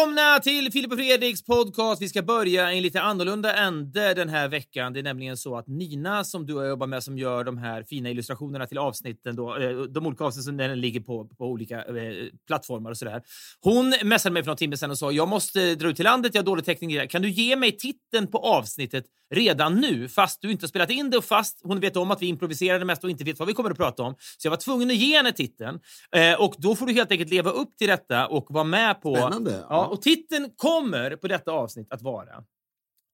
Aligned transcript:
säger 0.00 0.06
vi 0.14 0.29
välkomna 0.40 0.62
till 0.62 0.72
Filip 0.72 0.92
och 0.92 0.98
Fredriks 0.98 1.44
podcast. 1.44 2.02
Vi 2.02 2.08
ska 2.08 2.22
börja 2.22 2.72
i 2.72 2.76
en 2.76 2.82
lite 2.82 3.00
annorlunda 3.00 3.54
ände 3.54 4.14
den 4.14 4.28
här 4.28 4.48
veckan. 4.48 4.92
Det 4.92 5.00
är 5.00 5.02
nämligen 5.02 5.36
så 5.36 5.56
att 5.56 5.66
Nina, 5.66 6.24
som 6.24 6.46
du 6.46 6.54
och 6.54 6.62
jag 6.62 6.68
jobbar 6.68 6.86
med, 6.86 7.02
som 7.02 7.18
gör 7.18 7.44
de 7.44 7.58
här 7.58 7.82
fina 7.82 8.10
illustrationerna 8.10 8.66
till 8.66 8.78
avsnitten, 8.78 9.36
då, 9.36 9.56
eh, 9.56 9.70
de 9.70 10.06
olika 10.06 10.24
avsnitten 10.24 10.44
som 10.44 10.56
den 10.56 10.80
ligger 10.80 11.00
på, 11.00 11.24
på 11.38 11.44
olika 11.46 11.84
eh, 11.84 12.26
plattformar 12.46 12.90
och 12.90 12.96
sådär. 12.96 13.22
Hon 13.60 13.94
messade 14.02 14.32
mig 14.32 14.42
för 14.42 14.50
någon 14.50 14.56
timme 14.56 14.76
sedan 14.76 14.90
och 14.90 14.98
sa 14.98 15.12
jag 15.12 15.28
måste 15.28 15.74
dra 15.74 15.88
ut 15.88 15.96
till 15.96 16.04
landet, 16.04 16.34
jag 16.34 16.42
har 16.42 16.46
dålig 16.46 16.64
täckning. 16.64 16.94
det. 16.94 17.06
Kan 17.06 17.22
du 17.22 17.30
ge 17.30 17.56
mig 17.56 17.72
titeln 17.72 18.26
på 18.26 18.38
avsnittet 18.38 19.04
redan 19.34 19.74
nu, 19.74 20.08
fast 20.08 20.42
du 20.42 20.50
inte 20.50 20.64
har 20.64 20.68
spelat 20.68 20.90
in 20.90 21.10
det 21.10 21.16
och 21.18 21.24
fast 21.24 21.60
hon 21.62 21.80
vet 21.80 21.96
om 21.96 22.10
att 22.10 22.22
vi 22.22 22.26
improviserade 22.26 22.84
mest 22.84 23.04
och 23.04 23.10
inte 23.10 23.24
vet 23.24 23.38
vad 23.38 23.48
vi 23.48 23.54
kommer 23.54 23.70
att 23.70 23.76
prata 23.76 24.02
om. 24.02 24.14
Så 24.38 24.46
jag 24.46 24.50
var 24.50 24.56
tvungen 24.56 24.90
att 24.90 24.96
ge 24.96 25.16
henne 25.16 25.32
titeln. 25.32 25.80
Eh, 26.16 26.40
och 26.40 26.54
då 26.58 26.76
får 26.76 26.86
du 26.86 26.92
helt 26.92 27.10
enkelt 27.10 27.30
leva 27.30 27.50
upp 27.50 27.76
till 27.78 27.88
detta 27.88 28.26
och 28.26 28.46
vara 28.48 28.64
med 28.64 29.02
på... 29.02 29.16
Spännande, 29.16 29.64
Ja. 29.68 29.86
och 29.86 30.02
titeln 30.30 30.50
kommer 30.56 31.16
på 31.16 31.28
detta 31.28 31.52
avsnitt 31.52 31.92
att 31.92 32.02
vara 32.02 32.44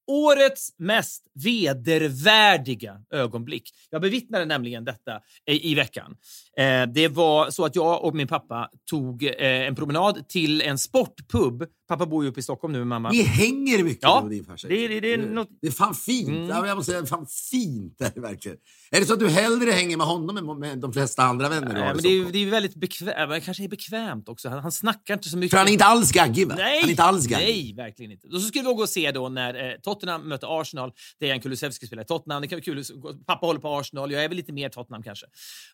Årets 0.09 0.69
mest 0.79 1.27
vedervärdiga 1.45 3.03
ögonblick. 3.11 3.71
Jag 3.91 4.03
bevittnade 4.03 4.45
nämligen 4.45 4.85
detta 4.85 5.21
i, 5.47 5.71
i 5.71 5.75
veckan. 5.75 6.17
Eh, 6.57 6.83
det 6.83 7.09
var 7.09 7.51
så 7.51 7.65
att 7.65 7.77
jag 7.77 8.05
och 8.05 8.15
min 8.15 8.29
pappa 8.29 8.71
tog 8.91 9.23
eh, 9.25 9.33
en 9.39 9.75
promenad 9.75 10.29
till 10.29 10.63
en 10.63 10.79
sportpub. 10.79 11.67
Pappa 11.89 12.07
bor 12.07 12.25
ju 12.25 12.31
uppe 12.31 12.41
i 12.41 12.43
Stockholm 12.43 12.73
nu 12.73 12.79
med 12.79 12.87
mamma. 12.87 13.11
Ni 13.11 13.23
hänger 13.23 13.83
mycket 13.85 14.03
Ja, 14.03 14.21
med 14.23 14.31
din 14.31 14.45
farsa. 14.45 14.69
det 14.69 14.85
är- 14.85 14.89
det 14.89 15.01
det 15.01 15.13
är 15.13 15.19
något- 15.19 15.49
det 15.61 15.67
är 15.67 15.73
fan 15.73 15.95
fint. 15.95 16.29
Mm. 16.29 16.49
Ja, 16.49 16.67
jag 16.67 16.77
måste 16.77 16.93
säga, 16.93 17.07
fan 17.07 17.27
fint 17.51 18.01
är 18.01 18.11
det 18.15 18.21
verkligen. 18.21 18.57
Är 18.91 19.01
det 19.01 19.07
så 19.07 19.13
att 19.13 19.19
du 19.21 19.29
hellre 19.29 19.71
hänger 19.71 19.97
med 19.97 20.07
honom 20.07 20.37
än 20.37 20.59
med 20.59 20.79
de 20.79 20.93
flesta 20.93 21.23
andra 21.23 21.49
vänner 21.49 21.75
du 21.75 21.81
har 21.81 21.95
men 21.95 22.03
det, 22.03 22.09
är, 22.09 22.33
det 22.33 22.39
är 22.39 22.47
väldigt 22.51 22.75
bekvämt. 22.75 23.45
Kanske 23.45 23.65
är 23.65 23.69
bekvämt 23.69 24.29
också. 24.29 24.49
Han, 24.49 24.59
han 24.59 24.73
snackar 24.73 25.15
inte 25.15 25.29
så 25.29 25.37
mycket. 25.37 25.51
För 25.51 25.59
han 25.59 25.69
är 25.69 25.73
inte 25.73 25.85
alls 25.85 26.13
gaggig 26.13 26.49
va? 26.49 26.55
Nej, 26.59 26.81
Han 26.81 26.87
är 26.89 26.91
inte 26.91 27.03
alls 27.03 27.27
gaggig. 27.27 27.47
nej, 27.47 27.75
verkligen 27.77 28.13
inte. 28.13 28.27
Och 28.29 28.41
så 28.41 28.49
skulle 28.49 28.69
vi 28.69 28.75
gå 28.75 28.83
och 28.83 28.89
se 28.89 29.11
då 29.11 29.29
när 29.29 29.55
eh, 29.55 29.75
Tottenham 29.83 30.23
möter 30.29 30.61
Arsenal. 30.61 30.93
Det 31.21 31.31
är 31.31 31.35
en 31.35 31.41
Kulusevski 31.41 31.87
spelar 31.87 32.03
i 32.03 32.07
Tottenham. 32.07 32.43
Det 32.43 32.49
kan 32.49 32.57
vara 32.57 32.65
kul. 32.65 32.85
Pappa 33.27 33.47
håller 33.47 33.61
på 33.61 33.69
Arsenal. 33.79 34.13
Jag 34.13 34.25
är 34.25 34.29
väl 34.29 34.37
lite 34.37 34.53
mer 34.53 34.69
Tottenham 34.69 35.03
kanske. 35.03 35.27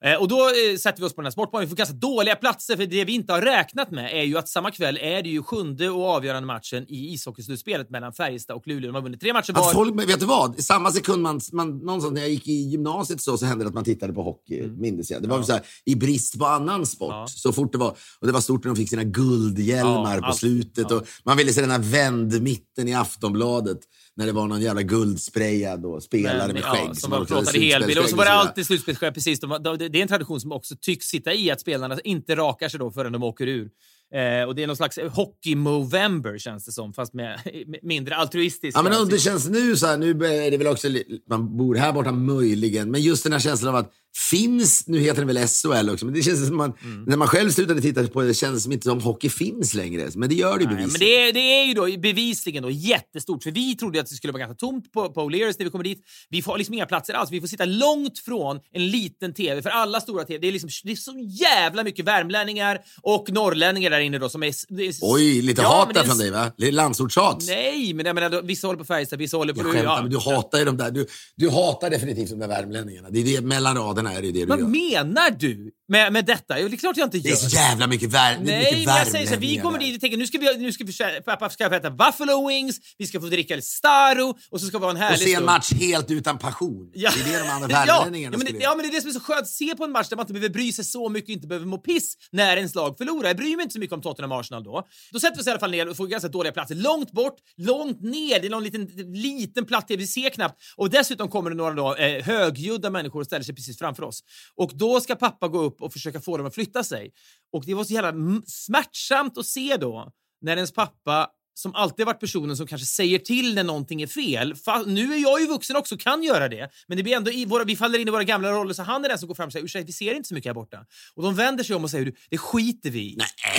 Eh, 0.02 0.14
och 0.14 0.28
då 0.28 0.36
eh, 0.48 0.76
sätter 0.76 1.00
vi 1.00 1.06
oss 1.06 1.14
på 1.14 1.20
den 1.20 1.26
här 1.26 1.30
sportbanan. 1.32 1.64
Vi 1.64 1.68
får 1.70 1.76
ganska 1.76 1.94
dåliga 1.96 2.36
platser 2.36 2.76
för 2.76 2.86
det 2.86 3.04
vi 3.04 3.12
inte 3.12 3.32
har 3.32 3.40
räknat 3.42 3.90
med 3.90 4.12
är 4.12 4.22
ju 4.22 4.38
att 4.38 4.48
samma 4.48 4.70
kväll 4.70 4.98
är 5.02 5.22
det 5.22 5.28
ju 5.28 5.42
sjunde 5.42 5.90
och 5.90 6.01
avgörande 6.06 6.46
matchen 6.46 6.84
i 6.88 7.14
ishockeyslutspelet 7.14 7.90
mellan 7.90 8.12
Färjestad 8.12 8.56
och 8.56 8.66
Luleå. 8.66 8.86
De 8.88 8.94
har 8.94 9.02
vunnit 9.02 9.20
tre 9.20 9.32
matcher 9.32 9.52
var. 9.52 9.72
Folk, 9.72 9.94
men 9.94 10.06
vet 10.06 10.20
du 10.20 10.26
vad? 10.26 10.58
I 10.58 10.62
samma 10.62 10.90
sekund 10.90 11.22
man, 11.22 11.40
man, 11.52 11.78
någonstans 11.78 12.14
när 12.14 12.20
jag 12.20 12.30
gick 12.30 12.48
i 12.48 12.52
gymnasiet 12.52 13.20
så, 13.20 13.38
så 13.38 13.46
hände 13.46 13.64
det 13.64 13.68
att 13.68 13.74
man 13.74 13.84
tittade 13.84 14.12
på 14.12 14.22
hockey, 14.22 14.62
minns 14.62 15.10
jag. 15.10 15.22
Det 15.22 15.28
var 15.28 15.42
så 15.42 15.52
här, 15.52 15.62
i 15.84 15.94
brist 15.94 16.38
på 16.38 16.46
annan 16.46 16.86
sport. 16.86 17.10
Mm. 17.10 17.20
Ja. 17.20 17.26
Så 17.26 17.52
fort 17.52 17.72
det 17.72 17.78
var, 17.78 17.96
och 18.20 18.26
det 18.26 18.32
var 18.32 18.40
stort 18.40 18.64
när 18.64 18.70
de 18.74 18.76
fick 18.76 18.90
sina 18.90 19.04
guldhjälmar 19.04 20.14
Ja, 20.14 20.20
på 20.20 20.26
allt. 20.26 20.36
slutet. 20.36 20.86
Ja. 20.90 20.96
Och 20.96 21.06
man 21.24 21.36
ville 21.36 21.52
se 21.52 21.60
den 21.60 21.70
här 21.70 21.78
vändmitten 21.78 22.88
i 22.88 22.94
Aftonbladet 22.94 23.78
när 24.16 24.26
det 24.26 24.32
var 24.32 24.46
någon 24.46 24.60
jävla 24.60 24.82
guldsprayad 24.82 25.84
och 25.86 26.02
spelare 26.02 26.46
Men, 26.46 26.54
med 26.54 26.62
ja, 26.62 26.74
skägg. 26.74 26.96
som 26.96 27.10
var 27.10 27.24
plåtade 27.24 27.58
helbild. 27.58 27.98
Och 27.98 28.08
så 28.08 28.16
var 28.16 28.24
det 28.24 28.32
alltid 28.32 28.66
slutspelsskägg. 28.66 29.14
Precis. 29.14 29.40
De, 29.40 29.62
de, 29.62 29.76
det 29.76 29.98
är 29.98 30.02
en 30.02 30.08
tradition 30.08 30.40
som 30.40 30.52
också 30.52 30.74
tycks 30.80 31.06
sitta 31.06 31.34
i 31.34 31.50
att 31.50 31.60
spelarna 31.60 32.00
inte 32.04 32.36
rakar 32.36 32.68
sig 32.68 32.80
då 32.80 32.90
förrän 32.90 33.12
de 33.12 33.22
åker 33.22 33.46
ur. 33.46 33.70
Eh, 34.14 34.48
och 34.48 34.54
det 34.54 34.62
är 34.62 34.66
någon 34.66 34.76
slags 34.76 34.98
hockey-movember 34.98 36.38
känns 36.38 36.64
det 36.64 36.72
som, 36.72 36.92
fast 36.92 37.14
med, 37.14 37.40
med 37.66 37.80
mindre 37.82 38.14
altruistiskt. 38.16 38.76
Ja, 38.76 38.82
men 38.82 39.00
om 39.00 39.08
det 39.08 39.18
känns 39.18 39.48
nu 39.48 39.76
så 39.76 39.86
här, 39.86 39.96
nu 39.96 40.10
är 40.10 40.50
det 40.50 40.56
väl 40.56 40.66
också, 40.66 40.88
man 41.30 41.56
bor 41.56 41.74
här 41.74 41.92
borta 41.92 42.12
möjligen, 42.12 42.90
men 42.90 43.00
just 43.02 43.22
den 43.24 43.32
här 43.32 43.40
känslan 43.40 43.74
av 43.74 43.80
att 43.80 43.92
finns, 44.30 44.86
nu 44.86 44.98
heter 44.98 45.24
den 45.24 45.26
väl 45.26 45.48
SHL 45.48 45.90
också, 45.90 46.04
men 46.04 46.14
det 46.14 46.22
känns 46.22 46.46
som 46.46 46.56
man, 46.56 46.72
Mm. 46.84 47.04
när 47.04 47.16
man 47.16 47.28
själv 47.28 47.50
slutade 47.50 47.80
titta 47.80 48.08
på 48.08 48.20
det, 48.20 48.26
det 48.26 48.34
känns 48.34 48.62
som 48.62 48.72
inte 48.72 48.84
som 48.84 49.00
hockey 49.00 49.28
finns 49.28 49.74
längre. 49.74 50.08
Men 50.14 50.28
det 50.28 50.34
gör 50.34 50.58
det 50.58 50.64
ju 50.64 50.68
bevisligen. 50.68 50.92
men 50.92 51.00
det 51.00 51.28
är, 51.28 51.32
det 51.32 51.40
är 51.40 51.64
ju 51.66 51.74
då 51.74 52.00
bevisligen 52.00 52.62
då 52.62 52.70
jättestort, 52.70 53.42
för 53.42 53.50
vi 53.50 53.76
trodde 53.76 54.00
att 54.00 54.06
det 54.06 54.14
skulle 54.14 54.32
vara 54.32 54.40
ganska 54.40 54.54
tomt 54.66 54.92
på, 54.92 55.12
på 55.12 55.20
O'Learys 55.20 55.56
när 55.58 55.64
vi 55.64 55.70
kommer 55.70 55.84
dit. 55.84 56.02
Vi 56.30 56.42
får 56.42 56.58
liksom 56.58 56.74
inga 56.74 56.86
platser 56.86 57.14
alls. 57.14 57.30
Vi 57.30 57.40
får 57.40 57.48
sitta 57.48 57.64
långt 57.64 58.18
från 58.18 58.60
en 58.72 58.90
liten 58.90 59.34
TV, 59.34 59.62
för 59.62 59.70
alla 59.70 60.00
stora 60.00 60.24
TV, 60.24 60.38
det 60.38 60.48
är, 60.48 60.52
liksom, 60.52 60.70
det 60.84 60.92
är 60.92 60.96
så 60.96 61.12
jävla 61.40 61.84
mycket 61.84 62.04
värmlänningar 62.04 62.78
och 63.02 63.30
norrlänningar 63.30 63.90
där 63.90 64.00
inne 64.02 64.18
då 64.18 64.28
som 64.28 64.42
är... 64.42 64.46
Är 64.46 64.92
Oj, 65.00 65.42
lite 65.42 65.62
Ja, 65.62 65.68
hat 65.68 65.86
men 65.88 65.94
där 65.94 66.04
från 66.04 66.18
dig 66.18 66.30
va? 66.30 66.52
Lite 66.56 66.72
landsortshat. 66.72 67.42
Nej, 67.46 67.94
men 67.94 68.06
jag 68.06 68.14
menar, 68.14 68.42
vissa 68.42 68.66
håller 68.66 68.78
på 68.78 68.84
Färjestad, 68.84 69.18
vissa 69.18 69.36
håller 69.36 69.54
på... 69.54 69.60
Jag 69.60 69.66
skämtar, 69.66 69.84
ja. 69.84 70.02
men 70.02 70.10
du 70.10 70.18
hatar 70.18 70.58
ju 70.58 70.64
de 70.64 70.76
där. 70.76 70.90
Du, 70.90 71.06
du 71.36 71.50
hatar 71.50 71.90
definitivt 71.90 72.30
de 72.30 72.38
där 72.38 72.48
värmlänningarna. 72.48 73.10
Det 73.10 73.20
är 73.20 73.24
det, 73.24 73.40
mellan 73.46 73.76
raderna 73.76 74.12
är 74.12 74.22
det 74.22 74.32
det 74.32 74.40
du 74.40 74.46
Vad 74.46 74.58
gör. 74.60 74.66
menar 74.66 75.30
du 75.38 75.70
med, 75.92 76.12
med 76.12 76.24
detta? 76.24 76.54
Det 76.54 76.60
är 76.60 76.76
klart 76.76 76.96
jag 76.96 77.06
inte 77.06 77.18
gör. 77.18 77.22
Det 77.24 77.30
är 77.30 77.48
så 77.48 77.56
jävla 77.56 77.86
mycket, 77.86 78.12
vär, 78.12 78.38
Nej, 78.42 78.58
mycket 78.72 78.86
men 78.86 78.96
jag 78.96 79.06
säger 79.06 79.26
så 79.26 79.32
här, 79.32 79.40
vi 79.40 79.56
kommer 79.58 79.78
dit 79.78 79.94
och 79.94 80.00
tänker 80.00 80.16
nu 80.18 80.26
ska 80.26 80.38
vi, 80.38 80.58
nu 80.58 80.72
ska 80.72 80.84
vi 80.84 80.92
pappa 81.24 81.50
ska 81.50 81.76
äta 81.76 81.90
buffalo 81.90 82.48
wings, 82.48 82.76
vi 82.98 83.06
ska 83.06 83.20
få 83.20 83.26
dricka 83.26 83.54
El 83.54 83.62
Staro 83.62 84.38
och 84.50 84.60
så 84.60 84.66
ska 84.66 84.78
det 84.78 84.82
vara 84.82 84.90
en 84.90 84.96
Och 84.96 85.02
härlig 85.02 85.18
se 85.18 85.30
en 85.30 85.36
stund. 85.36 85.46
match 85.46 85.72
helt 85.72 86.10
utan 86.10 86.38
passion. 86.38 86.90
Det 86.94 86.98
är 87.04 87.32
det 87.32 87.38
de 87.38 87.50
andra 87.50 87.68
värmlänningarna 87.68 88.36
ja, 88.38 88.44
men, 88.44 88.52
det- 88.58 88.64
ja, 88.64 88.74
men 88.76 88.82
det 88.82 88.88
är 88.88 88.92
det 88.94 89.00
som 89.00 89.10
är 89.10 89.14
så 89.14 89.20
skönt. 89.20 89.48
Se 89.48 89.74
på 89.76 89.84
en 89.84 89.92
match 89.92 90.08
där 90.08 90.16
man 90.16 90.22
inte 90.24 90.32
behöver 90.32 90.48
bry 90.54 90.72
sig 90.72 90.84
så 90.84 91.08
mycket, 91.08 91.28
inte 91.30 91.46
behöver 91.46 91.66
må 91.66 91.78
piss 91.78 92.16
när 92.30 92.56
ens 92.56 92.74
lag 92.74 92.98
förlorar. 92.98 93.28
Jag 93.28 93.36
bryr 93.36 93.56
mig 93.56 93.62
inte 93.62 93.72
så 93.72 93.78
mycket 93.78 93.94
om 93.94 94.02
Tottenham 94.02 94.32
och 94.32 94.40
Arsenal 94.40 94.64
då. 94.64 94.86
Då 95.12 95.20
sätter 95.20 95.36
vi 95.36 95.42
oss 95.42 95.46
i 95.46 95.50
alla 95.50 95.60
fall 95.60 95.70
ner 95.70 95.88
och 95.88 95.96
får 95.96 96.06
ganska 96.06 96.28
dåliga 96.28 96.52
platser. 96.52 96.74
Långt 96.74 97.12
bort, 97.12 97.36
långt 97.56 98.00
ner. 98.02 98.40
Det 98.40 98.46
är 98.46 98.50
någon 98.50 98.64
liten, 98.64 98.86
liten 99.14 99.64
platt 99.64 99.84
vi 99.88 100.06
ser 100.06 100.30
knappt. 100.30 100.62
Och 100.76 100.90
dessutom 100.90 101.28
kommer 101.28 101.50
det 101.50 101.56
några 101.56 101.74
då, 101.74 101.94
eh, 101.94 102.22
högljudda 102.24 102.90
människor 102.90 103.20
och 103.20 103.26
ställer 103.26 103.44
sig 103.44 103.54
precis 103.54 103.78
framför 103.78 104.02
oss. 104.02 104.20
Och 104.56 104.70
då 104.74 105.00
ska 105.00 105.14
pappa 105.16 105.48
gå 105.48 105.58
upp 105.62 105.81
och 105.82 105.92
försöka 105.92 106.20
få 106.20 106.36
dem 106.36 106.46
att 106.46 106.54
flytta 106.54 106.84
sig. 106.84 107.10
Och 107.52 107.64
det 107.66 107.74
var 107.74 107.84
så 107.84 107.92
jävla 107.94 108.12
smärtsamt 108.46 109.38
att 109.38 109.46
se 109.46 109.76
då 109.76 110.12
när 110.40 110.56
ens 110.56 110.72
pappa 110.72 111.28
som 111.54 111.74
alltid 111.74 112.06
varit 112.06 112.20
personen 112.20 112.56
som 112.56 112.66
kanske 112.66 112.86
säger 112.86 113.18
till 113.18 113.54
när 113.54 113.64
någonting 113.64 114.02
är 114.02 114.06
fel. 114.06 114.54
Fa- 114.54 114.86
nu 114.86 115.14
är 115.14 115.18
jag 115.22 115.40
ju 115.40 115.46
vuxen 115.46 115.76
också 115.76 115.96
kan 115.96 116.22
göra 116.22 116.48
det. 116.48 116.70
Men 116.88 116.96
det 116.96 117.02
blir 117.02 117.12
ändå 117.16 117.30
i 117.30 117.44
våra, 117.44 117.64
vi 117.64 117.76
faller 117.76 117.98
in 117.98 118.08
i 118.08 118.10
våra 118.10 118.24
gamla 118.24 118.50
roller 118.52 118.74
så 118.74 118.82
han 118.82 119.04
är 119.04 119.08
den 119.08 119.18
som 119.18 119.28
går 119.28 119.34
fram 119.34 119.46
och 119.46 119.52
säger 119.52 119.64
ursäkta, 119.64 119.86
vi 119.86 119.92
ser 119.92 120.14
inte 120.14 120.28
så 120.28 120.34
mycket 120.34 120.48
här 120.48 120.54
borta. 120.54 120.78
Och 121.14 121.22
de 121.22 121.34
vänder 121.34 121.64
sig 121.64 121.76
om 121.76 121.84
och 121.84 121.90
säger 121.90 122.12
det 122.30 122.38
skiter 122.38 122.90
vi 122.90 123.00
i. 123.00 123.16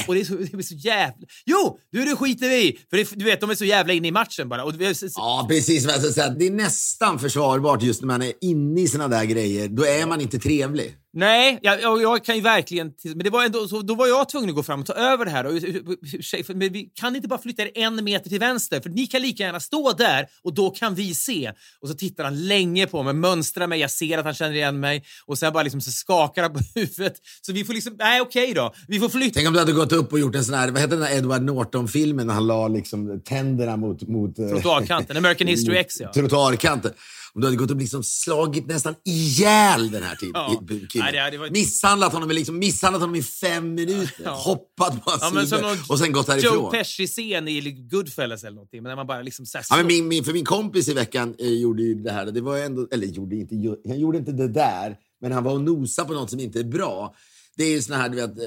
Och 0.08 0.14
det 0.16 0.22
är, 0.22 0.26
så, 0.26 0.34
det 0.36 0.54
är 0.54 0.62
så 0.62 0.76
jävla... 0.76 1.28
Jo! 1.46 1.80
Du, 1.92 2.06
det 2.06 2.16
skiter 2.16 2.50
vi 2.50 2.56
i! 2.68 2.80
För 2.90 2.98
det, 2.98 3.10
du 3.16 3.26
vet, 3.26 3.42
de 3.42 3.50
är 3.50 3.56
så 3.56 3.66
jävla 3.66 3.94
inne 3.94 4.08
i 4.08 4.12
matchen 4.12 4.50
bara. 4.50 4.64
Och, 4.64 4.82
vi- 4.82 4.86
Ja, 5.16 5.46
precis. 5.50 5.86
vad 5.86 5.96
jag 5.96 6.02
ska 6.04 6.12
säga. 6.14 6.30
Det 6.30 6.48
är 6.48 6.52
nästan 6.52 7.20
försvarbart 7.20 7.82
just 7.84 8.02
när 8.02 8.08
man 8.08 8.22
är 8.22 8.34
inne 8.42 8.82
i 8.82 8.88
såna 8.88 9.08
där 9.08 9.26
grejer. 9.26 9.68
Då 9.68 9.86
är 9.86 10.06
man 10.06 10.22
inte 10.22 10.40
trevlig. 10.40 10.96
Nej, 11.16 11.60
jag, 11.62 11.82
jag, 11.82 12.02
jag 12.02 12.26
kan 12.26 12.36
ju 12.36 12.42
verkligen... 12.42 12.94
Men 13.04 13.20
det 13.20 13.30
var 13.30 13.46
ändå, 13.46 13.68
så, 13.68 13.82
då 13.82 13.96
var 13.96 14.08
jag 14.08 14.30
tvungen 14.30 14.50
att 14.50 14.56
gå 14.56 14.64
fram 14.64 14.80
och 14.80 14.86
ta 14.86 14.94
över 14.94 15.26
det 15.26 15.32
här. 15.32 15.46
Och, 15.46 15.54
men 16.56 16.74
vi 16.74 16.92
kan 16.96 17.16
inte 17.16 17.28
bara 17.28 17.40
flytta 17.40 17.62
er 17.62 17.72
en 17.76 18.04
meter 18.04 18.30
till 18.30 18.40
vänster, 18.40 18.82
för 18.82 18.90
ni 18.90 19.08
kan 19.08 19.22
lika 19.22 19.44
gärna 19.44 19.60
stå 19.60 19.92
där 19.92 20.28
och 20.44 20.54
då 20.54 20.70
kan 20.70 20.96
vi 20.96 21.16
se. 21.16 21.52
Och 21.82 21.88
så 21.88 21.94
tittar 21.94 22.24
han 22.24 22.48
länge 22.48 22.88
på 22.88 23.04
mig, 23.04 23.14
mönstrar 23.14 23.68
mig, 23.68 23.80
jag 23.80 23.92
ser 23.92 24.18
att 24.18 24.26
han 24.26 24.34
känner 24.34 24.54
igen 24.54 24.80
mig 24.80 25.04
och 25.26 25.38
sen 25.38 25.54
bara 25.54 25.64
liksom 25.64 25.82
så 25.82 25.92
skakar 25.92 26.42
han 26.42 26.54
på 26.54 26.60
huvudet. 26.76 27.16
Så 27.42 27.54
vi 27.54 27.64
får 27.64 27.74
liksom, 27.74 27.96
nej 28.00 28.22
okej 28.22 28.54
då, 28.54 28.74
vi 28.88 29.00
får 29.00 29.10
flytta. 29.10 29.34
Tänk 29.34 29.48
om 29.48 29.54
du 29.54 29.60
hade 29.60 29.72
gått 29.72 29.92
upp 29.92 30.14
och 30.14 30.20
gjort 30.20 30.36
en 30.36 30.46
sån 30.46 30.56
här, 30.56 30.72
vad 30.72 30.82
heter 30.82 30.98
den 30.98 31.06
där 31.06 31.18
Edward 31.18 31.42
Norton-filmen 31.42 32.28
när 32.28 32.34
han 32.34 32.48
la 32.48 32.68
liksom 32.68 33.22
tänderna 33.26 33.78
mot... 33.78 34.02
mot 34.08 34.40
eh, 34.40 34.48
Trottoarkanten, 34.48 35.18
American 35.18 35.48
History 35.48 35.78
X 35.78 35.96
ja. 36.00 36.12
Trottoarkanten. 36.14 36.92
Om 37.36 37.42
du 37.42 37.48
hade 37.48 37.58
gått 37.58 37.72
och 37.72 37.78
liksom 37.78 38.04
slagit 38.04 38.68
nästan 38.68 38.96
ihjäl 39.06 39.92
den 39.92 40.04
här 40.04 40.16
typen, 40.16 40.42
Ja. 40.42 40.64
killen. 40.90 41.08
Nej, 41.14 41.38
varit- 41.38 41.52
Misshandlat 41.52 42.14
honom, 42.14 42.30
liksom, 42.30 42.60
misshandlat 42.60 43.02
honom 43.02 43.16
i 43.16 43.24
fem 43.24 43.74
minuter. 43.74 44.26
Hoppat 44.30 45.04
på 45.06 45.10
hans 45.10 45.22
Ja, 45.24 45.32
men 45.34 45.48
som 45.48 45.58
huvud 45.58 45.78
någon 45.78 45.86
och 45.90 46.00
sen 46.00 46.12
gått 46.12 46.28
Joe 46.28 46.34
härifrån. 46.34 46.72
Pesci-scen 46.72 47.48
i 47.48 47.72
Goodfellas 47.72 48.44
eller 48.44 48.56
någonting, 48.56 48.84
men 48.84 48.90
när 48.90 48.96
man 48.96 49.08
bara 49.08 49.22
liksom 49.22 49.46
så 49.46 49.60
Ja, 49.70 49.76
men 49.78 49.88
min, 49.88 50.08
min, 50.08 50.24
för 50.24 50.34
min 50.34 50.46
kompis 50.46 50.88
i 50.88 50.94
veckan 50.94 51.36
eh, 51.40 51.48
gjorde 51.48 51.84
ju 51.84 51.96
det 51.96 52.12
här. 52.12 52.26
Det 52.26 52.42
var 52.42 52.58
ändå, 52.58 52.88
eller 52.92 53.08
gjorde 53.08 53.36
inte, 53.36 53.56
han 53.88 54.00
gjorde 54.00 54.18
inte 54.18 54.32
det 54.32 54.48
där, 54.48 54.98
men 55.22 55.32
han 55.32 55.44
var 55.44 55.54
och 55.54 55.62
nosade 55.62 56.08
på 56.08 56.14
något 56.14 56.30
som 56.30 56.40
inte 56.40 56.60
är 56.60 56.64
bra. 56.64 57.16
Det 57.58 57.64
är 57.64 57.70
ju 57.72 57.82
såna 57.82 57.98
här, 57.98 58.10
du 58.10 58.16
vet, 58.16 58.38
eh, 58.38 58.44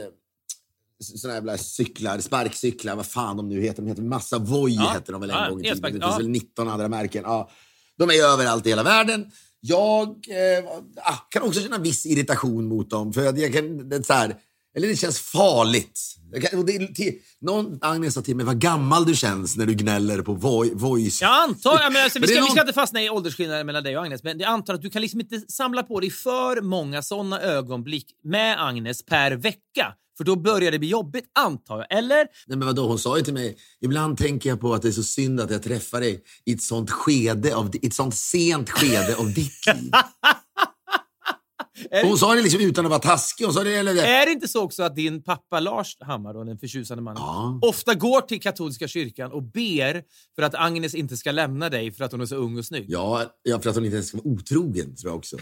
såna 1.14 1.34
jävla 1.34 1.58
cyklar, 1.58 2.18
sparkcyklar, 2.20 2.96
vad 2.96 3.06
fan 3.06 3.36
de 3.36 3.48
nu 3.48 3.60
heter. 3.62 3.82
De 3.82 3.88
heter 3.88 4.02
Massa 4.02 4.38
Voi 4.38 4.74
Ja. 4.74 4.82
hette 4.82 5.12
de 5.12 5.20
väl 5.20 5.30
en 5.30 5.36
Ja, 5.36 5.50
gång 5.50 5.60
i 5.60 5.62
tiden. 5.62 5.82
Det 5.82 5.90
finns 5.90 6.02
ja. 6.04 6.16
väl 6.16 6.28
19 6.28 6.68
andra 6.68 6.88
märken. 6.88 7.22
Ja. 7.26 7.50
De 7.98 8.10
är 8.10 8.24
överallt 8.24 8.66
i 8.66 8.68
hela 8.68 8.82
världen. 8.82 9.30
Jag 9.60 10.08
eh, 10.08 10.64
ah, 10.96 11.16
kan 11.30 11.42
också 11.42 11.60
känna 11.60 11.78
viss 11.78 12.06
irritation 12.06 12.68
mot 12.68 12.90
dem. 12.90 13.12
För 13.12 13.22
jag 13.22 13.52
kan, 13.52 13.88
det, 13.88 13.96
är 13.96 14.02
så 14.02 14.12
här, 14.12 14.36
eller 14.76 14.88
det 14.88 14.96
känns 14.96 15.18
farligt. 15.20 16.00
Kan, 16.50 16.66
det, 16.66 16.94
till, 16.94 17.14
någon, 17.40 17.78
Agnes 17.80 18.14
sa 18.14 18.22
till 18.22 18.36
mig 18.36 18.46
vad 18.46 18.60
gammal 18.60 19.04
du 19.04 19.14
känns 19.16 19.56
när 19.56 19.66
du 19.66 19.74
gnäller 19.74 20.22
på 20.22 20.34
vo, 20.34 20.74
voice. 20.74 21.20
Jag 21.22 21.30
antar, 21.42 21.78
ja, 21.82 21.90
men 21.90 22.04
alltså, 22.04 22.18
vi, 22.18 22.20
Men 22.20 22.28
det 22.28 22.32
är 22.32 22.34
ska, 22.34 22.34
vi 22.34 22.40
någon- 22.40 22.50
ska 22.50 22.60
inte 22.60 22.72
fastna 22.72 23.02
i 23.02 23.10
åldersskillnaden 23.10 23.66
mellan 23.66 23.84
dig 23.84 23.96
och 23.98 24.04
Agnes, 24.04 24.22
men 24.22 24.38
jag 24.38 24.48
antar 24.48 24.74
att 24.74 24.82
du 24.82 24.90
kan 24.90 25.02
liksom 25.02 25.20
inte 25.20 25.40
samla 25.48 25.82
på 25.82 26.00
dig 26.00 26.10
för 26.10 26.60
många 26.60 27.02
såna 27.02 27.40
ögonblick 27.40 28.06
med 28.24 28.64
Agnes 28.66 29.04
per 29.04 29.30
vecka. 29.32 29.94
För 30.16 30.24
då 30.24 30.36
börjar 30.36 30.70
det 30.70 30.78
bli 30.78 30.88
jobbigt, 30.88 31.24
antar 31.38 31.78
jag. 31.78 31.98
Eller? 31.98 32.16
Nej, 32.46 32.58
men 32.58 32.66
vadå, 32.66 32.88
hon 32.88 32.98
sa 32.98 33.18
ju 33.18 33.24
till 33.24 33.34
mig, 33.34 33.56
ibland 33.80 34.18
tänker 34.18 34.48
jag 34.48 34.60
på 34.60 34.74
att 34.74 34.82
det 34.82 34.88
är 34.88 34.92
så 34.92 35.02
synd 35.02 35.40
att 35.40 35.50
jag 35.50 35.62
träffar 35.62 36.00
dig 36.00 36.22
i 36.44 36.52
ett 36.52 36.62
sånt 36.62 36.90
skede, 36.90 37.56
av, 37.56 37.70
ett 37.82 37.94
sånt 37.94 38.14
sent 38.14 38.70
skede 38.70 39.16
av 39.16 39.26
ditt 39.32 39.66
liv. 39.66 39.90
Hon 42.04 42.18
sa 42.18 42.34
det 42.34 42.42
liksom 42.42 42.60
utan 42.60 42.84
att 42.84 42.90
vara 42.90 43.00
taskig. 43.00 43.44
Hon 43.44 43.54
sa 43.54 43.64
det, 43.64 43.74
eller 43.76 43.94
det. 43.94 44.06
är 44.06 44.26
det 44.26 44.32
inte 44.32 44.48
så 44.48 44.62
också 44.62 44.82
att 44.82 44.96
din 44.96 45.22
pappa 45.22 45.60
Lars 45.60 45.96
Hammar, 46.00 46.34
då, 46.34 46.44
den 46.44 46.58
förtjusande 46.58 47.02
mannen, 47.02 47.22
Ja. 47.22 47.58
ofta 47.62 47.94
går 47.94 48.20
till 48.20 48.40
katolska 48.40 48.88
kyrkan 48.88 49.32
och 49.32 49.42
ber 49.42 50.02
för 50.34 50.42
att 50.42 50.54
Agnes 50.54 50.94
inte 50.94 51.16
ska 51.16 51.30
lämna 51.32 51.68
dig 51.68 51.92
för 51.92 52.04
att 52.04 52.12
hon 52.12 52.20
är 52.20 52.26
så 52.26 52.36
ung 52.36 52.58
och 52.58 52.64
snygg? 52.64 52.84
Ja, 52.88 53.22
ja, 53.42 53.60
för 53.60 53.70
att 53.70 53.76
hon 53.76 53.84
inte 53.84 53.94
ens 53.94 54.08
ska 54.08 54.16
vara 54.16 54.28
otrogen, 54.28 54.96
tror 54.96 55.10
jag 55.10 55.16
också. 55.18 55.36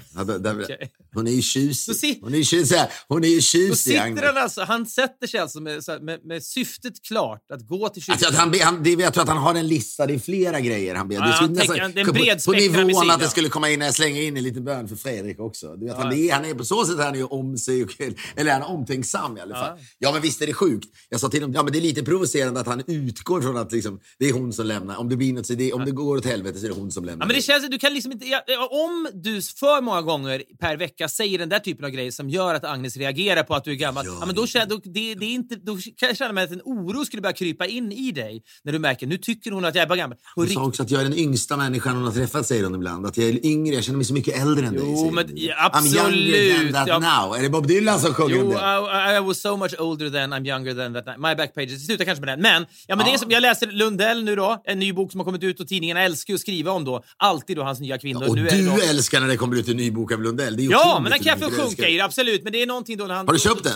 Hon 1.14 1.26
är 1.26 1.30
ju 1.30 1.42
tjusig. 1.42 2.18
Hon 2.22 2.34
är 2.34 2.38
ju 2.38 2.44
tjusig. 2.44 2.78
Hon 3.08 3.24
är 3.24 3.28
ju 3.28 3.40
tjusig, 3.40 3.96
Agnes. 3.96 4.24
han 4.24 4.36
alltså, 4.36 4.62
han 4.62 4.86
sätter 4.86 5.26
sig 5.26 5.40
alltså 5.40 5.60
med, 5.60 5.82
med, 6.00 6.20
med 6.24 6.44
syftet 6.44 7.02
klart 7.08 7.50
att 7.50 7.66
gå 7.68 7.88
till 7.88 8.02
kyrkan. 8.02 8.12
Alltså, 8.14 8.28
att 8.28 8.34
han, 8.34 8.50
be- 8.50 8.64
han, 8.64 8.82
det, 8.82 8.90
jag 8.90 9.14
tror 9.14 9.22
att 9.22 9.28
han 9.28 9.38
har 9.38 9.54
en 9.54 9.68
lista, 9.68 10.06
det 10.06 10.14
är 10.14 10.18
flera 10.18 10.60
grejer 10.60 10.94
han 10.94 11.08
ber. 11.08 11.14
Ja, 11.14 11.20
han 11.22 11.52
nästan- 11.52 11.76
tänker- 11.92 12.04
på- 12.36 12.52
På 12.52 12.82
nivån 12.82 13.10
att 13.10 13.20
det 13.20 13.28
skulle 13.28 13.48
komma 13.48 13.70
in 13.70 13.80
jag 13.80 13.94
slänger 13.94 14.22
in 14.22 14.36
en 14.36 14.42
liten 14.42 14.64
bön 14.64 14.88
för 14.88 14.96
Fredrik 14.96 15.40
också. 15.40 15.76
Du 15.76 15.86
vet, 15.86 15.94
Ja. 15.98 16.02
han, 16.02 16.10
är, 16.30 16.34
han 16.34 16.44
är 16.44 16.54
på 16.54 16.64
så 16.64 16.84
sätt 16.84 16.98
är 16.98 17.04
han 17.04 17.14
ju 17.14 17.24
om 17.24 17.58
sig, 17.58 17.82
och, 17.84 17.90
eller 18.36 18.50
är 18.50 18.60
han 18.60 18.62
omtänksam 18.62 19.36
i 19.36 19.40
alla 19.40 19.54
fall. 19.54 19.78
Ja. 19.98 20.12
men 20.12 20.22
visst 20.22 20.42
är 20.42 20.46
det 20.46 20.54
sjukt. 20.54 20.88
Jag 21.08 21.20
sa 21.20 21.28
till 21.28 21.42
honom, 21.42 21.54
ja 21.54 21.62
men 21.62 21.72
det 21.72 21.78
är 21.78 21.80
lite 21.80 22.02
provocerande 22.02 22.60
att 22.60 22.66
han 22.66 22.82
utgår 22.86 23.40
från 23.40 23.56
att 23.56 23.72
liksom, 23.72 24.00
det 24.18 24.28
är 24.28 24.32
hon 24.32 24.52
som 24.52 24.66
lämnar. 24.66 24.96
Om 24.96 25.08
det 25.08 25.16
blir 25.16 25.32
något, 25.32 25.58
det, 25.58 25.72
om 25.72 25.84
det 25.84 25.90
går 25.90 26.16
åt 26.16 26.24
helvete 26.24 26.58
så 26.58 26.66
är 26.66 26.70
det 26.70 26.74
hon 26.74 26.90
som 26.90 27.04
lämnar. 27.04 27.24
Ja, 27.24 27.26
men 27.26 27.36
det 27.36 27.42
känns, 27.42 27.68
du 27.70 27.78
kan 27.78 27.94
liksom 27.94 28.12
inte, 28.12 28.26
ja, 28.26 28.68
om 28.70 29.08
du 29.14 29.42
för 29.42 29.80
många 29.80 30.02
gånger 30.02 30.42
per 30.60 30.76
vecka 30.76 31.08
säger 31.08 31.38
den 31.38 31.48
där 31.48 31.58
typen 31.58 31.84
av 31.84 31.90
grejer 31.90 32.10
som 32.10 32.30
gör 32.30 32.54
att 32.54 32.64
Agnes 32.64 32.96
reagerar 32.96 33.42
på 33.42 33.54
att 33.54 33.64
du 33.64 33.70
är 33.70 33.74
gammal, 33.74 34.06
ja, 34.06 34.26
men 34.26 34.34
då, 34.34 34.46
känner, 34.46 34.66
då, 34.66 34.80
det, 34.84 35.14
det 35.14 35.24
är 35.24 35.34
inte, 35.34 35.56
då 35.56 35.76
kan 35.76 36.08
jag 36.08 36.16
känna 36.16 36.32
mig 36.32 36.44
att 36.44 36.50
en 36.50 36.62
oro 36.64 37.04
skulle 37.04 37.22
börja 37.22 37.32
krypa 37.32 37.66
in 37.66 37.92
i 37.92 38.12
dig 38.12 38.42
när 38.64 38.72
du 38.72 38.78
märker 38.78 39.06
nu 39.06 39.18
tycker 39.18 39.50
hon 39.50 39.64
att 39.64 39.74
jag 39.74 39.82
är 39.82 39.88
bara 39.88 39.96
gammal. 39.96 40.18
Hon 40.34 40.48
sa 40.48 40.66
också 40.66 40.82
att 40.82 40.90
jag 40.90 41.00
är 41.00 41.04
den 41.04 41.18
yngsta 41.18 41.56
människan 41.56 41.96
hon 41.96 42.04
har 42.04 42.12
träffat, 42.12 42.46
säger 42.46 42.64
hon 42.64 42.74
ibland. 42.74 43.06
Att 43.06 43.16
jag 43.16 43.28
är 43.28 43.46
yngre, 43.46 43.74
jag 43.74 43.84
känner 43.84 43.96
mig 43.96 44.04
så 44.04 44.14
mycket 44.14 44.42
äldre 44.42 44.66
än 44.66 44.74
dig. 44.74 44.82
Jo, 44.86 44.96
säger 44.96 45.12
men 45.12 45.28
hon. 45.28 45.36
Ja, 46.14 46.36
younger 46.36 46.72
than 46.72 46.72
that 46.72 46.88
Ja. 46.88 46.98
now. 47.26 47.36
Är 47.36 47.42
det 47.42 47.48
Bob 47.50 47.66
Dylan 47.66 48.00
som 48.00 48.14
sjunger 48.14 48.34
om 48.42 48.44
Jo, 48.44 48.50
det? 48.52 49.12
I, 49.12 49.16
I 49.16 49.20
was 49.20 49.40
so 49.40 49.56
much 49.56 49.74
older 49.80 50.10
than 50.10 50.32
I'm 50.32 50.46
younger 50.46 50.74
than 50.74 50.94
that. 51.04 51.18
My 51.18 51.34
back 51.34 51.54
pages. 51.54 51.72
Det 51.72 51.78
slutar 51.86 52.04
kanske 52.04 52.24
med 52.24 52.28
den. 52.28 52.40
Men, 52.42 52.66
ja, 52.86 52.96
men 52.96 53.06
Det 53.06 53.12
är 53.14 53.18
som, 53.18 53.30
jag 53.30 53.40
läser 53.40 53.66
Lundell 53.66 54.24
nu 54.24 54.36
då, 54.36 54.62
en 54.64 54.78
ny 54.78 54.92
bok 54.92 55.10
som 55.10 55.20
har 55.20 55.24
kommit 55.24 55.42
ut 55.42 55.60
och 55.60 55.68
tidningarna 55.68 56.00
älskar 56.02 56.34
att 56.34 56.40
skriva 56.40 56.72
om 56.72 56.84
då. 56.84 57.04
Alltid 57.16 57.56
då 57.56 57.62
hans 57.62 57.80
nya 57.80 57.98
kvinnor. 57.98 58.28
Och 58.28 58.34
nu 58.36 58.48
är 58.48 58.56
du 58.56 58.66
då, 58.66 58.76
älskar 58.90 59.20
när 59.20 59.28
det 59.28 59.36
kommer 59.36 59.56
ut 59.56 59.68
en 59.68 59.76
ny 59.76 59.90
bok 59.90 60.12
av 60.12 60.22
Lundell. 60.22 60.58
Är 60.58 60.62
Ja, 60.70 61.00
men 61.02 61.10
den 61.10 61.20
kan 61.20 61.38
jag 61.40 61.50
få 61.50 61.62
sjunka 61.62 61.88
i, 61.88 62.00
absolut. 62.00 62.42
Men 62.42 62.52
det 62.52 62.62
är 62.62 62.66
någonting 62.66 62.96
då 62.98 63.04
när 63.04 63.14
han... 63.14 63.26
Har 63.26 63.34
du 63.34 63.40
köpt 63.40 63.64
den? 63.64 63.72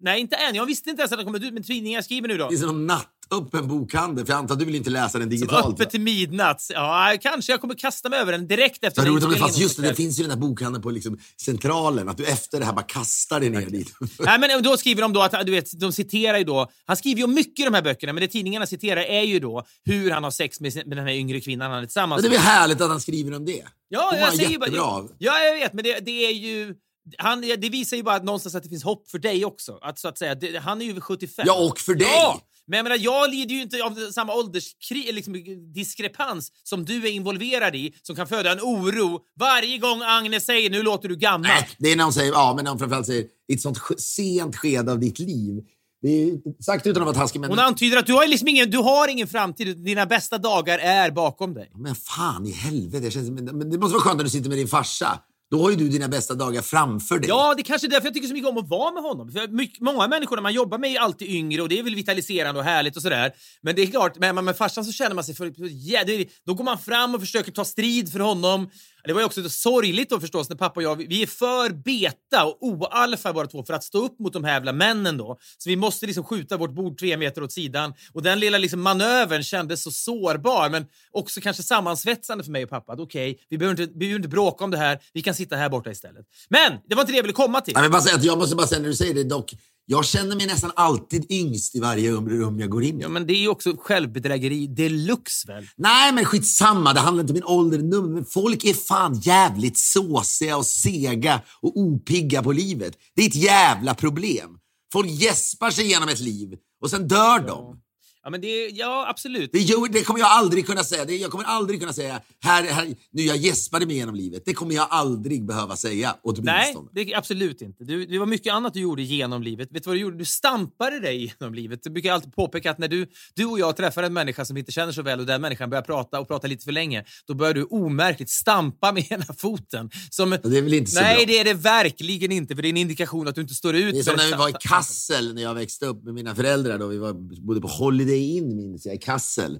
Nej, 0.00 0.20
inte 0.20 0.36
än. 0.36 0.54
Jag 0.54 0.66
visste 0.66 0.90
inte 0.90 1.00
ens 1.02 1.12
att 1.12 1.18
den 1.18 1.26
kommit 1.26 1.42
ut, 1.42 1.54
men 1.54 1.62
tidningar 1.62 2.02
skriver 2.02 2.28
nu 2.28 2.36
då. 2.38 2.48
Det 2.50 2.60
någon 2.66 2.86
nattöppen 3.30 3.68
bokhandel? 3.68 4.26
För 4.26 4.32
jag 4.32 4.38
antar 4.38 4.54
att 4.54 4.58
du 4.58 4.64
vill 4.64 4.74
inte 4.74 4.90
läsa 4.90 5.18
den 5.18 5.28
digitalt. 5.28 5.66
Öppet 5.66 5.90
till 5.90 6.00
midnatt. 6.00 6.70
Ja, 6.74 7.16
kanske. 7.20 7.52
Jag 7.52 7.60
kommer 7.60 7.74
kasta 7.74 8.08
mig 8.08 8.18
över 8.18 8.32
den 8.32 8.48
direkt 8.48 8.84
efter 8.84 9.02
Det 9.02 9.08
roligt 9.08 9.24
inspelningen 9.24 9.60
just 9.60 9.76
det, 9.76 9.88
det 9.88 9.94
finns 9.94 10.18
ju 10.18 10.22
den 10.22 10.30
där 10.30 10.48
bokhandeln 10.48 10.82
på 10.82 10.90
liksom 10.90 11.18
centralen. 11.40 12.08
Att 12.08 12.16
du 12.16 12.26
efter 12.26 12.58
det 12.58 12.64
här 12.64 12.72
bara 12.72 12.82
kastar 12.82 13.40
dig 13.40 13.50
ner 13.50 13.66
dit. 13.66 13.92
Nej, 14.18 14.38
men 14.40 14.62
då 14.62 14.76
skriver 14.76 15.02
de 15.02 15.12
då 15.12 15.22
att, 15.22 15.46
du 15.46 15.52
vet, 15.52 15.80
de 15.80 15.92
citerar 15.92 16.38
ju 16.38 16.44
då, 16.44 16.70
han 16.86 16.96
skriver 16.96 17.20
ju 17.20 17.26
mycket 17.26 17.60
i 17.60 17.64
de 17.64 17.74
här 17.74 17.82
böckerna, 17.82 18.12
men 18.12 18.20
det 18.20 18.28
tidningarna 18.28 18.66
citerar 18.66 19.00
är 19.00 19.22
ju 19.22 19.40
då 19.40 19.64
hur 19.84 20.10
han 20.10 20.24
har 20.24 20.30
sex 20.30 20.60
med, 20.60 20.74
med 20.86 20.96
den 20.98 21.06
här 21.06 21.14
yngre 21.14 21.40
kvinnan 21.40 21.70
han 21.70 21.78
är 21.82 21.86
tillsammans 21.86 22.22
Men 22.22 22.30
det 22.30 22.36
är 22.36 22.38
med. 22.38 22.46
väl 22.46 22.52
härligt 22.52 22.80
att 22.80 22.88
han 22.88 23.00
skriver 23.00 23.36
om 23.36 23.44
det? 23.44 23.62
Ja, 23.88 24.16
jag 24.16 24.34
säger 24.36 24.58
bara, 24.58 24.70
ja, 25.18 25.38
jag 25.38 25.54
vet, 25.54 25.72
men 25.72 25.84
det, 25.84 25.98
det 26.00 26.26
är 26.26 26.32
ju... 26.32 26.74
Han, 27.18 27.40
det 27.40 27.68
visar 27.68 27.96
ju 27.96 28.02
bara 28.02 28.14
att 28.14 28.24
någonstans 28.24 28.54
att 28.54 28.62
det 28.62 28.68
finns 28.68 28.84
hopp 28.84 29.10
för 29.10 29.18
dig 29.18 29.44
också. 29.44 29.78
Att, 29.82 29.98
så 29.98 30.08
att 30.08 30.18
säga, 30.18 30.34
det, 30.34 30.58
han 30.58 30.80
är 30.80 30.84
ju 30.84 30.90
över 30.90 31.00
75. 31.00 31.44
Ja, 31.48 31.66
och 31.66 31.78
för 31.78 31.94
dig. 31.94 32.08
Ja, 32.10 32.40
men 32.68 32.76
jag 32.76 32.84
menar, 32.84 32.96
jag 33.00 33.30
lider 33.30 33.54
ju 33.54 33.62
inte 33.62 33.84
av 33.84 34.10
samma 34.12 34.34
ålderskri, 34.34 35.12
liksom, 35.12 35.34
diskrepans 35.74 36.52
som 36.62 36.84
du 36.84 37.06
är 37.06 37.10
involverad 37.10 37.74
i, 37.74 37.94
som 38.02 38.16
kan 38.16 38.26
föda 38.26 38.52
en 38.52 38.60
oro 38.60 39.20
varje 39.40 39.78
gång 39.78 40.02
Agnes 40.02 40.44
säger 40.44 40.70
nu 40.70 40.82
låter 40.82 41.08
du 41.08 41.16
gammal. 41.16 41.50
Nej, 41.50 41.68
det 41.78 41.92
är 41.92 41.96
när 41.96 42.04
hon 42.04 42.12
säger, 42.12 42.32
ja, 42.32 42.52
men 42.56 42.64
när 42.64 42.70
hon 42.70 42.78
framförallt 42.78 43.06
säger 43.06 43.24
i 43.48 43.54
ett 43.54 43.60
sånt 43.60 43.78
sent 43.98 44.56
skede 44.56 44.92
av 44.92 45.00
ditt 45.00 45.18
liv. 45.18 45.62
Det 46.02 46.22
är 46.22 46.62
sagt 46.62 46.86
utan 46.86 47.02
att 47.02 47.06
vara 47.06 47.16
taskig, 47.16 47.40
men... 47.40 47.50
Hon 47.50 47.58
antyder 47.58 47.96
att 47.96 48.06
du 48.06 48.12
har, 48.12 48.26
liksom 48.26 48.48
ingen, 48.48 48.70
du 48.70 48.78
har 48.78 49.08
ingen 49.08 49.28
framtid, 49.28 49.84
dina 49.84 50.06
bästa 50.06 50.38
dagar 50.38 50.78
är 50.78 51.10
bakom 51.10 51.54
dig. 51.54 51.70
Men 51.74 51.94
fan 51.94 52.46
i 52.46 52.50
helvete. 52.50 53.10
Känner, 53.10 53.30
men 53.30 53.44
men 53.58 53.70
det 53.70 53.78
måste 53.78 53.92
vara 53.92 54.02
skönt 54.02 54.16
när 54.16 54.24
du 54.24 54.30
sitter 54.30 54.48
med 54.48 54.58
din 54.58 54.68
farsa. 54.68 55.20
Då 55.50 55.62
har 55.62 55.70
ju 55.70 55.76
du 55.76 55.88
dina 55.88 56.08
bästa 56.08 56.34
dagar 56.34 56.62
framför 56.62 57.18
dig. 57.18 57.28
Ja, 57.28 57.54
det 57.56 57.62
är 57.62 57.64
kanske 57.64 57.86
är 57.86 57.90
därför 57.90 58.06
jag 58.06 58.14
tycker 58.14 58.28
så 58.28 58.34
mycket 58.34 58.50
om 58.50 58.58
att 58.58 58.68
vara 58.68 58.92
med 58.92 59.02
honom. 59.02 59.32
För 59.32 59.48
mycket, 59.48 59.80
många 59.80 60.08
människor 60.08 60.36
när 60.36 60.42
man 60.42 60.52
jobbar 60.52 60.78
med 60.78 60.90
är 60.90 61.00
alltid 61.00 61.28
yngre 61.28 61.62
och 61.62 61.68
det 61.68 61.78
är 61.78 61.82
väl 61.82 61.94
vitaliserande 61.94 62.60
och 62.60 62.64
härligt 62.64 62.96
och 62.96 63.02
sådär. 63.02 63.32
Men 63.62 63.76
det 63.76 63.82
är 63.82 63.86
klart, 63.86 64.18
med, 64.18 64.44
med 64.44 64.56
farsan 64.56 64.84
så 64.84 64.92
känner 64.92 65.14
man 65.14 65.24
sig 65.24 65.34
för... 65.34 65.60
yeah, 65.70 66.06
det, 66.06 66.28
då 66.46 66.54
går 66.54 66.64
man 66.64 66.78
fram 66.78 67.14
och 67.14 67.20
försöker 67.20 67.52
ta 67.52 67.64
strid 67.64 68.12
för 68.12 68.20
honom. 68.20 68.70
Det 69.06 69.12
var 69.12 69.20
ju 69.20 69.26
också 69.26 69.50
sorgligt 69.50 70.10
då 70.10 70.20
förstås 70.20 70.48
när 70.48 70.56
pappa 70.56 70.80
och 70.80 70.82
jag, 70.82 70.96
vi- 70.96 71.22
är 71.22 71.26
för 71.26 71.70
beta 71.70 72.44
och 72.44 72.56
oalfa 72.60 73.32
båda 73.32 73.48
två 73.48 73.64
för 73.64 73.74
att 73.74 73.84
stå 73.84 74.04
upp 74.04 74.18
mot 74.18 74.32
de 74.32 74.44
här 74.44 74.52
jävla 74.52 74.72
männen 74.72 75.16
då. 75.16 75.38
Så 75.58 75.68
vi 75.68 75.76
måste 75.76 76.06
liksom 76.06 76.24
skjuta 76.24 76.56
vårt 76.56 76.74
bord 76.74 76.98
tre 76.98 77.16
meter 77.16 77.42
åt 77.42 77.52
sidan. 77.52 77.94
Och 78.12 78.22
den 78.22 78.40
lilla 78.40 78.58
liksom 78.58 78.82
manövern 78.82 79.42
kändes 79.42 79.82
så 79.82 79.90
sårbar 79.90 80.70
men 80.70 80.86
också 81.10 81.40
kanske 81.40 81.62
sammansvetsande 81.62 82.44
för 82.44 82.50
mig 82.50 82.64
och 82.64 82.70
pappa. 82.70 82.92
Okej, 82.92 83.30
okay, 83.30 83.44
vi, 83.48 83.58
behöver 83.58 83.82
inte, 83.82 83.92
vi 83.92 83.98
behöver 83.98 84.16
inte 84.16 84.28
bråka 84.28 84.64
om 84.64 84.70
det 84.70 84.78
här, 84.78 84.98
vi 85.12 85.22
kan 85.22 85.34
sitta 85.34 85.56
här 85.56 85.68
borta 85.68 85.90
istället. 85.90 86.26
Men 86.48 86.72
det 86.88 86.94
var 86.94 87.02
inte 87.02 87.12
det 87.12 87.16
jag 87.16 87.22
ville 87.22 87.32
komma 87.32 87.60
till. 87.60 87.74
Jag, 87.74 87.82
vill 87.82 87.90
bara 87.90 88.02
säga 88.02 88.16
att 88.16 88.24
jag 88.24 88.38
måste 88.38 88.56
bara 88.56 88.66
säga 88.66 88.80
när 88.80 88.88
du 88.88 88.94
säger 88.94 89.14
det 89.14 89.24
dock. 89.24 89.54
Jag 89.88 90.04
känner 90.04 90.36
mig 90.36 90.46
nästan 90.46 90.72
alltid 90.76 91.32
yngst 91.32 91.74
i 91.74 91.80
varje 91.80 92.10
rum, 92.12 92.60
jag 92.60 92.70
går 92.70 92.82
in 92.84 92.98
i. 92.98 93.02
Ja, 93.02 93.08
men 93.08 93.26
det 93.26 93.32
är 93.32 93.40
ju 93.40 93.48
också 93.48 93.76
självbedrägeri 93.78 94.66
deluxe 94.66 95.48
väl? 95.48 95.66
Nej, 95.76 96.12
men 96.12 96.24
skitsamma. 96.24 96.92
Det 96.92 97.00
handlar 97.00 97.20
inte 97.22 97.32
om 97.32 97.34
min 97.34 97.44
ålder. 97.44 97.78
Num- 97.78 98.14
Men 98.14 98.24
folk 98.24 98.64
är 98.64 98.74
fan 98.74 99.14
jävligt 99.20 99.78
såsiga 99.78 100.56
och 100.56 100.66
sega 100.66 101.40
och 101.60 101.76
opigga 101.76 102.42
på 102.42 102.52
livet. 102.52 102.94
Det 103.16 103.22
är 103.22 103.26
ett 103.28 103.34
jävla 103.34 103.94
problem. 103.94 104.50
Folk 104.92 105.10
gäspar 105.10 105.70
sig 105.70 105.84
igenom 105.84 106.08
ett 106.08 106.20
liv 106.20 106.48
och 106.82 106.90
sen 106.90 107.08
dör 107.08 107.46
de. 107.46 107.80
Ja, 108.26 108.30
men 108.30 108.40
det 108.40 108.68
ja 108.68 109.06
absolut. 109.08 109.50
Det, 109.52 109.88
det 109.92 110.02
kommer 110.02 110.20
jag 110.20 110.28
aldrig 110.30 110.66
kunna 110.66 110.84
säga. 110.84 111.04
Det, 111.04 111.16
jag 111.16 111.30
kommer 111.30 111.44
aldrig 111.44 111.80
kunna 111.80 111.92
säga, 111.92 112.20
här, 112.40 112.64
här, 112.64 112.94
nu 113.12 113.22
jag 113.22 113.36
gäspade 113.36 113.86
mig 113.86 113.96
genom 113.96 114.14
livet. 114.14 114.42
Det 114.46 114.54
kommer 114.54 114.74
jag 114.74 114.86
aldrig 114.90 115.46
behöva 115.46 115.76
säga, 115.76 116.08
Nej, 116.08 116.20
åtminstone. 116.22 116.88
det, 116.92 117.14
absolut 117.14 117.62
inte. 117.62 117.84
Du, 117.84 118.06
det 118.06 118.18
var 118.18 118.26
mycket 118.26 118.52
annat 118.52 118.74
du 118.74 118.80
gjorde 118.80 119.02
genom 119.02 119.42
livet. 119.42 119.68
Vet 119.72 119.84
du 119.84 119.90
vad 119.90 119.96
du 119.96 120.00
gjorde? 120.00 120.18
Du 120.18 120.24
stampade 120.24 121.00
dig 121.00 121.34
genom 121.40 121.54
livet. 121.54 121.80
Du 121.82 121.90
brukar 121.90 122.12
alltid 122.12 122.34
påpeka 122.34 122.70
att 122.70 122.78
när 122.78 122.88
du, 122.88 123.06
du 123.34 123.44
och 123.44 123.58
jag 123.58 123.76
träffar 123.76 124.02
en 124.02 124.12
människa 124.12 124.44
som 124.44 124.54
vi 124.54 124.60
inte 124.60 124.72
känner 124.72 124.92
så 124.92 125.02
väl 125.02 125.20
och 125.20 125.26
den 125.26 125.40
människan 125.40 125.70
börjar 125.70 125.82
prata 125.82 126.20
och 126.20 126.28
prata 126.28 126.46
lite 126.46 126.64
för 126.64 126.72
länge, 126.72 127.04
då 127.26 127.34
börjar 127.34 127.54
du 127.54 127.64
omärkligt 127.64 128.30
stampa 128.30 128.92
med 128.92 129.12
ena 129.12 129.24
foten. 129.38 129.90
Som, 130.10 130.30
Det 130.30 130.58
är 130.58 130.62
väl 130.62 130.74
inte 130.74 130.90
så 130.90 131.00
nej, 131.00 131.16
bra. 131.16 131.24
det 131.26 131.38
är 131.38 131.44
det 131.44 131.54
verkligen 131.54 132.32
inte, 132.32 132.54
för 132.54 132.62
det 132.62 132.68
är 132.68 132.70
en 132.70 132.76
indikation 132.76 133.28
att 133.28 133.34
du 133.34 133.40
inte 133.40 133.54
står 133.54 133.76
ut 133.76 133.94
Det 133.94 134.00
är 134.00 134.02
som 134.02 134.16
när 134.16 134.26
vi 134.26 134.32
var 134.32 134.48
i 134.48 134.54
Kassel 134.60 135.34
när 135.34 135.42
jag 135.42 135.54
växte 135.54 135.86
upp 135.86 136.04
med 136.04 136.14
mina 136.14 136.34
föräldrar. 136.34 136.78
Då. 136.78 136.86
Vi 136.86 136.98
var, 136.98 137.12
bodde 137.46 137.60
på 137.60 137.68
Holiday 137.68 138.15
Inn, 138.18 138.56
minns 138.56 138.86
jag, 138.86 138.94
i 138.94 138.98
Kassel 138.98 139.58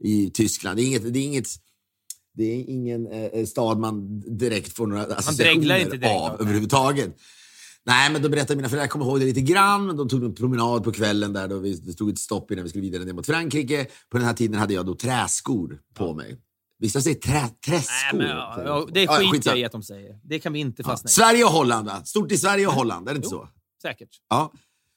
i 0.00 0.30
Tyskland. 0.30 0.76
Det 0.76 0.82
är 0.82 0.86
inget, 0.86 1.12
det 1.12 1.18
är 1.18 1.24
inget, 1.24 1.48
det 2.34 2.44
är 2.44 2.64
ingen 2.70 3.06
eh, 3.06 3.44
stad 3.46 3.78
man 3.78 4.20
direkt 4.38 4.76
får 4.76 4.86
några 4.86 5.02
associationer 5.04 5.78
inte 5.78 5.96
direkt 5.96 6.16
av 6.16 6.28
nej. 6.28 6.36
överhuvudtaget. 6.40 7.16
Nej, 7.86 8.12
men 8.12 8.22
då 8.22 8.28
berättade 8.28 8.56
mina 8.56 8.68
föräldrar, 8.68 8.82
jag 8.82 8.90
kommer 8.90 9.04
ihåg 9.04 9.20
det 9.20 9.26
lite 9.26 9.40
grann, 9.40 9.86
men 9.86 9.96
de 9.96 10.08
tog 10.08 10.24
en 10.24 10.34
promenad 10.34 10.84
på 10.84 10.92
kvällen 10.92 11.32
där 11.32 11.48
då 11.48 11.58
vi, 11.58 11.74
det 11.74 11.92
stod 11.92 12.10
ett 12.10 12.18
stopp 12.18 12.50
innan 12.50 12.64
vi 12.64 12.70
skulle 12.70 12.82
vidare 12.82 13.04
ner 13.04 13.12
mot 13.12 13.26
Frankrike. 13.26 13.86
På 14.10 14.18
den 14.18 14.26
här 14.26 14.34
tiden 14.34 14.60
hade 14.60 14.74
jag 14.74 14.86
då 14.86 14.94
träskor 14.94 15.80
på 15.94 16.14
mig. 16.14 16.40
Visst, 16.78 16.94
jag 16.94 17.04
säger 17.04 17.16
trä, 17.16 17.40
Nej, 17.40 17.50
träskor? 17.66 18.18
men, 18.18 18.26
ja, 18.26 18.62
ja, 18.64 18.86
det 18.92 19.02
Ja, 19.02 19.12
skiter 19.12 19.24
jag 19.24 19.32
skitsamma. 19.32 19.56
i 19.56 19.64
att 19.64 19.72
de 19.72 19.82
säger. 19.82 20.20
Det 20.24 20.38
kan 20.38 20.52
vi 20.52 20.58
inte 20.58 20.82
fastna 20.84 21.08
i. 21.08 21.12
Sverige 21.12 21.44
och 21.44 21.50
Holland, 21.50 21.86
va? 21.86 22.04
Stort 22.04 22.32
i 22.32 22.38
Sverige 22.38 22.66
och 22.66 22.72
Holland, 22.72 23.08
är 23.08 23.12
det 23.12 23.16
inte 23.16 23.28
så? 23.28 23.48
Säkert. 23.82 24.08
Ja. 24.28 24.52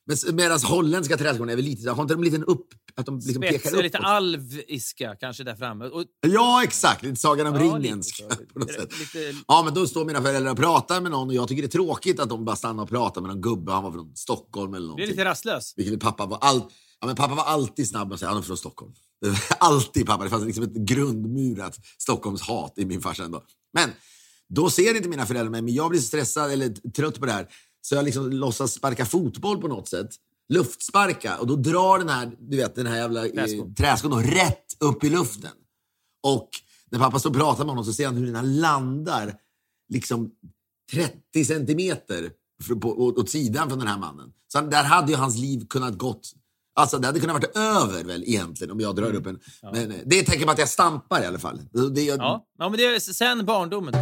Men 0.08 0.36
medan 0.36 0.60
holländska 0.60 1.18
trädgården 1.18 1.50
är 1.52 1.56
väl 1.56 1.66
lite 1.66 1.82
så- 1.82 1.90
har 1.92 2.02
inte 2.02 2.14
de 2.14 2.18
en 2.20 2.26
liten 2.26 2.44
upp... 2.44 2.68
Att 2.96 3.06
de 3.06 3.20
liksom 3.20 3.42
pekar 3.42 3.60
Spetsig, 3.60 3.84
lite 3.84 3.98
uppåt? 3.98 4.08
alviska 4.10 5.16
kanske 5.20 5.44
där 5.44 5.56
framme. 5.56 5.86
Och, 5.86 6.04
Ja, 6.28 6.64
exakt. 6.64 7.04
Lite 7.04 7.16
Sagan 7.16 7.48
om 7.48 7.56
Ja, 7.56 7.62
ringen. 7.62 7.82
lite 7.98 8.04
så. 8.04 8.24
på 8.54 8.60
något 8.60 8.72
sätt. 8.74 9.00
Lite- 9.00 9.36
Ja, 9.48 9.62
men 9.66 9.74
då 9.74 9.88
står 9.88 10.06
mina 10.06 10.22
föräldrar 10.22 10.52
och 10.52 10.58
pratar 10.58 11.02
med 11.02 11.12
någon 11.12 11.28
och 11.28 11.34
jag 11.34 11.48
tycker 11.48 11.62
det 11.62 11.68
är 11.68 11.70
tråkigt 11.70 12.20
att 12.20 12.30
de 12.30 12.46
bara 12.46 12.56
stannar 12.56 12.84
och 12.84 12.90
pratar 12.90 13.22
med 13.22 13.28
någon 13.30 13.42
gubbe. 13.42 13.72
Han 13.72 13.84
var 13.84 13.92
från 13.92 14.16
Stockholm 14.16 14.74
eller 14.74 14.82
det 14.82 14.86
är 14.86 14.88
någonting. 14.88 15.08
lite 15.10 15.26
rastlös. 15.26 15.74
Vilket 15.78 16.00
pappa 16.00 16.26
var, 16.26 16.38
all... 16.38 16.62
ja, 17.02 17.08
men 17.08 17.16
pappa 17.16 17.36
var 17.36 17.44
alltid 17.44 17.88
snabb 17.90 18.08
med 18.08 18.14
att 18.14 18.20
säga 18.20 18.30
han 18.30 18.38
är 18.38 18.42
från 18.42 18.58
Stockholm. 18.58 18.94
alltid 19.60 20.06
pappa. 20.06 20.24
Det 20.24 20.30
fanns 20.30 20.46
liksom 20.46 20.64
ett 20.64 20.74
grundmurat 20.74 21.78
Stockholmshat 21.98 22.74
i 22.78 22.86
min 22.86 23.02
farsa 23.02 23.24
ändå. 23.24 23.44
Men 23.74 23.90
Då 24.50 24.70
ser 24.70 24.96
inte 24.98 25.10
mina 25.10 25.26
föräldrar 25.26 25.50
mig, 25.52 25.62
men 25.62 25.74
jag 25.74 25.90
blir 25.90 26.00
stressad 26.00 26.52
eller 26.52 26.92
trött 26.92 27.20
på 27.20 27.26
det 27.26 27.32
här. 27.32 27.48
Så 27.90 27.96
jag 27.96 28.06
liksom 28.06 28.30
låtsas 28.32 28.74
sparka 28.74 29.06
fotboll 29.06 29.62
på 29.62 29.68
något 29.68 29.88
sätt. 29.88 30.10
Luftsparka. 30.50 31.38
Och 31.38 31.48
då 31.48 31.56
drar 31.56 32.00
den 32.00 32.10
här, 32.10 32.32
du 32.40 32.58
vet, 32.58 32.76
den 32.76 32.86
här 32.88 32.96
jävla 32.98 33.26
eh, 33.26 33.32
Träskon. 33.78 34.12
då 34.12 34.18
rätt 34.20 34.78
upp 34.80 35.04
i 35.04 35.10
luften. 35.10 35.52
Och 36.24 36.50
när 36.92 37.00
pappa 37.00 37.20
står 37.20 37.30
och 37.30 37.36
pratar 37.36 37.64
med 37.64 37.70
honom 37.70 37.86
så 37.86 37.94
ser 37.94 38.06
han 38.06 38.16
hur 38.16 38.34
den 38.34 38.60
landar 38.60 39.36
liksom 39.94 40.32
30 40.92 41.46
centimeter 41.46 42.32
på, 42.82 42.90
åt, 43.06 43.18
åt 43.18 43.30
sidan 43.30 43.70
från 43.70 43.80
den 43.80 43.88
här 43.88 43.98
mannen. 44.00 44.32
Så 44.48 44.58
han- 44.58 44.70
där 44.70 44.84
hade 44.84 45.12
ju 45.12 45.18
hans 45.18 45.38
liv 45.38 45.66
kunnat 45.70 45.98
gått 45.98 46.32
Alltså 46.76 46.98
det 47.00 47.08
hade 47.08 47.20
kunnat 47.20 47.34
varit 47.36 47.58
över 47.58 48.04
väl 48.04 48.24
egentligen 48.24 48.72
om 48.72 48.80
jag 48.80 48.96
drar 48.96 49.14
upp 49.16 49.26
en... 49.28 49.40
Men 49.74 49.92
eh, 49.92 49.98
det 50.06 50.16
är 50.18 50.22
ett 50.22 50.28
tecken 50.28 50.46
på 50.46 50.52
att 50.52 50.60
jag 50.60 50.70
stampar 50.70 51.22
i 51.24 51.26
alla 51.26 51.40
fall. 51.40 51.60
Det, 51.96 52.10
är- 52.10 52.18
Ja, 52.18 52.46
ja 52.58 52.70
men 52.70 52.78
det 52.78 52.86
är 52.86 53.00
sen 53.00 53.46
barndomen. 53.46 53.94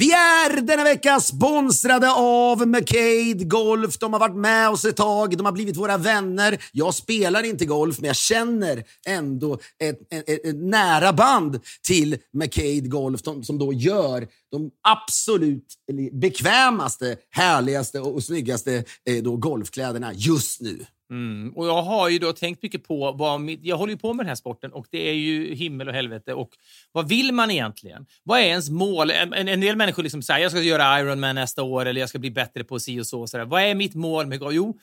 Vi 0.00 0.12
är 0.12 0.60
denna 0.60 0.84
vecka 0.84 1.20
sponsrade 1.20 2.12
av 2.12 2.68
McCade 2.68 3.44
Golf. 3.44 3.98
De 3.98 4.12
har 4.12 4.20
varit 4.20 4.36
med 4.36 4.68
oss 4.68 4.84
ett 4.84 4.96
tag, 4.96 5.36
de 5.36 5.46
har 5.46 5.52
blivit 5.52 5.76
våra 5.76 5.96
vänner. 5.96 6.64
Jag 6.72 6.94
spelar 6.94 7.42
inte 7.42 7.64
golf, 7.64 7.98
men 7.98 8.06
jag 8.06 8.16
känner 8.16 8.84
ändå 9.06 9.54
ett, 9.54 10.12
ett, 10.12 10.28
ett, 10.28 10.44
ett 10.44 10.56
nära 10.56 11.12
band 11.12 11.60
till 11.82 12.18
McCade 12.32 12.80
Golf 12.88 13.22
de, 13.22 13.44
som 13.44 13.58
då 13.58 13.72
gör 13.72 14.28
de 14.50 14.70
absolut 14.88 15.66
bekvämaste, 16.12 17.16
härligaste 17.30 18.00
och, 18.00 18.14
och 18.14 18.22
snyggaste 18.22 18.84
eh, 19.08 19.22
då, 19.22 19.36
golfkläderna 19.36 20.12
just 20.14 20.60
nu. 20.60 20.86
Mm. 21.10 21.52
Och 21.56 21.66
jag 21.66 21.82
har 21.82 22.08
ju 22.08 22.18
då 22.18 22.32
tänkt 22.32 22.62
mycket 22.62 22.88
på 22.88 23.12
vad 23.12 23.40
mitt, 23.40 23.60
jag 23.62 23.76
håller 23.76 23.92
ju 23.92 23.98
på 23.98 24.12
med 24.12 24.24
den 24.24 24.28
här 24.28 24.34
sporten 24.34 24.72
och 24.72 24.86
det 24.90 25.08
är 25.08 25.14
ju 25.14 25.54
himmel 25.54 25.88
och 25.88 25.94
helvete. 25.94 26.34
Och 26.34 26.50
vad 26.92 27.08
vill 27.08 27.32
man 27.32 27.50
egentligen? 27.50 28.06
Vad 28.22 28.40
är 28.40 28.44
ens 28.44 28.70
mål? 28.70 29.10
En, 29.10 29.32
en, 29.32 29.60
del 29.60 29.76
människor 29.76 30.02
liksom 30.02 30.22
säger 30.22 30.40
jag 30.40 30.52
ska 30.52 30.62
göra 30.62 31.00
Ironman 31.00 31.34
nästa 31.34 31.62
år 31.62 31.86
eller 31.86 32.00
jag 32.00 32.08
ska 32.08 32.18
bli 32.18 32.30
bättre 32.30 32.64
på 32.64 32.80
si 32.80 33.00
och 33.00 33.06
så. 33.06 33.26
så 33.26 33.36
där. 33.36 33.44
Vad 33.44 33.62
är 33.62 33.74
mitt 33.74 33.94
mål 33.94 34.26
med? 34.26 34.38
Jo, 34.50 34.78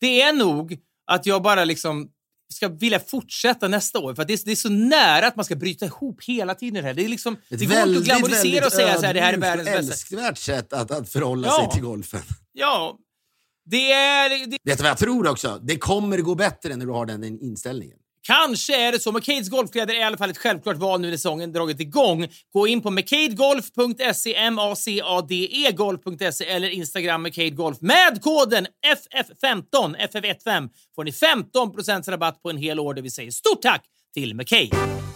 det 0.00 0.22
är 0.22 0.32
nog 0.32 0.78
att 1.06 1.26
jag 1.26 1.42
bara 1.42 1.64
liksom 1.64 2.10
ska 2.54 2.68
vilja 2.68 3.00
fortsätta 3.00 3.68
nästa 3.68 3.98
år. 3.98 4.14
För 4.14 4.22
att 4.22 4.28
det, 4.28 4.34
är, 4.34 4.44
det 4.44 4.52
är 4.52 4.56
så 4.56 4.68
nära 4.68 5.26
att 5.26 5.36
man 5.36 5.44
ska 5.44 5.56
bryta 5.56 5.86
ihop 5.86 6.24
hela 6.24 6.54
tiden. 6.54 6.74
Det, 6.74 6.82
här. 6.82 6.94
det, 6.94 7.04
är 7.04 7.08
liksom, 7.08 7.36
det 7.48 7.66
går 7.66 7.76
inte 7.76 7.98
att 7.98 8.04
glamorisera 8.04 8.66
och 8.66 8.72
säga 8.72 9.00
här, 9.00 9.14
det 9.14 9.20
här 9.20 9.32
är 9.32 9.36
världens 9.36 9.68
och 9.68 9.74
bästa. 9.74 9.92
älskvärt 9.92 10.38
sätt 10.38 10.72
att, 10.72 10.90
att 10.90 11.08
förhålla 11.08 11.48
Ja. 11.48 11.60
sig 11.60 11.70
till 11.72 11.82
golfen. 11.82 12.20
Ja, 12.52 12.98
det 13.70 13.92
är... 13.92 14.46
Det, 14.46 14.56
Vet 14.64 14.78
du 14.78 14.82
vad 14.82 14.90
jag 14.90 14.98
tror 14.98 15.30
också? 15.30 15.60
Det 15.62 15.76
kommer 15.76 16.18
gå 16.18 16.34
bättre 16.34 16.76
när 16.76 16.86
du 16.86 16.92
har 16.92 17.06
den 17.06 17.24
inställningen. 17.24 17.96
Kanske 18.28 18.88
är 18.88 18.92
det 18.92 19.00
så. 19.00 19.12
McCades 19.12 19.48
golfkläder 19.48 19.94
är 19.94 19.98
i 19.98 20.02
alla 20.02 20.16
fall 20.16 20.30
ett 20.30 20.38
självklart 20.38 20.76
val 20.76 21.00
nu 21.00 21.10
när 21.10 21.16
säsongen 21.16 21.52
dragit 21.52 21.80
igång. 21.80 22.28
Gå 22.52 22.66
in 22.66 22.80
på 22.82 22.90
mccadegolf.se, 22.90 24.34
M-A-C-A-D-E 24.34 25.72
golf.se 25.72 26.44
eller 26.44 26.68
Instagram 26.68 27.22
mccadegolf 27.22 27.80
med 27.80 28.22
koden 28.22 28.66
FF15, 29.06 29.96
FF15 30.12 30.68
får 30.94 31.04
ni 31.04 31.12
15 31.12 31.72
rabatt 32.08 32.42
på 32.42 32.50
en 32.50 32.56
hel 32.56 32.80
order. 32.80 33.02
Vi 33.02 33.10
säger 33.10 33.30
stort 33.30 33.62
tack 33.62 33.84
till 34.14 34.34
McCade. 34.34 35.07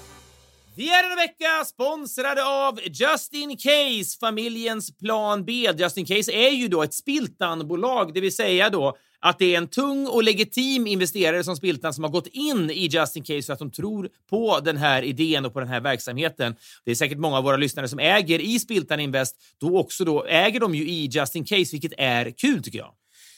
Vi 0.76 0.88
är 0.88 1.02
denna 1.02 1.16
vecka 1.16 1.64
sponsrade 1.66 2.44
av 2.44 2.78
Just 2.84 3.34
In 3.34 3.56
Case, 3.56 4.18
familjens 4.20 4.96
plan 4.96 5.44
B. 5.44 5.68
Just 5.78 5.96
In 5.96 6.06
Case 6.06 6.32
är 6.32 6.50
ju 6.50 6.68
då 6.68 6.82
ett 6.82 6.94
Spiltan-bolag, 6.94 8.14
det 8.14 8.20
vill 8.20 8.34
säga 8.34 8.70
då 8.70 8.96
att 9.20 9.38
det 9.38 9.54
är 9.54 9.58
en 9.58 9.68
tung 9.68 10.06
och 10.06 10.22
legitim 10.22 10.86
investerare 10.86 11.44
som 11.44 11.56
Spiltan 11.56 11.94
som 11.94 12.04
har 12.04 12.10
gått 12.10 12.26
in 12.26 12.70
i 12.70 12.86
Just 12.86 13.16
In 13.16 13.22
Case 13.22 13.42
för 13.42 13.52
att 13.52 13.58
de 13.58 13.70
tror 13.70 14.08
på 14.30 14.60
den 14.60 14.76
här 14.76 15.02
idén 15.02 15.44
och 15.44 15.52
på 15.52 15.60
den 15.60 15.68
här 15.68 15.80
verksamheten. 15.80 16.54
Det 16.84 16.90
är 16.90 16.94
säkert 16.94 17.18
många 17.18 17.38
av 17.38 17.44
våra 17.44 17.56
lyssnare 17.56 17.88
som 17.88 17.98
äger 17.98 18.38
i 18.38 18.58
Spiltan 18.58 19.00
Invest. 19.00 19.36
Då 19.60 19.78
också 19.78 20.04
då 20.04 20.24
äger 20.24 20.60
de 20.60 20.74
ju 20.74 20.88
i 20.88 21.06
Just 21.06 21.36
In 21.36 21.44
Case, 21.44 21.72
vilket 21.72 21.92
är 21.98 22.30
kul 22.30 22.62
tycker 22.62 22.78
jag. 22.78 22.94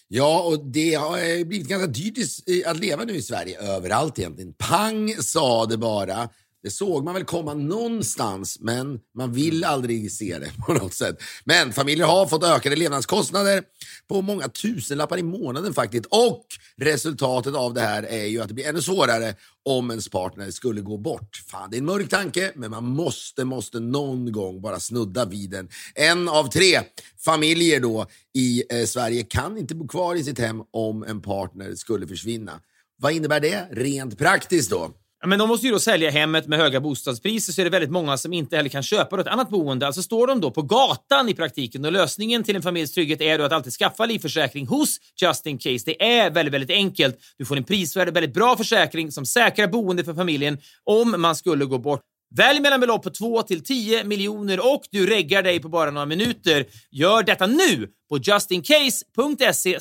Ja, 0.09 0.43
och 0.43 0.67
det 0.67 0.95
har 0.95 1.19
eh, 1.19 1.45
blivit 1.47 1.69
ganska 1.69 1.87
dyrt 1.87 2.19
att 2.67 2.81
leva 2.81 3.05
nu 3.05 3.13
i 3.13 3.23
Sverige. 3.23 3.59
Överallt 3.61 4.19
egentligen. 4.19 4.53
Pang 4.53 5.15
sa 5.21 5.67
det 5.67 5.77
bara. 5.77 6.29
Det 6.65 6.71
såg 6.71 7.05
man 7.05 7.15
väl 7.15 7.25
komma 7.25 7.55
någonstans, 7.55 8.59
men 8.61 9.01
man 9.15 9.33
vill 9.33 9.65
aldrig 9.65 10.13
se 10.13 10.39
det 10.39 10.53
på 10.67 10.73
något 10.73 10.95
sätt. 10.95 11.23
Men 11.45 11.73
familjer 11.73 12.07
har 12.07 12.27
fått 12.27 12.45
ökade 12.45 12.77
levnadskostnader 12.77 13.63
på 14.09 14.23
många 14.23 14.49
tusenlappar 14.49 15.19
i 15.19 15.23
månaden 15.23 15.75
faktiskt. 15.75 16.07
Och 16.07 16.47
resultatet 16.77 17.55
av 17.55 17.75
det 17.75 17.81
här 17.81 18.03
är 18.03 18.25
ju 18.25 18.41
att 18.41 18.49
det 18.49 18.55
blir 18.55 18.67
ännu 18.69 18.83
svårare 18.83 19.35
om 19.65 19.91
ens 19.91 20.09
partner 20.09 20.51
skulle 20.51 20.81
gå 20.81 20.97
bort. 20.99 21.43
Fan, 21.47 21.71
det 21.71 21.77
är 21.77 21.79
en 21.79 21.85
mörk 21.85 22.09
tanke, 22.09 22.53
men 22.55 22.71
man 22.71 22.85
måste, 22.85 23.45
måste 23.45 23.81
någon 23.81 24.33
gång 24.33 24.61
bara 24.61 24.81
snudda 24.81 25.25
vid 25.25 25.51
den. 25.51 25.69
En 25.95 26.29
av 26.29 26.51
tre 26.51 26.81
familjer 27.25 27.81
då 27.81 28.07
i 28.35 28.63
eh, 28.71 28.87
Sverige 28.87 29.23
kan 29.23 29.59
inte 29.59 29.75
bo 29.75 29.89
kvar 29.89 30.15
i 30.15 30.25
sitt 30.25 30.39
hem 30.39 30.63
om 30.71 31.03
en 31.03 31.23
partner 31.23 31.75
skulle 31.75 32.07
försvinna. 32.07 32.61
Vad 32.97 33.13
innebär 33.13 33.41
det 33.41 33.69
rent 33.71 34.19
praktiskt 34.19 34.71
då? 34.71 34.93
Men 35.27 35.39
de 35.39 35.49
måste 35.49 35.67
ju 35.67 35.73
då 35.73 35.79
sälja 35.79 36.11
hemmet 36.11 36.47
med 36.47 36.59
höga 36.59 36.81
bostadspriser 36.81 37.53
så 37.53 37.61
är 37.61 37.65
det 37.65 37.71
väldigt 37.71 37.91
många 37.91 38.17
som 38.17 38.33
inte 38.33 38.57
heller 38.57 38.69
kan 38.69 38.83
köpa 38.83 39.21
ett 39.21 39.27
annat 39.27 39.51
boende. 39.51 39.87
Alltså 39.87 40.03
står 40.03 40.27
de 40.27 40.41
då 40.41 40.51
på 40.51 40.63
gatan 40.63 41.29
i 41.29 41.35
praktiken 41.35 41.85
och 41.85 41.93
lösningen 41.93 42.45
till 42.45 42.57
en 42.57 42.63
familjs 42.63 42.93
trygghet 42.93 43.21
är 43.21 43.39
då 43.39 43.45
att 43.45 43.53
alltid 43.53 43.73
skaffa 43.73 44.07
livförsäkring 44.07 44.67
hos 44.67 44.99
Just 45.23 45.47
In 45.47 45.59
Case. 45.59 45.83
Det 45.87 46.03
är 46.03 46.31
väldigt, 46.31 46.55
väldigt 46.55 46.71
enkelt. 46.71 47.19
Du 47.39 47.45
får 47.45 47.57
en 47.57 47.65
prisvärd 47.65 48.09
och 48.09 48.17
väldigt 48.17 48.35
bra 48.35 48.57
försäkring 48.57 49.13
som 49.13 49.27
säkrar 49.27 49.67
boende 49.67 50.05
för 50.05 50.15
familjen 50.15 50.59
om 50.85 51.15
man 51.19 51.37
skulle 51.37 51.65
gå 51.65 51.79
bort. 51.79 52.01
Välj 52.37 52.61
mellan 52.61 52.81
belopp 52.81 53.03
på 53.03 53.11
2 53.11 53.43
till 53.43 53.65
10 53.65 54.05
miljoner 54.05 54.75
och 54.75 54.83
du 54.91 55.07
reggar 55.07 55.43
dig 55.43 55.61
på 55.61 55.69
bara 55.69 55.91
några 55.91 56.07
minuter. 56.07 56.67
Gör 56.91 57.23
detta 57.23 57.47
nu 57.47 57.89
på 58.09 58.19
justincase.se 58.19 59.77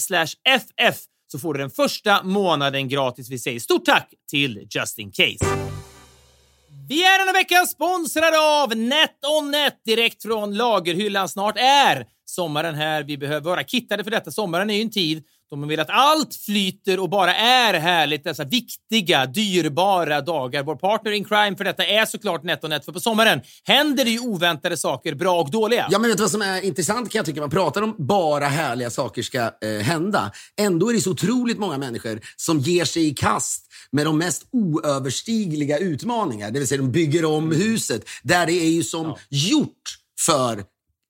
ff 0.90 1.00
så 1.34 1.40
får 1.40 1.54
du 1.54 1.60
den 1.60 1.70
första 1.70 2.24
månaden 2.24 2.90
gratis. 2.90 3.30
Vi 3.30 3.40
säger 3.40 3.60
stort 3.60 3.86
tack 3.86 4.14
till 4.30 4.68
Just 4.70 5.00
In 5.00 5.12
Case. 5.12 5.46
Vi 6.90 7.04
är 7.04 7.20
denna 7.20 7.32
vecka 7.32 7.66
sponsrade 7.66 8.40
av 8.40 8.78
NetOnNet 8.78 9.82
direkt 9.86 10.24
från 10.24 10.56
lagerhyllan. 10.56 11.30
Snart 11.30 11.58
är 11.58 12.06
sommaren 12.26 12.76
här. 12.76 13.04
Vi 13.04 13.18
behöver 13.18 13.50
vara 13.50 13.64
kittade 13.64 14.04
för 14.04 14.12
detta. 14.12 14.32
Sommaren 14.32 14.70
är 14.70 14.74
ju 14.74 14.82
en 14.82 14.92
tid 14.92 15.24
man 15.60 15.70
vill 15.70 15.80
att 15.80 15.90
allt 15.90 16.36
flyter 16.36 17.00
och 17.00 17.10
bara 17.10 17.36
är 17.36 17.74
härligt 17.74 18.24
dessa 18.24 18.44
viktiga, 18.44 19.26
dyrbara 19.26 20.22
dagar. 20.22 20.64
Vår 20.64 20.76
partner 20.76 21.12
in 21.12 21.26
crime 21.26 21.58
för 21.58 21.64
detta 21.64 21.86
är 21.86 22.06
såklart 22.06 22.44
NetOnNet, 22.44 22.86
för 22.86 22.92
på 22.92 23.00
sommaren 23.00 23.42
händer 23.64 24.06
det 24.06 24.12
ju 24.12 24.20
oväntade 24.20 24.78
saker, 24.78 25.16
bra 25.16 25.42
och 25.42 25.52
dåliga. 25.52 25.88
Ja, 25.92 26.00
men 26.00 26.10
vet 26.10 26.18
du 26.18 26.24
vad 26.24 26.32
som 26.32 26.42
är 26.42 26.62
intressant 26.62 27.12
kan 27.12 27.20
jag 27.20 27.26
tycka? 27.26 27.40
Man 27.40 27.50
pratar 27.50 27.82
om 27.82 27.96
bara 27.98 28.46
härliga 28.46 28.90
saker 28.90 29.22
ska 29.22 29.40
eh, 29.40 29.82
hända. 29.82 30.32
Ändå 30.62 30.90
är 30.90 30.94
det 30.94 31.02
så 31.02 31.12
otroligt 31.12 31.60
många 31.60 31.78
människor 31.78 32.20
som 32.36 32.60
ger 32.60 32.86
sig 32.86 33.08
i 33.08 33.14
kast 33.14 33.66
med 33.92 34.06
de 34.06 34.18
mest 34.18 34.44
oöverstigliga 34.52 35.78
utmaningar. 35.78 36.52
Det 36.52 36.60
vill 36.60 36.68
säga 36.68 36.82
de 36.82 36.92
bygger 36.92 37.26
om 37.26 37.52
huset 37.52 38.10
där 38.24 38.46
det 38.46 38.54
är 38.54 38.70
ju 38.70 38.84
som 38.84 39.16
gjort 39.30 39.98
för 40.26 40.64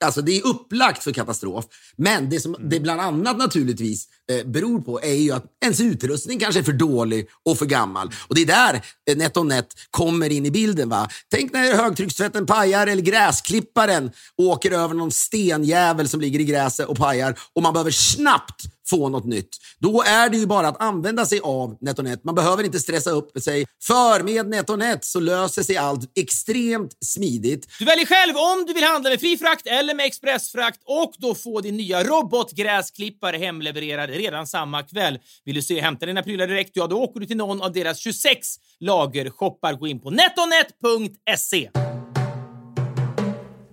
Alltså 0.05 0.22
det 0.22 0.38
är 0.38 0.48
upplagt 0.48 1.03
för 1.03 1.12
katastrof. 1.12 1.65
Men 1.95 2.29
det 2.29 2.39
som 2.39 2.55
det 2.60 2.79
bland 2.79 3.01
annat 3.01 3.38
naturligtvis 3.38 4.07
eh, 4.31 4.48
beror 4.48 4.81
på 4.81 5.01
är 5.01 5.13
ju 5.13 5.31
att 5.31 5.45
ens 5.63 5.81
utrustning 5.81 6.39
kanske 6.39 6.60
är 6.62 6.63
för 6.63 6.74
dålig 6.74 7.27
och 7.45 7.57
för 7.57 7.65
gammal. 7.65 8.12
Och 8.27 8.36
det 8.36 8.41
är 8.41 8.45
där 8.45 8.81
eh, 9.10 9.17
NetOnNet 9.17 9.67
kommer 9.91 10.29
in 10.29 10.45
i 10.45 10.51
bilden. 10.51 10.89
Va? 10.89 11.10
Tänk 11.31 11.53
när 11.53 11.75
högtryckstvätten 11.75 12.45
pajar 12.45 12.88
eller 12.88 13.01
gräsklipparen 13.01 14.12
åker 14.38 14.72
över 14.72 14.93
någon 14.93 15.12
stenjävel 15.12 16.10
som 16.10 16.22
ligger 16.22 16.39
i 16.39 16.45
gräset 16.45 16.88
och 16.88 16.98
pajar 16.98 17.39
och 17.53 17.63
man 17.63 17.74
behöver 17.74 17.91
snabbt 17.91 18.72
få 18.89 19.09
något 19.09 19.25
nytt. 19.25 19.57
Då 19.79 20.01
är 20.01 20.29
det 20.29 20.37
ju 20.37 20.45
bara 20.45 20.67
att 20.67 20.81
använda 20.81 21.25
sig 21.25 21.39
av 21.43 21.77
NetOnNet. 21.81 22.23
Man 22.23 22.35
behöver 22.35 22.63
inte 22.63 22.79
stressa 22.79 23.11
upp 23.11 23.41
sig. 23.41 23.65
För 23.83 24.23
med 24.23 24.49
NetOnNet 24.49 25.05
så 25.05 25.19
löser 25.19 25.63
sig 25.63 25.77
allt 25.77 26.11
extremt 26.17 26.97
smidigt. 27.05 27.67
Du 27.79 27.85
väljer 27.85 28.05
själv 28.05 28.37
om 28.37 28.65
du 28.67 28.73
vill 28.73 28.83
handla 28.83 29.09
med 29.09 29.19
fri 29.19 29.37
frakt 29.37 29.67
eller 29.67 29.93
med 29.93 30.05
expressfrakt 30.05 30.79
och 30.85 31.13
då 31.17 31.35
få 31.35 31.61
din 31.61 31.77
nya 31.77 32.03
robotgräsklippare 32.03 33.37
hemlevererad 33.37 34.09
redan 34.09 34.47
samma 34.47 34.83
kväll. 34.83 35.19
Vill 35.45 35.55
du 35.55 35.61
se 35.61 35.81
hämta 35.81 36.05
dina 36.05 36.23
prylar 36.23 36.47
direkt? 36.47 36.71
Ja, 36.73 36.87
då 36.87 37.01
åker 37.01 37.19
du 37.19 37.25
till 37.25 37.37
någon 37.37 37.61
av 37.61 37.71
deras 37.71 37.97
26 37.97 38.47
lagershoppar. 38.79 39.73
Gå 39.73 39.87
in 39.87 39.99
på 39.99 40.09
netonet.se. 40.09 41.69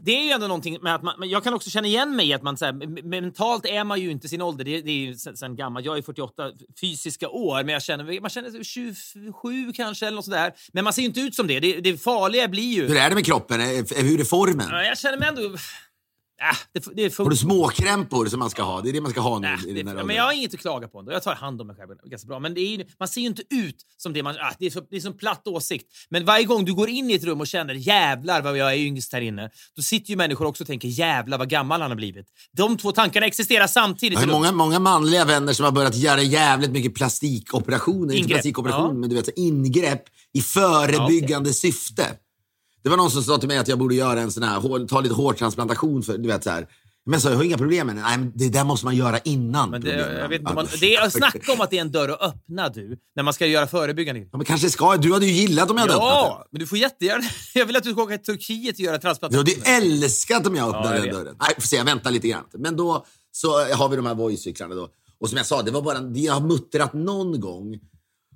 Det 0.02 0.11
är 0.11 0.25
ju 0.25 0.30
ändå 0.30 0.47
någonting 0.47 0.78
med 0.83 0.95
att 0.95 1.02
man, 1.02 1.14
jag 1.30 1.45
kan 1.45 1.54
också 1.54 1.71
känna 1.71 1.88
igen 1.88 2.16
mig 2.16 2.28
i 2.28 2.33
att 2.33 2.42
man 2.42 2.57
så 2.57 2.64
här, 2.64 3.02
mentalt 3.02 3.66
är 3.66 3.85
man 3.85 4.00
ju 4.00 4.11
inte 4.11 4.28
sin 4.28 4.42
ålder. 4.42 4.64
Det, 4.64 4.80
det 4.80 4.90
är 4.90 4.97
ju 4.97 5.14
sen, 5.14 5.57
gammalt. 5.57 5.87
Jag 5.87 5.99
är 5.99 6.02
48 6.02 6.50
fysiska 6.80 7.28
år, 7.28 7.64
men 7.64 7.73
jag 7.73 7.83
känner, 7.83 8.21
man 8.21 8.30
känner 8.30 8.50
sig 8.50 8.64
27 8.64 9.73
kanske 9.73 10.07
eller 10.07 10.16
något 10.16 10.25
sådär. 10.25 10.52
Men 10.73 10.85
man 10.85 10.92
ser 10.92 11.02
ju 11.02 11.09
inte 11.09 11.21
ut 11.21 11.35
som 11.35 11.47
det. 11.47 11.61
Det, 11.61 11.80
det 11.80 11.97
farliga 11.97 12.49
blir 12.49 12.75
ju... 12.75 12.88
Hur 12.88 12.97
är 12.97 13.09
det 13.09 13.14
med 13.14 13.26
kroppen? 13.26 13.61
Hur 13.61 14.21
är 14.21 14.25
formen? 14.25 14.66
Ja, 14.71 14.85
Jag 14.85 14.99
känner 14.99 15.19
mig 15.19 15.28
ändå... 15.28 15.57
Äh, 16.41 16.57
det, 16.73 16.97
det 16.97 17.19
Har 17.19 17.31
du 17.31 17.37
småkrämpor 17.37 18.27
som 18.27 18.39
man 18.39 18.51
ska 18.51 18.63
ha? 18.63 18.81
Det 18.81 18.89
är 18.89 18.93
det 18.93 19.01
man 19.01 19.11
ska 19.11 19.21
ha 19.21 19.39
nu 19.39 19.47
Äh, 19.47 19.69
i 19.69 19.73
den 19.73 19.87
det, 19.87 19.93
här 19.93 20.05
men 20.05 20.17
jag 20.17 20.25
har 20.25 20.33
inget 20.33 20.55
att 20.55 20.61
klaga 20.61 20.89
på 20.89 20.99
ändå. 20.99 21.13
Jag 21.13 21.23
tar 21.23 21.35
hand 21.35 21.61
om 21.61 21.67
mig 21.67 21.77
själv 21.77 21.89
ganska 22.05 22.27
bra. 22.29 22.39
Men 22.39 22.55
ju- 22.55 22.85
man 22.99 23.09
ser 23.09 23.21
ju 23.21 23.27
inte 23.27 23.43
ut 23.51 23.77
som 23.97 24.13
det 24.13 24.23
man... 24.23 24.37
Ah, 24.41 24.53
det, 24.59 24.67
är 24.67 24.71
så, 24.71 24.81
det 24.91 24.97
är 24.97 25.01
som 25.01 25.17
platt 25.17 25.47
åsikt. 25.47 25.87
Men 26.09 26.25
varje 26.25 26.45
gång 26.45 26.65
du 26.65 26.75
går 26.75 26.89
in 26.89 27.11
i 27.11 27.15
ett 27.15 27.25
rum 27.25 27.41
och 27.41 27.47
känner 27.47 27.75
jävlar 27.75 28.43
vad 28.43 28.57
jag 28.57 28.73
är 28.73 28.77
yngst 28.77 29.13
här 29.13 29.21
inne, 29.21 29.51
då 29.77 29.83
sitter 29.83 30.11
ju 30.11 30.17
människor 30.17 30.47
också 30.47 30.63
och 30.63 30.67
tänker 30.69 30.89
jävlar 30.89 31.39
vad 31.39 31.49
gammal 31.49 31.81
han 31.81 31.91
har 31.91 31.97
blivit. 31.97 32.27
De 32.57 32.77
två 32.77 32.93
tankarna 32.93 33.27
existerar 33.27 33.67
samtidigt. 33.67 34.21
Jag 34.21 34.27
har 34.27 34.33
många, 34.33 34.53
många 34.53 34.79
manliga 34.79 35.25
vänner 35.25 35.53
som 35.53 35.65
har 35.65 35.73
börjat 35.73 35.97
göra 35.97 36.23
jävligt 36.23 36.71
mycket 36.71 36.95
plastikoperationer. 36.95 38.03
Inte 38.03 38.17
Ingrepp, 38.17 38.29
plastikoperation, 38.29 38.89
ja. 38.89 38.93
men 38.93 39.09
du 39.11 39.17
vet, 39.17 39.27
så 39.27 39.33
ingrepp 39.37 40.03
i 40.33 40.41
förebyggande 40.41 41.53
syfte. 41.53 42.07
Det 42.83 42.89
var 42.89 42.97
någon 42.97 43.11
som 43.11 43.23
sa 43.23 43.39
till 43.39 43.49
mig 43.49 43.59
att 43.59 43.69
jag 43.69 43.79
borde 43.79 43.95
göra 43.95 44.21
en 44.21 44.33
sån 44.33 44.43
här, 44.43 44.87
ta 44.87 45.01
lite 45.01 45.15
hårtransplantation 45.15 46.03
för, 46.03 46.19
du 46.19 46.29
vet 46.29 46.45
så 46.45 46.51
här. 46.51 46.67
Men 47.05 47.13
jag 47.13 47.23
sa, 47.23 47.31
jag 47.31 47.37
har 47.37 47.45
inga 47.45 47.59
problem 47.59 47.87
med 47.87 47.97
det. 47.97 48.03
Nej, 48.03 48.19
men 48.19 48.33
det 48.35 48.49
där 48.49 48.65
måste 48.65 48.87
man 48.87 48.97
göra 48.97 49.19
innan. 49.19 49.71
Men 49.71 49.81
det, 49.81 49.91
problemen 49.91 50.17
jag 50.17 50.29
vet 50.29 50.41
inte 50.41 50.55
man, 50.55 50.67
det 50.81 50.95
är, 50.95 51.11
snacka 51.11 51.53
om 51.53 51.61
att 51.61 51.71
det 51.71 51.77
är 51.77 51.81
en 51.81 51.93
dörr 51.93 52.09
att 52.09 52.23
öppna 52.23 52.69
du, 52.69 52.99
när 53.17 53.23
man 53.23 53.35
ska 53.35 53.47
göra 53.47 53.67
förebyggande. 53.67 54.21
Ja, 54.21 54.39
men 54.39 54.45
kanske 54.45 54.71
ska. 54.71 54.97
Du 54.97 55.13
hade 55.13 55.27
ju 55.27 55.33
gillat 55.33 55.71
om 55.71 55.77
jag 55.77 55.83
hade 55.83 55.95
öppnat 55.95 56.11
Ja, 56.11 56.47
men 56.51 56.61
du 56.61 56.67
får 56.67 56.79
jättegärna... 56.79 57.25
Jag 57.55 57.67
vill 57.67 57.77
att 57.77 57.83
du 57.83 57.93
ska 57.93 58.03
åka 58.03 58.19
till 58.19 58.27
Turkiet 58.27 58.75
och 58.75 58.81
göra 58.81 58.93
den. 58.93 58.99
Du 59.01 59.03
transplantation. 59.03 59.47
hade 59.65 59.77
älskat 59.77 60.47
om 60.47 60.57
jag 60.57 60.69
öppnade 60.69 60.89
Ja, 60.89 60.95
jag 60.95 61.05
den 61.05 61.15
dörren. 61.15 61.37
Nej, 61.41 61.55
får 61.55 61.63
se, 61.63 61.77
jag 61.77 61.85
väntar 61.85 62.11
lite 62.11 62.29
grann. 62.29 62.45
Men 62.59 62.77
då 62.77 63.05
så 63.33 63.75
har 63.75 63.89
vi 63.89 63.97
de 63.97 64.07
här 64.07 64.15
Voi-cyklarna 64.15 64.75
då. 64.75 64.89
Och 65.21 65.29
som 65.29 65.37
jag 65.37 65.47
sa, 65.47 65.63
det 65.63 65.71
var 65.71 65.83
bara, 65.83 66.01
det 66.01 66.27
har 66.27 66.41
muttrat 66.41 66.93
någon 66.93 67.41
gång 67.41 67.79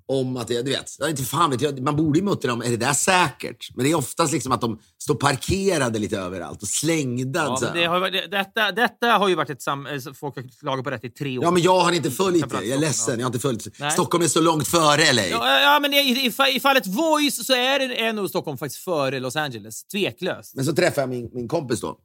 om 0.08 0.36
att, 0.36 0.48
det, 0.48 0.62
du 0.62 0.70
vet, 0.70 0.90
inte 1.08 1.22
fan 1.22 1.50
vet 1.50 1.60
jag, 1.60 1.80
man 1.80 1.96
borde 1.96 2.18
ju 2.18 2.24
muttra 2.24 2.52
om, 2.52 2.62
är 2.62 2.70
det 2.70 2.76
där 2.76 2.92
säkert? 2.92 3.68
Men 3.76 3.84
det 3.84 3.90
är 3.90 3.94
oftast 3.94 4.32
liksom 4.32 4.52
att 4.52 4.60
de 4.60 4.78
står 4.98 5.14
parkerade 5.14 5.98
lite 5.98 6.18
överallt 6.18 6.62
och 6.62 6.68
slängda. 6.68 7.44
Ja, 7.44 7.56
så 7.56 7.66
det 7.74 7.84
har, 7.84 8.10
det- 8.10 8.26
detta, 8.26 8.72
detta 8.72 9.06
har 9.06 9.28
ju 9.28 9.34
varit 9.34 9.50
ett 9.50 9.62
sam... 9.62 9.86
eh, 9.86 10.00
Folk 10.14 10.36
har 10.36 10.58
klagat 10.60 10.84
på 10.84 10.90
detta 10.90 11.06
i 11.06 11.10
tre 11.10 11.38
år. 11.38 11.44
Ja, 11.44 11.50
men 11.50 11.62
jag 11.62 11.80
har 11.80 11.92
inte 11.92 12.10
följt 12.10 12.50
det. 12.50 12.56
Jag 12.64 12.76
är 12.76 12.80
ledsen, 12.80 13.18
jag 13.18 13.24
har 13.26 13.28
inte 13.28 13.38
följt. 13.38 13.66
Nej. 13.78 13.90
Stockholm 13.90 14.24
är 14.24 14.28
så 14.28 14.40
långt 14.40 14.68
före 14.68 15.12
LA. 15.12 15.26
Ja, 15.26 15.60
ja, 15.60 15.78
men 15.82 15.94
i, 15.94 15.96
i, 15.96 16.32
i 16.56 16.60
fallet 16.60 16.86
Voice 16.86 17.46
så 17.46 17.52
är, 17.54 17.78
det, 17.78 18.00
är 18.04 18.12
nog 18.12 18.28
Stockholm 18.28 18.58
faktiskt 18.58 18.84
före 18.84 19.20
Los 19.20 19.36
Angeles. 19.36 19.84
Tveklöst. 19.84 20.54
Men 20.54 20.64
så 20.64 20.72
träffade 20.72 21.00
jag 21.00 21.08
min, 21.08 21.30
min 21.32 21.48
kompis 21.48 21.80
då. 21.80 21.98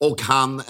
Och 0.00 0.22
han 0.22 0.58
eh, 0.60 0.64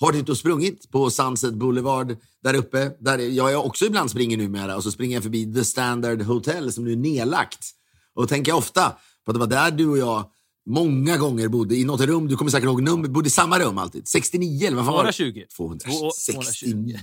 har 0.00 0.12
ute 0.12 0.32
och 0.32 0.38
sprungit 0.38 0.90
på 0.90 1.10
Sunset 1.10 1.54
Boulevard 1.54 2.16
där 2.42 2.54
uppe. 2.54 2.90
Där 3.00 3.18
jag 3.18 3.66
också 3.66 3.84
ibland 3.84 4.10
springer 4.10 4.36
numera. 4.36 4.76
Och 4.76 4.82
så 4.82 4.90
springer 4.90 5.16
jag 5.16 5.22
förbi 5.22 5.54
The 5.54 5.64
Standard 5.64 6.22
Hotel 6.22 6.72
som 6.72 6.84
nu 6.84 6.92
är 6.92 6.96
nedlagt. 6.96 7.70
Och 8.14 8.22
då 8.22 8.26
tänker 8.26 8.50
jag 8.50 8.58
ofta 8.58 8.96
på 9.24 9.30
att 9.30 9.34
det 9.34 9.38
var 9.40 9.46
där 9.46 9.70
du 9.70 9.86
och 9.88 9.98
jag 9.98 10.30
många 10.66 11.16
gånger 11.16 11.48
bodde. 11.48 11.76
I 11.76 11.84
något 11.84 12.00
rum, 12.00 12.28
du 12.28 12.36
kommer 12.36 12.50
säkert 12.50 12.64
ihåg 12.64 12.82
nummer, 12.82 13.08
bodde 13.08 13.26
i 13.26 13.30
samma 13.30 13.58
rum 13.58 13.78
alltid. 13.78 14.08
69 14.08 14.66
eller 14.66 14.76
vad 14.76 14.86
fan 14.86 14.94
var 14.94 15.04
det? 15.04 15.12
220. 15.12 15.42
269. 15.56 16.98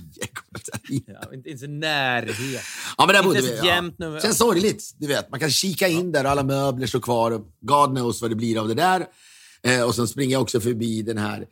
Ja, 1.06 1.34
inte, 1.34 1.50
inte 1.50 1.58
så 1.64 1.70
närhet. 1.70 2.62
Ja, 2.98 3.06
men 3.06 3.08
där 3.08 3.14
Inte 3.16 3.26
bodde 3.28 3.38
ens 3.38 3.62
vi. 3.62 3.66
jämnt. 3.66 4.22
Känns 4.22 4.38
sorgligt. 4.38 4.94
Du 4.98 5.06
vet, 5.06 5.30
man 5.30 5.40
kan 5.40 5.50
kika 5.50 5.88
in 5.88 6.12
där 6.12 6.24
och 6.24 6.30
alla 6.30 6.42
möbler 6.42 6.86
står 6.86 7.00
kvar. 7.00 7.42
God 7.60 7.96
knows 7.96 8.22
vad 8.22 8.30
det 8.30 8.34
blir 8.34 8.60
av 8.60 8.68
det 8.68 8.74
där. 8.74 9.06
Eh, 9.62 9.82
och 9.82 9.94
sen 9.94 10.08
springer 10.08 10.32
jag 10.32 10.42
också 10.42 10.60
förbi 10.60 11.02
den 11.02 11.18
här, 11.18 11.46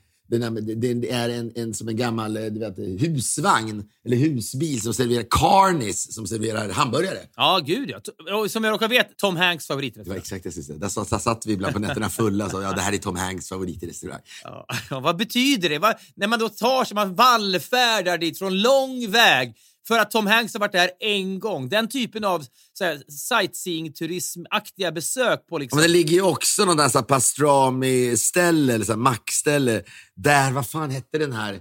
det 1.00 1.10
är 1.10 1.28
en, 1.28 1.52
en, 1.54 1.74
som 1.74 1.88
en 1.88 1.96
gammal 1.96 2.36
eh, 2.36 2.44
du 2.44 2.60
vet, 2.60 2.78
husvagn 2.78 3.84
eller 4.06 4.16
husbil 4.16 4.80
som 4.80 4.94
serverar 4.94 5.24
Carnis 5.30 6.14
som 6.14 6.26
serverar 6.26 6.68
hamburgare. 6.68 7.18
Ja, 7.36 7.60
gud 7.66 7.90
ja. 7.90 8.48
Som 8.48 8.64
jag 8.64 8.72
råkar 8.72 8.88
vet, 8.88 9.16
Tom 9.18 9.36
Hanks 9.36 9.66
Det 9.66 9.72
var 9.72 9.76
favoritrestaurang. 9.76 10.18
exakt 10.18 10.44
det 10.44 10.52
säga. 10.52 10.78
Där, 10.78 10.88
satt- 10.88 11.46
vi 11.46 11.52
ibland 11.52 11.74
på 11.74 11.80
nätterna 11.80 12.10
fulla 12.10 12.44
och 12.44 12.50
sa 12.50 12.62
ja, 12.62 12.72
det 12.72 12.80
här 12.80 12.92
är 12.92 12.98
Tom 12.98 13.16
Hanks 13.16 13.48
favoritrestaurang. 13.48 14.20
Ja. 14.44 14.66
Ja, 14.90 15.00
vad 15.00 15.16
betyder 15.16 15.68
det? 15.68 15.78
Vad, 15.78 15.94
när 16.16 16.26
man 16.26 16.38
då 16.38 16.48
tar 16.48 16.84
sig, 16.84 16.94
man 16.94 17.14
vallfärdar 17.14 18.18
dit 18.18 18.38
från 18.38 18.60
lång 18.62 19.10
väg 19.10 19.54
för 19.88 19.98
att 19.98 20.10
Tom 20.10 20.26
Hanks 20.26 20.54
har 20.54 20.60
varit 20.60 20.72
där 20.72 20.90
en 21.00 21.40
gång. 21.40 21.68
Den 21.68 21.88
typen 21.88 22.24
av 22.24 22.44
sightseeingturismaktiga 22.78 23.02
sightseeing-turismaktiga 23.08 24.92
besök 24.92 25.46
på 25.46 25.58
liksom... 25.58 25.76
Men 25.76 25.82
det 25.82 25.92
ligger 25.92 26.12
ju 26.12 26.22
också 26.22 26.64
någon 26.64 26.76
där 26.76 27.02
pastrami-ställe 27.02 28.74
eller 28.74 28.96
mackställe. 28.96 29.82
Där, 30.16 30.52
vad 30.52 30.66
fan 30.66 30.90
hette 30.90 31.18
den 31.18 31.32
här 31.32 31.60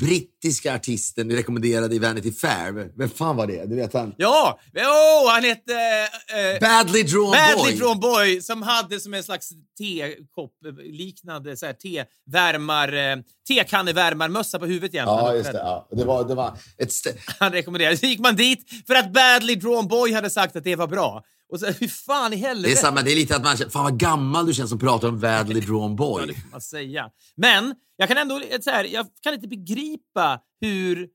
brittiska 0.00 0.74
artisten 0.74 1.28
vi 1.28 1.36
rekommenderade 1.36 1.94
i 1.94 1.98
Vanity 1.98 2.32
Fair? 2.32 2.98
Vem 2.98 3.10
fan 3.10 3.36
var 3.36 3.46
det? 3.46 3.66
Du 3.66 3.76
vet 3.76 3.92
han? 3.92 4.14
Ja! 4.18 4.58
Oh, 4.74 5.30
han 5.32 5.44
hette... 5.44 5.72
eh, 5.72 6.60
Badly 6.60 7.02
Drawn 7.02 7.30
Badly 7.30 7.62
Boy. 7.62 7.78
Drawn 7.78 8.00
Boy 8.00 8.40
som 8.40 8.62
hade 8.62 9.00
som 9.00 9.14
en 9.14 9.22
slags 9.22 9.50
tekopp 9.78 10.52
eh, 10.66 10.72
liknande 10.84 11.56
så 11.56 11.66
här, 11.66 11.72
tevärmar, 11.72 12.92
eh, 12.92 13.16
tekannevärmarmössa 13.48 14.58
på 14.58 14.66
huvudet 14.66 14.94
jämt. 14.94 15.06
Ja, 15.06 15.34
just 15.34 15.52
det. 15.52 15.58
Ja. 15.58 15.88
Det, 15.90 16.04
var, 16.04 16.24
det 16.28 16.34
var 16.34 16.58
ett 16.78 16.92
Han 17.38 17.52
rekommenderade. 17.52 17.96
Så 17.96 18.06
gick 18.06 18.20
man 18.20 18.36
dit 18.36 18.84
för 18.86 18.94
att 18.94 19.12
Badly 19.12 19.54
Drawn 19.54 19.88
Boy 19.88 20.12
hade 20.12 20.30
sagt 20.30 20.56
att 20.56 20.64
det 20.64 20.76
var 20.76 20.86
bra. 20.86 21.24
Och 21.52 21.60
så, 21.60 21.66
hur 21.80 21.88
fan 21.88 22.32
i 22.32 22.36
det 22.36 22.42
är 22.42 22.48
helvete? 22.48 22.76
samma, 22.76 23.02
det 23.02 23.12
är 23.12 23.16
lite 23.16 23.36
att 23.36 23.42
man 23.44 23.56
känner, 23.56 23.70
fan 23.70 23.84
vad 23.84 23.98
gammal 24.00 24.46
du 24.46 24.54
känns 24.54 24.70
som 24.70 24.78
pratar 24.78 25.08
om 25.08 25.20
Drawn 25.20 25.90
Ja, 25.90 25.96
Boy. 25.96 26.26
det 26.26 26.34
får 26.34 26.50
man 26.50 26.60
säga. 26.60 27.10
Men 27.36 27.74
jag 27.96 28.08
kan 28.08 28.18
ändå 28.18 28.40
så 28.60 28.70
här, 28.70 28.84
jag 28.84 29.06
kan 29.22 29.34
inte 29.34 29.48
begripa 29.48 30.40
hur 30.60 31.08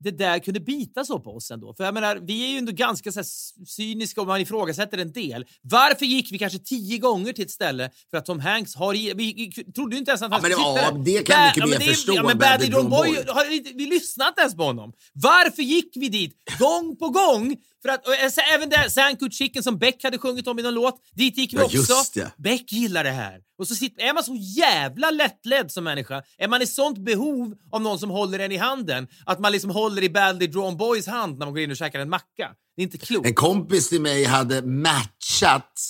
det 0.00 0.10
där 0.10 0.38
kunde 0.38 0.60
bita 0.60 1.04
så 1.04 1.20
på 1.20 1.30
oss 1.36 1.50
ändå. 1.50 1.74
För 1.74 1.84
jag 1.84 1.94
menar, 1.94 2.16
vi 2.16 2.44
är 2.44 2.48
ju 2.48 2.58
ändå 2.58 2.72
ganska 2.72 3.12
så 3.12 3.22
cyniska 3.66 4.20
och 4.20 4.26
man 4.26 4.40
ifrågasätter 4.40 4.98
en 4.98 5.12
del. 5.12 5.44
Varför 5.62 6.06
gick 6.06 6.32
vi 6.32 6.38
kanske 6.38 6.58
tio 6.58 6.98
gånger 6.98 7.32
till 7.32 7.44
ett 7.44 7.50
ställe 7.50 7.90
för 8.10 8.16
att 8.18 8.24
Tom 8.26 8.40
Hanks 8.40 8.74
har... 8.74 8.94
i- 8.94 9.12
Vi, 9.16 9.52
trodde 9.74 9.94
ju 9.96 9.98
inte 9.98 10.10
ens 10.10 10.22
att 10.22 10.30
han 10.32 10.40
Ja, 10.42 10.48
men 10.48 10.50
det- 10.50 10.54
skulle 10.56 10.74
sitta 10.74 10.82
ja, 10.82 10.90
där. 10.92 11.04
det 11.04 11.26
kan 11.26 11.40
jag 11.44 11.68
mycket 11.68 11.86
mer 11.86 11.86
förstå 11.94 12.12
Ja, 12.14 12.22
men 12.22 12.70
Drawn 12.70 12.90
Boy, 12.90 13.16
har 13.28 13.74
vi 13.74 13.86
lyssnade 13.86 14.28
inte 14.28 14.40
ens 14.40 14.56
på 14.56 14.62
honom. 14.62 14.92
Varför 15.12 15.62
gick 15.62 15.92
vi 15.96 16.08
dit 16.08 16.34
gång 16.58 16.96
på 16.96 17.08
gång? 17.08 17.56
För 17.82 17.88
att, 17.88 18.06
och, 18.06 18.14
alltså, 18.24 18.40
även 18.40 18.68
där 18.68 18.88
Sanku 18.88 19.30
Chicken 19.30 19.62
som 19.62 19.78
Beck 19.78 20.04
hade 20.04 20.18
sjungit 20.18 20.46
om 20.46 20.58
i 20.58 20.62
någon 20.62 20.74
låt, 20.74 21.00
dit 21.12 21.38
gick 21.38 21.52
vi 21.52 21.56
Ja, 21.56 21.64
också. 21.64 21.94
det. 22.14 22.32
Beck 22.36 22.72
gillar 22.72 23.04
det 23.04 23.10
här. 23.10 23.40
Och 23.58 23.68
så 23.68 23.74
sitter, 23.74 24.02
är 24.02 24.14
man 24.14 24.24
så 24.24 24.34
jävla 24.36 25.10
lättledd 25.10 25.70
som 25.70 25.84
människa, 25.84 26.22
är 26.38 26.48
man 26.48 26.62
i 26.62 26.66
sånt 26.66 26.98
behov 26.98 27.54
av 27.72 27.80
någon 27.82 27.98
som 27.98 28.10
håller 28.10 28.38
en 28.38 28.52
i 28.52 28.56
handen, 28.56 29.08
att 29.26 29.40
man 29.40 29.52
liksom 29.52 29.70
håller 29.70 30.02
i 30.02 30.10
Badly 30.10 30.46
Drawn 30.46 30.76
Boys 30.76 31.06
hand 31.06 31.38
när 31.38 31.46
man 31.46 31.54
går 31.54 31.62
in 31.62 31.70
och 31.70 31.76
käkar 31.76 32.00
en 32.00 32.10
macka. 32.10 32.50
Det 32.76 32.82
är 32.82 32.84
inte 32.84 32.98
klokt. 32.98 33.26
En 33.26 33.34
kompis 33.34 33.88
till 33.88 34.00
mig 34.00 34.24
hade 34.24 34.62
matchat 34.62 35.80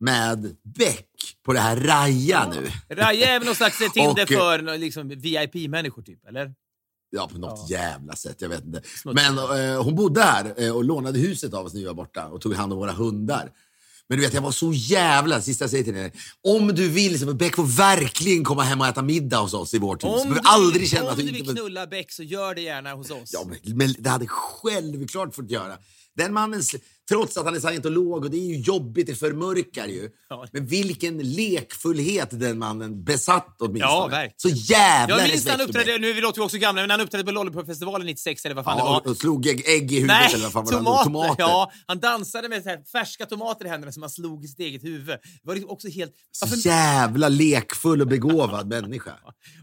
med 0.00 0.56
Beck 0.78 1.08
på 1.44 1.52
det 1.52 1.60
här 1.60 1.76
Raja 1.76 2.52
nu. 2.54 2.94
Raja 2.94 3.28
är 3.28 3.38
väl 3.38 3.46
någon 3.46 3.54
slags 3.54 3.78
Tinder 3.94 4.12
Och, 4.24 4.32
eh, 4.32 4.38
för 4.38 4.78
liksom, 4.78 5.08
VIP-människor, 5.08 6.02
typ? 6.02 6.26
Eller? 6.28 6.54
Ja, 7.10 7.28
på 7.32 7.38
något 7.38 7.70
jävla 7.70 8.16
sätt. 8.16 8.36
Jag 8.38 8.48
vet 8.48 8.64
inte. 8.64 8.80
Smutsigt. 9.02 9.32
Men 9.36 9.38
eh, 9.74 9.82
hon 9.82 9.94
bodde 9.94 10.22
här 10.22 10.54
eh, 10.56 10.76
och 10.76 10.84
lånade 10.84 11.18
huset 11.18 11.54
av 11.54 11.66
oss 11.66 11.74
när 11.74 11.80
vi 11.80 11.86
var 11.86 11.94
borta 11.94 12.26
och 12.26 12.40
tog 12.40 12.54
hand 12.54 12.72
om 12.72 12.78
våra 12.78 12.92
hundar. 12.92 13.50
Men 14.08 14.18
du 14.18 14.24
vet, 14.24 14.34
jag 14.34 14.42
var 14.42 14.50
så 14.50 14.72
jävla... 14.72 15.40
Sista 15.40 15.64
jag 15.64 15.70
säger 15.70 15.84
till 15.84 15.94
dig. 15.94 16.12
Om 16.42 16.66
du 16.68 16.88
vill, 16.88 17.20
så 17.20 17.34
Beck 17.34 17.56
får 17.56 17.64
verkligen 17.64 18.44
komma 18.44 18.62
hem 18.62 18.80
och 18.80 18.86
äta 18.86 19.02
middag 19.02 19.38
hos 19.38 19.54
oss 19.54 19.74
i 19.74 19.78
vårt 19.78 20.04
hus. 20.04 20.22
Du 20.22 20.28
behöver 20.28 20.42
aldrig 20.44 20.88
känna 20.88 21.04
om 21.04 21.10
att 21.10 21.16
du 21.16 21.22
du 21.22 21.32
vill 21.32 21.48
knulla 21.48 21.86
Beck 21.86 22.12
så 22.12 22.22
gör 22.22 22.54
det 22.54 22.60
gärna 22.60 22.94
hos 22.94 23.10
oss. 23.10 23.30
Ja, 23.32 23.44
men, 23.46 23.76
men 23.76 23.94
det 23.98 24.10
hade 24.10 24.26
självklart 24.28 25.34
fått 25.34 25.50
göra. 25.50 25.78
Den 26.16 26.32
mannen, 26.32 26.62
trots 27.08 27.36
att 27.36 27.44
han 27.44 27.54
är 27.56 27.60
scientolog 27.60 28.24
och 28.24 28.30
det 28.30 28.36
är 28.36 28.46
ju 28.46 28.56
jobbigt, 28.60 29.06
det 29.06 29.14
förmörkar 29.14 29.86
ju. 29.86 30.10
Ja. 30.28 30.46
Men 30.52 30.66
vilken 30.66 31.18
lekfullhet 31.18 32.28
den 32.40 32.58
mannen 32.58 33.04
besatt 33.04 33.56
åtminstone. 33.58 33.92
Ja, 33.92 34.06
verkligen. 34.06 34.32
Så 34.36 34.72
jävla 34.72 35.18
Jag 35.20 35.28
minns 35.28 35.48
han 35.48 35.60
uppträdde, 35.60 35.98
nu 35.98 36.12
vi 36.12 36.20
låter 36.20 36.40
vi 36.40 36.46
också 36.46 36.58
gamla, 36.58 36.80
men 36.82 36.90
han 36.90 37.00
uppträdde 37.00 37.24
på 37.24 37.30
Lollipop-festivalen 37.30 38.06
96 38.06 38.44
eller 38.44 38.54
vad 38.54 38.64
fan 38.64 38.76
det 38.76 38.82
Ja, 38.82 39.02
var. 39.04 39.10
och, 39.10 39.16
slog 39.16 39.46
ägg, 39.46 39.62
ägg 39.68 39.92
i 39.92 39.94
huvudet 39.94 40.16
Nej, 40.20 40.34
eller 40.34 40.42
vad 40.44 40.52
fan 40.52 40.64
var 40.64 40.72
det? 40.72 40.78
tomater. 40.78 41.04
Tomater. 41.04 41.34
Ja, 41.42 41.72
han 41.86 42.00
dansade 42.00 42.48
med 42.48 42.62
här 42.64 42.78
färska 42.92 43.26
tomater 43.26 43.64
i 43.66 43.68
händerna 43.68 43.92
som 43.92 44.02
han 44.02 44.10
slog 44.10 44.44
i 44.44 44.48
sitt 44.48 44.60
eget 44.60 44.84
huvud. 44.84 45.06
Det 45.08 45.18
var 45.42 45.54
liksom 45.54 45.70
också 45.70 45.88
helt... 45.88 46.12
Så 46.32 46.46
Varför- 46.46 46.68
jävla 46.68 47.28
lekfull 47.28 48.00
och 48.00 48.06
begåvad 48.06 48.68
människa. 48.82 49.12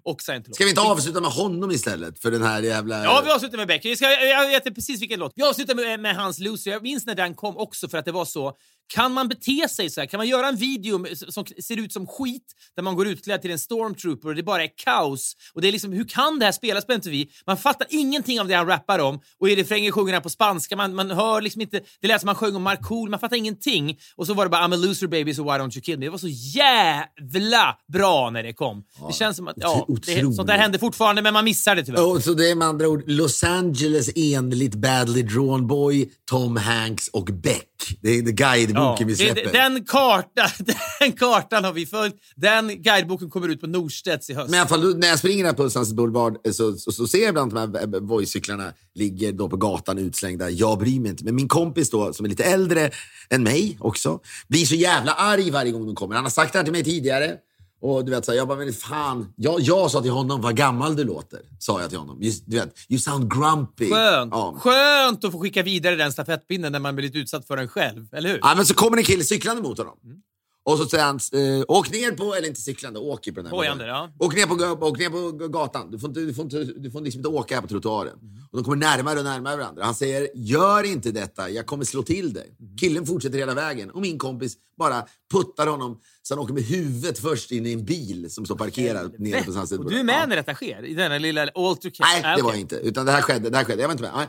Och 0.04 0.22
scientolog. 0.22 0.56
Ska 0.56 0.64
vi 0.64 0.70
inte 0.70 0.82
avsluta 0.82 1.22
med 1.22 1.32
honom 1.32 1.72
istället? 1.72 2.20
För 2.20 2.32
den 2.32 2.44
här 2.44 2.62
jävla... 2.62 3.04
Ja, 3.04 3.22
vi 3.26 3.32
avslutar 3.32 3.58
med 3.58 3.68
Beck. 3.68 3.86
Jag, 3.86 3.98
ska, 3.98 4.06
jag 4.12 4.48
vet 4.48 4.76
precis 4.76 5.02
vilken 5.02 5.20
låt. 5.20 5.34
Vi 5.36 5.44
avslutar 5.44 5.76
med, 5.76 6.00
med 6.00 6.16
hans 6.16 6.40
Loser. 6.40 6.72
Jag 6.72 6.84
minns 6.84 7.06
när 7.06 7.16
den 7.16 7.33
kom 7.36 7.58
också 7.58 7.90
för 7.90 7.98
att 7.98 8.06
det 8.06 8.12
var 8.12 8.26
så. 8.26 8.58
Kan 8.88 9.14
man 9.14 9.28
bete 9.28 9.70
sig 9.70 9.90
så 9.90 10.02
här? 10.02 10.08
Kan 10.08 10.18
man 10.18 10.28
göra 10.28 10.48
en 10.48 10.56
video 10.56 11.06
som 11.16 11.46
ser 11.64 11.78
ut 11.78 11.94
som 11.94 12.08
skit 12.08 12.44
där 12.76 12.84
man 12.84 12.96
går 12.96 13.08
utklädd 13.08 13.42
till 13.42 13.52
en 13.52 13.60
stormtrooper 13.60 14.30
och 14.30 14.36
det 14.36 14.44
bara 14.44 14.64
är 14.64 14.70
kaos? 14.78 15.36
Och 15.54 15.62
det 15.62 15.68
är 15.68 15.72
liksom, 15.72 15.92
hur 15.94 16.06
kan 16.06 16.40
det 16.40 16.46
här 16.46 16.52
spelas 16.52 16.86
på 16.86 16.94
MTV? 16.94 17.26
Man 17.48 17.58
fattar 17.58 17.88
ingenting 17.90 18.40
av 18.40 18.48
det 18.48 18.54
han 18.54 18.68
rappar 18.68 19.00
om 19.00 19.20
och 19.40 19.50
i 19.50 19.56
refrängen 19.56 19.92
sjunger 19.92 20.14
han 20.14 20.22
på 20.22 20.30
spanska. 20.30 20.76
Man, 20.76 20.96
man 20.96 21.12
hör 21.12 21.42
liksom 21.42 21.62
inte... 21.62 21.82
Det 22.02 22.08
lät 22.08 22.22
som 22.22 22.28
han 22.28 22.36
sjöng 22.36 22.56
om 22.56 22.64
Markool. 22.64 23.10
Man 23.10 23.20
fattar 23.20 23.38
ingenting. 23.38 23.98
Och 24.16 24.28
så 24.28 24.34
var 24.34 24.46
det 24.46 24.50
bara 24.50 24.68
I'm 24.68 24.74
a 24.74 24.78
loser 24.78 25.08
baby 25.08 25.34
so 25.34 25.44
why 25.44 25.50
don't 25.50 25.76
you 25.76 25.82
kill 25.82 26.00
me. 26.00 26.06
Det 26.06 26.10
var 26.10 26.18
så 26.18 26.28
jävla 26.28 27.78
bra 27.94 28.30
när 28.30 28.44
det 28.44 28.54
kom. 28.54 28.84
det 29.08 29.14
känns 29.14 29.38
som 29.38 29.48
att... 29.48 29.56
Ja, 29.58 29.88
det, 30.06 30.34
sånt 30.36 30.48
där 30.48 30.58
händer 30.58 30.80
fortfarande 30.80 31.22
men 31.22 31.34
man 31.34 31.46
missar 31.46 31.76
det 31.76 31.84
tyvärr. 31.84 32.16
Och 32.16 32.24
så 32.24 32.34
det 32.34 32.50
är 32.50 32.56
med 32.56 32.68
andra 32.68 32.88
ord 32.88 33.04
Los 33.08 33.44
Angeles 33.44 34.10
enligt 34.16 34.76
Badly 34.76 35.22
Drawn 35.22 35.68
Boy, 35.68 36.10
Tom 36.30 36.58
Hanks 36.58 37.08
och 37.08 37.26
Beck. 37.26 37.73
Det 38.02 38.10
är 38.10 38.22
guideboken 38.22 39.08
vi 39.08 39.14
det- 39.14 39.18
släpper. 39.34 39.52
den, 39.54 39.86
karta, 39.86 40.52
den 41.00 41.12
kartan 41.12 41.64
har 41.64 41.74
vi 41.74 41.86
följt. 41.86 42.16
Den 42.36 42.82
guideboken 42.82 43.30
kommer 43.30 43.50
ut 43.50 43.62
på 43.62 43.68
Norstedts 43.68 44.30
i 44.30 44.34
höst. 44.34 44.50
Men 44.50 44.58
i 44.58 44.60
alla 44.60 44.70
fall, 44.70 44.98
när 44.98 45.08
jag 45.08 45.20
springer 45.20 45.46
här 45.46 45.54
på 45.54 45.70
Sunset 45.70 45.96
Boulevard 45.96 46.38
eh, 46.48 46.52
så, 46.52 46.74
så, 46.74 46.92
så 46.92 47.08
ser 47.08 47.20
jag 47.20 47.30
ibland 47.30 47.54
de 47.54 47.60
här 47.60 47.84
eh, 47.96 48.02
Voi-cyklarna 48.02 48.74
ligger 48.96 49.32
då 49.32 49.50
på 49.50 49.58
gatan 49.58 49.98
utslängda. 49.98 50.50
Jag 50.50 50.80
bryr 50.80 51.00
mig 51.00 51.12
inte. 51.12 51.24
Men 51.24 51.36
min 51.36 51.48
kompis 51.48 51.90
då, 51.90 52.14
som 52.14 52.26
är 52.26 52.30
lite 52.30 52.44
äldre 52.44 52.92
än 53.30 53.44
mig 53.44 53.78
också, 53.80 54.20
blir 54.48 54.66
så 54.66 54.76
jävla 54.76 55.14
arg 55.14 55.52
varje 55.52 55.72
gång 55.72 55.86
de 55.86 55.96
kommer. 55.96 56.16
Han 56.16 56.26
har 56.26 56.32
sagt 56.32 56.54
det 56.54 56.60
här 56.60 56.64
till 56.64 56.74
mig 56.74 56.84
tidigare. 56.84 57.36
Och 57.84 58.06
du 58.06 58.12
vet, 58.12 58.26
så 58.26 58.32
här, 58.32 58.38
jag 58.38 58.48
bara, 58.48 58.58
men 58.58 58.74
fan. 58.74 59.34
Jag, 59.36 59.60
jag 59.60 59.92
sa 59.92 60.02
till 60.02 60.12
honom, 60.12 60.42
vad 60.42 60.56
gammal 60.56 60.96
du 60.96 61.04
låter. 61.04 61.40
Sa 61.60 61.82
jag 61.82 61.90
till 61.90 62.00
honom. 62.00 62.22
Just, 62.22 62.44
du 62.46 62.60
vet, 62.60 62.76
you 62.90 63.00
sound 63.00 63.34
grumpy. 63.34 63.90
Skönt. 63.90 64.32
Ja. 64.34 64.56
Skönt 64.60 65.24
att 65.24 65.32
få 65.32 65.40
skicka 65.40 65.64
vidare 65.64 65.96
den 65.96 66.12
stafettpinnen 66.12 66.72
när 66.72 66.80
man 66.80 66.96
blivit 66.96 67.16
utsatt 67.16 67.48
för 67.48 67.58
den 67.58 67.68
själv, 67.68 68.08
eller 68.12 68.30
hur? 68.30 68.40
Ja, 68.42 68.54
men 68.56 68.66
så 68.66 68.74
kommer 68.74 68.98
en 68.98 69.04
kille 69.04 69.24
cyklande 69.24 69.62
mot 69.62 69.78
honom. 69.78 69.98
Mm. 70.04 70.18
Och 70.66 70.78
så 70.78 70.86
säger 70.86 71.04
han, 71.04 71.16
eh, 71.34 71.64
åk 71.68 71.92
ner 71.92 72.12
på, 72.12 72.36
eller 72.36 72.48
inte 72.48 72.62
cyklande, 72.62 73.00
åker 73.00 73.32
på 73.32 73.36
den 73.42 73.46
här. 73.46 73.58
Hojande, 73.58 73.88
ja. 73.88 74.10
Åk 74.20 74.36
ner 74.36 74.46
på, 74.76 74.86
åk 74.86 74.98
ner 75.00 75.10
på 75.10 75.48
gatan. 75.48 75.92
Du 75.92 76.00
får, 76.00 76.10
inte, 76.10 76.20
du, 76.20 76.34
får 76.34 76.44
inte, 76.44 76.64
du 76.64 76.92
får 76.92 77.02
liksom 77.02 77.20
inte 77.20 77.30
åka 77.30 77.56
här 77.56 77.62
på 77.62 77.68
trottoaren. 77.68 78.14
Mm. 78.22 78.36
Och 78.52 78.58
de 78.58 78.64
kommer 78.64 78.78
närmare 78.78 79.20
och 79.20 79.26
närmare 79.26 79.58
varandra. 79.58 79.84
Han 79.84 79.96
säger, 79.96 80.28
gör 80.36 80.84
inte 80.84 81.12
detta, 81.12 81.50
jag 81.50 81.66
kommer 81.66 81.86
slå 81.86 82.04
till 82.04 82.34
dig. 82.34 82.56
Mm. 82.60 82.78
Killen 82.78 83.06
fortsätter 83.06 83.38
hela 83.38 83.54
vägen 83.54 83.90
och 83.92 84.02
min 84.02 84.18
kompis 84.20 84.54
bara 84.78 85.06
puttar 85.34 85.68
honom 85.68 86.00
så 86.22 86.34
han 86.36 86.44
åker 86.44 86.54
med 86.54 86.64
huvudet 86.64 87.20
först 87.20 87.52
in 87.52 87.66
i 87.66 87.74
en 87.74 87.86
bil 87.86 88.32
som 88.32 88.46
står 88.46 88.56
parkerad 88.56 89.20
nere 89.20 89.44
på 89.44 89.52
Sunset 89.54 89.80
Och 89.80 89.90
du 89.90 90.00
är 90.00 90.04
med 90.04 90.22
Ja. 90.22 90.26
när 90.26 90.36
detta 90.36 90.54
sker? 90.54 90.86
I 90.86 90.94
denna 90.94 91.18
lilla 91.18 91.42
altercation? 91.42 92.06
Nej, 92.14 92.22
Ah, 92.26 92.36
det 92.36 92.42
var 92.42 92.50
okej. 92.50 92.60
jag 92.60 92.62
inte. 92.62 92.76
Utan 92.76 93.06
det 93.06 93.12
här 93.12 93.22
skedde. 93.22 93.50
Det 93.50 93.58
här 93.58 93.66
skedde. 93.66 93.82
Jag 93.82 93.88
var 93.88 93.94
inte 93.94 94.04
med. 94.04 94.12
Nej. 94.16 94.28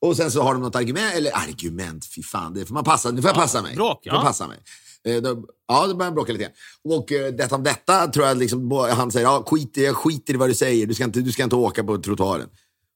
Och 0.00 0.16
sen 0.16 0.30
så 0.30 0.42
har 0.42 0.52
de 0.54 0.62
något 0.62 0.76
argument, 0.76 1.14
eller 1.14 1.36
argument, 1.36 2.06
fy 2.14 2.22
fan, 2.22 2.54
det 2.54 2.66
får 2.66 2.74
man 2.74 2.84
passa, 2.84 3.10
nu 3.10 3.22
får 3.22 3.28
jag 3.28 3.36
passa 3.36 3.62
mig. 3.62 3.74
bråk, 3.76 4.00
Jag 4.02 4.12
får 4.14 4.20
ja. 4.20 4.26
passa 4.26 4.46
mig. 4.48 4.58
Eh, 5.06 5.22
då, 5.22 5.44
ja, 5.68 5.86
då 5.86 5.94
börjar 5.94 6.04
han 6.04 6.14
bråka 6.14 6.32
lite 6.32 6.44
grann. 6.44 6.96
Och 6.98 7.12
eh, 7.12 7.34
detta 7.34 7.56
om 7.56 7.62
detta 7.62 8.06
tror 8.06 8.26
jag 8.26 8.36
liksom, 8.36 8.70
han 8.70 9.10
säger, 9.10 9.26
ja, 9.26 9.44
skit, 9.46 9.76
jag 9.76 9.96
skiter 9.96 10.34
i 10.34 10.36
vad 10.36 10.50
du 10.50 10.54
säger, 10.54 10.86
du 10.86 10.94
ska 10.94 11.04
inte, 11.04 11.20
du 11.20 11.32
ska 11.32 11.44
inte 11.44 11.56
åka 11.56 11.84
på 11.84 11.98
trottoaren. 11.98 12.48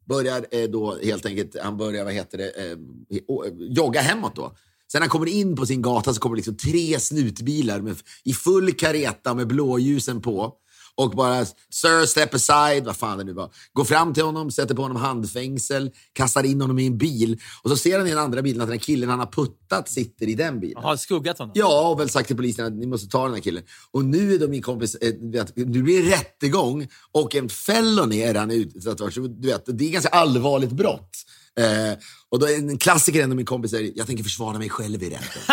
Börjar 0.05 0.47
eh, 0.51 0.71
då 0.71 0.99
helt 1.03 1.27
enkelt, 1.27 1.57
han 1.63 1.77
börjar, 1.77 2.05
vad 2.05 2.13
heter 2.13 2.39
det, 2.39 2.51
eh, 2.51 2.73
eh 2.73 3.53
jogga 3.59 4.01
hemåt 4.01 4.37
då. 4.37 4.53
Sen 4.93 4.99
när 4.99 5.01
han 5.01 5.09
kommer 5.09 5.29
in 5.29 5.57
på 5.57 5.67
sin 5.67 5.83
gata 5.83 6.15
så 6.15 6.21
kommer 6.21 6.37
liksom 6.37 6.57
tre 6.57 7.01
snutbilar 7.01 7.81
med, 7.81 7.97
i 8.25 8.33
full 8.33 8.73
kareta 8.73 9.35
med 9.35 9.47
blåljusen 9.47 10.23
på. 10.23 10.55
Och 10.95 11.11
bara, 11.11 11.45
sir 11.71 12.07
step 12.07 12.35
aside, 12.35 12.85
vad 12.85 12.97
fan 12.97 13.19
det 13.19 13.25
nu 13.25 13.33
var. 13.33 13.51
Går 13.73 13.85
fram 13.85 14.15
till 14.15 14.25
honom, 14.25 14.51
sätter 14.51 14.75
på 14.75 14.83
honom 14.83 14.97
handfängsel, 14.97 15.91
kastar 16.13 16.45
in 16.45 16.61
honom 16.61 16.79
i 16.79 16.87
en 16.87 16.99
bil. 16.99 17.41
Och 17.63 17.71
så 17.71 17.77
ser 17.77 17.99
han 17.99 18.07
i 18.07 18.11
den 18.11 18.19
andra 18.19 18.43
bilen 18.43 18.63
att 18.63 18.69
den 18.69 18.79
killen 18.79 19.09
han 19.09 19.19
har 19.19 19.27
puttat 19.27 19.89
sitter 19.89 20.29
i 20.29 20.35
den 20.35 20.61
bilen. 20.61 20.83
Har 20.83 20.97
skuggat 20.97 21.39
honom? 21.39 21.53
Ja, 21.55 21.89
och 21.89 22.01
väl 22.01 22.11
sagt 22.11 22.27
till 22.27 22.37
polisen 22.37 22.67
att 22.67 22.73
ni 22.73 22.87
måste 22.87 23.09
ta 23.09 23.25
den 23.25 23.35
här 23.35 23.41
killen. 23.41 23.63
Och 23.91 24.05
nu 24.05 24.35
är 24.35 24.39
då 24.39 24.49
min 24.49 24.63
kompis, 24.63 24.95
eh, 24.95 25.15
vet, 25.21 25.57
nu 25.57 25.83
blir 25.83 26.03
det 26.03 26.11
rättegång 26.11 26.89
och 27.13 27.35
en 27.35 27.49
felony 27.49 28.21
är 28.21 28.35
han 28.35 28.51
utsatt 28.51 28.99
för. 28.99 29.29
Du 29.29 29.49
vet, 29.49 29.63
det 29.67 29.85
är 29.85 29.91
ganska 29.91 30.11
allvarligt 30.11 30.73
brott. 30.73 31.17
Eh, 31.61 31.99
och 32.29 32.39
då 32.39 32.47
är 32.47 32.57
en 32.57 32.79
klassiker 32.79 33.23
ändå 33.23 33.37
min 33.37 33.47
kompis 33.47 33.71
säger, 33.71 33.93
jag 33.95 34.07
tänker 34.07 34.25
försvara 34.25 34.59
mig 34.59 34.71
själv 34.71 35.03
i 35.03 35.11
rätten. 35.11 35.43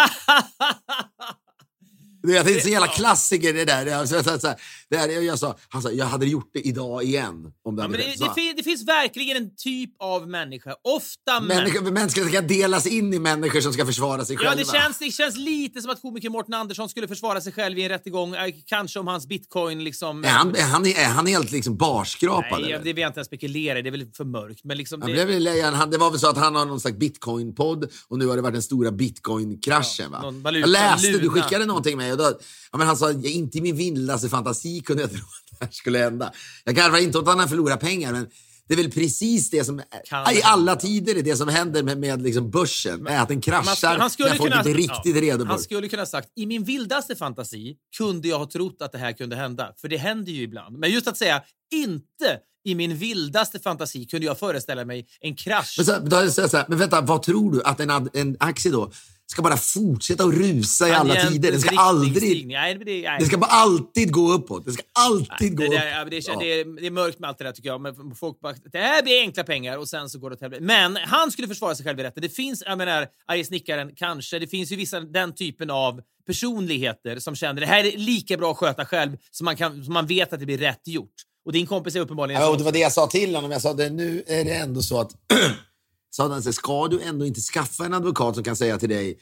Du 2.22 2.34
vet, 2.34 2.46
Det 2.46 2.56
är 2.56 2.60
så 2.60 2.70
jävla 2.70 2.88
klassiker 2.88 3.54
det 3.54 3.66
där. 3.66 4.06
Så, 4.06 4.24
så, 4.24 4.40
så, 4.40 4.54
det 4.90 4.98
här 4.98 5.10
jag, 5.10 5.40
sa, 5.40 5.56
han 5.70 5.82
sa, 5.82 5.92
jag 5.92 6.06
hade 6.06 6.26
gjort 6.26 6.50
det 6.54 6.60
idag 6.68 7.04
igen. 7.04 7.54
Om 7.64 7.76
det 7.76 7.82
Ja, 7.82 7.88
men 7.88 8.00
det, 8.00 8.06
det, 8.26 8.34
fin, 8.36 8.54
det 8.58 8.64
finns 8.64 8.88
verkligen 8.88 9.38
en 9.38 9.56
typ 9.56 9.90
av 10.00 10.28
människa, 10.30 10.76
ofta 10.84 11.40
män. 11.40 11.48
Människor, 11.94 12.30
ska 12.30 12.42
delas 12.42 12.86
in 12.88 13.14
i 13.14 13.20
människor 13.20 13.62
som 13.62 13.74
ska 13.74 13.86
försvara 13.86 14.26
sig 14.26 14.36
Ja, 14.36 14.50
själva. 14.50 14.56
det 14.74 14.80
känns, 14.80 15.00
det 15.00 15.12
känns 15.12 15.38
lite 15.38 15.82
som 15.82 15.92
att 15.92 16.02
komiker 16.02 16.30
Mårten 16.30 16.54
Andersson 16.54 16.90
skulle 16.90 17.08
försvara 17.08 17.42
sig 17.42 17.54
själv 17.54 17.78
i 17.78 17.84
en 17.84 17.90
rättegång. 17.90 18.36
eh, 18.36 18.54
Kanske 18.66 19.00
om 19.00 19.08
hans 19.08 19.28
bitcoin 19.28 19.84
liksom... 19.84 20.24
Är 20.24 20.30
han, 20.30 20.56
är 20.56 20.62
han, 20.64 20.86
är 20.86 21.06
han 21.06 21.26
helt 21.28 21.52
liksom 21.52 21.78
barskrapad? 21.78 22.62
Nej, 22.62 22.72
eller? 22.72 22.84
det 22.84 22.94
vill 22.94 23.02
jag 23.02 23.10
inte 23.10 23.20
ens 23.20 23.28
spekulera 23.28 23.80
i. 23.80 23.82
Det 23.82 23.90
är 23.90 23.92
väl 23.92 24.08
för 24.18 24.26
mörkt. 24.26 24.64
Men 24.64 24.78
liksom... 24.78 25.00
Det, 25.00 25.06
blev 25.06 25.28
väl 25.28 25.44
lejan. 25.44 25.74
Han, 25.74 25.90
det 25.90 25.98
var 25.98 26.12
väl 26.12 26.20
så 26.20 26.28
att 26.30 26.38
han 26.38 26.56
har 26.56 26.66
någon 26.66 26.80
slags 26.80 26.98
bitcoin-podd 26.98 27.90
och 28.08 28.18
nu 28.20 28.28
har 28.28 28.36
det 28.36 28.42
varit 28.42 28.54
den 28.54 28.64
stora 28.64 28.92
bitcoin-kraschen. 28.92 30.10
Ja, 30.12 30.32
va? 30.44 30.52
jag 30.52 30.70
läste, 30.70 31.12
du 31.18 31.30
skickade 31.30 31.66
någonting 31.66 31.98
med 31.98 32.06
mig 32.06 32.12
och 32.12 32.18
då, 32.18 32.40
ja, 32.72 32.78
men 32.78 32.88
han 32.88 32.98
sa, 32.98 33.12
"Ja, 33.12 33.30
inte 33.30 33.58
i 33.58 33.62
min 33.62 33.76
vildaste 33.78 34.30
fantasi 34.30 34.79
kunde 34.86 35.04
jag 35.04 35.12
tro 35.12 35.20
att 35.20 35.60
det 35.60 35.66
här 35.66 35.72
skulle 35.72 35.98
hända. 36.00 36.32
Jag 36.64 36.76
garvar 36.76 36.98
inte 36.98 37.18
åt 37.18 37.28
att 37.28 37.38
han 37.38 37.50
förlorar 37.50 37.78
pengar, 37.78 38.12
men 38.12 38.28
det 38.68 38.74
är 38.74 38.78
väl 38.78 38.92
precis 38.92 39.50
det 39.50 39.64
som 39.64 39.82
Kan 40.10 40.34
i 40.36 40.42
alla 40.44 40.76
tider 40.76 41.16
är 41.18 41.24
det 41.24 41.36
som 41.36 41.48
händer 41.48 41.84
med, 41.84 41.98
med 41.98 42.22
liksom 42.22 42.50
börsen. 42.52 43.08
är 43.08 43.20
att 43.20 43.28
den 43.28 43.42
kraschar 43.42 43.98
han 43.98 44.10
skulle 44.10 44.30
när 44.30 44.36
folk 44.36 44.52
kunna- 44.52 44.62
inte 44.70 44.74
riktigt 44.74 45.16
ja, 45.16 45.22
redo 45.22 45.46
Han 45.46 45.60
skulle 45.60 45.88
kunna 45.90 46.02
ha 46.02 46.08
sagt, 46.08 46.30
i 46.36 46.46
min 46.46 46.64
vildaste 46.64 47.16
fantasi 47.16 47.76
kunde 47.98 48.28
jag 48.28 48.40
ha 48.40 48.46
trott 48.50 48.78
att 48.82 48.92
det 48.92 48.98
här 48.98 49.12
kunde 49.12 49.36
hända. 49.36 49.74
För 49.82 49.88
det 49.88 49.98
händer 49.98 50.32
ju 50.32 50.42
ibland. 50.42 50.78
Men 50.78 50.92
just 50.92 51.08
att 51.08 51.18
säga, 51.18 51.44
inte 51.74 52.40
i 52.66 52.76
min 52.76 52.98
vildaste 52.98 53.60
fantasi 53.60 54.06
kunde 54.06 54.26
jag 54.26 54.40
föreställa 54.40 54.86
mig 54.86 55.08
en 55.20 55.36
krasch. 55.36 55.76
Men, 55.78 55.86
så, 55.86 56.00
då 56.00 56.32
så 56.50 56.58
här, 56.58 56.66
men 56.68 56.78
vänta, 56.78 57.02
vad 57.02 57.24
tror 57.24 57.52
du? 57.52 57.64
Att 57.64 57.80
en, 57.80 58.10
en 58.14 58.38
aktie 58.40 58.72
då 58.72 58.92
ska 59.32 59.42
bara 59.42 59.58
fortsätta 59.58 60.24
att 60.24 60.34
rusa 60.34 60.90
i 60.90 60.92
alla 60.92 61.16
tider? 61.16 61.52
Den 61.52 61.62
ska 61.62 61.76
aldrig... 61.76 62.50
Det. 62.86 63.18
Det 63.20 63.26
ska 63.26 63.38
bara 63.38 63.52
alltid 63.52 64.12
gå 64.12 64.32
uppåt. 64.32 64.66
Det 64.66 64.72
ska 64.72 64.84
alltid 64.94 65.58
gå 65.58 65.64
det, 65.64 65.68
upp. 65.68 65.74
där, 65.74 65.88
ja, 65.88 65.98
men 65.98 66.10
det, 66.10 66.46
det, 66.46 66.60
är, 66.60 66.82
det 66.82 66.92
mörkt 66.92 67.20
med 67.20 67.30
allt 67.30 67.38
det 67.38 67.44
där 67.44 67.52
tycker 67.52 67.70
jag. 67.70 67.82
Men 67.82 68.16
folk 68.16 68.40
bara, 68.40 68.56
det 68.72 68.78
här 68.78 69.04
blir 69.04 69.22
enkla 69.22 69.44
pengar 69.44 69.78
och 69.78 69.88
sen 69.90 70.10
så 70.10 70.20
går 70.20 70.30
det 70.30 70.34
åt 70.34 70.42
helvete. 70.42 70.64
Men 70.64 70.96
han 70.96 71.32
skulle 71.32 71.48
försvara 71.48 71.76
sig 71.76 71.86
själv 71.86 72.00
i 72.00 72.04
rätten. 72.04 72.22
Det 72.22 72.30
finns, 72.30 72.64
jag 72.66 72.78
menar, 72.78 73.08
arge 73.28 73.46
snickaren 73.46 73.92
kanske. 73.96 74.40
Det 74.40 74.48
finns 74.48 74.72
ju 74.72 74.76
vissa 74.76 75.00
den 75.00 75.36
typen 75.36 75.70
av 75.70 76.02
personligheter 76.28 77.20
som 77.20 77.36
känner 77.36 77.62
det 77.62 77.68
här 77.68 77.84
är 77.84 77.98
lika 77.98 78.38
bra 78.38 78.52
att 78.52 78.58
sköta 78.58 78.86
själv 78.86 79.18
så 79.32 79.44
man, 79.44 79.56
kan, 79.56 79.84
så 79.84 79.92
man 79.92 80.08
vet 80.08 80.34
att 80.34 80.40
det 80.40 80.46
blir 80.46 80.58
rätt 80.58 80.88
gjort. 80.88 81.16
Och 81.46 81.54
din 81.54 81.68
kompis 81.68 81.96
är 81.96 82.00
uppenbarligen 82.00 82.42
Ja, 82.42 82.50
och 82.50 82.58
det 82.58 82.64
var 82.64 82.72
det 82.72 82.80
jag 82.80 82.92
sa 82.92 83.08
till 83.08 83.36
honom. 83.36 83.52
Jag 83.52 83.62
sa 83.62 83.74
det, 83.74 83.90
nu 83.90 84.24
är 84.28 84.46
det 84.46 84.54
ändå 84.54 84.82
så 84.82 85.02
att... 85.02 85.12
sa 86.10 86.28
han 86.28 86.44
så 86.44 86.54
ska 86.54 86.88
du 86.88 87.02
ändå 87.02 87.26
inte 87.26 87.42
skaffa 87.42 87.86
en 87.86 87.94
advokat 87.94 88.36
som 88.36 88.44
kan 88.44 88.56
säga 88.56 88.78
till 88.78 88.90
dig 88.90 89.20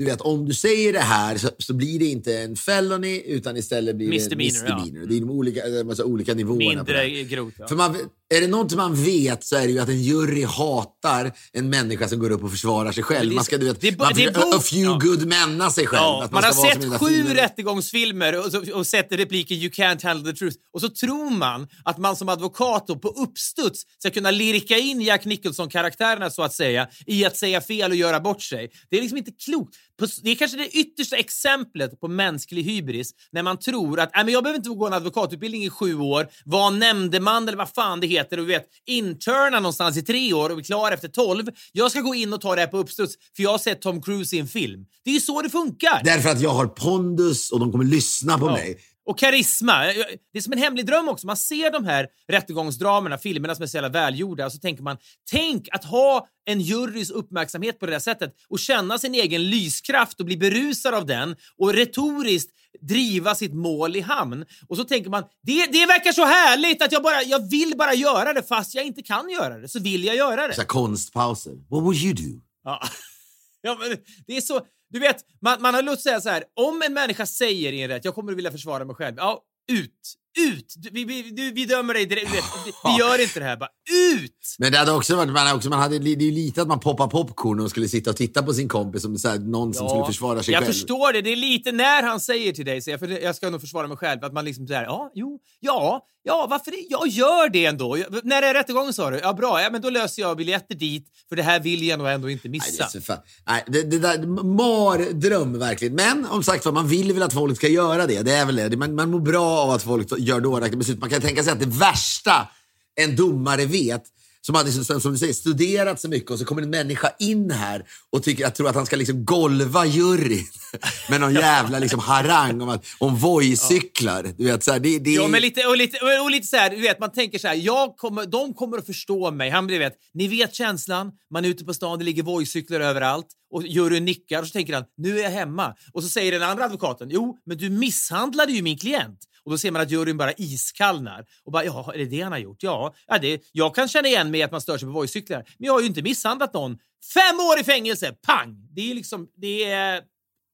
du 0.00 0.06
vet, 0.06 0.20
om 0.20 0.44
du 0.44 0.54
säger 0.54 0.92
det 0.92 0.98
här 0.98 1.36
så, 1.36 1.48
så 1.58 1.74
blir 1.74 1.98
det 1.98 2.04
inte 2.04 2.38
en 2.38 2.56
felony 2.56 3.22
utan 3.26 3.56
istället 3.56 3.96
blir 3.96 4.10
det 4.10 4.32
en 4.32 4.38
Misdemeanor, 4.38 5.00
ja. 5.00 5.06
Det 5.06 5.16
är 5.16 5.20
de 5.20 5.30
olika, 5.30 5.62
massa 5.84 6.04
olika 6.04 6.34
nivåerna. 6.34 6.84
Mindre 6.84 7.24
grovt. 7.24 7.54
Ja. 7.58 7.68
För 7.68 7.76
man, 7.76 7.96
är 8.34 8.40
det 8.40 8.46
något 8.46 8.74
man 8.74 9.04
vet 9.04 9.44
så 9.44 9.56
är 9.56 9.60
det 9.66 9.72
ju 9.72 9.78
att 9.78 9.88
en 9.88 10.02
jury 10.02 10.44
hatar 10.44 11.32
en 11.52 11.70
människa 11.70 12.08
som 12.08 12.18
går 12.18 12.30
upp 12.30 12.44
och 12.44 12.50
försvarar 12.50 12.92
sig 12.92 13.02
själv. 13.02 13.32
man 13.34 13.44
ska, 13.44 13.58
du 13.58 13.66
vet, 13.66 13.80
det- 13.80 13.98
man 13.98 14.12
det- 14.14 14.36
a 14.36 14.60
few 14.62 14.82
ja. 14.92 14.98
good 15.10 15.26
menna 15.26 15.70
sig 15.70 15.86
själv. 15.86 16.00
Ja, 16.02 16.22
Att 16.24 16.32
man 16.32 16.44
har 16.44 16.52
sett 16.52 16.98
sju 17.00 17.06
filmen. 17.08 17.34
rättegångsfilmer 17.34 18.38
och, 18.38 18.68
och 18.74 18.86
sett 18.86 19.12
repliken 19.12 19.56
“You 19.56 19.70
can't 19.70 20.04
handle 20.04 20.32
the 20.32 20.38
truth” 20.38 20.56
och 20.72 20.80
så 20.80 20.88
tror 20.88 21.30
man 21.30 21.68
att 21.84 21.98
man 21.98 22.16
som 22.16 22.28
advokat 22.28 22.86
på 22.86 23.08
uppstuds 23.08 23.82
ska 23.98 24.10
kunna 24.10 24.30
lirka 24.30 24.76
in 24.78 25.00
Jack 25.00 25.24
Nicholson-karaktärerna 25.24 26.30
så 26.30 26.42
att 26.42 26.54
säga 26.54 26.88
i 27.06 27.24
att 27.24 27.36
säga 27.36 27.60
fel 27.60 27.90
och 27.90 27.96
göra 27.96 28.20
bort 28.20 28.42
sig. 28.42 28.70
Det 28.90 28.96
är 28.96 29.00
liksom 29.00 29.18
inte 29.18 29.30
klokt. 29.44 29.74
Det 30.22 30.30
är 30.30 30.34
kanske 30.34 30.56
det 30.56 30.68
yttersta 30.68 31.16
exemplet 31.16 32.00
på 32.00 32.08
mänsklig 32.08 32.62
hybris 32.62 33.10
när 33.32 33.42
man 33.42 33.58
tror 33.58 34.00
att 34.00 34.10
"Nej, 34.14 34.24
men 34.24 34.34
jag 34.34 34.42
behöver 34.44 34.58
inte 34.58 34.70
gå 34.70 34.86
en 34.86 34.92
advokatutbildning 34.92 35.64
i 35.64 35.70
sju 35.70 35.94
år, 35.98 36.28
vara 36.44 36.70
nämndeman 36.70 37.48
eller 37.48 37.58
vad 37.58 37.68
fan 37.74 38.00
det 38.00 38.06
heter 38.06 38.38
och 38.38 38.50
vet, 38.50 38.64
interna 38.86 39.60
någonstans 39.60 39.96
i 39.96 40.02
tre 40.02 40.32
år 40.32 40.50
och 40.50 40.56
bli 40.56 40.64
klar 40.64 40.92
efter 40.92 41.08
tolv. 41.08 41.46
Jag 41.72 41.90
ska 41.90 42.00
gå 42.00 42.14
in 42.14 42.32
och 42.32 42.40
ta 42.40 42.54
det 42.54 42.60
här 42.60 42.68
på 42.68 42.78
uppstuds 42.78 43.14
för 43.36 43.42
jag 43.42 43.50
har 43.50 43.58
sett 43.58 43.80
Tom 43.82 44.02
Cruise 44.02 44.36
i 44.36 44.38
en 44.38 44.48
film. 44.48 44.84
Det 45.04 45.10
är 45.10 45.14
ju 45.14 45.20
så 45.20 45.42
det 45.42 45.50
funkar. 45.50 46.00
Därför 46.04 46.28
att 46.28 46.40
jag 46.40 46.50
har 46.50 46.66
pondus 46.66 47.50
och 47.50 47.60
de 47.60 47.72
kommer 47.72 47.84
lyssna 47.84 48.38
på 48.38 48.46
Ja. 48.46 48.52
mig. 48.52 48.78
Och 49.10 49.18
karisma. 49.18 49.84
Det 50.32 50.38
är 50.38 50.40
som 50.40 50.52
en 50.52 50.58
hemlig 50.58 50.86
dröm 50.86 51.08
också. 51.08 51.26
Man 51.26 51.36
ser 51.36 51.70
de 51.70 51.84
här 51.84 52.08
rättegångsdramerna, 52.28 53.18
filmerna 53.18 53.54
som 53.54 53.62
är 53.62 53.66
så 53.66 53.76
jävla 53.76 53.88
välgjorda 53.88 54.46
och 54.46 54.52
så 54.52 54.58
tänker 54.58 54.82
man, 54.82 54.96
tänk 55.30 55.68
att 55.72 55.84
ha 55.84 56.28
en 56.44 56.60
jurys 56.60 57.10
uppmärksamhet 57.10 57.78
på 57.78 57.86
det 57.86 57.92
där 57.92 57.98
sättet 57.98 58.34
och 58.48 58.58
känna 58.58 58.98
sin 58.98 59.14
egen 59.14 59.50
lyskraft 59.50 60.20
och 60.20 60.26
bli 60.26 60.36
berusad 60.36 60.94
av 60.94 61.06
den 61.06 61.36
och 61.58 61.74
retoriskt 61.74 62.50
driva 62.80 63.34
sitt 63.34 63.54
mål 63.54 63.96
i 63.96 64.00
hamn. 64.00 64.44
Och 64.68 64.76
så 64.76 64.84
tänker 64.84 65.10
man, 65.10 65.22
det, 65.42 65.66
det 65.66 65.86
verkar 65.86 66.12
så 66.12 66.24
härligt 66.24 66.82
att 66.82 66.92
jag 66.92 67.02
bara, 67.02 67.22
jag 67.22 67.50
vill 67.50 67.76
bara 67.76 67.94
göra 67.94 68.32
det 68.32 68.42
fast 68.42 68.74
jag 68.74 68.84
inte 68.84 69.02
kan 69.02 69.30
göra 69.30 69.58
det, 69.58 69.68
så 69.68 69.80
vill 69.80 70.04
jag 70.04 70.16
göra 70.16 70.48
det. 70.48 70.54
Så 70.54 70.64
konstpauser. 70.64 71.52
What 71.52 71.82
would 71.82 71.96
you 71.96 72.14
do? 72.14 72.40
Ja. 72.64 72.82
ja, 73.62 73.76
men 73.80 73.96
det 74.26 74.36
är 74.36 74.40
så... 74.40 74.60
Du 74.90 75.00
vet, 75.00 75.16
man, 75.40 75.62
man 75.62 75.74
har 75.74 75.82
lust 75.82 75.96
att 75.96 76.02
säga 76.02 76.20
så 76.20 76.28
här. 76.28 76.44
Om 76.56 76.82
en 76.82 76.92
människa 76.92 77.26
säger 77.26 77.72
i 77.72 77.82
en 77.82 77.88
rätt, 77.88 78.04
jag 78.04 78.14
kommer 78.14 78.32
att 78.32 78.38
vilja 78.38 78.50
försvara 78.50 78.84
mig 78.84 78.96
själv. 78.96 79.14
Ja, 79.18 79.42
ut! 79.72 80.14
Ut! 80.38 80.74
Vi, 80.92 81.04
vi, 81.04 81.50
vi 81.54 81.64
dömer 81.64 81.94
dig 81.94 82.06
direkt. 82.06 82.30
Vi, 82.66 82.98
gör 82.98 83.22
inte 83.22 83.40
det 83.40 83.44
här. 83.44 83.56
Bara 83.56 83.70
ut! 84.14 84.56
Men 84.58 84.72
det 84.72 84.78
hade 84.78 84.92
också 84.92 85.16
varit, 85.16 85.32
man, 85.32 85.56
också, 85.56 85.68
man 85.68 85.78
hade, 85.78 85.98
det 85.98 86.10
är 86.10 86.22
ju 86.22 86.30
lite 86.30 86.62
att 86.62 86.68
man 86.68 86.80
poppar 86.80 87.08
popcorn 87.08 87.60
och 87.60 87.70
skulle 87.70 87.88
sitta 87.88 88.10
och 88.10 88.16
titta 88.16 88.42
på 88.42 88.52
sin 88.54 88.68
kompis 88.68 89.02
som 89.02 89.18
så 89.18 89.28
här, 89.28 89.38
någon 89.38 89.74
som 89.74 89.88
skulle 89.88 90.06
försvara 90.06 90.42
sig 90.42 90.54
jag 90.54 90.62
själv. 90.62 90.72
förstår 90.72 91.12
det. 91.12 91.22
Det 91.22 91.32
är 91.32 91.36
lite 91.36 91.72
när 91.72 92.02
han 92.02 92.20
säger 92.20 92.52
till 92.52 92.64
dig, 92.64 92.82
så 92.82 92.90
jag, 92.90 93.00
för 93.00 93.08
jag 93.08 93.36
ska 93.36 93.50
nog 93.50 93.60
försvara 93.60 93.86
mig 93.88 93.96
själv, 93.96 94.24
att 94.24 94.32
man 94.32 94.44
liksom 94.44 94.66
säger 94.66 94.82
ja, 94.82 95.10
jo, 95.14 95.38
ja, 95.60 96.06
Ja, 96.22 96.46
varför 96.50 96.70
det? 96.70 96.86
Jag 96.88 97.08
gör 97.08 97.48
det 97.48 97.66
ändå. 97.66 97.98
Jag, 97.98 98.06
när 98.24 98.42
är 98.42 98.54
rättegången 98.54 98.92
sa 98.92 99.10
du? 99.10 99.18
Ja, 99.22 99.32
bra. 99.32 99.62
Ja, 99.62 99.70
men 99.70 99.82
då 99.82 99.90
löser 99.90 100.22
jag 100.22 100.36
biljetter 100.36 100.74
dit, 100.74 101.06
för 101.28 101.36
det 101.36 101.42
här 101.42 101.60
vill 101.60 101.86
jag 101.86 101.98
nog 101.98 102.08
ändå 102.08 102.30
inte 102.30 102.48
Nej, 102.48 102.60
det, 102.60 102.70
missa. 102.70 102.84
är 102.84 102.88
så 102.88 103.00
fan. 103.00 103.18
Nej, 103.46 103.64
det, 103.66 103.82
det 103.82 103.98
där, 103.98 104.26
mardröm 104.44 105.58
verkligen. 105.58 105.94
Men 105.94 106.26
om 106.26 106.42
sagt 106.42 106.64
man 106.64 106.88
vill 106.88 107.12
väl 107.12 107.22
att 107.22 107.32
folk 107.32 107.56
ska 107.56 107.68
göra 107.68 108.06
det. 108.06 108.22
Det 108.22 108.32
är 108.32 108.46
väl 108.46 108.56
det. 108.56 108.76
Man, 108.76 108.94
man 108.94 109.10
mår 109.10 109.20
bra 109.20 109.58
av 109.58 109.70
att 109.70 109.82
folk 109.82 110.08
gör 110.24 110.40
dåraktiga 110.40 110.78
beslut. 110.78 111.00
Man 111.00 111.10
kan 111.10 111.20
tänka 111.20 111.44
sig 111.44 111.52
att 111.52 111.60
det 111.60 111.66
värsta 111.66 112.48
en 112.94 113.16
domare 113.16 113.66
vet, 113.66 114.02
som 114.42 114.54
hade 114.54 114.72
som, 114.72 115.12
du 115.12 115.18
säger, 115.18 115.32
studerat 115.32 116.00
så 116.00 116.08
mycket 116.08 116.30
och 116.30 116.38
så 116.38 116.44
kommer 116.44 116.62
en 116.62 116.70
människa 116.70 117.10
in 117.18 117.50
här 117.50 117.84
och 118.10 118.22
tycker, 118.22 118.42
jag 118.42 118.54
tror 118.54 118.68
att 118.68 118.74
han 118.74 118.86
ska 118.86 118.96
liksom 118.96 119.24
golva 119.24 119.86
juryn 119.86 120.46
med 121.10 121.20
någon 121.20 121.34
jävla 121.34 121.78
liksom 121.78 122.00
harang 122.00 122.60
om, 122.60 122.68
att- 122.68 122.84
om 122.98 123.16
Voi-cyklar. 123.16 124.34
Du 124.36 124.44
vet, 124.44 124.64
så 124.64 124.72
här, 124.72 124.78
det, 124.80 124.98
det, 124.98 125.10
Ja, 125.10 125.28
men 125.28 125.42
lite, 125.42 125.66
och 125.66 125.76
lite, 125.76 125.98
och 126.24 126.30
lite 126.30 126.46
så 126.46 126.56
här, 126.56 126.70
du 126.70 126.76
vet, 126.80 126.98
man 127.00 127.12
tänker 127.12 127.38
så 127.38 127.48
här, 127.48 127.54
jag 127.54 127.96
kommer, 127.96 128.26
de 128.26 128.54
kommer 128.54 128.78
att 128.78 128.86
förstå 128.86 129.30
mig. 129.30 129.50
Han, 129.50 129.66
du 129.66 129.78
vet, 129.78 129.94
ni 130.14 130.28
vet 130.28 130.54
känslan, 130.54 131.12
man 131.30 131.44
är 131.44 131.48
ute 131.48 131.64
på 131.64 131.74
stan, 131.74 131.98
det 131.98 132.04
ligger 132.04 132.22
Voi-cyklar 132.22 132.80
överallt 132.80 133.26
och 133.50 133.66
juryn 133.66 134.04
nickar 134.04 134.40
och 134.40 134.46
så 134.46 134.52
tänker 134.52 134.74
han, 134.74 134.84
nu 134.96 135.18
är 135.18 135.22
jag 135.22 135.30
hemma. 135.30 135.74
Och 135.92 136.02
så 136.02 136.08
säger 136.08 136.32
den 136.32 136.42
andra 136.42 136.64
advokaten, 136.64 137.08
jo, 137.10 137.38
men 137.46 137.56
du 137.58 137.70
misshandlade 137.70 138.52
ju 138.52 138.62
min 138.62 138.78
klient. 138.78 139.18
Och 139.44 139.50
då 139.50 139.58
ser 139.58 139.70
man 139.70 139.82
att 139.82 139.90
juryn 139.90 140.16
bara 140.16 140.32
iskallnar. 140.32 141.26
Och 141.44 141.52
bara, 141.52 141.64
ja, 141.64 141.92
är 141.94 141.98
det 141.98 142.04
det 142.04 142.20
han 142.20 142.32
har 142.32 142.38
gjort? 142.38 142.62
Ja, 142.62 142.94
ja 143.06 143.18
det, 143.18 143.42
jag 143.52 143.74
kan 143.74 143.88
känna 143.88 144.08
igen 144.08 144.30
mig 144.30 144.40
i 144.40 144.42
att 144.42 144.52
man 144.52 144.60
stör 144.60 144.78
sig 144.78 144.86
på 144.86 144.92
Voi-cyklar, 144.92 145.44
men 145.58 145.66
jag 145.66 145.72
har 145.72 145.80
ju 145.80 145.86
inte 145.86 146.02
misshandlat 146.02 146.54
någon. 146.54 146.78
Fem 147.14 147.40
år 147.40 147.60
i 147.60 147.64
fängelse, 147.64 148.12
pang! 148.26 148.68
Det 148.70 148.90
är 148.90 148.94
liksom, 148.94 149.28
det 149.36 149.64
är 149.64 150.02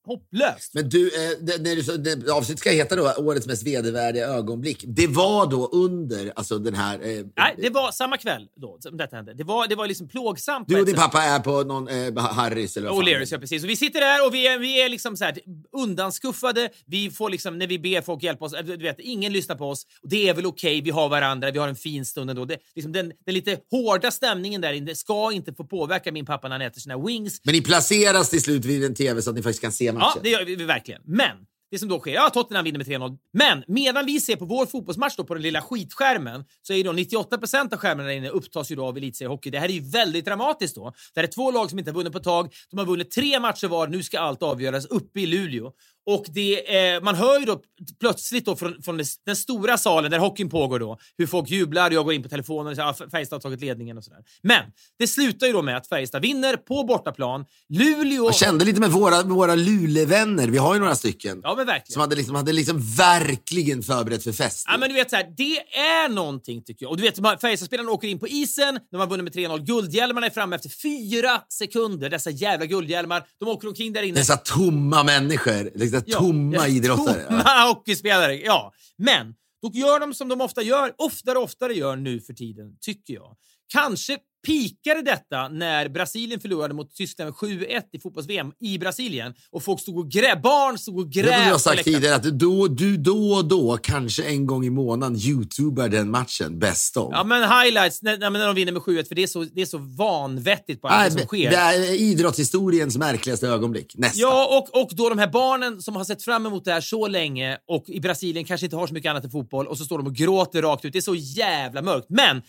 hopplöst. 0.07 0.75
Men 0.75 0.89
du, 0.89 1.07
eh, 1.07 1.31
det, 1.41 1.63
när 1.63 1.77
du, 1.77 1.83
så- 1.83 1.97
det, 1.97 2.31
avsnittet 2.33 2.61
ska 2.61 2.71
heta 2.71 2.97
då 2.97 3.13
Årets 3.19 3.47
mest 3.47 3.67
vedervärdiga 3.67 4.27
ögonblick. 4.27 4.85
Det 4.87 5.07
var 5.07 5.47
då 5.51 5.67
under 5.67 6.33
alltså 6.37 6.59
den 6.59 6.75
här... 6.75 6.95
Eh, 6.95 7.25
Nej, 7.37 7.55
det 7.59 7.71
var 7.71 7.93
samma 7.93 8.17
kväll 8.17 8.47
då 8.57 8.77
som 8.81 8.97
detta 8.97 9.17
hände. 9.17 9.35
Det 9.35 9.45
var, 9.45 9.67
det 9.69 9.75
var 9.75 9.87
liksom 9.87 10.09
plågsamt. 10.09 10.69
du 10.69 10.81
och 10.81 10.87
din 10.87 10.95
sätt. 10.95 11.05
pappa 11.05 11.23
är 11.23 11.39
på 11.41 11.63
någon 11.65 11.89
eh, 11.89 12.19
Harrys 12.19 12.77
eller 12.77 12.89
vad. 12.91 13.05
O'Learys, 13.05 13.29
ja 13.33 13.39
precis. 13.39 13.65
Och 13.65 13.71
vi 13.71 13.77
sitter 13.77 14.01
där 14.01 14.27
och 14.27 14.35
vi 14.35 14.47
är, 14.47 14.59
vi 14.59 14.83
är 14.83 14.89
liksom 14.89 15.17
så 15.17 15.25
här 15.25 15.39
undanskuffade. 15.87 16.69
Vi 16.87 17.11
får 17.11 17.31
liksom, 17.31 17.59
när 17.59 17.67
vi 17.67 17.79
ber 17.79 18.01
folk 18.01 18.23
hjälpa 18.23 18.45
oss, 18.45 18.55
du 18.65 18.77
vet, 18.77 18.97
ingen 18.99 19.33
lyssnar 19.33 19.57
på 19.57 19.65
oss. 19.71 19.87
Och 20.03 20.09
det 20.09 20.29
är 20.29 20.35
väl 20.35 20.47
okej, 20.47 20.81
vi 20.81 20.91
har 20.91 21.09
varandra, 21.09 21.51
vi 21.51 21.59
har 21.59 21.69
en 21.69 21.77
fin 21.77 22.05
stund 22.05 22.31
ändå. 22.31 22.45
Det, 22.45 22.59
liksom 22.75 22.93
den, 22.93 23.13
den 23.27 23.35
lite 23.35 23.59
hårda 23.71 24.11
stämningen 24.11 24.61
där 24.61 24.73
inne 24.73 24.95
ska 24.95 25.33
inte 25.33 25.55
få 25.55 25.65
påverka 25.65 26.13
min 26.13 26.27
pappa 26.27 26.49
när 26.49 26.59
han 26.59 26.67
äter 26.67 26.81
sina 26.81 26.99
wings. 26.99 27.41
Men 27.45 27.55
ni 27.55 27.61
placeras 27.61 28.31
till 28.31 28.43
slut 28.43 28.65
vid 28.65 28.85
en 28.85 28.95
tv 28.95 29.23
så 29.23 29.31
att 29.31 29.37
ni 29.37 29.43
faktiskt 29.43 29.63
kan 29.63 29.73
se 29.73 29.93
matchen. 29.97 30.13
Ja, 30.15 30.21
det 30.23 30.31
gör 30.31 30.45
vi, 30.45 30.65
verkligen. 30.65 31.03
Men 31.05 31.37
det 31.71 31.79
som 31.79 31.89
då 31.89 32.01
sker, 32.01 32.15
ja, 32.15 32.31
Tottenham 32.31 32.65
vinner 32.65 32.79
med 32.79 32.87
3-0. 32.87 33.19
Men 33.33 33.65
medan 33.67 34.07
vi 34.07 34.21
ser 34.21 34.37
på 34.37 34.45
vår 34.45 34.67
fotbollsmatch 34.67 35.17
då 35.17 35.25
på 35.25 35.35
den 35.35 35.43
lilla 35.43 35.63
skitskärmen 35.63 36.45
så 36.63 36.73
är 36.73 36.77
ju 36.77 36.83
då 36.83 36.93
98% 36.93 37.75
av 37.75 37.79
skärmen 37.79 38.07
där 38.07 38.13
inne 38.13 38.29
upptas 38.29 38.71
ju 38.71 38.77
då 38.77 38.87
av 38.87 38.97
elitseriehockey. 38.97 39.51
Det 39.51 39.59
här 39.59 39.69
är 39.69 39.73
ju 39.73 39.91
väldigt 39.91 40.25
dramatiskt 40.25 40.75
då. 40.75 40.93
Det 41.15 41.21
här 41.21 41.29
är 41.29 41.33
två 41.33 41.51
lag 41.51 41.71
som 41.71 41.79
inte 41.79 41.91
har 41.91 41.97
vunnit 41.97 42.13
på 42.13 42.19
ett 42.19 42.25
tag. 42.25 42.55
De 42.71 42.79
har 42.79 42.87
vunnit 42.87 43.11
tre 43.11 43.41
matcher 43.41 43.67
var. 43.67 43.87
Nu 43.87 44.03
ska 44.03 44.19
allt 44.19 44.43
avgöras 44.43 44.87
uppe 44.87 45.21
i 45.21 45.27
Luleå. 45.27 45.73
Och 46.07 46.25
det, 46.29 46.77
eh, 46.95 47.03
man 47.03 47.15
hör 47.15 47.39
ju 47.39 47.45
då 47.45 47.61
plötsligt 48.01 48.45
då 48.45 48.57
från, 48.57 48.83
från 48.83 49.01
den 49.27 49.37
stora 49.37 49.79
salen 49.79 50.11
där 50.11 50.19
hockeyn 50.19 50.49
pågår 50.51 50.79
då 50.79 50.99
hur 51.19 51.27
folk 51.27 51.51
jublar. 51.51 51.91
Jag 51.91 52.05
går 52.05 52.15
in 52.15 52.23
på 52.23 52.29
telefonen 52.29 52.67
och 52.71 52.77
säger 52.77 52.89
att 52.89 53.11
Färjestad 53.11 53.37
har 53.37 53.41
tagit 53.41 53.61
ledningen 53.61 53.99
och 53.99 54.05
sådär. 54.05 54.21
Men 54.43 54.63
det 54.99 55.07
slutar 55.07 55.47
ju 55.47 55.53
då 55.53 55.63
med 55.63 55.77
att 55.77 55.87
Färjestad 55.87 56.23
vinner 56.23 56.57
på 56.57 56.85
bortaplan. 56.85 57.45
Luleå... 57.69 58.25
Jag 58.25 58.35
kände 58.35 58.65
lite 58.65 58.81
med 58.81 58.91
våra, 58.91 59.23
våra 59.23 59.55
Luleå-vänner, 59.55 60.49
vi 60.49 60.59
har 60.59 60.75
ju 60.75 60.81
några 60.81 60.95
stycken, 60.95 61.41
Ja, 61.43 61.55
men 61.57 61.67
verkligen. 61.67 61.93
som 61.93 62.01
hade 62.01 62.17
liksom, 62.17 62.35
hade 62.35 62.53
liksom 62.53 62.81
verkligen 62.97 63.83
förberett 63.83 64.25
för 64.25 64.33
fest. 64.33 64.65
Ja, 64.69 64.79
men 64.79 64.89
du 64.89 64.95
vet 64.95 65.11
så 65.11 65.17
här, 65.17 65.35
det 65.37 65.59
är 65.79 66.09
någonting 66.09 66.63
tycker 66.65 66.85
jag. 66.85 66.91
Och 66.91 66.97
du 66.97 67.03
vet, 67.03 67.41
Färjestadspelarna 67.41 67.91
åker 67.91 68.09
in 68.09 68.19
på 68.19 68.29
isen, 68.29 68.79
de 68.91 68.97
har 69.01 69.07
vunnit 69.07 69.35
med 69.35 69.45
3-0. 69.51 69.65
Guldhjälmarna 69.65 70.27
är 70.27 70.31
framme 70.31 70.57
efter 70.57 70.69
fyra 70.69 71.41
sekunder. 71.49 72.11
Dessa 72.11 72.31
jävla 72.31 72.67
guldhjälmar. 72.67 73.25
De 73.41 73.49
åker 73.49 73.69
omkring 73.69 73.93
där 73.93 74.03
inne. 74.03 74.19
Dessa 74.19 74.37
tomma 74.37 75.03
människor, 75.05 75.79
dessa 75.79 75.96
tomma 76.01 76.57
ja, 76.57 76.69
idrottare. 76.69 77.23
Tomma 77.29 77.67
hockeyspelare, 77.69 78.35
ja. 78.35 78.73
Men 78.99 79.35
då 79.63 79.71
gör 79.79 80.01
de 80.01 80.15
som 80.15 80.29
de 80.29 80.41
ofta 80.41 80.63
gör, 80.63 80.95
oftare 80.99 81.39
och 81.39 81.45
oftare 81.45 81.75
gör 81.75 81.97
nu 81.97 82.21
för 82.21 82.33
tiden, 82.33 82.77
tycker 82.81 83.15
jag. 83.15 83.37
Kanske 83.73 84.19
pikade 84.47 85.03
detta 85.03 85.49
när 85.49 85.89
Brasilien 85.89 86.41
förlorade 86.41 86.75
mot 86.75 86.95
Tyskland 86.95 87.35
med 87.43 87.51
7-1 87.51 87.83
i 87.93 88.01
fotbolls-VM 88.01 88.53
i 88.61 88.79
Brasilien 88.79 89.35
och 89.51 89.63
folk 89.63 89.81
stod 89.81 89.99
och 89.99 90.11
grät, 90.11 90.43
barn 90.43 90.79
stod 90.79 90.99
och 90.99 91.07
Det 91.07 91.21
grät. 91.23 91.35
har 91.35 91.45
du 91.47 91.53
på 91.53 91.59
sagt 91.59 91.85
tidigare, 91.85 92.15
att 92.15 92.23
du 92.23 92.31
då, 92.31 92.69
du 92.69 92.97
då 92.97 93.33
och 93.33 93.45
då, 93.45 93.79
kanske 93.83 94.25
en 94.25 94.47
gång 94.47 94.65
i 94.65 94.71
månaden, 94.71 95.17
youtubar 95.19 95.89
den 95.89 96.11
matchen 96.11 96.59
bäst 96.59 96.97
om. 96.97 97.11
Ja, 97.13 97.25
men 97.25 97.43
highlights 97.43 98.03
när, 98.03 98.19
när 98.31 98.47
de 98.47 98.55
vinner 98.55 98.73
med 98.73 98.83
7-1, 98.83 99.09
för 99.09 99.15
det 99.15 99.23
är 99.23 99.27
så, 99.27 99.45
det 99.45 99.63
är 99.63 99.67
så 99.67 99.79
vanvettigt 99.79 100.81
bara 100.81 100.97
Nej, 100.97 101.05
det 101.05 101.11
som 101.11 101.21
det, 101.21 101.27
sker. 101.27 101.51
det 101.51 101.57
är 101.57 102.01
idrottshistoriens 102.01 102.97
märkligaste 102.99 103.47
ögonblick. 103.49 103.95
Nästan. 103.97 104.21
Ja, 104.21 104.47
och, 104.73 104.83
och 104.83 104.91
då 104.93 105.09
de 105.09 105.19
här 105.19 105.29
barnen 105.31 105.83
som 105.83 105.97
har 105.97 106.05
sett 106.05 106.23
fram 106.23 106.47
emot 106.47 106.65
det 106.65 106.73
här 106.73 106.81
så 106.81 107.07
länge 107.09 107.59
och 107.69 107.85
i 107.89 108.01
Brasilien 108.01 108.45
kanske 108.45 108.67
inte 108.67 108.77
har 108.77 108.87
så 108.87 108.95
mycket 108.95 109.11
annat 109.11 109.25
än 109.25 109.31
fotboll 109.31 109.67
och 109.67 109.79
så 109.79 109.85
står 109.85 109.99
de 109.99 110.07
och 110.07 110.15
gråter 110.15 110.63
rakt 110.63 110.85
ut. 110.85 110.93
Det 110.93 110.99
är 110.99 111.01
så 111.01 111.15
jävla 111.15 111.83
mörkt. 111.83 112.07
Men 112.09 112.43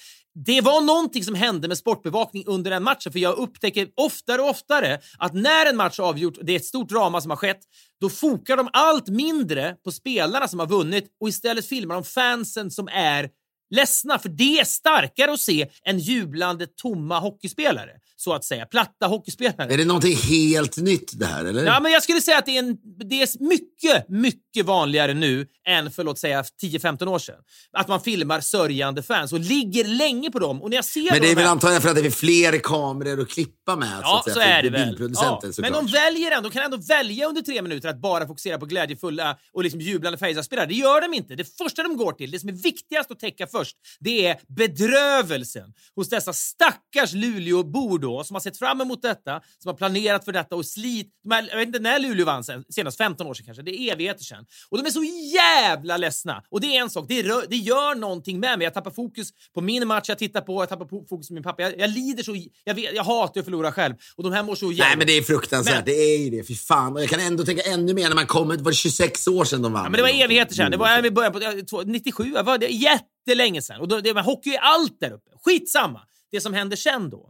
det 0.46 0.62
var 0.62 0.82
någonting 0.82 1.24
som 1.24 1.36
hände 1.36 1.68
med 1.68 1.78
sportbevakning 1.78 2.44
under 2.48 2.72
den 2.72 2.84
matchen 2.84 3.12
för 3.12 3.20
jag 3.20 3.38
upptäcker 3.38 3.90
oftare 3.96 4.42
och 4.42 4.50
oftare 4.50 5.00
att 5.18 5.34
när 5.34 5.66
en 5.66 5.78
match 5.78 6.00
är 6.00 6.04
avgjort, 6.04 6.38
det 6.42 6.52
är 6.52 6.56
ett 6.56 6.66
stort 6.66 6.90
drama 6.90 7.22
som 7.22 7.32
har 7.32 7.38
skett, 7.38 7.60
då 8.02 8.10
fokar 8.10 8.58
de 8.58 8.70
allt 8.74 9.08
mindre 9.08 9.76
på 9.84 9.92
spelarna 9.92 10.48
som 10.48 10.60
har 10.60 10.68
vunnit 10.68 11.06
och 11.22 11.30
istället 11.30 11.66
filmar 11.66 11.96
de 11.96 12.04
fansen 12.04 12.72
som 12.72 12.88
är 12.88 13.30
ledsna. 13.76 14.20
För 14.20 14.30
det 14.30 14.60
är 14.60 14.66
starkare 14.66 15.32
att 15.32 15.40
se 15.40 15.70
än 15.86 16.00
jublande 16.00 16.68
tomma 16.68 17.20
hockeyspelare, 17.20 17.92
så 18.20 18.34
att 18.34 18.44
säga. 18.46 18.66
Platta 18.66 19.08
hockeyspelare. 19.08 19.74
Är 19.74 19.78
det 19.78 19.86
någonting 19.86 20.16
helt 20.16 20.78
nytt 20.78 21.20
det 21.20 21.26
här, 21.26 21.46
eller? 21.46 21.66
Ja, 21.66 21.80
men 21.80 21.92
jag 21.92 22.04
skulle 22.04 22.22
säga 22.22 22.38
att 22.38 22.46
det 22.46 22.56
är, 22.58 22.60
en, 22.60 22.78
det 23.10 23.22
är 23.22 23.44
mycket, 23.50 24.10
mycket 24.10 24.66
vanligare 24.66 25.14
nu 25.14 25.48
än 25.68 25.92
för 25.92 26.04
låt 26.04 26.20
säga 26.20 26.44
10-15 26.64 27.08
år 27.08 27.20
sedan. 27.20 27.36
Att 27.72 27.88
man 27.88 28.02
filmar 28.02 28.42
sörjande 28.42 29.04
fans 29.04 29.34
och 29.34 29.40
ligger 29.40 29.84
länge 29.84 30.32
på 30.32 30.40
dem. 30.40 30.62
Och 30.62 30.70
när 30.70 30.78
jag 30.78 30.86
ser 30.86 31.12
Men 31.12 31.22
det 31.22 31.32
är 31.32 31.36
väl 31.36 31.44
här- 31.44 31.52
antagligen 31.52 31.82
för 31.82 31.90
att 31.90 31.96
det 31.96 32.06
är 32.06 32.12
fler 32.12 32.60
kameror 32.60 33.22
att 33.22 33.30
klippa 33.30 33.76
med. 33.76 34.00
Ja, 34.02 34.22
så, 34.24 34.30
att 34.30 34.36
så 34.36 34.42
är 34.42 34.64
det 34.64 34.70
väl. 34.70 35.10
Ja, 35.16 35.42
men 35.58 35.74
de 35.74 35.88
väljer 35.88 36.32
ändå, 36.32 36.50
de 36.50 36.54
kan 36.54 36.64
ändå 36.64 36.78
välja 36.78 37.28
under 37.28 37.42
tre 37.42 37.62
minuter 37.62 37.90
att 37.90 38.02
bara 38.02 38.28
fokusera 38.28 38.58
på 38.58 38.66
glädjefulla 38.66 39.38
och 39.54 39.64
liksom 39.64 39.82
jublande 39.82 40.18
Färjestadspelare. 40.18 40.66
Det 40.66 40.74
gör 40.74 41.02
de 41.02 41.14
inte. 41.14 41.36
Det 41.36 41.58
första 41.58 41.84
de 41.84 41.98
går 41.98 42.12
till, 42.12 42.32
det 42.32 42.40
som 42.40 42.50
är 42.50 42.54
viktigast 42.54 43.12
att 43.12 43.20
täcka 43.20 43.48
först, 43.48 43.76
det 44.00 44.26
är 44.28 44.38
bedrövelsen 44.48 45.74
hos 45.96 46.10
dessa 46.10 46.34
stackars 46.34 47.14
Luleåbor 47.14 48.00
då, 48.08 48.24
som 48.24 48.36
har 48.36 48.42
sett 48.42 48.58
fram 48.58 48.82
emot 48.82 49.02
detta, 49.02 49.42
som 49.64 49.70
har 49.70 49.74
planerat 49.78 50.26
för 50.26 50.32
detta 50.32 50.56
och 50.56 50.66
slit. 50.66 51.08
De 51.24 51.32
här, 51.36 51.48
jag 51.52 51.58
vet 51.58 51.68
inte 51.68 51.80
när 51.80 52.00
Luleå 52.00 52.26
vann 52.26 52.44
sen, 52.44 52.64
senast, 52.70 52.98
15 52.98 53.28
år 53.28 53.34
sedan 53.34 53.46
kanske. 53.46 53.64
Det 53.64 53.72
är 53.82 53.94
evigheter 53.94 54.24
sedan. 54.24 54.46
Och 54.70 54.78
de 54.78 54.86
är 54.88 54.92
så 54.92 55.04
jävla 55.36 55.98
ledsna. 55.98 56.44
Och 56.50 56.62
det 56.62 56.68
är 56.78 56.82
en 56.82 56.90
sak, 56.90 57.06
det, 57.10 57.24
rör, 57.24 57.44
det 57.50 57.56
gör 57.56 57.96
någonting 57.96 58.40
med 58.40 58.58
mig. 58.60 58.66
Jag 58.66 58.74
tappar 58.74 58.92
fokus 58.92 59.30
på 59.54 59.62
min 59.62 59.88
match 59.88 60.10
jag 60.10 60.18
tittar 60.18 60.42
på, 60.42 60.62
jag 60.62 60.70
tappar 60.70 60.86
fokus 61.08 61.28
på 61.28 61.34
min 61.34 61.44
pappa. 61.44 61.62
Jag, 61.62 61.80
jag 61.80 61.90
lider 61.90 62.24
så, 62.24 62.36
jag, 62.64 62.74
vet, 62.74 62.94
jag 62.96 63.04
hatar 63.04 63.40
att 63.42 63.46
förlora 63.46 63.72
själv. 63.72 63.94
Och 64.16 64.24
de 64.24 64.34
här 64.34 64.44
mår 64.44 64.56
så 64.56 64.66
jävla... 64.72 64.86
Nej, 64.86 64.98
men 64.98 65.08
det 65.08 65.14
är 65.18 65.22
fruktansvärt. 65.22 65.76
Men- 65.76 65.86
Det 65.86 65.92
är 65.92 66.18
ju 66.18 66.30
det. 66.30 66.44
Fy 66.48 66.56
fan. 66.56 66.94
Och 66.94 67.02
jag 67.02 67.10
kan 67.10 67.20
ändå 67.20 67.46
tänka 67.46 67.62
ännu 67.64 67.94
mer 67.94 68.08
när 68.10 68.16
man 68.16 68.28
kommer... 68.28 68.58
Det 68.58 68.64
var 68.64 68.72
26 68.72 69.28
år 69.28 69.46
sedan 69.46 69.62
de 69.62 69.74
vann. 69.74 69.84
Ja, 69.84 69.90
men 69.90 69.98
det 69.98 70.04
var 70.04 70.24
evigheter 70.24 70.56
sedan. 70.56 70.72
Det 70.72 70.78
var 70.78 71.06
i 71.06 71.12
början 71.12 71.34
på 71.34 71.42
ja, 71.42 71.54
två- 71.70 71.82
97. 71.86 72.24
Det 72.24 72.44
var 72.44 72.58
det 72.58 72.68
jättelänge 72.68 73.62
sedan. 73.62 73.82
Och 73.82 73.88
då, 73.88 74.02
det, 74.02 74.22
hockey 74.22 74.50
är 74.50 74.60
allt 74.60 75.00
där 75.00 75.12
uppe. 75.12 75.32
Skitsamma. 75.46 76.02
Det 76.32 76.42
som 76.42 76.54
händer 76.54 76.78
sen 76.78 77.10
då 77.10 77.30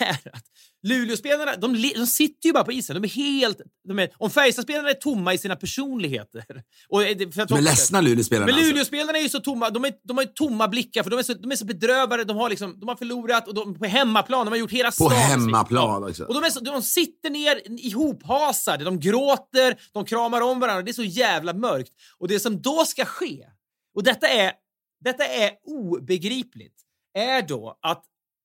är 0.00 0.30
att 0.32 0.44
Luleåspelarna, 0.82 1.56
de, 1.56 1.92
de 1.94 2.06
sitter 2.06 2.48
ju 2.48 2.52
bara 2.52 2.64
på 2.64 2.72
isen. 2.72 3.02
De 3.02 3.04
är 3.04 3.08
helt... 3.08 3.60
De 3.88 3.98
är, 3.98 4.10
om 4.18 4.30
Färjestadspelarna 4.30 4.90
är 4.90 4.94
tomma 4.94 5.34
i 5.34 5.38
sina 5.38 5.56
personligheter. 5.56 6.44
Och 6.88 7.00
för 7.34 7.42
att 7.42 7.48
De 7.48 7.58
är 7.58 7.62
ledsna 7.62 8.00
Luleåspelarna. 8.00 8.46
Men 8.46 8.54
alltså. 8.54 8.70
Luleåspelarna 8.70 9.18
är 9.18 9.22
ju 9.22 9.28
så 9.28 9.40
tomma. 9.40 9.70
De, 9.70 9.84
är, 9.84 9.92
de 10.04 10.16
har 10.16 10.24
tomma 10.24 10.68
blickar 10.68 11.02
för 11.02 11.10
de 11.10 11.18
är 11.18 11.22
så, 11.22 11.34
de 11.34 11.52
är 11.52 11.56
så 11.56 11.64
bedrövade. 11.64 12.24
De 12.24 12.36
har, 12.36 12.50
liksom, 12.50 12.80
de 12.80 12.88
har 12.88 12.96
förlorat 12.96 13.48
och 13.48 13.54
de, 13.54 13.74
på 13.74 13.84
hemmaplan. 13.84 14.46
De 14.46 14.50
har 14.50 14.58
gjort 14.58 14.72
hela 14.72 14.90
På 14.92 15.08
hemmaplan 15.08 16.04
också. 16.04 16.24
Och 16.24 16.34
de, 16.34 16.44
är 16.44 16.50
så, 16.50 16.60
de 16.60 16.82
sitter 16.82 17.30
ner 17.30 17.62
ihophasade. 17.78 18.84
De 18.84 19.00
gråter, 19.00 19.76
de 19.92 20.04
kramar 20.04 20.40
om 20.40 20.60
varandra. 20.60 20.82
Det 20.82 20.90
är 20.90 20.92
så 20.92 21.02
jävla 21.02 21.52
mörkt. 21.52 21.92
Och 22.18 22.28
det 22.28 22.40
som 22.40 22.62
då 22.62 22.84
ska 22.84 23.04
ske, 23.04 23.46
och 23.94 24.02
detta 24.02 24.28
är, 24.28 24.52
detta 25.04 25.24
är 25.24 25.50
obegripligt, 25.64 26.74
är 27.14 27.42
då 27.42 27.78
att 27.82 28.04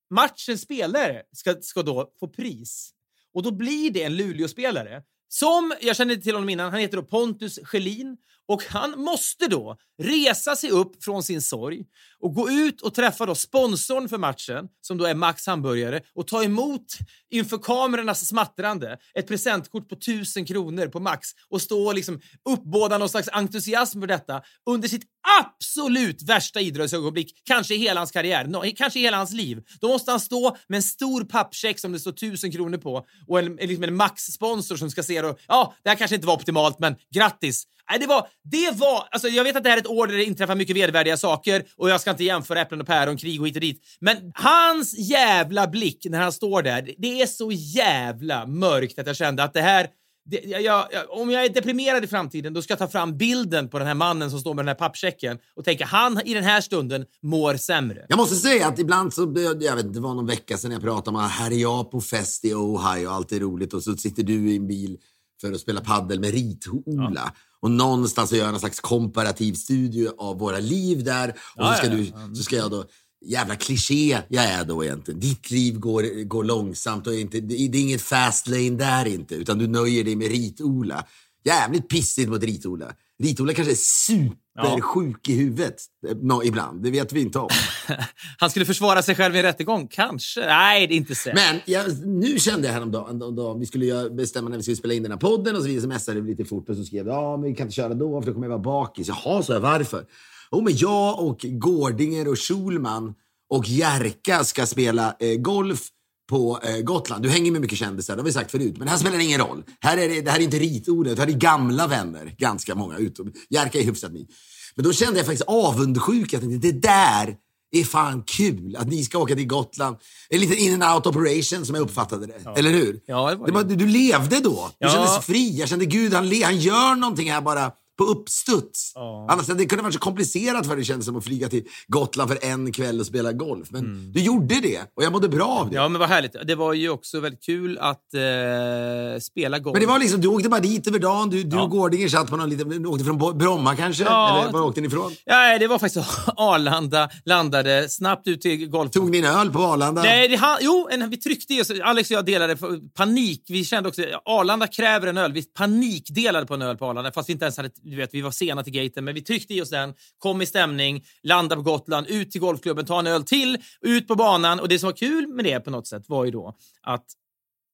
matchens 0.09 0.61
spelare 0.61 1.23
ska, 1.31 1.55
ska 1.61 1.83
då 1.83 2.11
få 2.19 2.27
pris. 2.27 2.93
Och 3.33 3.43
då 3.43 3.51
blir 3.51 3.91
det 3.91 4.03
en 4.03 4.15
Luleåspelare 4.15 5.03
som, 5.27 5.73
jag 5.81 5.95
känner 5.95 6.15
till 6.15 6.33
honom 6.33 6.49
innan, 6.49 6.71
han 6.71 6.79
heter 6.79 6.97
då 6.97 7.03
Pontus 7.03 7.59
Schelin 7.63 8.17
och 8.47 8.63
han 8.63 8.99
måste 8.99 9.47
då 9.47 9.77
resa 10.03 10.55
sig 10.55 10.69
upp 10.69 11.03
från 11.03 11.23
sin 11.23 11.41
sorg 11.41 11.83
och 12.19 12.33
gå 12.33 12.49
ut 12.49 12.81
och 12.81 12.93
träffa 12.93 13.25
då 13.25 13.35
sponsorn 13.35 14.09
för 14.09 14.17
matchen, 14.17 14.67
som 14.81 14.97
då 14.97 15.05
är 15.05 15.15
Max 15.15 15.47
Hamburgare, 15.47 16.01
och 16.15 16.27
ta 16.27 16.43
emot 16.43 16.97
inför 17.29 17.57
kamerornas 17.57 18.27
smattrande 18.27 18.97
ett 19.19 19.27
presentkort 19.27 19.89
på 19.89 19.95
1000 19.95 20.45
kronor 20.45 20.87
på 20.87 20.99
Max 20.99 21.27
och 21.49 21.61
stå 21.61 21.87
och 21.87 21.95
liksom 21.95 22.21
uppbåda 22.49 22.97
någon 22.97 23.09
slags 23.09 23.29
entusiasm 23.31 23.99
för 23.99 24.07
detta 24.07 24.41
under 24.65 24.87
sitt 24.87 25.03
absolut 25.41 26.23
värsta 26.23 26.61
idrottsögonblick, 26.61 27.41
kanske 27.43 27.75
i 27.75 27.77
hela 27.77 27.99
hans 27.99 28.11
karriär, 28.11 28.45
no, 28.45 28.61
kanske 28.75 28.99
i 28.99 29.01
hela 29.01 29.17
hans 29.17 29.33
liv. 29.33 29.63
Då 29.81 29.87
måste 29.87 30.11
han 30.11 30.19
stå 30.19 30.57
med 30.67 30.77
en 30.77 30.83
stor 30.83 31.23
pappcheck 31.23 31.79
som 31.79 31.91
det 31.91 31.99
står 31.99 32.11
1000 32.11 32.51
kronor 32.51 32.77
på 32.77 33.05
och 33.27 33.39
en, 33.39 33.55
liksom 33.55 33.83
en 33.83 33.95
Max-sponsor 33.95 34.75
som 34.75 34.91
ska 34.91 35.03
se 35.03 35.21
då, 35.21 35.37
ja, 35.47 35.73
det 35.83 35.89
här 35.89 35.95
kanske 35.95 36.15
inte 36.15 36.27
var 36.27 36.35
optimalt, 36.35 36.79
men 36.79 36.95
grattis! 37.15 37.67
Nej, 37.89 37.99
det 37.99 38.07
var, 38.07 38.27
det 38.43 38.71
var, 38.75 39.07
alltså 39.11 39.27
jag 39.27 39.43
vet 39.43 39.55
att 39.55 39.63
det 39.63 39.69
här 39.69 39.77
är 39.77 39.81
ett 39.81 39.87
år 39.87 40.07
där 40.07 40.17
det 40.17 40.23
inträffar 40.25 40.55
mycket 40.55 40.75
vedervärdiga 40.75 41.17
saker 41.17 41.65
och 41.77 41.89
jag 41.89 42.01
ska 42.01 42.11
inte 42.11 42.23
jämföra 42.23 42.61
äpplen 42.61 42.81
och 42.81 42.87
päron, 42.87 43.17
krig 43.17 43.41
och 43.41 43.47
hit 43.47 43.55
och 43.55 43.61
dit. 43.61 43.81
Men 43.99 44.17
hans 44.35 44.97
jävla 44.97 45.67
blick 45.67 46.05
när 46.09 46.19
han 46.19 46.31
står 46.31 46.61
där, 46.61 46.93
det 46.97 47.21
är 47.21 47.25
så 47.25 47.51
jävla 47.51 48.45
mörkt 48.45 48.99
att 48.99 49.07
jag 49.07 49.15
kände 49.15 49.43
att 49.43 49.53
det 49.53 49.61
här, 49.61 49.87
det, 50.25 50.41
jag, 50.45 50.61
jag, 50.61 50.87
om 51.09 51.31
jag 51.31 51.45
är 51.45 51.49
deprimerad 51.49 52.03
i 52.03 52.07
framtiden, 52.07 52.53
då 52.53 52.61
ska 52.61 52.71
jag 52.71 52.79
ta 52.79 52.87
fram 52.87 53.17
bilden 53.17 53.69
på 53.69 53.79
den 53.79 53.87
här 53.87 53.93
mannen 53.95 54.31
som 54.31 54.39
står 54.39 54.53
med 54.53 54.65
den 54.65 54.67
här 54.67 54.75
pappchecken 54.75 55.37
och 55.55 55.65
tänka 55.65 55.85
han 55.85 56.21
i 56.25 56.33
den 56.33 56.43
här 56.43 56.61
stunden 56.61 57.05
mår 57.23 57.55
sämre. 57.55 58.05
Jag 58.09 58.17
måste 58.17 58.35
säga 58.35 58.67
att 58.67 58.79
ibland 58.79 59.13
så, 59.13 59.33
jag 59.59 59.75
vet 59.75 59.93
det 59.93 59.99
var 59.99 60.13
någon 60.13 60.27
vecka 60.27 60.57
sedan 60.57 60.71
jag 60.71 60.81
pratade 60.81 61.17
om 61.17 61.23
att 61.23 61.31
här 61.31 61.51
är 61.51 61.55
jag 61.55 61.91
på 61.91 62.01
fest 62.01 62.45
i 62.45 62.53
Ohio 62.53 63.07
och 63.07 63.13
allt 63.13 63.31
är 63.31 63.39
roligt 63.39 63.73
och 63.73 63.83
så 63.83 63.97
sitter 63.97 64.23
du 64.23 64.51
i 64.51 64.55
en 64.55 64.67
bil 64.67 64.97
för 65.41 65.51
att 65.51 65.59
spela 65.59 65.81
paddel 65.81 66.19
med 66.19 66.33
Rit-Ola. 66.33 67.11
Ja. 67.15 67.31
Och 67.61 67.71
någonstans 67.71 68.29
så 68.29 68.35
gör 68.35 68.45
jag 68.45 68.53
en 68.53 68.59
slags 68.59 68.79
komparativ 68.79 69.53
studie 69.53 70.09
av 70.17 70.39
våra 70.39 70.59
liv 70.59 71.03
där. 71.03 71.29
Och 71.55 71.65
så, 71.65 71.73
ska 71.73 71.89
du, 71.89 72.13
så 72.35 72.43
ska 72.43 72.55
jag 72.55 72.71
då 72.71 72.85
jävla 73.25 73.55
kliché 73.55 74.21
jag 74.29 74.43
är 74.43 74.65
då 74.65 74.83
egentligen. 74.83 75.19
Ditt 75.19 75.51
liv 75.51 75.79
går, 75.79 76.23
går 76.23 76.43
långsamt 76.43 77.07
och 77.07 77.13
inte, 77.13 77.39
det 77.39 77.55
är 77.55 77.75
inget 77.75 78.01
fast 78.01 78.47
lane 78.47 78.69
där 78.69 79.05
inte, 79.05 79.35
utan 79.35 79.57
du 79.57 79.67
nöjer 79.67 80.03
dig 80.03 80.15
med 80.15 80.27
Rit-Ola. 80.27 81.05
Jävligt 81.47 81.89
pissigt 81.89 82.29
mot 82.29 82.43
Rit-Ola. 82.43 82.85
Rit-Ola 83.23 83.53
kanske 83.53 83.73
är 83.73 83.75
supersjuk 83.75 85.19
ja. 85.27 85.33
i 85.33 85.35
huvudet 85.35 85.75
no, 86.21 86.43
ibland. 86.43 86.83
Det 86.83 86.91
vet 86.91 87.13
vi 87.13 87.21
inte 87.21 87.39
om. 87.39 87.49
Han 88.37 88.49
skulle 88.49 88.65
försvara 88.65 89.01
sig 89.01 89.15
själv 89.15 89.35
i 89.35 89.39
en 89.39 89.43
rättegång? 89.43 89.87
Kanske. 89.87 90.45
Nej, 90.45 90.87
det 90.87 90.93
är 90.93 90.97
inte 90.97 91.15
säkert. 91.15 91.39
Men 91.39 91.61
jag, 91.65 92.05
nu 92.05 92.39
kände 92.39 92.67
jag 92.67 92.73
häromdagen, 92.73 93.19
då, 93.19 93.57
vi 93.57 93.65
skulle 93.65 94.09
bestämma 94.09 94.49
när 94.49 94.57
vi 94.57 94.63
skulle 94.63 94.77
spela 94.77 94.93
in 94.93 95.03
den 95.03 95.11
här 95.11 95.19
podden 95.19 95.55
och 95.55 95.61
så 95.61 95.67
vi 95.67 95.81
smsade 95.81 96.21
lite 96.21 96.45
fort 96.45 96.69
och 96.69 96.75
så 96.75 96.83
skrev 96.83 97.07
ja, 97.07 97.37
men 97.37 97.49
vi 97.49 97.55
kan 97.55 97.65
inte 97.65 97.75
köra 97.75 97.93
då 97.93 98.21
för 98.21 98.27
då 98.27 98.33
kommer 98.33 98.45
jag 98.47 98.51
vara 98.51 98.83
bakis. 98.83 99.07
Jaha, 99.07 99.43
så 99.43 99.53
jag, 99.53 99.59
varför? 99.59 100.05
Oh, 100.51 100.63
men 100.63 100.77
jag 100.77 101.19
och 101.19 101.39
Gårdinger 101.39 102.27
och 102.27 102.39
Schulman 102.39 103.13
och 103.49 103.67
Jerka 103.67 104.43
ska 104.43 104.65
spela 104.65 105.15
eh, 105.19 105.35
golf 105.35 105.87
på 106.27 106.59
eh, 106.63 106.77
Gotland. 106.77 107.23
Du 107.23 107.29
hänger 107.29 107.51
med 107.51 107.61
mycket 107.61 107.77
kändisar, 107.77 108.15
det 108.15 108.21
har 108.21 108.25
vi 108.25 108.31
sagt 108.31 108.51
förut. 108.51 108.75
Men 108.77 108.87
här 108.87 108.97
spelar 108.97 109.17
det 109.17 109.23
ingen 109.23 109.39
roll. 109.39 109.63
Här 109.79 109.97
är 109.97 110.09
det, 110.09 110.21
det 110.21 110.31
här 110.31 110.39
är 110.39 110.43
inte 110.43 110.59
ritordet, 110.59 111.15
det 111.15 111.21
här 111.21 111.29
är 111.29 111.33
gamla 111.33 111.87
vänner. 111.87 112.35
Ganska 112.37 112.75
många. 112.75 112.97
Utom, 112.97 113.33
Jerka 113.49 113.79
är 113.79 113.83
hyfsat 113.83 114.11
ny. 114.11 114.27
Men 114.75 114.85
då 114.85 114.93
kände 114.93 115.19
jag 115.19 115.25
faktiskt 115.25 115.47
avundsjuk. 115.47 116.33
Jag 116.33 116.41
tänkte, 116.41 116.71
det 116.71 116.81
där 116.81 117.35
är 117.71 117.83
fan 117.83 118.23
kul 118.23 118.75
att 118.75 118.87
ni 118.87 119.03
ska 119.03 119.17
åka 119.17 119.35
till 119.35 119.47
Gotland. 119.47 119.97
En 120.29 120.39
liten 120.39 120.57
in 120.57 120.81
and 120.81 120.95
out 120.95 121.05
operation 121.07 121.65
som 121.65 121.75
jag 121.75 121.81
uppfattade 121.81 122.25
det. 122.25 122.41
Ja. 122.43 122.55
Eller 122.57 122.69
hur? 122.69 122.99
Ja, 123.05 123.29
det 123.29 123.35
var 123.35 123.47
det 123.47 123.53
var, 123.53 123.63
du 123.63 123.87
levde 123.87 124.39
då. 124.39 124.71
Du 124.79 124.87
ja. 124.87 124.89
kändes 124.89 125.25
fri. 125.25 125.59
Jag 125.59 125.69
kände, 125.69 125.85
gud, 125.85 126.13
han, 126.13 126.41
han 126.43 126.57
gör 126.57 126.95
någonting 126.95 127.31
här 127.31 127.41
bara 127.41 127.71
på 127.97 128.03
uppstuds. 128.03 128.91
Ja. 128.95 129.27
Annars 129.29 129.45
det 129.45 129.65
kunde 129.65 129.83
varit 129.83 129.93
så 129.93 129.99
komplicerat 129.99 130.67
för 130.67 130.75
det 130.75 130.83
känns 130.83 131.05
som 131.05 131.15
att 131.15 131.23
flyga 131.23 131.49
till 131.49 131.63
Gotland 131.87 132.29
för 132.29 132.39
en 132.41 132.71
kväll 132.71 132.99
och 132.99 133.05
spela 133.05 133.31
golf. 133.31 133.67
Men 133.71 133.85
mm. 133.85 134.11
du 134.11 134.21
gjorde 134.21 134.55
det 134.55 134.79
och 134.95 135.03
jag 135.03 135.11
mådde 135.11 135.29
bra 135.29 135.45
av 135.45 135.69
det. 135.69 135.75
Ja, 135.75 135.89
men 135.89 135.99
vad 135.99 136.09
härligt. 136.09 136.35
Det 136.47 136.55
var 136.55 136.73
ju 136.73 136.89
också 136.89 137.19
väldigt 137.19 137.43
kul 137.43 137.77
att 137.77 138.13
eh, 138.13 139.19
spela 139.21 139.59
golf. 139.59 139.73
Men 139.73 139.81
det 139.81 139.87
var 139.87 139.99
liksom, 139.99 140.21
du 140.21 140.27
åkte 140.27 140.49
bara 140.49 140.61
dit 140.61 140.87
över 140.87 140.99
dagen. 140.99 141.29
Du, 141.29 141.43
du 141.43 141.55
ja. 141.55 141.63
och 141.63 141.69
Gårdinger 141.69 142.07
satt 142.07 142.29
på 142.29 142.37
någon 142.37 142.49
liten... 142.49 142.85
Åkte 142.85 143.05
från 143.05 143.37
Bromma 143.37 143.75
kanske? 143.75 144.03
Ja. 144.03 144.41
Eller 144.41 144.51
var 144.51 144.61
åkte 144.61 144.81
ni 144.81 144.87
ifrån? 144.87 145.15
Ja, 145.25 145.57
det 145.59 145.67
var 145.67 145.79
faktiskt 145.79 146.07
Arlanda. 146.37 147.09
Landade 147.25 147.89
snabbt 147.89 148.27
ut 148.27 148.41
till 148.41 148.69
golf. 148.69 148.91
Tog 148.91 149.11
ni 149.11 149.17
en 149.17 149.25
öl 149.25 149.51
på 149.51 149.59
Arlanda? 149.59 150.03
Nej, 150.03 150.27
det, 150.27 150.41
jo, 150.61 150.87
en, 150.91 151.09
vi 151.09 151.17
tryckte 151.17 151.53
i 151.53 151.61
oss. 151.61 151.71
Alex 151.83 152.11
och 152.11 152.17
jag 152.17 152.25
delade 152.25 152.57
panik. 152.95 153.43
Vi 153.47 153.65
kände 153.65 153.89
också 153.89 154.01
Arlanda 154.25 154.67
kräver 154.67 155.07
en 155.07 155.17
öl. 155.17 155.33
Vi 155.33 155.43
panikdelade 155.43 156.45
på 156.45 156.53
en 156.53 156.61
öl 156.61 156.77
på 156.77 156.85
Arlanda 156.85 157.11
fast 157.11 157.29
vi 157.29 157.33
inte 157.33 157.45
ens 157.45 157.57
hade 157.57 157.69
du 157.89 157.95
vet, 157.95 158.13
vi 158.13 158.21
var 158.21 158.31
sena 158.31 158.63
till 158.63 158.73
gaten, 158.73 159.05
men 159.05 159.15
vi 159.15 159.21
tryckte 159.21 159.53
i 159.53 159.61
oss 159.61 159.69
den, 159.69 159.93
kom 160.17 160.41
i 160.41 160.45
stämning, 160.45 161.03
landade 161.23 161.63
på 161.63 161.71
Gotland, 161.71 162.07
ut 162.07 162.31
till 162.31 162.41
golfklubben, 162.41 162.85
ta 162.85 162.99
en 162.99 163.07
öl 163.07 163.23
till, 163.23 163.57
ut 163.81 164.07
på 164.07 164.15
banan. 164.15 164.59
Och 164.59 164.67
det 164.67 164.79
som 164.79 164.87
var 164.87 164.97
kul 164.97 165.27
med 165.27 165.45
det 165.45 165.59
på 165.59 165.71
något 165.71 165.87
sätt 165.87 166.03
var 166.07 166.25
ju 166.25 166.31
då 166.31 166.55
att 166.81 167.05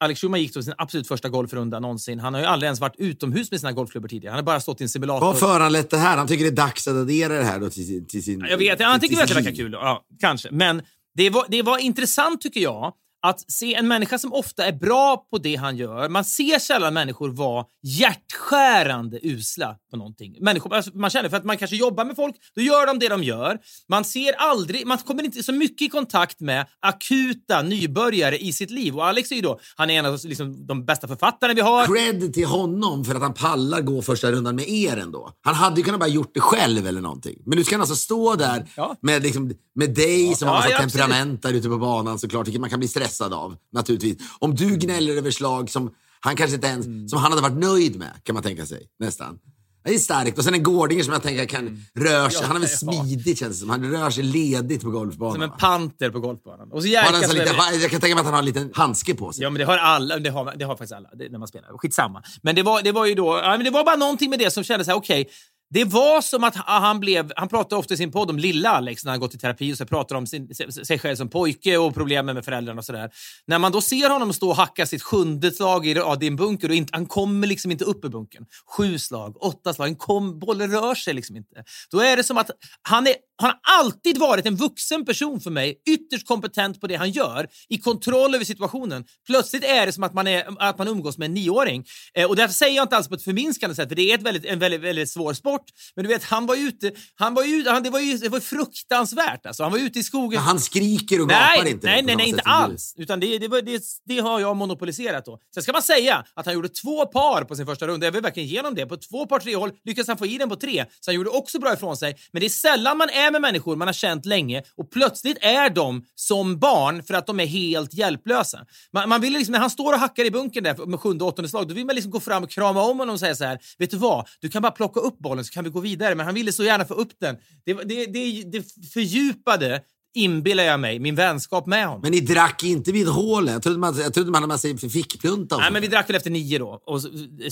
Alex 0.03 0.21
Schulman 0.21 0.41
gick 0.41 0.53
då 0.53 0.63
sin 0.63 0.73
absolut 0.77 1.07
första 1.07 1.29
golfrunda 1.29 1.79
någonsin. 1.79 2.19
Han 2.19 2.33
har 2.33 2.41
ju 2.41 2.47
aldrig 2.47 2.67
ens 2.67 2.79
varit 2.79 2.95
utomhus 2.97 3.51
med 3.51 3.59
sina 3.59 3.71
golfklubbor 3.71 4.07
tidigare. 4.07 4.31
Han 4.31 4.37
har 4.37 4.43
bara 4.43 4.59
stått 4.59 4.81
i 4.81 4.83
en 4.83 4.89
simulator. 4.89 5.25
Vad 5.25 5.39
föranlett 5.39 5.89
det 5.89 5.97
här? 5.97 6.17
Han 6.17 6.27
tycker 6.27 6.43
det 6.43 6.49
är 6.49 6.55
dags 6.55 6.87
att 6.87 6.95
addera 6.95 7.33
det 7.33 7.43
här 7.43 7.59
då 7.59 7.69
till 7.69 7.87
sin... 7.87 8.07
Till 8.07 8.23
sin 8.23 8.45
jag 8.49 8.57
vet, 8.57 8.81
han 8.81 8.99
tycker 8.99 9.21
att 9.21 9.27
det 9.27 9.33
verkar 9.33 9.55
kul. 9.55 9.71
Ja, 9.71 10.05
kanske. 10.19 10.51
Men 10.51 10.81
det 11.15 11.29
var, 11.29 11.45
det 11.49 11.61
var 11.61 11.77
intressant 11.77 12.41
tycker 12.41 12.59
jag 12.59 12.93
att 13.23 13.51
se 13.51 13.73
en 13.73 13.87
människa 13.87 14.17
som 14.17 14.33
ofta 14.33 14.65
är 14.65 14.71
bra 14.71 15.17
på 15.31 15.37
det 15.37 15.55
han 15.55 15.77
gör. 15.77 16.09
Man 16.09 16.25
ser 16.25 16.59
sällan 16.59 16.93
människor 16.93 17.29
vara 17.29 17.65
hjärtskärande 17.83 19.19
usla 19.23 19.75
på 19.91 19.97
någonting. 19.97 20.37
Människor, 20.41 20.73
alltså 20.73 20.91
man 20.93 21.09
känner 21.09 21.29
för 21.29 21.37
att 21.37 21.43
man 21.43 21.57
kanske 21.57 21.75
jobbar 21.75 22.05
med 22.05 22.15
folk, 22.15 22.35
då 22.55 22.61
gör 22.61 22.87
de 22.87 22.99
det 22.99 23.07
de 23.07 23.23
gör. 23.23 23.59
Man 23.89 24.05
ser 24.05 24.33
aldrig, 24.33 24.87
man 24.87 24.97
kommer 24.97 25.23
inte 25.23 25.43
så 25.43 25.53
mycket 25.53 25.85
i 25.85 25.89
kontakt 25.89 26.39
med 26.39 26.65
akuta 26.79 27.61
nybörjare 27.61 28.37
i 28.37 28.53
sitt 28.53 28.71
liv. 28.71 28.95
Och 28.95 29.05
Alex 29.05 29.31
är 29.31 29.35
ju 29.35 29.41
då, 29.41 29.59
han 29.75 29.89
är 29.89 29.99
en 29.99 30.05
av 30.05 30.19
liksom, 30.23 30.67
de 30.67 30.85
bästa 30.85 31.07
författarna 31.07 31.53
vi 31.53 31.61
har. 31.61 31.85
Cred 31.85 32.33
till 32.33 32.45
honom 32.45 33.05
för 33.05 33.15
att 33.15 33.21
han 33.21 33.33
pallar 33.33 33.81
gå 33.81 34.01
första 34.01 34.31
rundan 34.31 34.55
med 34.55 34.69
er 34.69 34.97
ändå. 34.97 35.31
Han 35.41 35.55
hade 35.55 35.77
ju 35.77 35.83
kunnat 35.83 35.99
bara 35.99 36.09
gjort 36.09 36.31
det 36.33 36.39
själv 36.39 36.87
eller 36.87 37.01
någonting. 37.01 37.37
Men 37.45 37.57
nu 37.57 37.63
ska 37.63 37.75
han 37.75 37.81
alltså 37.81 37.95
stå 37.95 38.35
där 38.35 38.69
ja. 38.77 38.95
med, 39.01 39.23
liksom, 39.23 39.51
med 39.75 39.93
dig 39.93 40.29
ja, 40.29 40.35
som 40.35 40.47
har 40.47 40.55
massa 40.55 40.69
ja, 40.69 40.77
temperament 40.77 41.41
där 41.41 41.53
ute 41.53 41.69
på 41.69 41.77
banan 41.77 42.19
såklart, 42.19 42.47
vilket 42.47 42.61
man 42.61 42.69
kan 42.69 42.79
bli 42.79 42.87
stressad 42.87 43.12
stressad 43.13 43.33
av, 43.33 43.55
naturligtvis. 43.73 44.17
Om 44.39 44.55
du 44.55 44.75
gnäller 44.77 45.15
över 45.15 45.31
slag 45.31 45.69
som 45.69 45.91
han 46.19 46.35
kanske 46.35 46.55
inte 46.55 46.67
ens 46.67 46.85
mm. 46.85 47.07
som 47.07 47.19
han 47.19 47.31
hade 47.31 47.41
varit 47.41 47.57
nöjd 47.57 47.99
med, 47.99 48.11
kan 48.23 48.33
man 48.33 48.43
tänka 48.43 48.65
sig. 48.65 48.87
Nästan. 48.99 49.39
Det 49.85 49.93
är 49.93 49.99
starkt. 49.99 50.37
Och 50.37 50.43
sen 50.43 50.53
en 50.53 50.63
Gårdinger 50.63 51.03
som 51.03 51.13
jag 51.13 51.23
tänker 51.23 51.45
kan 51.45 51.67
mm. 51.67 51.79
röra 51.95 52.29
sig. 52.29 52.47
Han 52.47 52.55
är 52.55 52.59
väl 52.59 52.69
smidig 52.69 53.37
känns 53.37 53.51
det 53.51 53.59
som. 53.59 53.69
Han 53.69 53.91
rör 53.91 54.09
sig 54.09 54.23
ledigt 54.23 54.81
på 54.81 54.89
golfbanan. 54.89 55.33
Som 55.33 55.41
en 55.41 55.51
panter 55.51 56.09
på 56.09 56.19
golfbanan. 56.19 56.71
Och 56.71 56.81
så 56.81 56.87
Jerka 56.87 57.27
lite, 57.27 57.41
är... 57.41 57.81
Jag 57.81 57.91
kan 57.91 58.01
tänka 58.01 58.15
mig 58.15 58.19
att 58.19 58.25
han 58.25 58.33
har 58.33 58.39
en 58.39 58.45
liten 58.45 58.71
handske 58.73 59.13
på 59.15 59.33
sig. 59.33 59.43
Ja, 59.43 59.49
men 59.49 59.59
det 59.59 59.65
har 59.65 59.77
alla. 59.77 60.19
Det 60.19 60.29
har, 60.29 60.55
det 60.55 60.65
har 60.65 60.75
faktiskt 60.75 60.93
alla 60.93 61.09
det, 61.13 61.29
när 61.29 61.39
man 61.39 61.47
spelar. 61.47 61.77
Skitsamma. 61.77 62.23
Men 62.41 62.55
det 62.55 62.63
var, 62.63 62.81
det 62.81 62.91
var 62.91 63.05
ju 63.05 63.15
då... 63.15 63.39
Ja, 63.43 63.49
men 63.49 63.63
det 63.63 63.71
var 63.71 63.85
bara 63.85 63.95
någonting 63.95 64.29
med 64.29 64.39
det 64.39 64.51
som 64.51 64.63
kändes 64.63 64.85
så 64.85 64.91
här, 64.91 64.97
okej. 64.97 65.21
Okay, 65.21 65.33
det 65.73 65.85
var 65.85 66.21
som 66.21 66.43
att 66.43 66.55
han 66.55 66.99
blev... 66.99 67.31
Han 67.35 67.49
pratar 67.49 67.77
ofta 67.77 67.93
i 67.93 67.97
sin 67.97 68.11
podd 68.11 68.29
om 68.29 68.39
lilla 68.39 68.69
Alex 68.69 69.05
när 69.05 69.11
han 69.11 69.19
gått 69.19 69.35
i 69.35 69.37
terapi 69.37 69.73
och 69.73 69.77
så 69.77 69.85
pratar 69.85 70.15
om 70.15 70.27
sin, 70.27 70.49
sig 70.85 70.99
själv 70.99 71.15
som 71.15 71.29
pojke 71.29 71.77
och 71.77 71.93
problemen 71.93 72.35
med 72.35 72.45
föräldrarna 72.45 72.79
och 72.79 72.85
sådär. 72.85 73.11
När 73.47 73.59
man 73.59 73.71
då 73.71 73.81
ser 73.81 74.09
honom 74.09 74.33
stå 74.33 74.49
och 74.49 74.55
hacka 74.55 74.85
sitt 74.85 75.03
sjunde 75.03 75.51
slag 75.51 75.87
i 75.87 75.95
din 76.19 76.35
bunker 76.35 76.69
och 76.69 76.75
inte, 76.75 76.89
han 76.93 77.05
kommer 77.05 77.47
liksom 77.47 77.71
inte 77.71 77.85
upp 77.85 78.05
i 78.05 78.09
bunkern. 78.09 78.45
Sju 78.77 78.99
slag, 78.99 79.43
åtta 79.43 79.73
slag, 79.73 79.97
kom, 79.97 80.39
bollen 80.39 80.71
rör 80.71 80.95
sig 80.95 81.13
liksom 81.13 81.35
inte. 81.35 81.63
Då 81.91 81.99
är 81.99 82.17
det 82.17 82.23
som 82.23 82.37
att 82.37 82.51
han 82.81 83.07
är 83.07 83.15
han 83.35 83.51
har 83.51 83.79
alltid 83.79 84.17
varit 84.17 84.45
en 84.45 84.55
vuxen 84.55 85.05
person 85.05 85.39
för 85.39 85.51
mig, 85.51 85.81
ytterst 85.89 86.27
kompetent 86.27 86.81
på 86.81 86.87
det 86.87 86.95
han 86.95 87.11
gör, 87.11 87.47
i 87.69 87.77
kontroll 87.77 88.35
över 88.35 88.45
situationen. 88.45 89.05
Plötsligt 89.27 89.63
är 89.63 89.85
det 89.85 89.91
som 89.91 90.03
att 90.03 90.13
man, 90.13 90.27
är, 90.27 90.45
att 90.59 90.77
man 90.77 90.87
umgås 90.87 91.17
med 91.17 91.25
en 91.25 91.33
nioåring. 91.33 91.85
Eh, 92.13 92.29
och 92.29 92.35
därför 92.35 92.53
säger 92.53 92.75
jag 92.75 92.83
inte 92.83 92.97
alls 92.97 93.07
på 93.07 93.15
ett 93.15 93.23
förminskande 93.23 93.75
sätt, 93.75 93.89
för 93.89 93.95
det 93.95 94.11
är 94.11 94.15
ett 94.15 94.21
väldigt, 94.21 94.45
en 94.45 94.59
väldigt, 94.59 94.81
väldigt 94.81 95.09
svår 95.09 95.33
sport. 95.33 95.62
Men 95.95 96.05
du 96.05 96.09
vet, 96.09 96.23
han 96.23 96.45
var 96.45 96.55
ute, 96.55 96.91
han 97.15 97.33
var 97.33 97.43
ute, 97.43 97.69
han, 97.71 97.83
det, 97.83 97.89
var 97.89 97.99
ju, 97.99 98.17
det 98.17 98.29
var 98.29 98.39
fruktansvärt 98.39 99.45
alltså. 99.45 99.63
Han 99.63 99.71
var 99.71 99.79
ute 99.79 99.99
i 99.99 100.03
skogen. 100.03 100.39
Men 100.39 100.47
han 100.47 100.59
skriker 100.59 101.21
och 101.21 101.27
nej, 101.27 101.57
gapar 101.57 101.69
inte? 101.69 101.87
Nej, 101.87 102.01
nej, 102.03 102.15
nej, 102.15 102.29
inte 102.29 102.41
alls. 102.41 102.93
Utan 102.97 103.19
det, 103.19 103.37
det, 103.37 103.61
det, 103.61 103.83
det, 104.05 104.19
har 104.19 104.39
jag 104.39 104.57
monopoliserat 104.57 105.25
då. 105.25 105.39
Sen 105.53 105.63
ska 105.63 105.71
man 105.71 105.81
säga 105.81 106.25
att 106.33 106.45
han 106.45 106.55
gjorde 106.55 106.69
två 106.69 107.05
par 107.05 107.43
på 107.43 107.55
sin 107.55 107.65
första 107.65 107.87
runda. 107.87 108.07
Jag 108.07 108.11
vill 108.11 108.21
verkligen 108.21 108.49
ge 108.49 108.59
honom 108.59 108.75
det. 108.75 108.85
På 108.85 108.97
två 108.97 109.25
par 109.25 109.39
tre 109.39 109.55
håll 109.55 109.71
lyckades 109.85 110.07
han 110.07 110.17
få 110.17 110.25
i 110.25 110.37
den 110.37 110.49
på 110.49 110.55
tre, 110.55 110.85
så 110.99 111.11
han 111.11 111.15
gjorde 111.15 111.29
också 111.29 111.59
bra 111.59 111.73
ifrån 111.73 111.97
sig. 111.97 112.17
Men 112.31 112.39
det 112.39 112.45
är 112.45 112.49
sällan 112.49 112.97
man 112.97 113.09
är 113.09 113.31
med 113.31 113.41
människor 113.41 113.75
man 113.75 113.87
har 113.87 113.93
känt 113.93 114.25
länge 114.25 114.63
och 114.77 114.91
plötsligt 114.91 115.37
är 115.41 115.69
de 115.69 116.05
som 116.15 116.59
barn 116.59 117.03
för 117.03 117.13
att 117.13 117.27
de 117.27 117.39
är 117.39 117.45
helt 117.45 117.93
hjälplösa. 117.93 118.65
Man, 118.93 119.09
man 119.09 119.21
vill 119.21 119.33
liksom, 119.33 119.51
när 119.51 119.59
han 119.59 119.69
står 119.69 119.93
och 119.93 119.99
hackar 119.99 120.25
i 120.25 120.31
bunkern 120.31 120.63
där 120.63 120.85
med 120.85 120.99
sjunde 120.99 121.23
och 121.23 121.29
åttonde 121.29 121.49
slag, 121.49 121.67
då 121.67 121.73
vill 121.73 121.85
man 121.85 121.95
liksom 121.95 122.11
gå 122.11 122.19
fram 122.19 122.43
och 122.43 122.49
krama 122.49 122.81
om 122.81 122.99
honom 122.99 123.13
och 123.13 123.19
säga 123.19 123.35
så 123.35 123.43
här. 123.43 123.59
Vet 123.77 123.91
du 123.91 123.97
vad? 123.97 124.27
Du 124.39 124.49
kan 124.49 124.61
bara 124.61 124.71
plocka 124.71 124.99
upp 124.99 125.19
bollen 125.19 125.45
kan 125.53 125.63
vi 125.63 125.69
gå 125.69 125.79
vidare. 125.79 126.15
Men 126.15 126.25
han 126.25 126.35
ville 126.35 126.51
så 126.51 126.63
gärna 126.63 126.85
få 126.85 126.93
upp 126.93 127.11
den. 127.21 127.35
Det, 127.65 127.73
det, 127.73 128.05
det, 128.05 128.43
det 128.43 128.65
fördjupade 128.93 129.81
inbillar 130.15 130.63
jag 130.63 130.79
mig, 130.79 130.99
min 130.99 131.15
vänskap 131.15 131.67
med 131.67 131.85
honom. 131.87 132.01
Men 132.01 132.11
ni 132.11 132.19
drack 132.19 132.63
inte 132.63 132.91
vid 132.91 133.07
hålet? 133.07 133.53
Jag 133.53 133.63
trodde 133.63 133.79
man, 133.79 133.97
jag 133.97 134.13
trodde 134.13 134.31
man 134.31 134.41
hade 134.41 134.47
med 134.53 134.59
sig 134.59 134.77
fickplunta. 134.77 135.57
Nej, 135.57 135.71
men 135.71 135.81
vi 135.81 135.87
drack 135.87 136.09
väl 136.09 136.15
efter 136.15 136.29
nio 136.29 136.59
då. 136.59 136.81
Och 136.85 137.01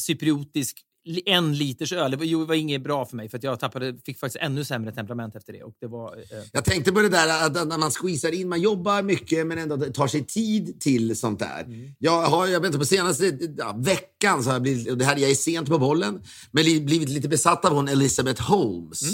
cypriotisk 0.02 0.78
li- 0.78 0.84
en 1.26 1.54
liters 1.58 1.93
öl. 1.93 2.12
Det 2.12 2.18
var, 2.18 2.54
inget 2.54 2.84
bra 2.84 3.06
för 3.06 3.16
mig 3.18 3.30
för 3.30 3.39
jag 3.43 3.60
tappade, 3.60 3.97
fick 4.06 4.20
faktiskt 4.20 4.43
ännu 4.43 4.66
sämre 4.66 4.91
temperament 4.91 5.36
efter 5.36 5.54
det. 5.54 5.64
Och 5.64 5.74
det 5.82 5.88
var, 5.88 6.18
eh, 6.18 6.24
Jag 6.54 6.66
tänkte 6.66 6.91
på 6.91 7.02
det 7.02 7.10
där 7.10 7.45
att 7.45 7.68
när 7.68 7.78
man 7.78 7.91
squeezar 7.91 8.32
in, 8.32 8.49
man 8.49 8.62
jobbar 8.62 9.04
mycket 9.04 9.47
men 9.47 9.58
ändå 9.58 9.78
tar 9.78 10.08
sig 10.08 10.26
tid 10.26 10.80
till 10.82 11.16
sånt 11.20 11.39
där. 11.39 11.66
Jag 11.99 12.22
har, 12.24 12.47
jag 12.47 12.60
vet 12.60 12.68
inte, 12.68 12.80
på 12.80 12.86
senaste 12.86 13.38
ja, 13.58 13.76
veckan 13.80 14.43
så 14.43 14.49
har 14.49 14.56
jag 14.56 14.62
blivit, 14.62 14.89
och 14.91 14.97
det 14.97 15.06
här, 15.06 15.18
jag 15.18 15.32
är 15.32 15.36
sent 15.36 15.70
på 15.70 15.80
bollen, 15.80 16.22
men 16.52 16.64
li- 16.66 16.82
blivit 16.82 17.10
lite 17.10 17.30
besatt 17.30 17.66
av 17.66 17.74
hon 17.74 17.88
Elizabeth 17.88 18.41
Holmes. 18.41 19.02
Eh, 19.04 19.10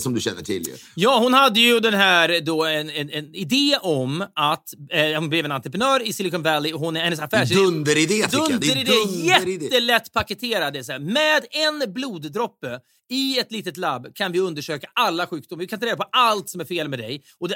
som 0.00 0.14
du 0.14 0.20
känner 0.20 0.42
till 0.42 0.62
ju. 0.68 0.74
Ja, 0.94 1.18
hon 1.18 1.34
hade 1.34 1.60
ju 1.60 1.80
den 1.80 1.94
här 1.94 2.40
då 2.40 2.64
en, 2.64 2.90
en, 2.90 3.10
en 3.10 3.34
idé 3.34 3.78
om 3.82 4.24
att 4.34 4.74
eh, 4.90 5.20
hon 5.20 5.28
blev 5.28 5.44
en 5.44 5.52
entreprenör 5.52 6.02
i 6.02 6.12
Silicon 6.12 6.42
Valley 6.42 6.72
och 6.72 6.80
hon 6.80 6.96
är 6.96 7.00
hennes 7.00 7.20
affärsidé. 7.20 7.60
Dunderidé 7.60 8.26
Dunderidé, 8.30 8.84
dunderidé. 8.84 9.64
jättelätt 9.64 10.12
paketerade. 10.12 10.84
Så 10.84 10.92
här. 10.92 10.98
Med 10.98 11.44
en 11.50 11.92
bloddroppe 11.92 12.80
i 13.08 13.38
ett 13.38 13.52
litet 13.52 13.76
labb 13.76 14.14
kan 14.14 14.32
vi 14.32 14.40
undersöka 14.40 14.86
alla 14.94 15.26
sjukdomar. 15.26 15.60
Vi 15.60 15.66
kan 15.66 15.80
ta 15.80 15.86
reda 15.86 15.96
på 15.96 16.08
allt 16.12 16.48
som 16.50 16.60
är 16.60 16.64
fel 16.64 16.88
med 16.88 16.98
dig. 16.98 17.22
Och 17.38 17.48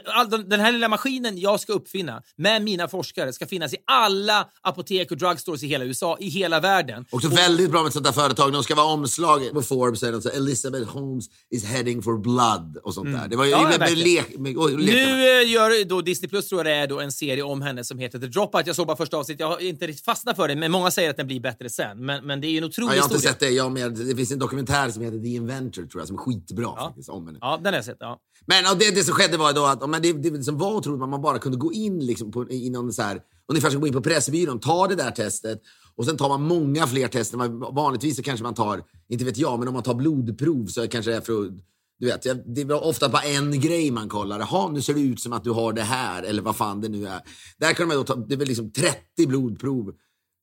den 0.47 0.61
här 0.61 0.73
lilla 0.73 0.89
maskinen 0.89 1.39
jag 1.39 1.61
ska 1.61 1.73
uppfinna 1.73 2.23
med 2.37 2.63
mina 2.63 2.89
forskare 2.89 3.33
ska 3.33 3.47
finnas 3.47 3.75
i 3.75 3.77
alla 3.87 4.49
apotek 4.61 5.11
och 5.11 5.17
drugstores 5.17 5.63
i 5.63 5.67
hela 5.67 5.85
USA, 5.85 6.17
i 6.21 6.29
hela 6.29 6.61
världen. 6.61 7.05
Också 7.11 7.29
väldigt 7.29 7.71
bra 7.71 7.81
med 7.81 7.89
ett 7.89 7.95
sånt 7.95 8.07
där 8.07 8.13
företag. 8.13 8.53
De 8.53 8.65
ska 8.65 8.75
vara 8.75 8.87
omslag 8.87 9.51
på 9.53 9.63
Forbes. 9.63 10.01
säger 10.01 10.13
de 10.13 10.23
så 10.23 10.29
här, 10.29 10.37
Elizabeth 10.37 10.87
Holmes 10.87 11.25
is 11.51 11.65
heading 11.65 12.03
for 12.03 12.19
blood 12.19 12.77
och 12.85 12.95
sånt 12.95 13.13
där. 13.13 13.29
Det 13.29 13.37
var 13.37 13.45
ju 13.45 13.53
Mm. 13.53 13.73
Ja, 13.73 13.79
med, 13.79 13.99
lek, 13.99 14.39
med, 14.39 14.57
och. 14.57 14.71
Nu 14.71 15.41
eh, 15.41 15.51
gör 15.51 15.85
då 15.85 16.01
Disney 16.01 16.29
Plus 16.29 16.49
tror 16.49 16.59
jag 16.59 16.67
det 16.67 16.73
är 16.73 16.87
då 16.87 17.01
en 17.01 17.13
serie 17.13 17.43
om 17.43 17.63
henne 17.63 17.85
som 17.85 17.99
heter 17.99 18.19
The 18.19 18.27
Dropout. 18.27 18.67
Jag 18.67 18.77
såg 18.77 18.87
bara 18.87 18.97
första 18.97 19.17
avsnittet. 19.17 19.41
Jag 19.41 19.49
har 19.49 19.63
inte 19.63 19.87
riktigt 19.87 20.05
fastnat 20.05 20.37
för 20.37 20.49
det, 20.49 20.57
men 20.57 20.73
många 20.73 20.91
säger 20.91 21.11
att 21.11 21.17
den 21.17 21.27
blir 21.27 21.41
bättre 21.41 21.71
sen. 21.71 22.07
Men, 22.07 22.27
men 22.27 22.41
det 22.41 22.47
är 22.47 22.51
ju 22.51 22.59
en 22.59 22.65
otrolig 22.65 22.91
Ja, 22.91 22.97
jag 22.97 23.03
har 23.03 23.11
inte 23.11 23.29
sett 23.29 23.41
det. 23.41 23.51
Jag 23.51 23.73
med, 23.73 23.93
det 23.93 24.17
finns 24.17 24.33
en 24.33 24.39
dokumentär 24.39 24.91
som 24.91 25.03
heter 25.03 25.19
The 25.19 25.29
Inventor 25.43 25.87
tror 25.87 26.01
jag, 26.01 26.09
som 26.09 26.17
är 26.17 26.21
skitbra. 26.21 26.77
Faktiskt, 26.77 27.09
om. 27.09 27.39
Ja, 27.41 27.57
den 27.57 27.67
har 27.67 27.73
jag 27.73 27.85
sett. 27.85 27.97
Ja. 28.01 28.19
Men 28.47 28.65
ja, 28.65 28.75
det, 28.75 28.95
det 28.95 29.05
som 29.05 29.15
skedde 29.15 29.37
var 29.37 29.53
då 29.53 29.65
att 29.65 29.79
ja, 29.81 29.87
men 29.87 30.03
det, 30.03 30.13
det 30.13 30.43
som 30.43 30.59
var 30.59 30.75
otroligt, 30.75 31.03
att 31.03 31.09
man 31.09 31.23
bara 31.23 31.39
kunde 31.39 31.59
gå 31.59 31.73
in 31.73 32.07
liksom 32.07 32.31
på, 32.31 32.51
i 32.51 32.71
någon 32.71 32.93
så 32.93 33.03
här, 33.03 33.21
ungefär 33.49 33.71
som 33.71 33.77
att 33.77 33.81
gå 33.81 33.87
in 33.87 33.93
på 33.93 34.01
Pressbyrån, 34.01 34.61
ta 34.61 34.89
det 34.89 34.95
där 34.95 35.11
testet 35.11 35.61
och 35.97 36.05
sen 36.05 36.17
tar 36.17 36.29
man 36.29 36.43
många 36.43 36.87
fler 36.87 37.09
tester. 37.09 37.39
Man, 37.39 37.61
vanligtvis 37.61 38.17
så 38.17 38.23
kanske 38.23 38.45
man 38.45 38.55
tar, 38.55 38.83
inte 39.09 39.25
vet 39.25 39.39
jag, 39.39 39.59
men 39.59 39.69
om 39.69 39.75
man 39.75 39.83
tar 39.83 39.95
blodprov 39.95 40.67
så 40.67 40.89
kanske 40.89 41.11
det 41.11 41.17
är 41.17 41.21
för 41.21 41.47
att 41.47 41.53
du 41.99 42.07
vet, 42.07 42.55
det 42.55 42.65
var 42.65 42.85
ofta 42.85 43.09
bara 43.09 43.23
en 43.23 43.61
grej 43.61 43.91
man 43.91 44.09
kollar. 44.09 44.39
Jaha, 44.39 44.71
nu 44.71 44.83
ser 44.83 44.95
det 44.95 45.01
ut 45.01 45.21
som 45.21 45.33
att 45.33 45.45
du 45.45 45.51
har 45.51 45.73
det 45.73 45.83
här, 45.83 46.23
eller 46.23 46.43
vad 46.43 46.57
fan 46.57 46.81
det 46.81 46.89
nu 46.89 47.07
är. 47.07 47.21
Där 47.59 47.73
kan 47.73 47.89
man 47.89 47.97
då 47.97 48.05
ta, 48.05 48.17
det 48.17 48.35
är 48.35 48.39
väl 48.39 48.49
liksom 48.49 48.73
30 48.73 49.27
blodprov 49.27 49.95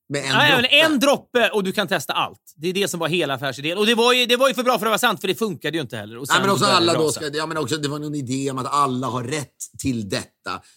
med 0.10 0.26
en 0.26 0.34
Nej, 0.34 0.52
droppe. 0.52 0.76
en 0.76 1.00
droppe 1.00 1.50
och 1.50 1.64
du 1.64 1.72
kan 1.72 1.88
testa 1.88 2.14
allt. 2.14 2.54
Det 2.56 2.68
är 2.68 2.74
det 2.74 2.88
som 2.88 3.00
var 3.00 3.08
hela 3.08 3.34
affärsidén. 3.34 3.78
Och 3.78 3.86
det 3.86 3.96
var 3.96 4.14
ju, 4.14 4.26
det 4.26 4.38
var 4.38 4.48
ju 4.48 4.54
för 4.54 4.64
bra 4.64 4.80
för 4.80 4.86
att 4.86 4.90
vara 4.90 4.98
sant, 4.98 5.22
för 5.22 5.28
det 5.28 5.36
funkade 5.36 5.78
ju 5.78 5.82
inte 5.82 5.98
heller. 5.98 6.18
Och 6.18 6.26
Nej, 6.30 6.42
men 6.42 6.50
också 6.50 6.66
alla 6.66 6.94
då 6.94 7.12
ska, 7.12 7.28
ja, 7.34 7.46
men 7.46 7.58
också, 7.58 7.78
det 7.78 7.88
var 7.88 8.00
någon 8.00 8.16
idé 8.16 8.52
om 8.52 8.58
att 8.58 8.74
alla 8.74 9.08
har 9.08 9.24
rätt 9.24 9.56
till 9.80 10.10
detta. 10.10 10.30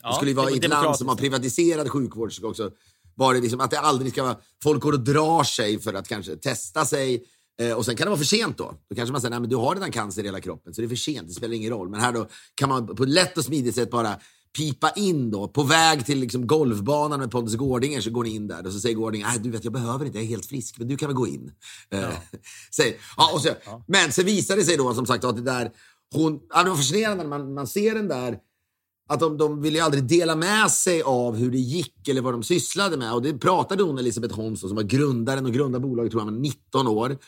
Ja, 0.03 0.09
det 0.09 0.14
skulle 0.14 0.30
ju 0.30 0.37
vara 0.37 0.51
i 0.51 0.57
ett 0.57 0.68
land 0.68 0.97
som 0.97 1.09
har 1.09 1.16
privatiserad 1.16 1.91
sjukvård. 1.91 2.33
Ska 2.33 2.47
också 2.47 2.70
vara 3.14 3.35
det 3.35 3.41
liksom, 3.41 3.61
att 3.61 3.70
det 3.70 3.80
aldrig 3.80 4.12
ska 4.12 4.22
vara... 4.22 4.37
Folk 4.62 4.83
går 4.83 4.93
och 4.93 5.01
drar 5.01 5.45
sig 5.45 5.80
för 5.80 5.95
att 5.95 6.09
kanske 6.09 6.37
testa 6.37 6.85
sig. 6.85 7.24
Eh, 7.61 7.72
och 7.72 7.85
sen 7.85 7.97
kan 7.97 8.05
det 8.05 8.11
vara 8.11 8.18
för 8.18 8.26
sent 8.26 8.59
då. 8.59 8.74
Då 8.91 8.97
kanske 8.97 9.12
man 9.12 9.20
säger, 9.20 9.30
nej 9.30 9.41
men 9.41 9.51
du 9.51 9.57
har 9.57 9.74
redan 9.74 9.93
cancer 9.93 10.22
i 10.22 10.26
hela 10.26 10.41
kroppen 10.41 10.74
så 10.74 10.80
det 10.80 10.87
är 10.87 10.89
för 10.89 10.97
sent, 10.97 11.28
det 11.28 11.35
spelar 11.35 11.55
ingen 11.55 11.70
roll. 11.70 11.89
Men 11.89 12.01
här 12.01 12.12
då 12.12 12.26
kan 12.55 12.68
man 12.68 12.97
på 12.97 13.03
ett 13.03 13.09
lätt 13.09 13.39
och 13.39 13.45
smidigt 13.45 13.74
sätt 13.74 13.91
bara 13.91 14.16
pipa 14.57 14.90
in 14.90 15.30
då. 15.30 15.48
På 15.48 15.62
väg 15.62 16.07
till 16.07 16.18
liksom 16.18 16.46
golfbanan 16.46 17.20
med 17.20 17.30
Pontus 17.30 17.55
Gårdinger 17.55 18.00
så 18.00 18.11
går 18.11 18.24
ni 18.24 18.30
in 18.30 18.48
där 18.48 18.66
och 18.66 18.72
så 18.72 18.80
säger 18.80 18.96
Gårdinger, 18.96 19.38
du 19.38 19.50
vet 19.50 19.64
jag 19.64 19.72
behöver 19.72 20.05
inte, 20.05 20.18
jag 20.18 20.24
är 20.24 20.28
helt 20.28 20.46
frisk, 20.46 20.78
men 20.78 20.88
du 20.88 20.96
kan 20.96 21.09
väl 21.09 21.16
gå 21.16 21.26
in. 21.26 21.53
Eh, 21.90 22.09
säg, 22.76 22.98
ja, 23.16 23.30
och 23.34 23.40
så, 23.40 23.48
Men 23.86 24.12
så 24.12 24.22
visar 24.22 24.57
det 24.57 24.64
sig 24.64 24.76
då 24.76 24.94
som 24.94 25.07
sagt 25.07 25.24
att 25.24 25.36
det 25.36 25.42
där, 25.42 25.70
hon, 26.14 26.40
ja, 26.55 26.62
det 26.62 26.70
var 26.70 26.76
fascinerande 26.76 27.22
när 27.24 27.30
man, 27.30 27.55
man 27.55 27.66
ser 27.66 27.94
den 27.94 28.09
där 28.09 28.38
att 29.09 29.20
de, 29.20 29.36
de 29.38 29.62
ville 29.62 29.78
ju 29.78 29.84
aldrig 29.84 30.05
dela 30.05 30.36
med 30.36 30.70
sig 30.70 31.03
av 31.03 31.36
hur 31.36 31.50
det 31.50 31.59
gick 31.59 32.09
eller 32.09 32.20
vad 32.20 32.34
de 32.34 32.42
sysslade 32.42 32.96
med. 32.96 33.12
Och 33.12 33.22
det 33.22 33.38
pratade 33.38 33.82
hon, 33.82 33.98
Elisabeth 33.98 34.34
Holmes, 34.34 34.61
som 34.61 34.74
var 34.74 34.82
grundaren 34.82 35.46
och 35.46 35.53
grundade 35.53 35.82
bolaget, 35.82 36.12
tror 36.12 36.22
jag, 36.22 36.32
med 36.32 36.40
19 36.42 36.88
år. 36.88 37.18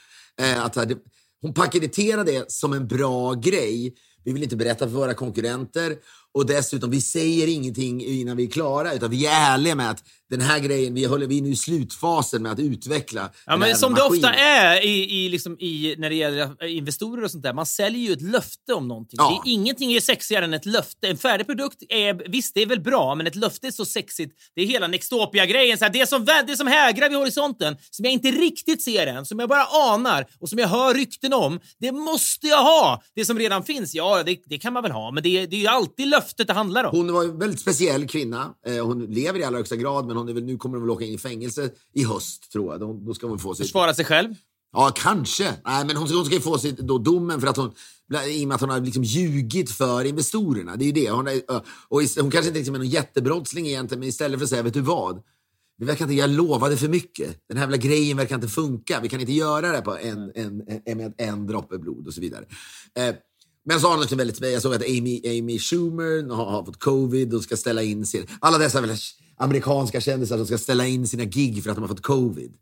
Eh, 0.40 0.64
att 0.64 0.74
det, 0.74 0.98
hon 1.42 1.54
paketerade 1.54 2.32
det 2.32 2.52
som 2.52 2.72
en 2.72 2.86
bra 2.86 3.34
grej. 3.34 3.94
Vi 4.24 4.32
vill 4.32 4.42
inte 4.42 4.56
berätta 4.56 4.86
för 4.86 4.94
våra 4.94 5.14
konkurrenter. 5.14 5.96
Och 6.34 6.46
dessutom, 6.46 6.90
vi 6.90 7.00
säger 7.00 7.46
ingenting 7.46 8.04
innan 8.04 8.36
vi 8.36 8.44
är 8.44 8.50
klara, 8.50 8.94
utan 8.94 9.10
vi 9.10 9.26
är 9.26 9.54
ärliga 9.54 9.74
med 9.74 9.90
att 9.90 10.04
den 10.36 10.46
här 10.46 10.58
grejen, 10.58 10.94
vi, 10.94 11.04
håller, 11.04 11.26
vi 11.26 11.38
är 11.38 11.42
nu 11.42 11.48
i 11.50 11.56
slutfasen 11.56 12.42
med 12.42 12.52
att 12.52 12.58
utveckla 12.58 13.30
Ja, 13.46 13.56
men 13.56 13.76
som 13.76 13.94
det 13.94 14.00
maskinen. 14.02 14.24
ofta 14.30 14.34
är 14.34 14.84
i, 14.84 15.24
i, 15.24 15.28
liksom 15.28 15.56
i, 15.60 15.94
när 15.98 16.10
det 16.10 16.16
gäller 16.16 16.64
investorer 16.66 17.24
och 17.24 17.30
sånt 17.30 17.42
där. 17.42 17.52
Man 17.54 17.66
säljer 17.66 18.00
ju 18.08 18.12
ett 18.12 18.22
löfte 18.22 18.74
om 18.74 18.88
någonting. 18.88 19.16
Ja. 19.18 19.42
Det 19.44 19.50
är, 19.50 19.52
ingenting 19.52 19.92
är 19.92 20.00
sexigare 20.00 20.44
än 20.44 20.54
ett 20.54 20.66
löfte. 20.66 21.08
En 21.08 21.16
färdig 21.18 21.46
produkt 21.46 21.82
är, 21.88 22.30
visst 22.30 22.54
det 22.54 22.62
är 22.62 22.66
väl 22.66 22.80
bra, 22.80 23.14
men 23.14 23.26
ett 23.26 23.34
löfte 23.36 23.66
är 23.66 23.70
så 23.70 23.84
sexigt. 23.84 24.32
Det 24.54 24.62
är 24.62 24.66
hela 24.66 24.86
Nextopia-grejen. 24.88 25.78
Så 25.78 25.84
här, 25.84 25.92
Det, 25.92 26.06
som, 26.08 26.24
det 26.46 26.56
som 26.56 26.66
hägrar 26.66 27.08
vid 27.08 27.18
horisonten, 27.18 27.76
som 27.90 28.04
jag 28.04 28.12
inte 28.12 28.28
riktigt 28.30 28.82
ser 28.82 29.06
än, 29.06 29.26
som 29.26 29.38
jag 29.38 29.48
bara 29.48 29.64
anar 29.64 30.26
och 30.40 30.48
som 30.48 30.58
jag 30.58 30.68
hör 30.68 30.94
rykten 30.94 31.32
om. 31.32 31.60
Det 31.80 31.92
måste 31.92 32.46
jag 32.46 32.62
ha! 32.64 33.02
Det 33.14 33.24
som 33.24 33.38
redan 33.38 33.62
finns, 33.64 33.94
ja 33.94 34.22
det, 34.22 34.36
det 34.46 34.58
kan 34.58 34.72
man 34.72 34.82
väl 34.82 34.92
ha, 34.92 35.10
men 35.10 35.22
det, 35.22 35.28
är- 35.42 35.46
det 35.46 35.56
är 35.56 35.60
ju 35.60 35.66
alltid 35.66 36.06
löftet 36.08 36.46
det 36.46 36.52
handlar 36.52 36.84
om. 36.84 36.96
Hon 36.96 37.12
var 37.12 37.24
en 37.24 37.38
väldigt 37.38 37.60
speciell 37.60 38.08
kvinna. 38.08 38.54
Eh, 38.66 38.86
hon 38.86 39.06
lever 39.06 39.38
i 39.40 39.44
allra 39.44 39.56
högsta 39.58 39.76
grad, 39.76 40.06
men 40.06 40.16
hon 40.16 40.23
är 40.28 40.34
väl, 40.34 40.44
nu 40.44 40.56
kommer 40.56 40.76
hon 40.76 40.86
väl 40.86 40.90
åka 40.90 41.04
in 41.04 41.14
i 41.14 41.18
fängelse 41.18 41.70
i 41.94 42.04
höst, 42.04 42.52
tror 42.52 42.72
jag. 42.72 42.80
Då, 42.80 42.92
då 42.92 43.14
ska 43.14 43.26
hon 43.26 43.38
få 43.38 43.54
sitt... 43.54 43.66
Försvara 43.66 43.94
sig 43.94 44.04
själv. 44.04 44.34
Ja, 44.72 44.92
kanske. 44.96 45.54
Nej, 45.64 45.84
men 45.84 45.96
hon, 45.96 46.08
hon 46.08 46.24
ska 46.24 46.34
ju 46.34 46.40
få 46.40 46.58
sitt, 46.58 46.78
då, 46.78 46.98
domen 46.98 47.40
för 47.40 47.48
att 47.48 47.56
hon, 47.56 47.72
i 48.28 48.44
och 48.44 48.48
med 48.48 48.54
att 48.54 48.60
hon 48.60 48.70
har 48.70 48.80
liksom 48.80 49.04
ljugit 49.04 49.70
för 49.70 50.04
investorerna. 50.04 50.76
Det 50.76 50.84
är 50.84 50.86
ju 50.86 50.92
det. 50.92 51.10
Hon, 51.10 51.26
är, 51.26 51.40
och 51.88 52.02
hon 52.20 52.30
kanske 52.30 52.48
inte 52.48 52.58
liksom 52.58 52.74
är 52.74 52.78
någon 52.78 52.88
jättebrottsling 52.88 53.66
egentligen, 53.66 54.00
men 54.00 54.08
istället 54.08 54.38
för 54.38 54.44
att 54.44 54.50
säga, 54.50 54.62
vet 54.62 54.74
du 54.74 54.80
vad? 54.80 55.22
Vi 55.78 55.86
verkar 55.86 56.04
inte, 56.04 56.14
jag 56.14 56.30
lovade 56.30 56.76
för 56.76 56.88
mycket. 56.88 57.38
Den 57.48 57.56
här 57.56 57.64
jävla 57.64 57.76
grejen 57.76 58.16
verkar 58.16 58.34
inte 58.34 58.48
funka. 58.48 59.00
Vi 59.00 59.08
kan 59.08 59.20
inte 59.20 59.32
göra 59.32 59.72
det 59.72 59.80
på 59.80 59.96
en, 59.96 60.32
en, 60.34 60.62
en, 60.86 60.98
med 60.98 61.14
en 61.18 61.46
droppe 61.46 61.78
blod 61.78 62.06
och 62.06 62.14
så 62.14 62.20
vidare. 62.20 62.44
Eh, 62.94 63.14
men 63.64 63.80
så 63.80 63.86
har 63.86 63.94
hon 63.94 64.04
också 64.04 64.16
väldigt, 64.16 64.40
jag 64.40 64.62
såg 64.62 64.74
att 64.74 64.82
Amy, 64.82 65.20
Amy 65.24 65.58
Schumer 65.58 66.34
har, 66.34 66.44
har 66.44 66.64
fått 66.64 66.78
covid 66.78 67.34
och 67.34 67.42
ska 67.42 67.56
ställa 67.56 67.82
in 67.82 68.06
sin... 68.06 68.26
Alla 68.40 68.58
dessa 68.58 68.80
väl 68.80 68.96
amerikanska 69.36 70.00
kändisar 70.00 70.36
som 70.36 70.46
ska 70.46 70.58
ställa 70.58 70.86
in 70.86 71.08
sina 71.08 71.24
gig 71.24 71.62
för 71.62 71.70
att 71.70 71.76
de 71.76 71.80
har 71.80 71.88
fått 71.88 72.02
covid. 72.02 72.54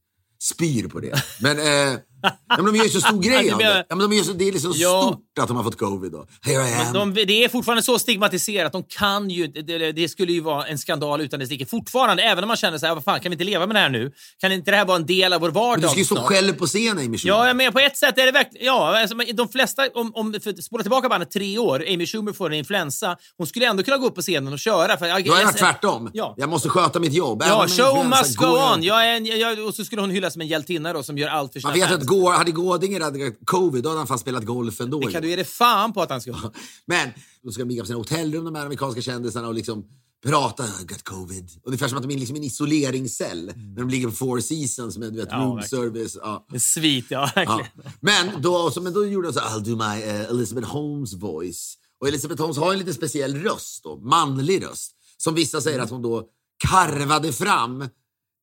Spyr 0.42 0.88
på 0.88 1.00
det. 1.00 1.22
Men, 1.40 1.58
eh, 1.58 1.98
ja, 2.22 2.56
men 2.56 2.66
de 2.66 2.76
gör 2.76 2.84
ju 2.84 2.90
så 2.90 3.00
stor 3.00 3.22
grej 3.22 3.50
av 3.52 3.58
det. 3.58 3.86
Ja, 3.88 3.96
men 3.96 4.10
de 4.10 4.16
gör 4.16 4.24
så, 4.24 4.32
det 4.32 4.48
är 4.48 4.52
liksom 4.52 4.72
Ja. 4.76 5.02
stort 5.02 5.38
att 5.40 5.48
de 5.48 5.56
har 5.56 5.64
fått 5.64 5.78
covid. 5.78 6.12
Då. 6.12 6.26
Here 6.42 6.68
I 6.68 6.74
am. 6.74 6.92
De, 6.92 7.14
det 7.14 7.44
är 7.44 7.48
fortfarande 7.48 7.82
så 7.82 7.98
stigmatiserat. 7.98 8.72
De 8.72 8.82
kan 8.84 9.30
ju, 9.30 9.46
det, 9.46 9.92
det, 9.92 10.08
skulle 10.08 10.32
ju 10.32 10.40
vara 10.40 10.66
en 10.66 10.78
skandal 10.78 11.20
utan 11.20 11.40
dess 11.40 11.50
like. 11.50 11.66
Fortfarande, 11.66 12.22
även 12.22 12.44
om 12.44 12.48
man 12.48 12.56
känner 12.56 12.78
så 12.78 12.86
här, 12.86 12.94
vad 12.94 13.04
fan, 13.04 13.20
kan 13.20 13.30
vi 13.30 13.34
inte 13.34 13.44
leva 13.44 13.66
med 13.66 13.76
det 13.76 13.80
här 13.80 13.88
nu? 13.88 14.12
Kan 14.40 14.52
inte 14.52 14.70
det 14.70 14.76
här 14.76 14.84
vara 14.84 14.96
en 14.96 15.06
del 15.06 15.32
av 15.32 15.40
vår 15.40 15.50
vardag 15.50 15.70
men 15.72 15.80
du 15.80 15.88
ska 15.88 15.98
ju 15.98 16.04
stå 16.04 16.16
själv 16.16 16.52
på 16.52 16.66
scen, 16.66 16.98
Amy 16.98 17.18
Schumer. 17.18 17.46
Ja, 17.46 17.54
men 17.54 17.72
på 17.72 17.78
ett 17.78 17.96
sätt 17.96 18.18
är 18.18 18.26
det 18.26 18.32
verkligen... 18.32 18.66
Ja, 18.66 19.00
alltså, 19.00 19.16
de 19.34 19.48
flesta... 19.48 19.88
Om, 19.94 20.14
om, 20.14 20.34
spola 20.62 20.82
tillbaka 20.82 21.08
bandet 21.08 21.30
tre 21.30 21.58
år. 21.58 21.84
Amy 21.88 22.06
Schumer 22.06 22.32
får 22.32 22.46
en 22.46 22.58
influensa. 22.58 23.16
Hon 23.38 23.46
skulle 23.46 23.66
ändå 23.66 23.82
kunna 23.82 23.96
gå 23.96 24.06
upp 24.06 24.14
på 24.14 24.20
scenen 24.20 24.52
och 24.52 24.58
köra. 24.58 24.96
För, 24.96 25.06
jag, 25.06 25.26
jag 25.26 25.42
jag- 25.42 25.56
tvärtom. 25.56 26.10
Ja. 26.12 26.34
Jag 26.36 26.48
måste 26.48 26.68
sköta 26.68 26.98
mitt 27.00 27.12
jobb. 27.12 27.42
Ja, 27.46 27.66
show 27.68 28.06
must 28.06 28.36
go 28.36 28.46
on. 28.46 28.82
Jag 28.82 29.08
är 29.08 29.16
en, 29.16 29.26
jag, 29.26 29.58
och 29.66 29.74
så 29.74 29.84
skulle 29.84 30.00
hon 30.00 30.10
hyllas 30.10 30.32
som 30.32 30.42
en 30.42 30.48
hjältinna 30.48 30.92
då, 30.92 31.02
som 31.02 31.18
gör 31.18 31.28
allt 31.28 31.52
för 31.52 31.60
sina 31.60 31.70
Man 31.70 31.80
vet 31.80 31.88
fans. 31.88 32.04
Går, 32.14 32.32
hade 32.32 32.50
Gårdinger 32.52 33.00
hade 33.00 33.30
covid, 33.44 33.82
då 33.82 33.88
hade 33.88 34.00
han 34.00 34.06
fast 34.06 34.20
spelat 34.22 34.44
golf 34.44 34.80
ändå. 34.80 35.00
Det 35.00 35.06
ju. 35.06 35.12
kan 35.12 35.22
du 35.22 35.28
ge 35.28 35.36
dig 35.36 35.44
fan 35.44 35.92
på 35.92 36.02
att 36.02 36.10
han 36.10 36.20
ska... 36.20 36.34
Men 36.86 37.08
då 37.42 37.52
ska 37.52 37.62
de 37.62 37.68
ligga 37.68 37.82
på 37.82 37.86
sina 37.86 37.98
hotellrum, 37.98 38.44
de 38.44 38.54
här 38.54 38.62
amerikanska 38.64 39.00
kändisarna, 39.02 39.48
och 39.48 39.54
liksom 39.54 39.84
prata. 40.26 40.64
Got 40.88 41.02
covid. 41.02 41.50
Ungefär 41.64 41.88
som 41.88 41.96
att 41.98 42.02
de 42.08 42.14
är 42.14 42.18
liksom 42.18 42.36
i 42.36 42.38
en 42.38 42.44
isoleringscell. 42.44 43.46
När 43.56 43.80
de 43.80 43.88
ligger 43.88 44.06
på 44.08 44.12
Four 44.12 44.40
Seasons 44.40 44.98
med 44.98 45.12
du 45.12 45.18
vet, 45.18 45.28
Mm. 45.32 45.40
Ja, 45.40 45.46
room 45.46 45.56
verkligen. 45.56 45.84
service. 45.84 46.18
Ja. 46.22 46.46
En 46.52 46.60
svit, 46.60 47.06
ja. 47.08 47.30
Ja. 47.34 47.46
Verkligen. 47.46 47.92
Men, 48.00 48.42
då, 48.42 48.70
så, 48.70 48.80
men 48.80 48.92
då 48.92 49.06
gjorde 49.06 49.28
de 49.28 49.32
så 49.34 49.40
I'll 49.40 49.60
do 49.64 49.76
my 49.76 50.02
eh, 50.02 50.20
Elizabeth 50.30 50.68
Holmes 50.68 51.14
voice. 51.14 51.74
Och 52.00 52.08
Elizabeth 52.08 52.40
Holmes 52.40 52.56
har 52.56 52.72
en 52.72 52.78
lite 52.78 52.94
speciell 52.94 53.36
röst, 53.36 53.84
då, 53.84 53.96
manlig 53.96 54.64
röst. 54.64 54.92
Som 55.16 55.34
vissa 55.34 55.60
säger 55.60 55.76
Mm. 55.78 55.84
att 55.84 55.90
hon 55.90 56.02
då 56.02 56.24
karvade 56.68 57.32
fram 57.32 57.88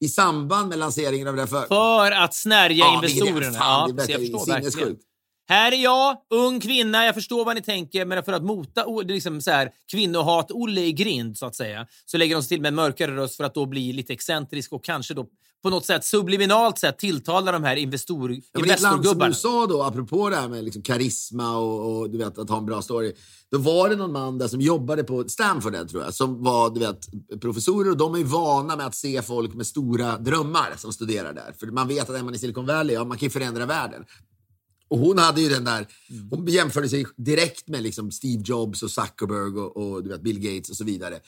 i 0.02 0.08
samband 0.08 0.70
med 0.70 0.80
lanseringen 0.80 1.28
av 1.28 1.36
det 1.36 1.47
för... 1.47 1.66
För 1.66 2.12
att 2.12 2.34
snärja 2.34 2.78
Ja, 2.86 2.95
investorerna. 2.95 3.58
fan, 3.58 3.89
Ja, 3.89 3.95
det 3.95 4.02
jag 4.02 4.08
verkar 4.08 4.20
ju 4.20 4.32
förstår 4.32 4.54
sinnessjukt. 4.56 5.02
Här 5.50 5.72
är 5.72 5.84
jag, 5.84 6.18
ung 6.30 6.60
kvinna, 6.60 7.06
jag 7.06 7.16
förstår 7.16 7.45
vad 7.45 7.56
ni 7.56 7.62
tänker, 7.62 8.06
men 8.06 8.24
för 8.24 8.34
att 8.34 8.43
mota 8.43 8.86
liksom 8.86 9.41
så 9.41 9.52
här, 9.52 9.70
kvinnohat-Olle 9.91 10.82
i 10.82 10.91
grind, 10.91 11.38
så 11.38 11.45
att 11.45 11.56
säga, 11.56 11.88
så 12.06 12.18
lägger 12.18 12.36
de 12.36 12.41
sig 12.41 12.50
till 12.50 12.62
med 12.62 12.70
en 12.70 12.76
mörkare 12.76 13.16
röst 13.16 13.38
för 13.38 13.43
att 13.43 13.54
då 13.54 13.66
bli 13.66 13.93
lite 13.93 14.14
excentrisk 14.14 14.74
och 14.74 14.84
kanske 14.84 15.14
då 15.14 15.26
på 15.64 15.70
något 15.70 15.86
sätt 15.86 16.06
subliminalt 16.06 16.80
sätt 16.80 16.97
tilltala 16.97 17.52
de 17.52 17.64
här 17.64 17.76
investor, 17.76 18.32
Ja, 18.32 18.38
men 18.54 18.66
i 18.66 18.72
ett 18.72 18.80
investorgubbarna. 18.80 19.30
USA 19.30 19.68
då, 19.68 19.84
apropå 19.84 20.30
det 20.30 20.36
här 20.36 20.47
med 20.47 20.64
liksom 20.64 20.82
karisma 20.82 21.58
och, 21.58 22.00
och 22.00 22.10
du 22.10 22.18
vet, 22.18 22.38
att 22.38 22.50
ha 22.50 22.58
en 22.58 22.66
bra 22.66 22.82
story. 22.82 23.14
Då 23.52 23.58
var 23.58 23.89
det 23.89 23.95
någon 23.95 24.12
man 24.12 24.38
där 24.38 24.47
som 24.47 24.62
jobbade 24.62 25.04
på 25.04 25.24
Stanford, 25.28 25.74
där, 25.74 25.86
tror 25.86 26.04
jag, 26.04 26.14
som 26.14 26.43
var 26.43 26.70
du 26.70 26.80
vet, 26.80 27.00
professorer 27.41 27.91
och 27.91 27.97
de 27.97 28.16
är 28.16 28.24
vana 28.24 28.76
med 28.76 28.86
att 28.86 28.95
se 28.95 29.22
folk 29.22 29.54
med 29.54 29.68
stora 29.68 30.18
drömmar 30.18 30.74
som 30.78 30.93
studerar 30.93 31.34
där. 31.34 31.54
För 31.60 31.68
man 31.68 31.88
vet 31.88 32.10
att 32.10 32.16
är 32.16 32.24
man 32.24 32.36
i 32.36 32.38
Silicon 32.38 32.66
Valley, 32.66 32.95
ja, 32.95 33.04
man 33.04 33.18
kan 33.18 33.26
ju 33.26 33.30
förändra 33.30 33.66
världen. 33.66 34.06
Och 34.89 34.97
hon 34.99 35.17
hade 35.17 35.41
ju 35.41 35.49
den 35.49 35.63
där, 35.63 35.87
hon 36.31 36.47
jämförde 36.47 36.89
sig 36.89 37.05
direkt 37.17 37.67
med 37.67 37.83
liksom 37.83 38.11
Steve 38.11 38.43
Jobs 38.45 38.83
och 38.83 38.91
Zuckerberg 38.91 39.59
och, 39.61 39.77
och 39.77 40.03
du 40.03 40.09
vet, 40.09 40.21
Bill 40.21 40.39
Gates 40.39 40.69
och 40.69 40.75
så 40.75 40.83
vidare. 40.83 41.19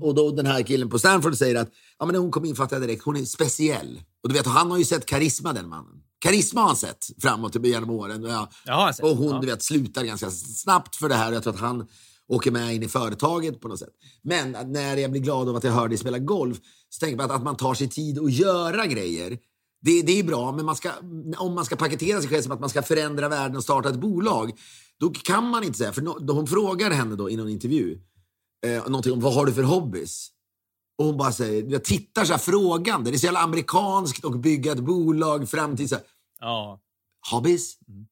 Och 0.00 0.14
då 0.14 0.30
den 0.30 0.46
här 0.46 0.62
killen 0.62 0.90
på 0.90 0.98
Stanford 0.98 1.36
säger 1.36 1.54
att 1.54 1.70
ja, 1.98 2.06
men 2.06 2.16
hon 2.16 2.30
kom 2.30 2.44
in 2.44 2.56
fattade 2.56 2.82
jag 2.82 2.88
direkt, 2.88 3.04
hon 3.04 3.16
är 3.16 3.24
speciell. 3.24 4.00
Och 4.22 4.28
du 4.28 4.34
vet, 4.34 4.46
han 4.46 4.70
har 4.70 4.78
ju 4.78 4.84
sett 4.84 5.06
karisma 5.06 5.52
den 5.52 5.68
mannen. 5.68 6.02
Karisma 6.18 6.60
har 6.60 6.66
han 6.68 6.76
sett 6.76 7.06
framåt 7.18 7.64
genom 7.66 7.90
åren. 7.90 8.22
Ja, 8.22 8.50
och 9.02 9.16
hon 9.16 9.28
Ja. 9.28 9.40
du 9.40 9.46
vet, 9.46 9.62
slutar 9.62 10.04
ganska 10.04 10.30
snabbt 10.30 10.96
för 10.96 11.08
det 11.08 11.14
här. 11.14 11.32
Jag 11.32 11.42
tror 11.42 11.54
att 11.54 11.60
han 11.60 11.86
åker 12.28 12.50
med 12.50 12.74
in 12.74 12.82
i 12.82 12.88
företaget 12.88 13.60
på 13.60 13.68
något 13.68 13.78
sätt. 13.78 13.94
Men 14.22 14.56
när 14.72 14.96
jag 14.96 15.10
blir 15.10 15.20
glad 15.20 15.48
av 15.48 15.56
att 15.56 15.64
jag 15.64 15.72
hör 15.72 15.88
dig 15.88 15.98
spela 15.98 16.18
golf 16.18 16.58
så 16.88 16.98
tänker 17.00 17.16
jag 17.22 17.30
att, 17.30 17.36
att 17.36 17.42
man 17.42 17.56
tar 17.56 17.74
sig 17.74 17.88
tid 17.88 18.18
att 18.18 18.32
göra 18.32 18.86
grejer. 18.86 19.38
Det, 19.86 20.02
det 20.02 20.18
är 20.18 20.24
bra, 20.24 20.52
men 20.52 20.64
man 20.64 20.76
ska, 20.76 20.90
om 21.36 21.54
man 21.54 21.64
ska 21.64 21.76
paketera 21.76 22.20
sig 22.20 22.30
själv 22.30 22.42
som 22.42 22.52
att 22.52 22.60
man 22.60 22.70
ska 22.70 22.82
förändra 22.82 23.28
världen 23.28 23.56
och 23.56 23.62
starta 23.62 23.88
ett 23.88 24.00
bolag, 24.00 24.52
då 25.00 25.10
kan 25.10 25.50
man 25.50 25.64
inte 25.64 25.78
säga, 25.78 25.92
för 25.92 26.02
no, 26.02 26.32
hon 26.32 26.46
frågar 26.46 26.90
henne 26.90 27.16
då 27.16 27.30
i 27.30 27.36
någon 27.36 27.48
intervju, 27.48 27.98
eh, 28.66 28.82
någonting 28.86 29.12
om 29.12 29.20
vad 29.20 29.34
har 29.34 29.46
du 29.46 29.52
för 29.52 29.62
hobbys? 29.62 30.28
Och 30.98 31.04
hon 31.04 31.16
bara 31.16 31.32
säger, 31.32 31.70
jag 31.70 31.84
tittar 31.84 32.24
så 32.24 32.32
här 32.32 32.38
frågande, 32.38 33.10
det 33.10 33.16
är 33.16 33.18
så 33.18 33.24
jävla 33.26 33.40
amerikanskt 33.40 34.24
att 34.24 34.40
bygga 34.40 34.72
ett 34.72 34.80
bolag 34.84 35.48
fram 35.48 35.76
till 35.76 35.88
så 35.88 35.96
Ja. 36.40 36.80
hobbies. 37.30 37.76
Mm. 37.88 38.06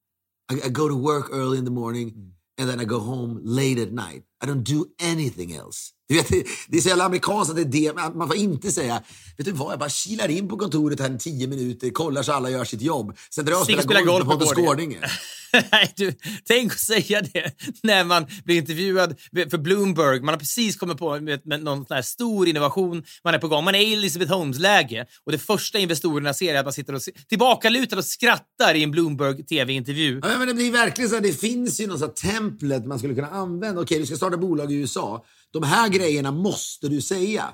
I, 0.53 0.67
I 0.67 0.71
go 0.71 0.89
to 0.89 0.99
work 1.03 1.31
early 1.33 1.59
in 1.59 1.65
the 1.65 1.71
morning 1.71 2.35
and 2.61 2.71
then 2.71 2.81
I 2.81 2.85
go 2.85 2.99
home 2.99 3.41
late 3.43 3.83
at 3.83 3.93
night. 3.93 4.25
I 4.45 4.47
don't 4.47 4.65
do 4.77 4.85
anything 5.03 5.53
else. 5.53 5.91
Du 6.09 6.15
vet, 6.15 6.29
det, 6.69 6.77
är 6.77 6.81
så 6.81 6.89
jävla 6.89 7.05
amerikanskt 7.05 7.51
att 7.51 7.57
det 7.57 7.63
är 7.63 7.95
det. 7.95 8.15
Man 8.15 8.29
får 8.29 8.37
inte 8.37 8.71
säga, 8.71 9.03
vet 9.37 9.47
du 9.47 9.53
vad, 9.53 9.73
jag 9.73 9.79
bara 9.79 9.89
kilar 9.89 10.29
in 10.29 10.49
på 10.49 10.57
kontoret 10.57 11.01
här 11.01 11.15
i 11.15 11.19
tio 11.19 11.47
minuter, 11.47 11.91
kollar 11.91 12.23
så 12.23 12.33
alla 12.33 12.51
gör 12.51 12.65
sitt 12.65 12.83
jobb. 12.83 13.17
Sen 13.31 13.45
drar 13.45 13.53
jag 13.53 13.61
och 13.61 13.67
spelar 13.67 13.83
spela 13.83 14.01
golf 14.01 14.27
med 14.27 14.39
på 14.39 14.47
Pontus. 14.47 15.01
Nej, 15.73 15.93
du, 15.97 16.15
tänk 16.45 16.73
att 16.73 16.79
säga 16.81 17.23
det 17.33 17.53
när 17.83 18.05
man 18.05 18.27
blir 18.45 18.57
intervjuad 18.57 19.19
för 19.51 19.59
Bloomberg. 19.59 20.21
Man 20.21 20.29
har 20.29 20.39
precis 20.39 20.77
kommit 20.77 20.99
på 20.99 21.21
med, 21.21 21.47
med 21.47 21.63
någon 21.63 21.87
sån 21.87 21.95
här 21.95 22.03
stor 22.03 22.49
innovation. 22.49 23.05
Man 23.25 23.35
är 23.35 23.39
på 23.39 23.49
gång. 23.49 23.65
Man 23.65 23.75
är 23.75 23.79
i 23.81 23.93
Elizabeth 23.93 24.33
Holmes-läge 24.33 25.07
och 25.27 25.33
det 25.33 25.39
första 25.39 25.79
investorerna 25.79 26.35
ser 26.35 26.55
är 26.55 26.59
att 26.59 26.67
man 26.67 26.73
sitter 26.73 26.95
och 26.95 27.03
se- 27.03 27.13
tillbakalutad 27.29 27.97
och 27.99 28.05
skrattar 28.05 28.75
i 28.75 28.83
en 28.83 28.91
Bloomberg 28.91 29.45
TV-intervju. 29.47 30.21
Ja, 30.23 30.39
men 30.39 30.49
det 30.49 30.55
blir 30.55 30.73
verkligen 30.73 31.11
så 31.11 31.17
här, 31.17 31.23
det 31.23 31.41
finns 31.41 31.81
ju 31.81 31.87
något 31.87 32.01
så 32.01 32.07
templet 32.09 32.87
man 32.87 32.99
skulle 32.99 33.15
kunna 33.15 33.31
använda. 33.31 33.81
Okej, 33.81 33.99
du 33.99 34.07
ska 34.07 34.17
starta 34.17 34.37
bolag 34.37 34.73
i 34.73 34.75
USA. 34.75 35.25
De 35.53 35.63
här 35.63 35.89
grejerna 35.89 36.31
måste 36.31 36.89
du 36.89 37.01
säga. 37.01 37.45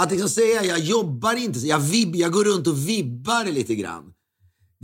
Att 0.00 0.10
liksom 0.10 0.28
säga, 0.28 0.64
jag 0.64 0.78
jobbar 0.78 1.36
inte, 1.36 1.58
jag, 1.58 1.78
vib, 1.78 2.16
jag 2.16 2.32
går 2.32 2.44
runt 2.44 2.66
och 2.66 2.88
vibbar 2.88 3.44
lite 3.44 3.74
grann. 3.74 4.02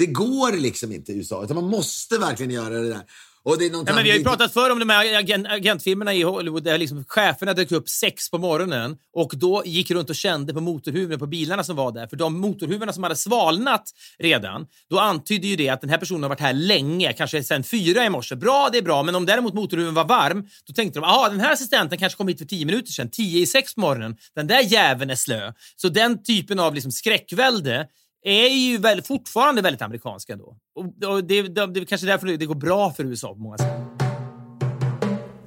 Det 0.00 0.06
går 0.06 0.52
liksom 0.52 0.92
inte 0.92 1.12
i 1.12 1.16
USA, 1.16 1.44
utan 1.44 1.56
man 1.56 1.64
måste 1.64 2.18
verkligen 2.18 2.52
göra 2.52 2.74
det 2.74 2.88
där. 2.88 3.02
Och 3.42 3.58
det 3.58 3.66
är 3.66 3.70
Ja, 3.70 3.94
men 3.94 4.04
vi 4.04 4.10
har 4.10 4.18
ju 4.18 4.24
pratat 4.24 4.52
förr 4.52 4.70
om 4.70 4.78
de 4.78 4.88
här 4.88 5.18
agent, 5.18 5.46
agentfilmerna 5.48 6.14
i 6.14 6.22
Hollywood 6.22 6.64
där 6.64 6.78
liksom 6.78 7.04
cheferna 7.08 7.54
dök 7.54 7.72
upp 7.72 7.88
sex 7.88 8.30
på 8.30 8.38
morgonen 8.38 8.96
och 9.12 9.32
då 9.36 9.62
gick 9.66 9.90
runt 9.90 10.10
och 10.10 10.16
kände 10.16 10.54
på 10.54 10.60
motorhuven 10.60 11.18
på 11.18 11.26
bilarna 11.26 11.64
som 11.64 11.76
var 11.76 11.92
där. 11.92 12.06
För 12.06 12.16
de 12.16 12.40
motorhuvudena 12.40 12.92
som 12.92 13.02
hade 13.02 13.16
svalnat 13.16 13.90
redan, 14.18 14.66
då 14.90 14.98
antydde 14.98 15.46
ju 15.46 15.56
det 15.56 15.68
att 15.68 15.80
den 15.80 15.90
här 15.90 15.98
personen 15.98 16.22
har 16.22 16.28
varit 16.28 16.40
här 16.40 16.52
länge, 16.52 17.12
kanske 17.12 17.42
sedan 17.42 17.64
fyra 17.64 18.04
i 18.04 18.10
morse. 18.10 18.36
Bra, 18.36 18.68
det 18.72 18.78
är 18.78 18.82
bra, 18.82 19.02
men 19.02 19.14
om 19.14 19.26
däremot 19.26 19.54
motorhuven 19.54 19.94
var 19.94 20.04
varm, 20.04 20.48
då 20.66 20.72
tänkte 20.72 21.00
de 21.00 21.04
att 21.04 21.30
den 21.30 21.40
här 21.40 21.52
assistenten 21.52 21.98
kanske 21.98 22.16
kom 22.16 22.28
hit 22.28 22.38
för 22.38 22.46
tio 22.46 22.66
minuter 22.66 22.92
sedan, 22.92 23.10
tio 23.10 23.42
i 23.42 23.46
sex 23.46 23.74
på 23.74 23.80
morgonen. 23.80 24.16
Den 24.34 24.46
där 24.46 24.60
jäveln 24.60 25.10
är 25.10 25.14
slö. 25.14 25.52
Så 25.76 25.88
den 25.88 26.22
typen 26.22 26.58
av 26.58 26.74
liksom 26.74 26.92
skräckvälde 26.92 27.86
är 28.22 28.48
ju 28.48 28.78
väl, 28.78 29.02
fortfarande 29.02 29.62
väldigt 29.62 29.82
amerikanska 29.82 30.36
då. 30.36 30.56
Och, 30.74 31.10
och 31.10 31.24
det, 31.24 31.42
det, 31.42 31.66
det 31.66 31.80
är 31.80 31.84
kanske 31.84 32.06
därför 32.06 32.26
det 32.26 32.46
går 32.46 32.54
bra 32.54 32.92
för 32.92 33.04
USA 33.04 33.34
på 33.34 33.40
många 33.40 33.58
sätt. 33.58 33.90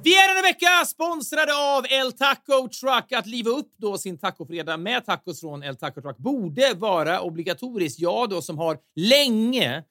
Vi 0.04 0.14
är 0.14 0.28
denna 0.28 0.42
vecka 0.42 0.84
sponsrade 0.86 1.52
av 1.76 1.84
El 1.90 2.12
Taco 2.12 2.68
Truck. 2.68 3.12
Att 3.12 3.26
liva 3.26 3.50
upp 3.50 3.72
då 3.76 3.98
sin 3.98 4.18
tacofredag 4.18 4.80
med 4.80 5.06
tacos 5.06 5.40
från 5.40 5.62
El 5.62 5.76
Taco 5.76 6.00
Truck 6.00 6.16
borde 6.16 6.74
vara 6.74 7.20
obligatoriskt. 7.20 8.00
Jag 8.00 8.30
då 8.30 8.42
som 8.42 8.58
har 8.58 8.78
länge 8.96 9.84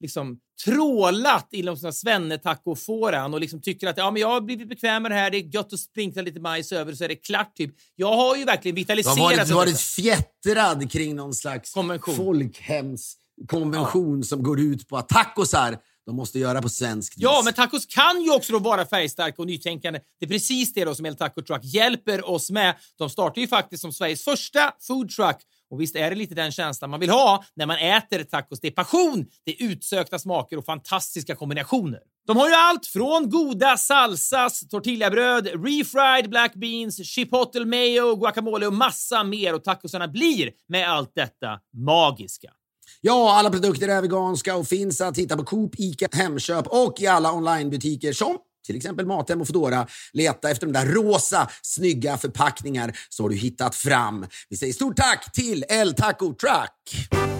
liksom 0.00 0.38
trålat 0.64 1.48
inom 1.52 1.76
såna 1.76 1.92
svennetacofåran 1.92 3.34
och 3.34 3.40
liksom 3.40 3.62
tycker 3.62 3.86
att 3.86 3.96
ja, 3.96 4.10
men 4.10 4.22
jag 4.22 4.28
har 4.28 4.40
blivit 4.40 4.68
bekväm 4.68 5.02
med 5.02 5.10
det 5.10 5.16
här, 5.16 5.30
det 5.30 5.36
är 5.36 5.54
gött 5.54 5.72
att 5.72 5.80
sprinkla 5.80 6.22
lite 6.22 6.40
majs 6.40 6.72
över 6.72 6.94
så 6.94 7.04
är 7.04 7.08
det 7.08 7.16
klart. 7.16 7.56
Typ. 7.56 7.74
Jag 7.96 8.16
har 8.16 8.36
ju 8.36 8.44
verkligen 8.44 8.74
vitaliserat 8.74 9.18
varit, 9.18 9.48
du 9.48 9.54
har 9.54 9.60
varit 9.60 9.80
fjättrad 9.80 10.92
kring 10.92 11.16
någon 11.16 11.34
slags 11.34 11.72
Konvention. 11.72 12.14
folkhemskonvention 12.14 14.24
som 14.24 14.42
går 14.42 14.60
ut 14.60 14.88
på 14.88 14.96
att 14.96 15.08
tacosar, 15.08 15.78
de 16.06 16.16
måste 16.16 16.38
göra 16.38 16.62
på 16.62 16.68
svensk 16.68 17.14
Ja, 17.16 17.42
men 17.44 17.54
tacos 17.54 17.86
kan 17.86 18.22
ju 18.22 18.34
också 18.34 18.52
då 18.52 18.58
vara 18.58 18.86
färgstarka 18.86 19.42
och 19.42 19.46
nytänkande. 19.46 20.00
Det 20.20 20.26
är 20.26 20.30
precis 20.30 20.74
det 20.74 20.84
då 20.84 20.94
som 20.94 21.06
El 21.06 21.16
Taco 21.16 21.42
Truck 21.42 21.64
hjälper 21.64 22.30
oss 22.30 22.50
med. 22.50 22.74
De 22.98 23.10
startar 23.10 23.40
ju 23.40 23.48
faktiskt 23.48 23.80
som 23.80 23.92
Sveriges 23.92 24.24
första 24.24 24.72
food 24.80 25.10
truck. 25.10 25.36
Och 25.70 25.80
visst 25.80 25.96
är 25.96 26.10
det 26.10 26.16
lite 26.16 26.34
den 26.34 26.52
känslan 26.52 26.90
man 26.90 27.00
vill 27.00 27.10
ha 27.10 27.44
när 27.54 27.66
man 27.66 27.76
äter 27.78 28.24
tacos. 28.24 28.60
Det 28.60 28.68
är 28.68 28.72
passion, 28.72 29.26
det 29.44 29.62
är 29.62 29.66
utsökta 29.66 30.18
smaker 30.18 30.56
och 30.56 30.64
fantastiska 30.64 31.34
kombinationer. 31.34 32.00
De 32.26 32.36
har 32.36 32.48
ju 32.48 32.54
allt 32.54 32.86
från 32.86 33.30
goda 33.30 33.76
salsas, 33.76 34.68
tortillabröd, 34.68 35.46
refried 35.46 36.30
black 36.30 36.54
beans, 36.54 37.06
chipotle 37.06 37.64
mayo, 37.64 38.16
guacamole 38.16 38.66
och 38.66 38.72
massa 38.72 39.24
mer. 39.24 39.54
Och 39.54 39.64
tacosarna 39.64 40.08
blir 40.08 40.50
med 40.68 40.90
allt 40.90 41.12
detta 41.14 41.60
magiska. 41.72 42.52
Ja, 43.00 43.38
alla 43.38 43.50
produkter 43.50 43.88
är 43.88 44.02
veganska 44.02 44.56
och 44.56 44.66
finns 44.66 45.00
att 45.00 45.18
hitta 45.18 45.36
på 45.36 45.44
Coop, 45.44 45.74
Ica, 45.78 46.08
Hemköp 46.12 46.66
och 46.66 47.00
i 47.00 47.06
alla 47.06 47.32
onlinebutiker 47.32 48.12
som 48.12 48.38
till 48.66 48.76
exempel 48.76 49.06
Mathem 49.06 49.40
och 49.40 49.46
Foodora. 49.46 49.86
Leta 50.12 50.50
efter 50.50 50.66
de 50.66 50.72
där 50.72 50.86
rosa, 50.86 51.50
snygga 51.62 52.16
förpackningar 52.18 52.98
så 53.08 53.22
har 53.22 53.30
du 53.30 53.36
hittat 53.36 53.74
fram. 53.74 54.26
Vi 54.48 54.56
säger 54.56 54.72
stort 54.72 54.96
tack 54.96 55.32
till 55.32 55.64
El 55.68 55.94
Taco 55.94 56.34
Truck! 56.34 57.35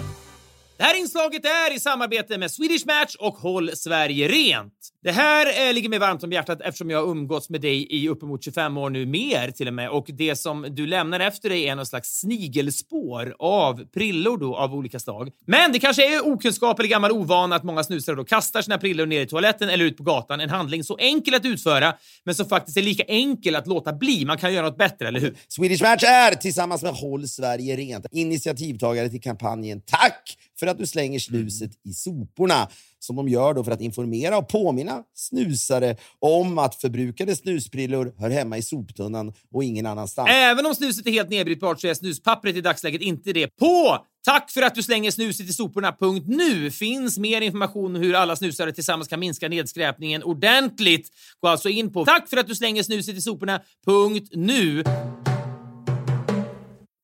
Det 0.77 0.83
här 0.83 0.99
inslaget 0.99 1.45
är 1.45 1.75
i 1.75 1.79
samarbete 1.79 2.37
med 2.37 2.51
Swedish 2.51 2.85
Match 2.85 3.15
och 3.19 3.33
Håll 3.33 3.71
Sverige 3.73 4.27
Rent. 4.27 4.73
Det 5.03 5.11
här 5.11 5.67
eh, 5.67 5.73
ligger 5.73 5.89
mig 5.89 5.99
varmt 5.99 6.23
om 6.23 6.31
hjärtat 6.31 6.61
eftersom 6.61 6.89
jag 6.89 7.01
har 7.01 7.11
umgåtts 7.11 7.49
med 7.49 7.61
dig 7.61 7.87
i 7.89 8.09
uppemot 8.09 8.43
25 8.43 8.77
år 8.77 8.89
nu, 8.89 9.05
mer 9.05 9.51
till 9.51 9.67
och 9.67 9.73
med. 9.73 9.89
Och 9.89 10.05
det 10.07 10.35
som 10.35 10.65
du 10.69 10.87
lämnar 10.87 11.19
efter 11.19 11.49
dig 11.49 11.67
är 11.67 11.75
någon 11.75 11.85
slags 11.85 12.19
snigelspår 12.19 13.35
av 13.39 13.85
prillor 13.85 14.37
då 14.37 14.55
av 14.55 14.73
olika 14.73 14.99
slag. 14.99 15.29
Men 15.47 15.71
det 15.71 15.79
kanske 15.79 16.15
är 16.15 16.27
okunskap 16.27 16.79
eller 16.79 16.89
gammal 16.89 17.11
ovana 17.11 17.55
att 17.55 17.63
många 17.63 17.83
snusare 17.83 18.15
då 18.15 18.23
kastar 18.23 18.61
sina 18.61 18.77
prillor 18.77 19.05
ner 19.05 19.21
i 19.21 19.27
toaletten 19.27 19.69
eller 19.69 19.85
ut 19.85 19.97
på 19.97 20.03
gatan. 20.03 20.39
En 20.39 20.49
handling 20.49 20.83
så 20.83 20.97
enkel 20.97 21.33
att 21.33 21.45
utföra, 21.45 21.93
men 22.23 22.35
som 22.35 22.45
faktiskt 22.45 22.77
är 22.77 22.81
lika 22.81 23.03
enkel 23.03 23.55
att 23.55 23.67
låta 23.67 23.93
bli. 23.93 24.25
Man 24.25 24.37
kan 24.37 24.53
göra 24.53 24.65
något 24.65 24.77
bättre, 24.77 25.07
eller 25.07 25.19
hur? 25.19 25.37
Swedish 25.47 25.81
Match 25.81 26.03
är 26.03 26.35
tillsammans 26.35 26.83
med 26.83 26.93
Håll 26.93 27.27
Sverige 27.27 27.75
Rent 27.75 28.05
initiativtagare 28.11 29.09
till 29.09 29.21
kampanjen 29.21 29.81
Tack 29.81 30.37
för 30.59 30.67
att 30.67 30.77
du 30.77 30.87
slänger 30.87 31.19
snuset 31.19 31.71
i 31.85 31.93
soporna. 31.93 32.67
Som 32.99 33.15
de 33.15 33.29
gör 33.29 33.53
då 33.53 33.63
för 33.63 33.71
att 33.71 33.81
informera 33.81 34.37
och 34.37 34.49
påminna 34.49 35.03
snusare 35.15 35.95
om 36.19 36.57
att 36.57 36.75
förbrukade 36.75 37.35
snusprillor 37.35 38.13
hör 38.17 38.29
hemma 38.29 38.57
i 38.57 38.61
soptunnan 38.61 39.33
och 39.53 39.63
ingen 39.63 39.85
annanstans. 39.85 40.29
Även 40.31 40.65
om 40.65 40.75
snuset 40.75 41.07
är 41.07 41.11
helt 41.11 41.29
nedbrytbart 41.29 41.81
så 41.81 41.87
är 41.87 41.93
snuspappret 41.93 42.55
i 42.55 42.61
dagsläget 42.61 43.01
inte 43.01 43.33
det. 43.33 43.47
På 43.47 43.99
Tack 44.27 44.51
för 44.51 44.61
att 44.61 44.75
du 44.75 44.83
slänger 44.83 45.11
snuset 45.11 45.49
i 45.49 45.53
soporna.nu 45.53 46.71
finns 46.71 47.17
mer 47.17 47.41
information 47.41 47.95
om 47.95 48.01
hur 48.01 48.13
alla 48.13 48.35
snusare 48.35 48.71
tillsammans 48.71 49.07
kan 49.07 49.19
minska 49.19 49.47
nedskräpningen 49.49 50.23
ordentligt. 50.23 51.09
Gå 51.39 51.47
alltså 51.47 51.69
in 51.69 51.93
på 51.93 52.05
tack 52.05 52.29
för 52.29 52.37
att 52.37 52.47
du 52.47 52.55
slänger 52.55 52.83
snuset 52.83 53.15
i 53.15 53.21
soporna.nu. 53.21 54.83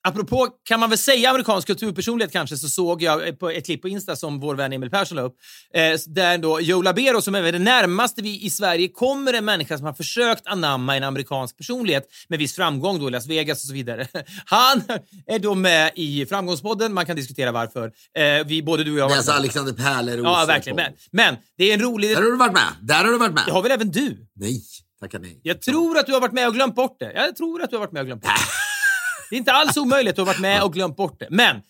Apropå, 0.08 0.47
kan 0.64 0.80
man 0.80 0.89
väl 0.89 0.97
säga 0.99 1.30
amerikansk 1.30 1.68
kulturpersonlighet 1.68 2.32
kanske, 2.32 2.58
så 2.58 2.70
såg 2.70 3.01
jag 3.01 3.39
på 3.39 3.49
ett 3.49 3.66
klipp 3.66 3.82
på 3.82 3.88
Insta 3.88 4.16
som 4.16 4.39
vår 4.39 4.56
vän 4.56 4.74
Emil 4.74 4.89
Persson 4.89 5.16
la 5.16 5.22
upp, 5.22 5.36
eh, 5.74 5.99
där 6.08 6.38
då 6.38 6.62
Joe 6.62 6.82
Labero, 6.82 7.22
som 7.22 7.36
är 7.36 7.51
det 7.51 7.60
närmaste 7.60 8.22
vi 8.22 8.45
i 8.45 8.49
Sverige 8.49 8.88
kommer 8.88 9.34
en 9.34 9.45
människa 9.45 9.78
som 9.78 9.86
har 9.86 9.93
försökt 9.93 10.47
anamma 10.47 10.97
en 10.97 11.04
amerikansk 11.04 11.58
personlighet 11.58 12.08
med 12.28 12.39
viss 12.39 12.56
framgång 12.56 12.99
då 12.99 13.08
i 13.08 13.12
Las 13.12 13.28
Vegas 13.28 13.64
och 13.64 13.68
så 13.68 13.74
vidare. 13.74 14.08
Han 14.45 14.84
är 15.28 15.39
då 15.39 15.56
med 15.56 15.91
i 15.95 16.26
Framgångspodden, 16.26 16.93
man 16.93 17.06
kan 17.06 17.16
diskutera 17.16 17.51
varför. 17.51 17.91
Eh, 18.18 18.45
vi, 18.45 18.64
både 18.64 18.84
du 18.84 18.91
och 18.91 18.99
jag 18.99 19.10
Det 19.10 19.14
är 19.14 19.18
alltså. 19.18 19.32
Alexander 19.32 19.74
Pärleros. 19.74 20.24
Ja, 20.24 20.45
verkligen. 20.47 20.76
Men, 20.76 20.93
men 21.12 21.36
det 21.58 21.70
är 21.70 21.74
en 21.74 21.82
rolig... 21.82 22.10
Där 22.10 22.16
har 22.16 22.32
du 22.32 22.38
varit 22.38 22.54
med. 22.54 22.74
Där 22.82 23.04
har 23.04 23.12
du 23.12 23.18
varit 23.18 23.34
med. 23.34 23.43
Det 23.45 23.51
har 23.51 23.62
väl 23.62 23.72
även 23.72 23.91
du? 23.91 24.28
Nej, 24.36 24.62
tackar 24.99 25.20
nej. 25.20 25.39
Jag 25.43 25.62
tror 25.62 25.97
att 25.97 26.06
du 26.06 26.14
har 26.14 26.22
varit 26.22 26.34
med 26.34 26.47
och 26.47 26.54
glömt 26.54 26.76
bort 26.76 26.99
det. 26.99 27.12
Jag 27.16 27.36
tror 27.36 27.64
att 27.64 27.70
du 27.70 27.76
har 27.76 27.82
varit 27.82 27.91
med 27.91 27.99
och 27.99 28.06
glömt 28.06 28.22
bort 28.22 28.32
det. 28.32 28.41
Det 29.34 29.38
är 29.38 29.40
inte 29.40 29.52
alls 29.52 29.78
omöjligt 29.78 30.12
att 30.12 30.16
du 30.16 30.22
har 30.22 30.26
varit 30.26 30.40
med 30.40 30.64
och 30.64 30.74
glömt 30.74 30.96
bort 30.96 31.20
det. 31.20 31.28
Men 31.30 31.62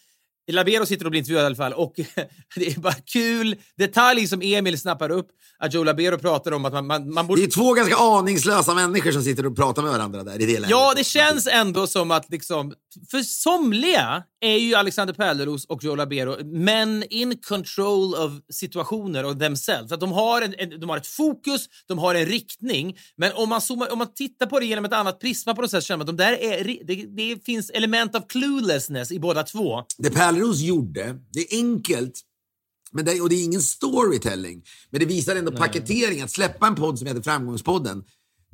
Labero 0.52 0.86
sitter 0.86 1.06
och 1.06 1.12
blir 1.12 1.20
intervjuad 1.20 1.44
i 1.44 1.46
alla 1.46 1.56
fall 1.56 1.74
och 1.74 1.94
det 2.56 2.68
är 2.68 2.80
bara 2.80 2.94
kul 2.94 3.56
detalj 3.78 4.28
som 4.28 4.42
Emil 4.42 4.80
snappar 4.80 5.12
upp. 5.12 5.28
Att 5.60 5.74
Joe 5.74 5.84
Labero 5.84 6.18
pratar 6.18 6.52
om 6.52 6.66
att 6.66 6.74
man, 6.74 6.88
man, 6.88 7.14
man 7.14 7.28
borde... 7.28 7.42
Det 7.42 7.46
är 7.46 7.52
två 7.52 7.74
ganska 7.74 7.96
aningslösa 7.96 8.74
människor 8.74 9.12
som 9.12 9.24
sitter 9.24 9.46
och 9.46 9.56
pratar 9.56 9.82
med 9.82 9.92
varandra 9.92 10.24
där 10.24 10.42
i 10.42 10.46
det 10.46 10.54
läget. 10.54 10.70
Ja, 10.70 10.94
det 10.96 11.04
känns 11.04 11.48
ändå 11.48 11.88
som 11.88 12.12
att 12.12 12.30
liksom, 12.30 12.74
för 13.12 13.22
somliga 13.22 14.24
är 14.42 14.58
ju 14.58 14.76
Alexander 14.76 15.14
Pärleros 15.14 15.66
och 15.66 15.84
Joe 15.84 15.96
Labero 15.96 16.46
men 16.46 17.04
in 17.10 17.38
control 17.38 18.16
of 18.16 18.32
situationer 18.54 19.26
och 19.26 19.40
themselves. 19.40 19.92
Att 19.92 20.00
de, 20.00 20.12
har 20.12 20.42
en, 20.42 20.56
en, 20.58 20.80
de 20.80 20.90
har 20.90 20.98
ett 20.98 21.08
fokus, 21.08 21.66
de 21.88 22.00
har 22.00 22.16
en 22.16 22.26
riktning. 22.26 22.98
Men 23.18 23.32
om 23.34 23.50
man, 23.50 23.62
zoomar, 23.62 23.92
om 23.92 23.98
man 23.98 24.14
tittar 24.14 24.46
på 24.46 24.60
det 24.60 24.66
genom 24.66 24.86
ett 24.86 24.94
annat 24.94 25.20
prisma 25.20 25.56
på 25.56 25.62
något 25.62 25.72
sätt 25.72 25.84
känner 25.84 25.98
man 25.98 26.10
att 26.10 26.18
de 26.18 26.24
där 26.24 26.34
är, 26.34 26.64
det, 26.64 27.06
det 27.06 27.46
finns 27.46 27.70
element 27.70 28.16
av 28.16 28.22
cluelessness 28.28 29.12
i 29.12 29.20
båda 29.20 29.44
två. 29.44 29.84
Det 29.98 30.12
Pärleros 30.34 30.60
gjorde, 30.60 31.20
det 31.34 31.40
är 31.40 31.58
enkelt. 31.58 32.22
Men 32.92 33.06
det, 33.06 33.22
och 33.22 33.30
det 33.30 33.36
är 33.36 33.44
ingen 33.44 33.62
storytelling. 33.62 34.64
Men 34.90 35.00
det 35.00 35.06
visar 35.06 35.36
ändå 35.36 35.52
paketering. 35.52 36.22
Att 36.22 36.32
släppa 36.32 36.68
en 36.68 36.76
podd 36.76 37.00
som 37.00 37.08
heter 37.08 37.22
Framgångspodden. 37.22 38.04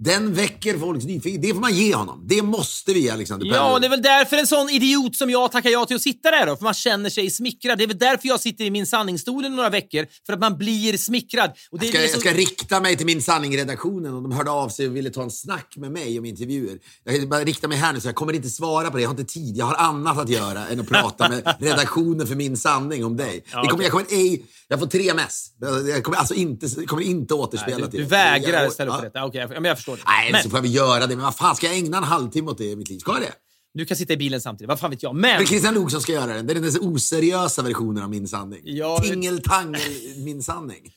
Den 0.01 0.33
väcker 0.33 0.77
folks 0.77 1.05
nyfikenhet. 1.05 1.41
Det 1.41 1.53
får 1.53 1.61
man 1.61 1.73
ge 1.75 1.95
honom. 1.95 2.25
Det 2.27 2.41
måste 2.41 2.93
vi, 2.93 3.09
Alexander 3.09 3.47
Ja, 3.47 3.53
Pärleros. 3.53 3.79
det 3.81 3.87
är 3.87 3.89
väl 3.89 4.01
därför 4.01 4.37
en 4.37 4.47
sån 4.47 4.69
idiot 4.69 5.15
som 5.15 5.29
jag 5.29 5.51
tackar 5.51 5.69
ja 5.69 5.85
till 5.85 5.95
att 5.95 6.01
sitta 6.01 6.31
där 6.31 6.45
då, 6.47 6.55
för 6.55 6.63
man 6.63 6.73
känner 6.73 7.09
sig 7.09 7.29
smickrad. 7.29 7.77
Det 7.77 7.83
är 7.83 7.87
väl 7.87 7.97
därför 7.97 8.27
jag 8.27 8.39
sitter 8.39 8.65
i 8.65 8.71
min 8.71 8.85
sanningsstol 8.87 9.45
i 9.45 9.49
några 9.49 9.69
veckor, 9.69 10.05
för 10.25 10.33
att 10.33 10.39
man 10.39 10.57
blir 10.57 10.97
smickrad. 10.97 11.51
Och 11.71 11.79
det, 11.79 11.85
Jag 11.85 11.91
ska, 11.93 11.97
är 11.99 12.01
jag 12.03 12.11
så- 12.11 12.19
ska 12.19 12.33
rikta 12.33 12.79
mig 12.81 12.97
till 12.97 13.05
min 13.05 13.21
sanning-redaktionen 13.21 14.13
och 14.13 14.21
de 14.21 14.31
hörde 14.31 14.51
av 14.51 14.69
sig 14.69 14.87
och 14.87 14.95
ville 14.95 15.09
ta 15.09 15.23
en 15.23 15.31
snack 15.31 15.73
med 15.77 15.91
mig 15.91 16.19
om 16.19 16.25
intervjuer. 16.25 16.77
Jag 17.03 17.29
bara 17.29 17.43
rikta 17.43 17.67
mig 17.67 17.77
här 17.77 17.93
nu 17.93 18.01
så 18.01 18.07
jag 18.07 18.15
kommer 18.15 18.33
inte 18.33 18.49
svara 18.49 18.91
på 18.91 18.97
det. 18.97 19.03
Jag 19.03 19.09
har 19.09 19.19
inte 19.19 19.33
tid. 19.33 19.57
Jag 19.57 19.65
har 19.65 19.75
annat 19.75 20.17
att 20.17 20.29
göra 20.29 20.67
än 20.67 20.79
att 20.79 20.87
prata 20.89 21.29
med 21.29 21.55
redaktionen 21.59 22.27
för 22.27 22.35
min 22.35 22.57
sanning 22.57 23.05
om 23.05 23.17
dig. 23.17 23.43
Ja, 23.51 23.61
det 23.61 23.67
kommer, 23.67 23.73
okej. 23.73 23.83
jag, 23.83 23.91
kommer 23.91 24.23
ej, 24.23 24.45
jag 24.69 24.79
får 24.79 24.87
tre 24.87 25.13
mess. 25.13 25.47
Jag 25.87 26.03
kommer 26.03 26.17
alltså 26.17 26.33
inte, 26.33 26.65
jag 26.77 26.87
kommer 26.87 27.03
inte 27.03 27.33
återspela 27.33 27.77
Nej, 27.77 27.85
du, 27.85 27.91
till 27.91 27.99
du 27.99 28.05
vägrar 28.05 28.63
Jag- 28.63 28.71
ställa 28.73 28.91
upp 28.91 29.03
ja. 29.03 29.09
detta. 29.09 29.25
Okej, 29.25 29.41
jag, 29.41 29.49
men 29.49 29.63
jag 29.65 29.77
förstår 29.77 29.95
det. 29.97 30.03
Nej, 30.05 30.31
men, 30.31 30.43
så 30.43 30.49
får 30.49 30.57
jag 30.57 30.61
väl 30.61 30.75
göra 30.75 31.07
det. 31.07 31.15
Men 31.15 31.25
vad 31.25 31.35
fan, 31.35 31.55
ska 31.55 31.67
jag 31.67 31.75
ägna 31.77 31.97
en 31.97 32.03
halvtimme 32.03 32.51
åt 32.51 32.57
det 32.57 32.65
i 32.65 32.75
mitt 32.75 32.89
liv? 32.89 32.99
Ska 32.99 33.11
jag 33.11 33.21
det? 33.21 33.33
du 33.73 33.85
kan 33.85 33.97
sitta 33.97 34.13
i 34.13 34.17
bilen 34.17 34.41
samtidigt. 34.41 34.69
Vad 34.69 34.79
fan 34.79 34.89
vet 34.89 35.03
jag. 35.03 35.15
Men... 35.15 35.37
Men 35.37 35.45
Christian 35.45 35.73
Luuk 35.73 35.91
som 35.91 36.01
ska 36.01 36.11
göra 36.11 36.33
den. 36.33 36.47
Det 36.47 36.53
är 36.53 36.59
den 36.59 36.79
oseriösa 36.81 37.61
versionen 37.61 38.03
av 38.03 38.09
min 38.09 38.27
sanning. 38.27 38.61
Ja, 38.63 38.99
Tingeltangel 39.03 39.81
min 40.17 40.43
sanning. 40.43 40.91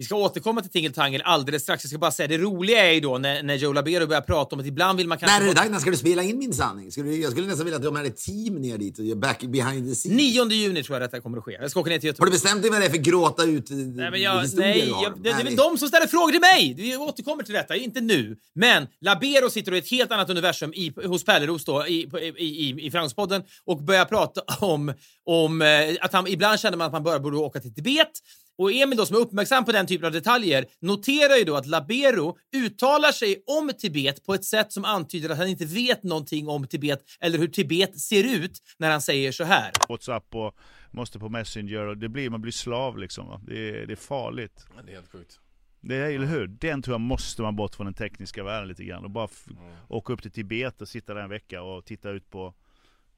Vi 0.00 0.04
ska 0.04 0.14
återkomma 0.16 0.62
till 0.62 0.70
Tingeltangel 0.70 1.22
alldeles 1.24 1.62
strax. 1.62 1.84
Jag 1.84 1.88
ska 1.88 1.98
bara 1.98 2.10
säga, 2.10 2.28
det 2.28 2.38
roliga 2.38 2.86
är 2.86 2.92
ju 2.92 3.00
då 3.00 3.18
när, 3.18 3.42
när 3.42 3.54
Joe 3.54 3.72
Labero 3.72 4.06
börjar 4.06 4.20
prata 4.20 4.56
om 4.56 4.60
att 4.60 4.66
ibland 4.66 4.98
vill 4.98 5.08
man 5.08 5.18
kanske... 5.18 5.38
När 5.38 5.44
är 5.44 5.54
det 5.54 5.68
dags? 5.70 5.80
Ska 5.82 5.90
du 5.90 5.96
spela 5.96 6.22
in 6.22 6.38
min 6.38 6.52
sanning? 6.52 6.92
Ska 6.92 7.02
du, 7.02 7.16
jag 7.16 7.30
skulle 7.32 7.46
nästan 7.46 7.64
vilja 7.64 7.76
att 7.76 7.82
de 7.82 7.96
hade 7.96 8.08
ett 8.08 8.16
team 8.16 8.54
ner 8.54 8.78
dit 8.78 8.98
och 8.98 9.16
back 9.16 9.40
behind 9.42 9.88
the 9.88 9.94
scenes. 9.94 10.16
9 10.16 10.44
juni 10.50 10.82
tror 10.82 10.94
jag 10.98 11.02
detta 11.02 11.20
kommer 11.20 11.38
att 11.38 11.44
ske. 11.44 11.52
Jag 11.52 11.70
ska 11.70 11.80
åka 11.80 11.90
ner 11.90 11.98
till 11.98 12.08
Har 12.08 12.12
Göteborg. 12.12 12.30
du 12.30 12.34
bestämt 12.34 12.62
dig 12.62 12.70
vad 12.70 12.80
det 12.80 12.86
är 12.86 12.90
för 12.90 12.96
gråta 12.96 13.44
ut 13.44 13.70
Nej, 13.70 14.10
men 14.10 14.20
jag, 14.20 14.40
historier 14.42 14.68
nej 14.68 14.90
har? 14.90 15.02
jag, 15.02 15.12
det, 15.16 15.22
det 15.22 15.30
är 15.30 15.44
väl 15.44 15.56
de 15.56 15.78
som 15.78 15.88
ställer 15.88 16.06
frågor 16.06 16.30
till 16.30 16.40
mig! 16.40 16.74
Vi 16.76 16.96
återkommer 16.96 17.42
till 17.42 17.54
detta, 17.54 17.76
inte 17.76 18.00
nu. 18.00 18.36
Men 18.54 18.86
Labero 19.00 19.50
sitter 19.50 19.74
i 19.74 19.78
ett 19.78 19.90
helt 19.90 20.12
annat 20.12 20.30
universum 20.30 20.72
i, 20.74 20.92
hos 21.04 21.24
Pärleros 21.24 21.64
då, 21.64 21.86
i, 21.86 22.08
i, 22.38 22.44
i, 22.44 22.86
i 22.86 22.90
Framgångspodden 22.90 23.42
och 23.64 23.82
börjar 23.82 24.04
prata 24.04 24.40
om, 24.60 24.92
om 25.24 25.62
eh, 25.62 25.68
att 26.00 26.12
han 26.12 26.26
ibland 26.26 26.60
känner 26.60 26.76
man 26.76 26.86
att 26.86 26.92
man 26.92 27.02
bara 27.02 27.18
borde 27.18 27.36
åka 27.36 27.60
till 27.60 27.74
Tibet. 27.74 28.10
Och 28.60 28.72
Emil 28.72 28.96
då, 28.98 29.06
som 29.06 29.16
är 29.16 29.20
uppmärksam 29.20 29.64
på 29.64 29.72
den 29.72 29.86
typen 29.86 30.06
av 30.06 30.12
detaljer 30.12 30.64
noterar 30.80 31.36
ju 31.36 31.44
då 31.44 31.56
att 31.56 31.66
Labero 31.66 32.36
uttalar 32.56 33.12
sig 33.12 33.42
om 33.46 33.70
Tibet 33.78 34.24
på 34.26 34.34
ett 34.34 34.44
sätt 34.44 34.72
som 34.72 34.84
antyder 34.84 35.30
att 35.30 35.38
han 35.38 35.48
inte 35.48 35.64
vet 35.64 36.02
någonting 36.02 36.48
om 36.48 36.66
Tibet 36.66 37.00
eller 37.20 37.38
hur 37.38 37.48
Tibet 37.48 37.98
ser 38.00 38.24
ut 38.36 38.62
när 38.78 38.90
han 38.90 39.00
säger 39.00 39.32
så 39.32 39.44
här. 39.44 39.70
Whatsapp 39.88 40.34
och 40.34 40.54
måste 40.90 41.18
på 41.18 41.28
Messenger 41.28 41.86
och 41.86 41.98
det 41.98 42.08
blir, 42.08 42.30
man 42.30 42.40
blir 42.42 42.52
slav 42.52 42.98
liksom. 42.98 43.28
Va? 43.28 43.40
Det, 43.46 43.68
är, 43.68 43.86
det 43.86 43.92
är 43.92 43.96
farligt. 43.96 44.66
Det 44.86 44.90
är 44.92 44.94
helt 44.94 45.10
sjukt. 45.12 45.40
Det 45.80 45.94
är, 45.96 46.10
eller 46.10 46.26
hur? 46.26 46.46
Den 46.46 46.82
tror 46.82 46.94
jag 46.94 47.00
måste 47.00 47.42
man 47.42 47.56
bort 47.56 47.74
från 47.74 47.86
den 47.86 47.94
tekniska 47.94 48.44
världen 48.44 48.68
lite 48.68 48.84
grann 48.84 49.04
och 49.04 49.10
bara 49.10 49.24
f- 49.32 49.46
åka 49.88 50.12
upp 50.12 50.22
till 50.22 50.30
Tibet 50.30 50.80
och 50.80 50.88
sitta 50.88 51.14
där 51.14 51.20
en 51.22 51.30
vecka 51.30 51.62
och 51.62 51.84
titta 51.84 52.10
ut 52.10 52.30
på 52.30 52.54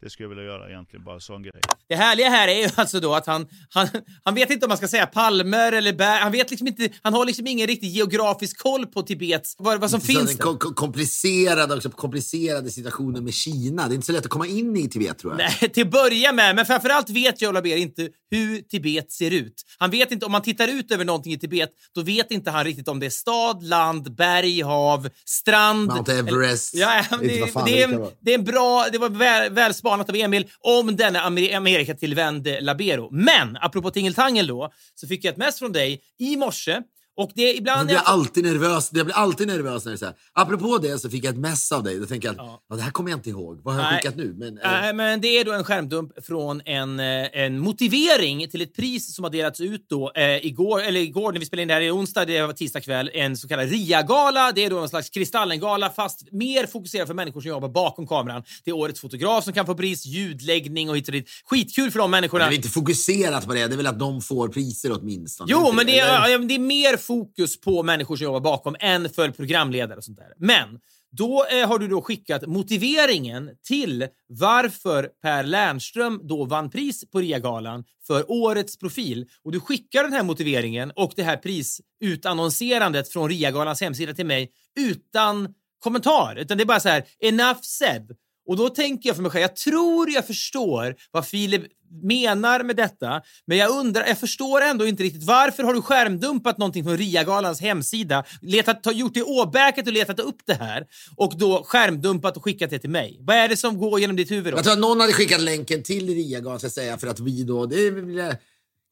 det 0.03 0.11
skulle 0.11 0.25
jag 0.25 0.29
vilja 0.29 0.45
göra 0.45 0.69
egentligen, 0.71 1.05
bara 1.05 1.21
sån 1.21 1.43
grej. 1.43 1.53
Det 1.89 1.95
härliga 1.95 2.29
här 2.29 2.49
är 2.49 2.61
ju 2.63 2.69
alltså 2.75 3.01
då 3.01 3.15
att 3.15 3.27
han, 3.27 3.47
han, 3.71 3.89
han 4.25 4.35
vet 4.35 4.51
inte 4.51 4.67
om 4.67 4.69
man 4.69 4.77
ska 4.79 4.89
säga 4.89 5.07
palmer 5.07 5.73
eller 5.73 5.93
bär. 5.93 6.21
Han 6.21 6.33
vet 6.33 6.51
liksom 6.51 6.67
inte, 6.67 6.89
han 7.03 7.15
har 7.15 7.25
liksom 7.27 7.47
ingen 7.47 7.67
riktig 7.67 7.89
geografisk 7.89 8.59
koll 8.59 8.87
på 8.87 9.03
Tibets, 9.03 9.57
vad, 9.59 9.81
vad 9.81 9.91
som 9.91 10.01
Så 10.01 10.07
finns 10.07 10.19
den 10.19 10.37
där. 10.37 10.45
kom- 10.45 10.59
kom- 10.59 10.75
komplicerade, 10.75 11.75
också 11.75 11.91
komplicerade 11.91 12.71
situationen 12.71 13.25
med 13.25 13.35
Kina. 13.35 13.89
Det 13.89 13.93
är 13.93 13.95
inte 13.95 14.07
så 14.07 14.13
lätt 14.13 14.25
att 14.25 14.31
komma 14.31 14.47
in 14.47 14.77
i 14.77 14.89
Tibet 14.89 15.19
tror 15.19 15.33
jag. 15.33 15.39
Nej, 15.39 15.71
till 15.71 15.83
att 15.83 15.91
börja 15.91 16.33
med, 16.33 16.57
men 16.57 16.67
framförallt 16.67 17.11
vet 17.11 17.43
Joe 17.43 17.53
Labero 17.53 17.77
inte 17.79 18.09
hur 18.31 18.61
Tibet 18.61 19.13
ser 19.13 19.31
ut. 19.31 19.55
Han 19.79 19.91
vet 19.91 20.13
inte, 20.13 20.27
om 20.27 20.33
man 20.33 20.43
tittar 20.43 20.69
ut 20.69 20.91
över 20.93 21.05
någonting 21.05 21.33
i 21.33 21.39
Tibet, 21.39 21.71
då 21.95 22.03
vet 22.03 22.31
inte 22.31 22.51
han 22.51 22.65
riktigt 22.65 22.89
om 22.89 23.01
det 23.01 23.07
är 23.07 23.11
stad, 23.11 23.63
land, 23.63 24.15
berg, 24.17 24.63
hav, 24.63 25.09
strand. 25.27 25.87
Mount 25.89 26.13
Everest. 26.13 26.75
Eller, 26.75 26.85
ja, 26.87 26.99
inte 27.13 27.27
det, 27.27 27.41
vad 27.41 27.51
fan 27.51 27.65
det, 27.65 27.73
det 27.73 27.83
är 27.83 27.89
en, 27.89 28.07
det 28.21 28.31
är 28.35 28.39
en 28.39 28.45
bra, 28.45 28.87
det 28.93 28.99
var 28.99 29.09
väl, 29.09 29.53
väl 29.53 29.75
spanat 29.93 30.09
av 30.09 30.17
Emil 30.17 30.51
om 30.61 30.97
denna 30.97 31.21
Amer- 31.21 31.57
Amerika-tillvände 31.57 32.61
Labero. 32.61 33.09
Men 33.11 33.59
apropå 33.61 33.91
tingeltangel 33.91 34.47
då, 34.47 34.73
så 34.95 35.07
fick 35.09 35.25
jag 35.25 35.33
ett 35.33 35.39
mess 35.39 35.59
från 35.59 35.73
dig 35.73 36.01
i 36.19 36.37
morse 36.37 36.83
och 37.17 37.31
det 37.35 37.43
är 37.43 37.47
Jag 37.47 37.57
ibland... 37.57 37.87
blir 37.87 37.97
alltid 38.05 38.45
nervös. 38.45 38.91
Jag 38.93 39.07
blir 39.07 39.17
alltid 39.17 39.47
nervös 39.47 39.85
när 39.85 39.93
det 39.93 39.97
är 39.97 39.99
så 39.99 40.05
här. 40.05 40.15
Apropå 40.33 40.79
det 40.79 40.99
så 40.99 41.11
fick 41.11 41.25
jag 41.25 41.33
ett 41.35 41.41
mess 41.41 41.73
av 41.73 41.83
dig. 41.83 41.99
Då 41.99 42.07
tänker 42.07 42.29
jag 42.29 42.41
att 42.41 42.61
Ja. 42.69 42.77
det 42.77 42.83
här 42.83 42.91
kommer 42.91 43.11
jag 43.11 43.19
inte 43.19 43.31
ihåg. 43.31 43.61
Vad 43.65 43.75
har 43.75 43.83
jag 43.83 43.91
Nej. 43.91 43.99
skickat 44.03 44.17
nu? 44.17 44.35
Men, 44.39 44.59
eh, 44.59 44.71
Nej, 44.71 44.93
men 44.95 45.21
det 45.21 45.29
är 45.29 45.45
då 45.45 45.53
en 45.53 45.65
skärmdump 45.65 46.25
från 46.27 46.61
en, 46.65 47.01
eh, 47.01 47.27
en 47.33 47.59
motivering 47.59 48.49
till 48.51 48.63
ett 48.63 48.75
pris 48.77 49.15
som 49.15 49.25
har 49.25 49.31
delats 49.31 49.61
ut 49.61 49.87
då 49.89 50.13
eh, 50.15 50.47
igår, 50.47 50.83
eller 50.83 51.01
igår 51.01 51.33
när 51.33 51.41
vi 51.41 51.47
spelade 51.47 51.63
in 51.63 51.69
det 51.69 51.75
här, 51.75 51.81
i 51.81 51.91
onsdag, 51.91 52.25
det 52.25 52.43
var 52.47 52.53
tisdag 52.53 52.81
kväll, 52.81 53.11
en 53.15 53.37
så 53.37 53.49
kallad 53.49 53.69
RIA-gala. 53.71 54.53
Det 54.53 54.65
är 54.65 54.71
då 54.71 54.79
en 54.79 54.89
slags 54.89 55.11
Kristallengala 55.11 55.91
fast 55.91 56.33
mer 56.33 56.67
fokuserad 56.67 57.07
för 57.07 57.15
människor 57.15 57.41
som 57.41 57.49
jobbar 57.49 57.69
bakom 57.69 58.07
kameran. 58.07 58.43
Det 58.65 58.71
är 58.71 58.75
årets 58.75 59.01
fotograf 59.01 59.45
som 59.45 59.53
kan 59.53 59.67
få 59.67 59.75
pris, 59.75 60.07
ljudläggning 60.07 60.91
och 60.91 60.97
hit 60.97 61.09
och 61.09 61.13
dit. 61.13 61.29
Skitkul 61.45 61.91
för 61.91 61.99
de 61.99 62.11
det 62.11 62.17
människorna. 62.17 62.47
är 62.47 62.53
inte 62.53 62.69
fokuserat 62.69 63.47
på 63.47 63.55
det. 63.55 63.67
Det 63.67 63.75
är 63.75 63.77
väl 63.77 63.87
att 63.87 63.99
de 63.99 64.21
får 64.23 64.49
priser 64.49 64.93
åtminstone. 65.01 65.51
Jo, 65.53 65.73
men 65.73 65.87
det 65.87 65.99
är, 65.99 66.39
det 66.39 66.55
är 66.55 66.59
mer 66.59 66.97
fokus 67.03 67.61
på 67.61 67.83
människor 67.83 68.17
som 68.17 68.25
jobbar 68.25 68.41
bakom 68.41 68.77
än 68.81 69.09
för 69.09 69.31
programledare 69.31 69.97
och 69.97 70.05
sånt 70.05 70.19
där. 70.19 70.33
Men 70.37 70.81
då 71.11 71.47
eh, 71.53 71.69
har 71.69 71.79
du 71.79 71.89
då 71.89 72.03
skickat 72.03 72.47
motiveringen 72.47 73.51
till 73.69 74.07
varför 74.29 75.11
Per 75.23 75.45
Lernström 75.45 76.21
då 76.23 76.45
vann 76.45 76.71
pris 76.71 77.11
på 77.11 77.21
RIA-galan 77.21 77.85
för 78.07 78.31
årets 78.31 78.79
profil. 78.79 79.27
Och 79.45 79.53
du 79.53 79.61
skickar 79.61 80.03
den 80.03 80.13
här 80.13 80.23
motiveringen 80.23 80.93
och 80.97 81.13
det 81.17 81.23
här 81.23 81.37
prisutannonserandet 81.37 83.09
från 83.09 83.29
RIA-galans 83.29 83.81
hemsida 83.81 84.15
till 84.15 84.27
mig 84.27 84.51
utan 84.81 85.55
kommentar. 85.79 86.37
Utan 86.37 86.57
det 86.57 86.65
är 86.65 86.67
bara 86.67 86.81
så 86.81 86.89
här, 86.89 87.05
enough 87.21 87.61
said. 87.63 88.17
Och 88.47 88.57
då 88.57 88.69
tänker 88.69 89.09
jag 89.09 89.17
för 89.17 89.23
mig 89.23 89.31
själv, 89.33 89.43
jag 89.43 89.57
tror 89.57 90.11
jag 90.11 90.27
förstår 90.27 90.95
vad 91.11 91.27
Filip 91.27 91.63
menar 92.03 92.63
med 92.65 92.77
detta, 92.77 93.23
men 93.47 93.59
jag 93.59 93.71
undrar, 93.71 94.07
jag 94.07 94.19
förstår 94.19 94.61
ändå 94.61 94.87
inte 94.87 95.03
riktigt 95.03 95.25
varför 95.25 95.63
har 95.63 95.75
du 95.75 95.83
skärmdumpat 95.83 96.59
någonting 96.59 96.85
från 96.85 96.97
RIA-galans 96.97 97.61
hemsida, 97.61 98.25
letat, 98.43 98.87
gjort 98.93 99.15
det 99.15 99.23
åbäket 99.23 99.87
och 99.87 99.93
letat 99.93 100.21
upp 100.21 100.37
det 100.47 100.55
här 100.55 100.87
och 101.17 101.39
då 101.39 101.63
skärmdumpat 101.65 102.37
och 102.37 102.45
skickat 102.45 102.71
det 102.71 102.79
till 102.79 102.91
mig? 102.91 103.19
Vad 103.21 103.37
är 103.37 103.49
det 103.49 103.57
som 103.57 103.79
går 103.79 104.01
genom 104.01 104.17
ditt 104.17 104.31
huvud 104.31 104.53
då? 104.53 104.57
Jag 104.59 104.65
tror 104.65 104.73
att 104.73 104.79
någon 104.79 105.01
hade 105.01 105.13
skickat 105.13 105.41
länken 105.41 105.83
till 105.83 106.07
Ria-galan 106.15 106.61
säga 106.61 106.99
för 106.99 107.07
att 107.07 107.21
vi 107.21 107.43
då, 107.43 107.67
det 107.67 107.77
är 107.87 107.91
väl- 107.91 108.37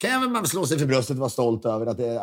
kan 0.01 0.33
man 0.33 0.47
slå 0.47 0.67
sig 0.67 0.79
för 0.79 0.87
bröstet 0.87 1.15
och 1.15 1.17
vara 1.21 1.31
stolt 1.31 1.65
över 1.65 1.87
att, 1.87 1.97
det, 1.97 2.21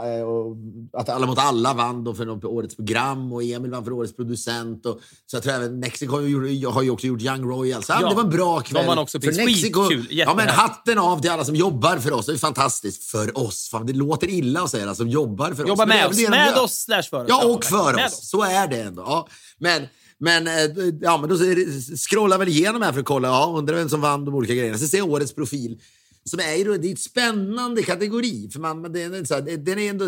att 0.93 1.09
Alla 1.09 1.27
mot 1.27 1.39
alla 1.39 1.73
vann 1.73 2.03
då 2.03 2.13
för 2.13 2.45
årets 2.45 2.75
program 2.75 3.33
och 3.33 3.43
Emil 3.43 3.71
vann 3.71 3.83
för 3.83 3.91
årets 3.91 4.15
producent. 4.15 4.85
Och, 4.85 4.99
så 5.25 5.35
jag 5.35 5.43
tror 5.43 5.53
även 5.53 5.79
Mexiko 5.79 6.13
har 6.13 6.21
ju, 6.21 6.89
också 6.91 7.07
gjort 7.07 7.21
Young 7.21 7.43
Royals. 7.43 7.89
Ja, 7.89 7.97
Ja, 8.01 8.09
det 8.09 8.15
var 8.15 8.23
en 8.23 8.29
bra 8.29 8.59
kväll. 8.59 8.87
vann 8.87 8.97
också 8.97 9.19
för. 9.19 9.45
Mexiko. 9.45 9.81
Ja, 10.09 10.33
men 10.35 10.47
hatten 10.47 10.97
av 10.97 11.21
till 11.21 11.31
alla 11.31 11.45
som 11.45 11.55
jobbar 11.55 11.97
för 11.97 12.13
oss. 12.13 12.25
Det 12.25 12.31
är 12.31 12.37
fantastiskt. 12.37 13.03
För 13.03 13.37
oss. 13.37 13.69
Fan, 13.69 13.85
det 13.85 13.93
låter 13.93 14.29
illa 14.29 14.61
att 14.61 14.71
säga 14.71 14.85
det, 14.85 14.95
som 14.95 15.09
jobbar 15.09 15.51
för 15.51 15.63
oss. 15.63 15.69
Jobba 15.69 15.85
Men 15.85 15.97
det 15.97 16.03
är 16.03 16.09
med 16.09 16.09
oss, 16.09 16.17
de 16.17 16.29
med 16.29 16.57
oss 16.57 16.73
slash 16.73 17.03
för 17.09 17.21
oss. 17.23 17.25
Ja, 17.29 17.45
och 17.45 17.65
för 17.65 17.93
med 17.93 18.05
oss. 18.05 18.29
Så 18.29 18.43
är 18.43 18.67
det 18.67 18.81
ändå. 18.81 19.01
Ja. 19.05 19.27
Men 19.59 19.87
Men, 20.19 20.47
eh, 20.47 20.53
ja, 21.01 21.17
men 21.17 21.29
då 21.29 21.37
scrollar 21.97 22.33
jag 22.33 22.39
väl 22.39 22.47
igenom 22.47 22.81
här 22.81 22.93
för 22.93 22.99
att 22.99 23.05
kolla, 23.05 23.27
ja, 23.27 23.53
undrar 23.57 23.75
vem 23.75 23.89
som 23.89 24.01
vann 24.01 24.25
de 24.25 24.35
olika 24.35 24.53
grejerna. 24.53 24.77
Så 24.77 24.87
ser 24.87 24.97
jag 24.97 25.09
årets 25.09 25.35
profil. 25.35 25.79
Som 26.27 26.39
är, 26.39 26.55
ju 26.55 26.77
det 26.77 26.87
är 26.87 26.93
ett 26.93 26.99
spännande 26.99 27.83
kategori. 27.83 28.49
För 28.53 28.59
man, 28.59 28.81
men 28.81 28.93
den, 28.93 29.13
är 29.13 29.23
så 29.23 29.33
här, 29.33 29.41
den 29.57 29.79
är 29.79 29.89
ändå 29.89 30.05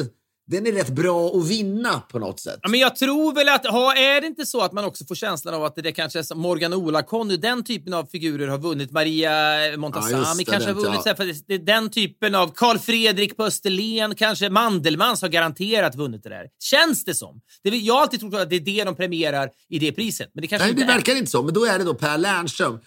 den 0.52 0.68
är 0.68 0.72
rätt 0.72 0.90
bra 0.90 1.28
att 1.30 1.48
vinna 1.48 2.00
på 2.12 2.20
något 2.20 2.40
sätt. 2.40 2.60
Ja, 2.62 2.70
men 2.70 2.80
jag 2.80 2.96
tror 2.96 3.34
väl 3.36 3.50
att, 3.50 3.66
ha, 3.68 3.96
är 3.96 4.22
det 4.22 4.28
inte 4.28 4.46
så 4.46 4.62
att 4.62 4.72
man 4.74 4.86
också 4.86 5.06
får 5.06 5.16
känslan 5.16 5.54
av 5.54 5.64
att 5.64 5.76
det 5.76 5.92
kanske 5.92 6.20
är 6.20 6.24
som 6.24 6.40
Morgan 6.40 6.74
Ola-Conny, 6.74 7.38
den 7.38 7.64
typen 7.64 7.94
av 7.94 8.06
figurer 8.06 8.48
har 8.48 8.58
vunnit. 8.58 8.92
Maria 8.92 9.66
Ja, 9.72 9.78
Montazami 9.78 10.44
det, 10.44 10.52
kanske 10.52 10.70
har 10.70 10.76
vunnit. 10.76 11.00
ja. 11.06 11.16
för 11.16 11.34
det- 11.48 11.58
den 11.58 11.90
typen 11.90 12.36
av 12.36 12.52
Karl 12.56 12.78
Fredrik 12.78 13.38
på 13.38 13.44
Österlen, 13.44 14.16
kanske 14.16 14.50
Mandelmans 14.50 15.22
har 15.22 15.30
garanterat 15.30 15.96
vunnit 15.96 16.24
det 16.24 16.30
där. 16.30 16.46
Känns 16.60 17.06
det 17.06 17.16
som. 17.16 17.42
Det, 17.64 17.70
jag 17.70 17.94
har 17.94 18.02
alltid 18.02 18.20
trott 18.20 18.34
att 18.34 18.50
det 18.50 18.56
är 18.56 18.60
det 18.60 18.84
de 18.84 18.96
premierar 18.96 19.50
i 19.70 19.80
det 19.80 19.92
priset. 19.92 20.30
Men 20.34 20.42
det 20.42 20.48
kanske 20.48 20.66
Nej, 20.66 20.72
inte 20.72 20.84
det 20.86 20.92
är. 20.92 20.96
verkar 20.96 21.16
inte 21.16 21.32
så. 21.32 21.44
Men 21.44 21.54
då 21.54 21.66
är 21.66 21.78
det 21.80 21.84
då 21.86 21.94
Per 21.94 22.18
Lernström. 22.18 22.80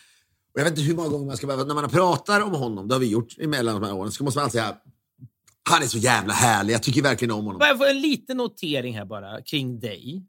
Och 0.55 0.61
jag 0.61 0.65
vet 0.65 0.71
inte 0.73 0.83
hur 0.83 0.95
många 0.95 1.09
gånger 1.09 1.27
man 1.27 1.37
ska 1.37 1.47
behöva... 1.47 1.65
När 1.65 1.75
man 1.75 1.91
pratar 1.91 2.41
om 2.41 2.53
honom, 2.55 2.89
det 2.89 2.95
har 2.95 3.01
vi 3.01 3.07
gjort 3.11 3.39
emellan 3.39 3.81
de 3.81 3.87
här 3.87 3.95
åren, 3.95 4.13
så 4.13 4.25
måste 4.25 4.39
man 4.39 4.45
alltid 4.45 4.61
säga 4.61 4.77
han 5.71 5.83
är 5.83 5.87
så 5.87 5.99
jävla 5.99 6.33
härlig. 6.33 6.75
Jag 6.75 6.83
tycker 6.83 7.03
verkligen 7.03 7.33
om 7.33 7.45
honom. 7.45 7.59
Bara 7.59 7.77
få 7.79 7.85
en 7.85 8.01
liten 8.01 8.37
notering 8.37 8.97
här 8.97 9.05
bara 9.05 9.43
kring 9.43 9.81
dig. 9.81 10.27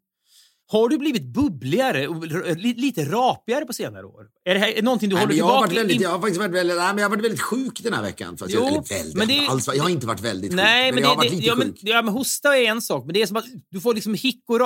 Har 0.71 0.89
du 0.89 0.97
blivit 0.97 1.23
bubbligare 1.23 2.07
och 2.07 2.25
li- 2.57 2.73
lite 2.73 3.03
rapigare 3.05 3.65
på 3.65 3.73
senare 3.73 4.05
år? 4.05 4.25
Är 4.45 4.53
det 4.53 4.59
här 4.59 4.81
någonting 4.81 5.09
du 5.09 5.15
Nej, 5.15 5.23
håller 5.23 5.33
men 5.33 5.37
jag, 5.37 5.45
har 5.45 5.51
tillbaka? 5.51 5.67
varit 5.75 5.79
väldigt, 5.89 6.01
jag 6.01 6.09
har 6.09 6.19
faktiskt 6.19 6.39
varit 6.39 6.51
väldigt, 6.51 6.77
nej, 6.77 6.87
men 6.87 6.97
jag 6.97 7.05
har 7.05 7.09
varit 7.09 7.23
väldigt 7.25 7.41
sjuk 7.41 7.79
den 7.83 7.93
här 7.93 8.01
veckan. 8.01 8.37
Jo, 8.39 8.47
jag, 8.49 8.67
eller 8.67 8.81
väldigt, 8.89 9.15
men 9.17 9.27
det 9.27 9.47
alls, 9.47 9.67
jag 9.75 9.83
har 9.83 9.89
inte 9.89 10.07
varit 10.07 10.21
väldigt 10.21 10.51
sjuk. 10.51 10.55
Nej, 10.55 10.91
men, 10.91 11.01
jag 11.03 11.09
har 11.09 11.15
varit 11.15 11.29
det, 11.29 11.35
lite 11.35 11.47
ja, 11.47 11.55
men, 11.55 11.67
sjuk. 11.67 11.79
ja, 11.81 12.01
men 12.01 12.13
hosta 12.13 12.57
är 12.57 12.63
en 12.63 12.81
sak, 12.81 13.05
men 13.05 13.13
det 13.13 13.21
är 13.21 13.25
som 13.27 13.37
att 13.37 13.45
du 13.69 13.81
får 13.81 13.93
liksom 13.93 14.13
hick 14.13 14.43
och 14.47 14.59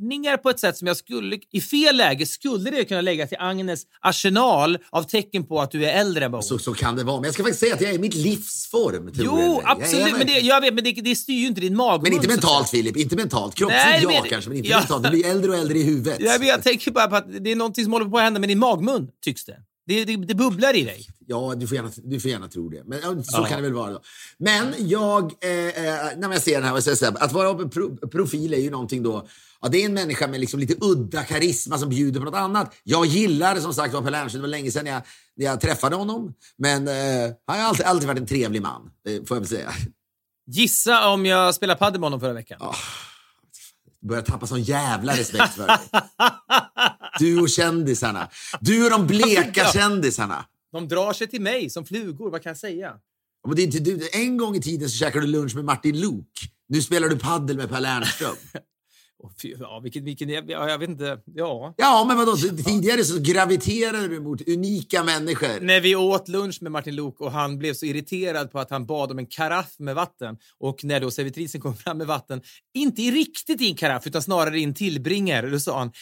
rapningar 0.00 0.36
på 0.36 0.50
ett 0.50 0.60
sätt 0.60 0.76
som 0.76 0.86
jag 0.88 0.96
skulle... 0.96 1.38
I 1.50 1.60
fel 1.60 1.96
läge 1.96 2.26
skulle 2.26 2.70
det 2.70 2.84
kunna 2.84 3.00
lägga 3.00 3.26
till 3.26 3.36
Agnes 3.40 3.82
arsenal 4.00 4.78
av 4.90 5.02
tecken 5.02 5.46
på 5.46 5.60
att 5.60 5.70
du 5.70 5.84
är 5.84 6.00
äldre 6.00 6.24
än 6.24 6.32
vad 6.32 6.44
Så, 6.44 6.58
så 6.58 6.74
kan 6.74 6.96
det 6.96 7.04
vara. 7.04 7.16
Men 7.16 7.24
jag 7.24 7.34
ska 7.34 7.42
faktiskt 7.42 7.60
säga 7.60 7.74
att 7.74 7.80
jag 7.80 7.90
är 7.90 7.94
i 7.94 7.98
mitt 7.98 8.14
livsform. 8.14 9.10
jag. 9.14 9.24
Jo, 9.24 9.38
Jag 9.38 9.62
absolut. 9.64 10.18
Men 10.18 10.26
det, 10.26 10.40
jag 10.40 10.60
vet, 10.60 10.74
men 10.74 10.84
det, 10.84 10.92
det 10.92 11.16
styr 11.16 11.34
ju 11.34 11.46
inte 11.46 11.60
din 11.60 11.76
magmun. 11.76 12.02
Men 12.02 12.12
inte 12.12 12.28
mentalt. 12.28 12.70
Filip, 12.70 12.96
inte 12.96 13.16
mentalt. 13.16 13.54
Kroppsligt 13.54 13.84
Nej, 13.84 14.00
ja 14.02 14.20
men- 14.20 14.30
kanske, 14.30 14.50
men 14.50 14.58
inte 14.58 14.70
ja. 14.70 14.78
mentalt. 14.78 15.04
Du 15.04 15.10
blir 15.10 15.26
äldre 15.26 15.50
och 15.50 15.56
äldre 15.56 15.78
i 15.78 15.82
huvudet. 15.82 16.16
Ja, 16.20 16.36
men 16.38 16.48
jag 16.48 16.62
tänker 16.62 16.90
bara 16.90 17.06
på 17.06 17.16
att 17.16 17.44
det 17.44 17.50
är 17.52 17.56
någonting 17.56 17.84
som 17.84 17.92
håller 17.92 18.06
på 18.06 18.16
att 18.16 18.22
hända 18.24 18.40
med 18.40 18.48
din 18.48 18.58
magmun, 18.58 19.08
tycks 19.24 19.44
det. 19.44 19.56
Det, 19.86 20.04
det, 20.04 20.16
det 20.16 20.34
bubblar 20.34 20.76
i 20.76 20.84
dig. 20.84 21.06
Ja, 21.26 21.54
du 21.56 21.66
får 21.66 21.76
gärna, 21.76 21.90
du 22.04 22.20
får 22.20 22.30
gärna 22.30 22.48
tro 22.48 22.68
det. 22.68 22.82
Men 22.86 23.24
så 23.24 23.38
Ja. 23.40 23.44
kan 23.44 23.56
det 23.56 23.62
väl 23.62 23.72
vara. 23.72 23.90
Då. 23.90 24.00
Men 24.38 24.74
jag, 24.78 25.22
eh, 25.24 25.50
eh, 25.50 26.16
när 26.16 26.32
jag 26.32 26.42
ser 26.42 26.60
den 26.60 26.70
här, 26.70 26.80
så, 26.80 27.04
här, 27.04 27.22
att 27.24 27.32
vara 27.32 27.68
pro, 27.68 27.96
profil 27.96 28.54
är 28.54 28.58
ju 28.58 28.70
någonting 28.70 29.02
då, 29.02 29.26
ja, 29.62 29.68
det 29.68 29.78
är 29.82 29.84
en 29.86 29.94
människa 29.94 30.26
med 30.26 30.40
liksom 30.40 30.60
lite 30.60 30.74
udda 30.80 31.22
karisma 31.24 31.78
som 31.78 31.88
bjuder 31.88 32.20
på 32.20 32.26
något 32.26 32.34
annat. 32.34 32.74
Jag 32.84 33.06
gillar 33.06 33.56
som 33.60 33.74
sagt 33.74 33.94
var 33.94 34.02
Per 34.02 34.10
Lernström, 34.10 34.42
det 34.42 34.48
var 34.48 34.50
länge 34.50 34.70
sedan 34.70 34.86
jag, 34.86 35.02
när 35.36 35.46
jag 35.46 35.60
träffade 35.60 35.96
honom. 35.96 36.34
Men 36.58 36.88
eh, 36.88 37.32
han 37.46 37.60
har 37.60 37.68
alltid, 37.68 37.86
alltid 37.86 38.08
varit 38.08 38.20
en 38.20 38.26
trevlig 38.26 38.62
man, 38.62 38.90
eh, 39.08 39.24
får 39.24 39.36
jag 39.36 39.40
väl 39.40 39.48
säga. 39.48 39.72
Gissa 40.46 41.08
om 41.10 41.26
jag 41.26 41.54
spelade 41.54 41.78
padel 41.78 42.00
med 42.00 42.06
honom 42.06 42.20
förra 42.20 42.32
veckan. 42.32 42.60
Börjar 44.08 44.22
tappa 44.22 44.46
sån 44.46 44.62
jävla 44.62 45.16
respekt 45.16 45.54
för 45.54 45.66
dig. 45.66 45.76
Du 47.18 47.40
och 47.40 47.48
kändisarna. 47.48 48.28
Du 48.60 48.84
och 48.84 48.90
de 48.90 49.06
bleka 49.06 49.64
kändisarna. 49.72 50.44
De 50.72 50.88
drar 50.88 51.12
sig 51.12 51.26
till 51.26 51.40
mig 51.40 51.70
som 51.70 51.84
flugor, 51.84 52.30
vad 52.30 52.42
kan 52.42 52.50
jag 52.50 52.56
säga? 52.56 52.86
Ja, 53.42 53.48
Men 53.48 53.56
det 53.56 53.62
är 53.62 53.64
inte, 53.64 53.78
du, 53.78 54.08
en 54.12 54.36
gång 54.36 54.56
i 54.56 54.62
tiden 54.62 54.90
så 54.90 54.96
käkade 54.96 55.26
du 55.26 55.32
lunch 55.32 55.54
med 55.54 55.64
Martin 55.64 56.00
Luuk. 56.00 56.50
Nu 56.68 56.82
spelar 56.82 57.08
du 57.08 57.18
paddel 57.18 57.56
med 57.56 57.68
Per 57.68 57.80
Lernström. 57.80 58.36
Fy, 59.42 59.54
ja, 59.60 59.80
vilken, 59.80 60.04
vilken, 60.04 60.28
ja, 60.28 60.70
jag 60.70 60.78
vet 60.78 60.88
inte. 60.88 61.18
Ja. 61.24 61.74
Ja, 61.76 62.04
men 62.08 62.16
vadå? 62.16 62.36
Så 62.36 62.48
Tidigare 62.48 63.04
så 63.04 63.18
graviterade 63.18 64.08
du 64.08 64.20
mot 64.20 64.48
unika 64.48 65.04
människor. 65.04 65.60
När 65.60 65.80
vi 65.80 65.96
åt 65.96 66.28
lunch 66.28 66.58
med 66.62 66.72
Martin 66.72 66.96
Luuk 66.96 67.20
och 67.20 67.32
han 67.32 67.58
blev 67.58 67.74
så 67.74 67.86
irriterad 67.86 68.52
på 68.52 68.58
att 68.58 68.70
han 68.70 68.86
bad 68.86 69.10
om 69.10 69.18
en 69.18 69.26
karaff 69.26 69.74
med 69.78 69.94
vatten 69.94 70.36
och 70.58 70.84
när 70.84 71.00
då 71.00 71.10
servitrisen 71.10 71.60
kom 71.60 71.76
fram 71.76 71.98
med 71.98 72.06
vatten, 72.06 72.42
inte 72.74 73.02
riktigt 73.02 73.60
i 73.60 73.68
en 73.68 73.76
karaff 73.76 74.06
utan 74.06 74.22
snarare 74.22 74.60
i 74.60 74.64
en 74.64 74.74
tillbringare, 74.74 75.50
då 75.50 75.60
sa 75.60 75.78
han 75.78 75.92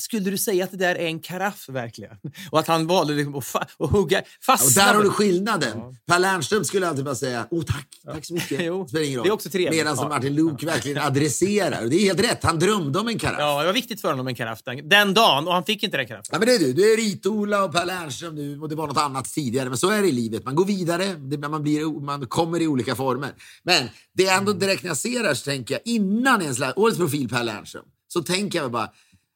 skulle 0.00 0.30
du 0.30 0.38
säga 0.38 0.64
att 0.64 0.70
det 0.70 0.76
där 0.76 0.94
är 0.94 1.06
en 1.06 1.20
karaff 1.20 1.68
verkligen? 1.68 2.16
Och 2.50 2.58
att 2.58 2.66
han 2.66 2.86
valde 2.86 3.14
liksom 3.14 3.34
att, 3.34 3.44
fa- 3.44 3.66
att 3.78 3.90
hugga 3.90 4.22
fast. 4.46 4.66
Och 4.78 4.84
där 4.84 4.94
har 4.94 5.02
du 5.02 5.10
skillnaden. 5.10 5.80
Per 6.06 6.18
Lernström 6.18 6.64
skulle 6.64 6.88
alltid 6.88 7.04
bara 7.04 7.14
säga 7.14 7.46
åh 7.50 7.62
tack, 7.64 7.86
tack 8.04 8.24
så 8.24 8.34
mycket. 8.34 8.60
Jo, 8.64 8.86
det 8.92 9.14
är 9.14 9.30
också 9.30 9.50
trevligt. 9.50 9.76
Medan 9.78 9.96
Ja. 9.98 10.08
Martin 10.08 10.34
Luuk 10.34 10.62
verkligen 10.62 10.98
adresserar. 11.02 11.82
Och 11.84 11.90
det 11.90 11.96
är 11.96 12.00
helt 12.00 12.20
rätt, 12.20 12.44
han 12.44 12.58
drömde 12.58 12.98
om 12.98 13.08
en 13.08 13.18
karaff. 13.18 13.36
Ja. 13.38 13.50
Ja, 13.54 13.60
det 13.60 13.66
var 13.66 13.72
viktigt 13.72 14.00
för 14.00 14.08
honom 14.08 14.24
med 14.24 14.32
en 14.32 14.36
karaff 14.36 14.62
den, 14.64 14.88
den 14.88 15.14
dagen 15.14 15.46
och 15.46 15.54
han 15.54 15.64
fick 15.64 15.82
inte 15.82 15.96
den 15.96 16.06
karaffen. 16.06 16.38
men 16.38 16.48
det 16.48 16.54
är 16.54 16.58
du. 16.58 16.72
Du 16.72 16.92
är 16.92 16.96
Rit-Ola 16.96 17.64
och 17.64 17.72
Per 17.72 17.84
Lernström 17.86 18.34
nu 18.34 18.60
och 18.60 18.68
det 18.68 18.74
var 18.74 18.86
något 18.86 18.96
annat 18.98 19.24
tidigare. 19.24 19.68
Men 19.68 19.78
så 19.78 19.90
är 19.90 20.02
det 20.02 20.08
i 20.08 20.12
livet. 20.12 20.44
Man 20.44 20.54
går 20.54 20.64
vidare, 20.64 21.04
det, 21.18 21.38
man, 21.48 21.62
blir, 21.62 22.00
man 22.00 22.26
kommer 22.26 22.60
i 22.62 22.66
olika 22.66 22.94
former. 22.94 23.30
Men 23.62 23.88
det 24.14 24.26
är 24.26 24.38
ändå 24.38 24.52
direkt 24.52 24.82
när 24.82 24.90
jag 24.90 24.96
ser 24.96 25.20
det 25.22 25.26
här 25.28 25.34
så 25.34 25.44
tänker 25.44 25.74
jag 25.74 25.80
innan 25.84 26.42
ens 26.42 26.60
årets 26.76 26.98
profil 26.98 27.28
Per 27.28 27.44
Lernström 27.44 27.84
så 28.08 28.22
tänker 28.22 28.58
jag 28.58 28.70
bara 28.72 28.90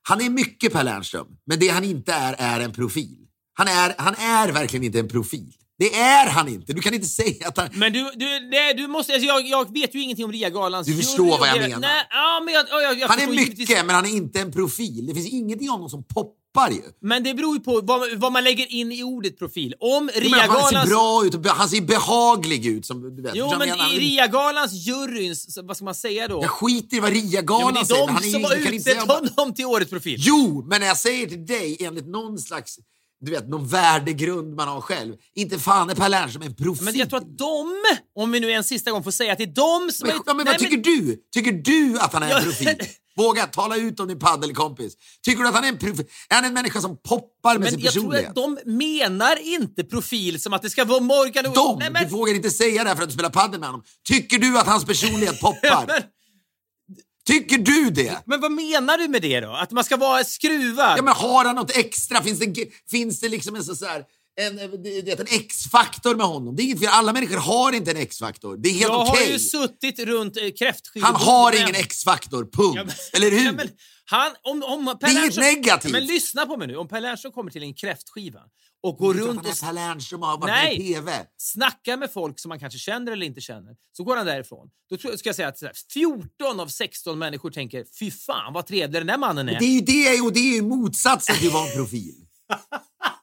han 0.09 0.21
är 0.21 0.31
mycket 0.31 0.73
Per 0.73 0.85
Lernström, 0.85 1.27
men 1.47 1.59
det 1.59 1.69
han 1.69 1.85
inte 1.85 2.13
är 2.13 2.35
är 2.39 2.61
en 2.61 2.73
profil. 2.73 3.17
Han 3.55 3.69
är, 3.69 3.95
han 3.99 4.15
är 4.15 4.53
verkligen 4.53 4.85
inte 4.85 4.99
en 4.99 5.09
profil. 5.09 5.53
Det 5.79 5.95
är 5.95 6.31
han 6.31 6.49
inte. 6.49 6.73
Du 6.73 6.81
kan 6.81 6.95
inte 6.95 7.07
säga 7.07 7.49
att 7.49 7.57
han... 7.59 7.69
Men 7.73 7.93
du, 7.93 8.11
du, 8.15 8.49
nej, 8.51 8.75
du 8.75 8.87
måste, 8.89 9.13
alltså 9.13 9.27
jag, 9.27 9.47
jag 9.47 9.73
vet 9.73 9.95
ju 9.95 10.01
ingenting 10.03 10.25
om 10.25 10.33
RIA-galans 10.33 10.87
Du 10.87 10.93
jury 10.93 11.03
förstår 11.05 11.33
och 11.33 11.39
vad 11.39 11.49
jag 11.49 11.57
det- 11.57 11.61
menar. 11.69 11.81
Nej, 11.81 12.07
ja, 12.11 12.43
men 12.45 12.55
jag, 12.55 12.67
ja, 12.71 12.81
jag, 12.83 12.99
jag 12.99 13.09
Han 13.09 13.19
är 13.21 13.27
mycket, 13.27 13.59
givetvis- 13.59 13.83
men 13.87 13.95
han 13.95 14.07
är 14.07 14.11
inte 14.17 14.41
en 14.41 14.53
profil. 14.53 15.07
Det 15.07 15.15
finns 15.15 15.27
ingenting 15.29 15.67
i 15.67 15.71
honom 15.71 15.89
som 15.91 16.05
poppar 16.05 16.44
ju. 16.71 16.83
Men 17.01 17.23
det 17.23 17.35
beror 17.35 17.57
ju 17.57 17.61
på 17.63 17.81
vad, 17.81 18.19
vad 18.19 18.33
man 18.33 18.45
lägger 18.45 18.73
in 18.73 18.93
i 18.93 19.03
ordet 19.03 19.39
profil. 19.39 19.75
Om 19.81 20.11
menar, 20.15 20.39
Han 20.39 20.71
ser 20.71 20.91
bra 20.91 21.27
ut 21.27 21.35
och 21.35 21.47
han 21.47 21.69
ser 21.69 21.81
behaglig 21.81 22.67
ut. 22.67 22.87
Som, 22.87 23.17
du 23.17 23.23
vet. 23.23 23.33
Jo, 23.35 23.53
men 23.59 23.69
i? 23.69 23.99
RIA-galans 23.99 24.73
juryns, 24.73 25.59
vad 25.63 25.77
ska 25.77 25.85
man 25.85 25.95
säga 25.95 26.29
då? 26.29 26.43
Jag 26.43 26.51
skiter 26.51 26.97
i 26.97 27.01
vad 27.01 27.11
Ja, 27.11 27.15
men 27.15 27.31
RIA-galan 27.31 27.75
det 27.75 27.87
säger. 27.87 28.03
är 28.03 28.07
men 28.07 28.15
han 28.15 28.23
de 28.23 28.29
är 28.29 28.33
som 28.33 28.45
har 28.45 28.57
utsett 28.57 28.83
säga 28.83 29.01
honom 29.37 29.55
till 29.55 29.65
årets 29.67 29.91
profil. 29.91 30.17
Jo, 30.19 30.65
men 30.67 30.81
när 30.81 30.87
jag 30.87 30.97
säger 30.99 31.27
till 31.27 31.47
dig 31.47 31.77
enligt 31.81 32.07
någon 32.07 32.39
slags 32.39 32.79
du 33.21 33.31
vet, 33.31 33.49
någon 33.49 33.67
värdegrund 33.69 34.55
man 34.55 34.69
har 34.69 34.81
själv. 34.81 35.15
Inte 35.35 35.59
fan 35.59 35.91
är 35.91 35.95
Per 35.95 36.09
Lernström 36.09 36.43
en 36.43 36.55
profil. 36.55 36.85
Men 36.85 36.97
jag 36.97 37.11
tror 37.11 37.19
att 37.21 37.39
de, 37.39 37.75
om 38.15 38.33
vi 38.33 38.41
nu 38.41 38.53
en 38.53 38.65
sista 38.65 38.91
gång 38.91 39.05
får 39.05 39.11
säga 39.11 39.33
att 39.33 39.39
det 39.39 39.45
är 39.45 39.55
de 39.87 39.93
som... 39.93 40.09
Men, 40.09 40.17
ja, 40.27 40.35
men 40.35 40.45
Nej, 40.45 40.55
vad 40.55 40.59
tycker 40.59 40.77
du? 40.77 41.17
Tycker 41.35 41.53
du 41.53 41.99
att 42.01 42.13
han 42.13 42.23
är 42.23 42.27
en 42.27 42.33
Ja. 42.33 42.41
profil? 42.41 42.69
Våga 43.17 43.47
tala 43.47 43.77
ut 43.77 44.01
om 44.01 44.09
din 44.09 44.19
paddelkompis. 44.19 44.93
Tycker 45.25 45.43
du 45.43 45.49
att 45.49 45.55
han 45.55 45.65
är 45.65 45.69
en 45.69 45.79
profil? 45.79 46.07
Är 46.29 46.35
han 46.35 46.45
en 46.45 46.55
människa 46.55 46.81
som 46.81 46.97
poppar 46.97 47.53
med 47.53 47.61
Men 47.61 47.71
sin 47.71 47.81
jag 47.81 47.93
tror 47.93 48.03
personlighet? 48.03 48.29
att 48.29 48.35
de 48.35 48.59
menar 48.65 49.39
inte 49.55 49.85
profil 49.85 50.43
som 50.43 50.53
att 50.53 50.63
det 50.63 50.71
ska 50.71 50.85
vara 50.85 51.01
Morgan 51.01 51.47
och... 51.47 51.55
De! 51.55 51.79
Nej, 51.79 51.91
men, 51.91 52.05
Du 52.05 52.11
vågar 52.11 52.35
inte 52.35 52.51
säga 52.51 52.83
det 52.83 52.89
här 52.89 52.97
för 52.97 53.03
att 53.03 53.09
du 53.09 53.15
spelar 53.15 53.31
padel 53.31 53.61
med 53.61 53.69
honom. 53.69 53.83
Tycker 54.09 54.39
du 54.39 54.59
att 54.59 54.67
hans 54.67 54.85
personlighet 54.85 55.41
poppar? 55.41 55.85
men, 55.89 56.03
Tycker 57.27 57.59
du 57.59 57.91
det? 57.91 58.23
men 58.27 58.41
vad 58.41 58.53
menar 58.53 58.99
du 58.99 59.09
med 59.09 59.23
det 59.23 59.41
då? 59.41 59.53
Att 59.53 59.71
man 59.71 59.85
ska 59.85 59.97
vara 59.97 60.25
skruvad? 60.25 60.99
Ja, 60.99 61.03
men 61.03 61.15
har 61.15 61.45
han 61.45 61.57
något 61.57 61.77
extra? 61.77 62.23
Finns 62.23 62.39
det, 62.39 62.55
finns 62.91 63.21
det 63.21 63.29
liksom 63.29 63.57
en, 63.57 63.65
så 63.65 63.77
så 63.77 63.87
här, 63.87 64.05
en, 64.41 64.57
vet, 65.05 65.21
en 65.21 65.27
X-faktor 65.31 66.15
med 66.15 66.27
honom? 66.27 66.57
Det 66.57 66.63
är 66.63 66.65
inget 66.65 66.81
fel. 66.81 66.89
Alla 66.93 67.13
människor 67.13 67.37
har 67.37 67.73
inte 67.73 67.91
en 67.91 67.97
X-faktor. 67.97 68.57
Det 68.57 68.69
är 68.69 68.73
helt 68.73 68.83
jag 68.83 69.09
okej. 69.09 69.25
har 69.27 69.33
ju 69.33 69.39
suttit 69.39 69.99
runt 69.99 70.37
eh, 70.37 70.43
kräftskivor. 70.59 71.07
Han 71.07 71.15
har 71.17 71.53
Men- 71.53 71.61
ingen 71.63 71.75
X-faktor, 71.75 72.45
punkt. 72.53 72.77
Ja, 72.77 72.85
men- 72.85 72.95
Eller 73.23 73.31
hur? 73.31 73.45
Ja, 73.45 73.53
men 73.53 73.69
han, 74.05 74.33
om, 74.43 74.63
om 74.63 74.99
per 75.01 75.07
Det 75.09 75.15
är 75.15 75.23
inget 75.23 75.37
negativt. 75.37 75.93
Men 75.93 76.07
lyssna 76.07 76.47
på 76.47 76.57
mig 76.57 76.69
nu. 76.69 76.77
Om 76.77 76.89
Per 76.89 77.01
Lernström 77.01 77.33
kommer 77.33 77.51
till 77.51 77.63
en 77.63 77.75
kräftskiva 77.75 78.41
och 78.83 78.97
går 78.99 79.15
runt 79.15 79.47
och 79.47 79.61
Per 79.61 79.73
Lernström 79.73 80.23
har 80.23 80.39
varit 80.39 80.51
Nej. 80.51 80.79
med 80.79 80.87
i 80.87 80.95
TV. 80.95 81.13
snackar 81.37 81.97
med 81.97 82.11
folk 82.13 82.41
som 82.41 82.49
man 82.49 82.61
kanske 82.61 82.79
känner 82.79 83.13
eller 83.13 83.27
inte 83.27 83.41
känner, 83.41 83.77
så 83.97 84.05
går 84.05 84.17
han 84.17 84.27
därifrån. 84.27 84.69
Då 84.91 84.97
ska 85.17 85.29
jag 85.29 85.37
säga 85.37 85.49
att 85.49 85.59
så 85.59 85.67
här, 85.67 85.75
14 85.93 86.61
av 86.61 86.69
16 86.69 87.19
människor 87.19 87.51
tänker 87.51 87.85
fy 87.99 88.11
fan 88.11 88.53
vad 88.53 88.67
trevlig 88.67 89.01
den 89.01 89.07
där 89.07 89.19
mannen 89.19 89.49
är. 89.49 89.59
Det 89.59 89.65
är 89.65 89.75
ju 89.75 89.81
det 89.81 90.21
och 90.21 90.33
det 90.33 90.41
är 90.41 90.55
ju 90.55 90.63
motsatsen 90.63 91.37
till 91.37 91.47
att 91.49 91.55
vara 91.55 91.67
en 91.71 91.77
profil. 91.77 92.15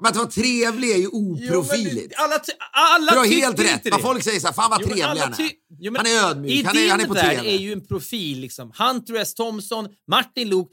Men 0.00 0.10
att 0.10 0.16
vara 0.16 0.26
trevlig 0.26 0.90
är 0.90 0.96
ju 0.96 1.02
Jo, 1.12 1.32
oprofiligt. 1.48 2.14
alla, 2.16 2.38
ty- 2.38 2.52
alla 2.72 3.12
Du 3.12 3.18
har 3.18 3.26
helt 3.26 3.60
rätt. 3.60 3.84
det. 3.84 3.98
folk 4.02 4.22
säger 4.24 4.40
så 4.40 4.46
här, 4.46 4.54
fan 4.54 4.70
vad 4.70 4.80
Jo, 4.80 4.86
trevlig 4.86 5.02
alla 5.02 5.20
han 5.20 5.32
är. 5.32 5.50
jo, 5.80 5.94
Han 5.96 6.06
är 6.06 6.24
ödmjuk, 6.30 6.66
han 6.66 6.76
är, 6.78 6.90
han 6.90 7.00
är 7.00 7.06
på 7.06 7.14
värld 7.14 7.36
TV. 7.38 7.54
är 7.54 7.58
ju 7.58 7.72
en 7.72 7.86
profil 7.86 8.40
liksom. 8.40 8.72
Hunter 8.78 9.14
S. 9.14 9.34
Thompson, 9.34 9.88
Martin 10.10 10.48
Luuk, 10.48 10.68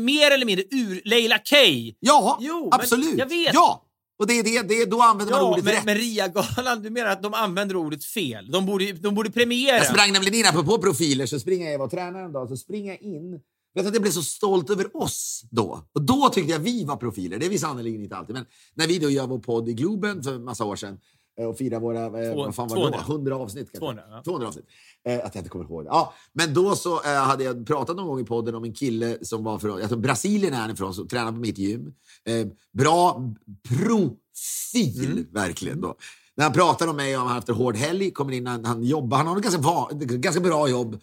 mer 0.00 0.30
eller 0.30 0.46
mindre 0.46 0.64
ur 0.70 1.02
Leila 1.04 1.38
K. 1.38 1.56
Ja, 2.00 2.38
Jo, 2.40 2.68
absolut. 2.72 3.18
jag 3.18 3.26
vet. 3.26 3.54
Ja, 3.54 3.82
och 4.18 4.26
det 4.26 4.38
är 4.38 4.42
det, 4.42 4.62
det, 4.68 4.84
då 4.84 5.02
använder 5.02 5.32
man 5.34 5.42
Ja, 5.42 5.50
ordet 5.52 5.64
men, 5.64 5.74
rätt. 5.74 5.84
men 5.84 5.94
RIA-galan, 5.94 6.82
du 6.82 6.90
menar 6.90 7.10
att 7.10 7.22
de 7.22 7.34
använder 7.34 7.76
ordet 7.76 8.04
fel? 8.04 8.50
De 8.50 8.66
borde, 8.66 8.92
de 8.92 9.14
borde 9.14 9.30
premiera. 9.30 9.76
Jag 9.76 9.86
sprang 9.86 10.12
nämligen 10.12 10.34
in, 10.40 10.46
apropå 10.46 10.78
profiler, 10.78 11.26
så 11.26 11.40
springer 11.40 11.64
jag, 11.64 11.72
jag 11.74 11.78
var 11.78 11.88
tränare 11.88 12.24
en 12.24 12.32
dag, 12.32 12.48
så 12.48 12.56
springer 12.56 12.92
jag 12.92 13.02
in. 13.02 13.40
Vet 13.74 13.86
att 13.86 13.92
jag 13.94 14.02
blev 14.02 14.12
så 14.12 14.22
stolt 14.22 14.70
över 14.70 14.96
oss 14.96 15.42
då. 15.50 15.82
Och 15.94 16.02
då 16.02 16.28
tyckte 16.28 16.52
jag 16.52 16.58
vi 16.58 16.84
var 16.84 16.96
profiler. 16.96 17.38
Det 17.38 17.46
är 17.46 17.50
vi 17.50 17.58
sannerligen 17.58 18.02
inte 18.02 18.16
alltid. 18.16 18.34
Men 18.34 18.44
när 18.74 18.86
vi 18.86 18.98
då 18.98 19.10
gör 19.10 19.26
vår 19.26 19.38
podd 19.38 19.68
i 19.68 19.72
Globen 19.72 20.22
för 20.22 20.34
en 20.34 20.44
massa 20.44 20.64
år 20.64 20.76
sedan 20.76 20.98
eh, 21.40 21.46
och 21.46 21.58
fira 21.58 21.78
våra, 21.78 22.04
eh, 22.24 22.36
vad 22.36 22.54
fan 22.54 22.68
var 22.68 22.76
det 22.76 22.82
200. 22.82 22.98
då? 23.06 23.12
100 23.12 23.36
avsnitt 23.36 23.64
kanske? 23.72 23.78
200, 23.78 24.02
ja. 24.10 24.22
200 24.24 24.48
avsnitt. 24.48 24.64
Eh, 25.08 25.14
att 25.26 25.34
jag 25.34 25.40
inte 25.40 25.48
kommer 25.50 25.64
ihåg 25.64 25.84
det. 25.84 25.88
Ja, 25.88 26.14
men 26.32 26.54
då 26.54 26.76
så 26.76 27.02
eh, 27.02 27.10
hade 27.14 27.44
jag 27.44 27.66
pratat 27.66 27.96
någon 27.96 28.06
gång 28.06 28.20
i 28.20 28.24
podden 28.24 28.54
om 28.54 28.64
en 28.64 28.72
kille 28.74 29.18
som 29.22 29.44
var 29.44 29.58
från, 29.58 29.80
jag 29.80 29.88
tror 29.88 29.98
Brasilien 30.00 30.54
är 30.54 30.58
han 30.58 30.70
ifrån, 30.70 30.94
som 30.94 31.08
tränar 31.08 31.32
på 31.32 31.38
mitt 31.38 31.58
gym. 31.58 31.92
Eh, 32.24 32.46
bra 32.72 33.22
profil, 33.68 35.10
Mm. 35.12 35.26
verkligen. 35.32 35.80
Då. 35.80 35.94
När 36.36 36.44
han 36.44 36.52
pratar 36.52 36.86
om 36.88 36.96
mig 36.96 37.16
och 37.16 37.22
han 37.22 37.30
haft 37.32 37.48
en 37.48 37.54
hård 37.54 37.76
helg, 37.76 38.10
kommer 38.10 38.32
in, 38.32 38.46
han, 38.46 38.64
han 38.64 38.84
jobbar, 38.84 39.16
han 39.16 39.26
har 39.26 39.36
ett 39.36 39.42
ganska, 39.42 40.16
ganska 40.16 40.40
bra 40.40 40.68
jobb. 40.68 40.94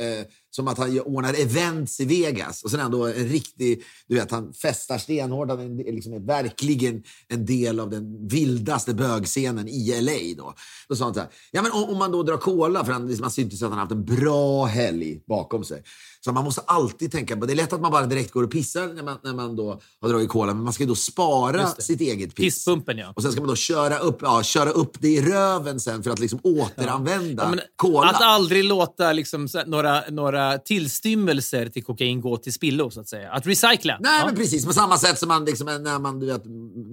Eh, 0.00 0.26
som 0.58 0.68
att 0.68 0.78
han 0.78 1.00
ordnar 1.00 1.34
events 1.34 2.00
i 2.00 2.04
Vegas. 2.04 2.64
Och 2.64 2.70
sen 2.70 2.78
är 2.80 2.82
han 2.82 2.92
då 2.92 3.06
en 3.06 3.28
riktig, 3.28 3.84
du 4.06 4.14
vet, 4.14 4.30
han 4.30 4.52
festar 4.52 4.98
stenhårt. 4.98 5.48
Han 5.48 5.60
är 5.80 5.92
liksom 5.92 6.26
verkligen 6.26 7.02
en 7.28 7.46
del 7.46 7.80
av 7.80 7.90
den 7.90 8.28
vildaste 8.28 8.94
bögscenen 8.94 9.68
i 9.68 10.00
LA. 10.00 10.42
Då, 10.42 10.54
då 10.88 10.96
sa 10.96 11.04
han 11.04 11.14
så 11.14 11.20
här, 11.20 11.28
ja 11.50 11.62
men 11.62 11.72
om, 11.72 11.84
om 11.84 11.98
man 11.98 12.12
då 12.12 12.22
drar 12.22 12.36
cola, 12.36 12.84
för 12.84 12.92
han, 12.92 13.06
liksom, 13.06 13.24
man 13.24 13.30
syntes 13.30 13.62
att 13.62 13.70
han 13.70 13.78
haft 13.78 13.92
en 13.92 14.04
bra 14.04 14.64
helg 14.64 15.20
bakom 15.26 15.64
sig. 15.64 15.82
Så 16.20 16.32
man 16.32 16.44
måste 16.44 16.60
alltid 16.60 17.12
tänka 17.12 17.36
på, 17.36 17.46
det 17.46 17.52
är 17.52 17.56
lätt 17.56 17.72
att 17.72 17.80
man 17.80 17.92
bara 17.92 18.06
direkt 18.06 18.32
går 18.32 18.42
och 18.42 18.50
pissar 18.50 18.86
när 18.86 19.02
man, 19.02 19.18
när 19.24 19.34
man 19.34 19.56
då 19.56 19.80
har 20.00 20.08
dragit 20.08 20.28
cola, 20.28 20.54
men 20.54 20.64
man 20.64 20.72
ska 20.72 20.82
ju 20.82 20.88
då 20.88 20.94
spara 20.94 21.66
sitt 21.66 22.00
eget 22.00 22.34
piss. 22.34 22.44
Pisspumpen, 22.54 22.98
ja. 22.98 23.12
Och 23.16 23.22
sen 23.22 23.32
ska 23.32 23.40
man 23.40 23.48
då 23.48 23.56
köra 23.56 23.98
upp, 23.98 24.18
ja, 24.22 24.42
köra 24.42 24.70
upp 24.70 25.00
det 25.00 25.08
i 25.08 25.22
röven 25.22 25.80
sen 25.80 26.02
för 26.02 26.10
att 26.10 26.18
liksom 26.18 26.40
återanvända 26.42 27.42
Ja, 27.42 27.50
men 27.50 27.60
cola. 27.76 28.08
Att 28.08 28.22
aldrig 28.22 28.64
låta 28.64 29.12
liksom, 29.12 29.48
här, 29.54 29.66
några, 29.66 30.47
tillstymmelser 30.56 31.66
till 31.66 31.84
kokain 31.84 32.20
gå 32.20 32.36
till 32.36 32.52
spillo, 32.52 32.90
så 32.90 33.00
att 33.00 33.08
säga. 33.08 33.30
Att 33.32 33.46
recycla. 33.46 33.96
Nej, 34.00 34.18
ja. 34.20 34.26
men 34.26 34.36
precis. 34.36 34.66
På 34.66 34.72
samma 34.72 34.98
sätt 34.98 35.18
som 35.18 35.28
man, 35.28 35.44
liksom, 35.44 35.66
när, 35.66 35.98
man, 35.98 36.20
du 36.20 36.26
vet, 36.26 36.42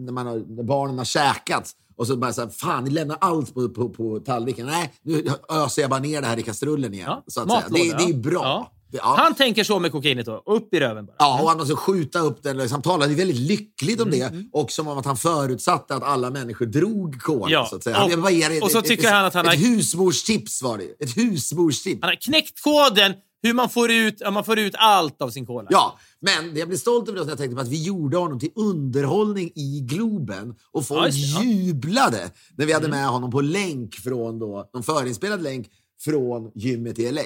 när, 0.06 0.12
man 0.12 0.28
har, 0.28 0.36
när 0.56 0.64
barnen 0.64 0.97
har 0.97 1.06
käkat 1.06 1.72
och 1.97 2.08
så 2.08 2.18
bara 2.18 2.34
så 2.34 2.41
här, 2.41 2.49
fan, 2.49 2.84
ni 2.84 2.89
lämnar 2.89 3.18
allt 3.22 3.53
på, 3.53 3.70
på, 3.70 3.89
på 3.89 4.20
tallriken. 4.20 4.66
Nej, 4.66 4.93
nu 5.03 5.28
öser 5.49 5.82
jag 5.82 5.89
bara 5.91 5.99
ner 5.99 6.22
det 6.22 6.28
här 6.28 6.38
i 6.39 6.43
kastrullen 6.43 6.93
igen. 6.93 7.06
Ja, 7.10 7.24
så 7.28 7.41
att 7.41 7.47
säga. 7.49 7.60
matlåda, 7.62 7.97
Det, 7.97 8.06
det 8.06 8.10
är 8.12 8.18
bra. 8.18 8.41
Ja. 8.43 8.72
Ja. 8.91 9.16
Han 9.18 9.36
tänker 9.36 9.64
så 9.64 9.80
med 9.80 9.91
kokainet 9.91 10.26
då. 10.26 10.43
Upp 10.45 10.74
i 10.74 10.80
röven 10.80 11.06
bara. 11.06 11.16
Ja, 11.20 11.41
och 11.41 11.49
han 11.49 11.58
måste 11.58 11.76
skjuta 11.76 12.20
upp 12.20 12.43
den. 12.43 12.58
Liksom, 12.58 12.74
han 12.76 12.82
talade 12.82 13.14
väldigt 13.16 13.38
lyckligt 13.38 14.01
Mm, 14.01 14.14
om 14.14 14.20
det 14.20 14.49
och 14.60 14.72
som 14.72 14.88
om 14.88 14.97
att 14.97 15.06
han 15.06 15.18
förutsatte 15.18 15.95
att 15.95 16.03
alla 16.03 16.30
människor 16.30 16.66
drog 16.66 17.22
cola. 17.22 17.45
Ja, 17.51 17.68
Så 17.70 17.76
att 17.76 17.84
säga. 17.84 18.03
och- 18.03 18.10
bara 18.22 18.32
och 18.64 18.72
så 18.72 18.80
ett, 18.80 18.86
tycker 18.86 19.03
ett, 19.08 19.12
han 19.14 19.26
att 19.26 19.34
han 19.34 19.45
ett 19.45 19.51
har- 19.51 19.68
husmorstips 19.68 20.62
var 20.62 20.78
det. 20.78 21.03
Ett 21.03 21.18
husmorstips. 21.18 21.99
Han 22.01 22.10
har 22.10 22.16
knäckt 22.22 22.64
koden 22.64 23.14
hur 23.46 23.54
man 23.54 23.70
får 23.70 23.91
ut, 23.91 24.16
ja, 24.20 24.32
man 24.32 24.46
får 24.46 24.60
ut 24.60 24.74
allt 24.78 25.22
av 25.22 25.30
sin 25.30 25.46
cola. 25.46 25.68
Ja, 25.70 26.00
men 26.20 26.58
jag 26.58 26.68
blev 26.68 26.78
stolt 26.78 27.10
över 27.10 27.20
det 27.20 27.26
när 27.26 27.32
jag 27.32 27.38
tänkte 27.38 27.56
på 27.56 27.62
att 27.62 27.68
vi 27.68 27.84
gjorde 27.84 28.18
honom 28.18 28.39
till 28.39 28.52
underhållning 28.56 29.52
i 29.56 29.80
Globen 29.89 30.56
och 30.72 30.88
folk 30.88 31.08
Ja, 31.08 31.12
det, 31.12 31.18
ja. 31.18 31.41
Mm. 31.41 31.66
jublade 31.66 32.32
när 32.58 32.66
vi 32.66 32.74
hade 32.74 32.88
med 32.88 33.08
honom 33.08 33.32
på 33.32 33.41
länk 33.41 33.96
från 33.96 34.39
då, 34.39 34.70
någon 34.74 34.84
förinspelad 34.84 35.43
länk 35.43 35.68
från 36.00 36.52
gymmet 36.56 37.00
i 37.00 37.12
LA. 37.12 37.22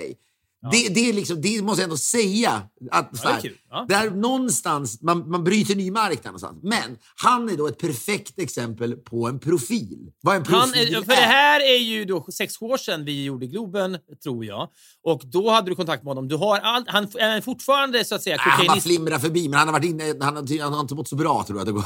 Det, 0.71 0.89
det, 0.89 1.09
är 1.09 1.13
liksom, 1.13 1.41
det 1.41 1.61
måste 1.61 1.81
jag 1.81 1.83
ändå 1.83 1.97
säga. 1.97 2.61
Att, 2.91 3.17
så 3.17 3.27
det 3.27 3.33
är 3.33 3.41
kul, 3.41 3.57
ja. 3.69 3.85
Där 3.89 4.09
någonstans, 4.09 5.01
man, 5.01 5.29
man 5.29 5.43
bryter 5.43 5.75
ny 5.75 5.91
mark 5.91 6.23
där 6.23 6.29
någonstans. 6.29 6.59
Men 6.63 6.97
han 7.15 7.49
är 7.49 7.57
då 7.57 7.67
ett 7.67 7.77
perfekt 7.77 8.39
exempel 8.39 8.95
på 8.95 9.27
en 9.27 9.39
profil. 9.39 10.11
Vad 10.21 10.35
en 10.35 10.45
Han 10.45 10.71
profil 10.71 10.95
är, 10.95 11.01
för 11.01 11.07
det 11.07 11.15
här 11.15 11.59
är 11.59 11.77
ju 11.77 12.05
då 12.05 12.25
sex 12.31 12.61
år 12.61 12.77
sedan 12.77 13.05
vi 13.05 13.23
gjorde 13.23 13.45
Globen, 13.45 13.97
tror 14.23 14.45
jag. 14.45 14.67
Och 15.03 15.21
då 15.25 15.49
hade 15.49 15.71
du 15.71 15.75
kontakt 15.75 16.03
med 16.03 16.11
honom. 16.11 16.27
Du 16.27 16.35
har 16.35 16.59
all, 16.59 16.83
han 16.87 17.03
är 17.03 17.41
fortfarande 17.41 18.05
så 18.05 18.15
att 18.15 18.23
säga 18.23 18.35
Nej, 18.35 18.43
han 18.43 18.51
bara 18.51 18.65
kokainist. 18.65 18.87
flimrar 18.87 19.19
förbi, 19.19 19.49
men 19.49 19.59
han 19.59 19.67
har, 19.67 19.73
varit 19.73 19.85
inne, 19.85 20.03
han 20.21 20.35
har, 20.35 20.61
han 20.61 20.73
har 20.73 20.79
inte 20.81 20.95
mått 20.95 21.07
så 21.07 21.15
bra 21.15 21.43
tror 21.47 21.59
jag. 21.59 21.69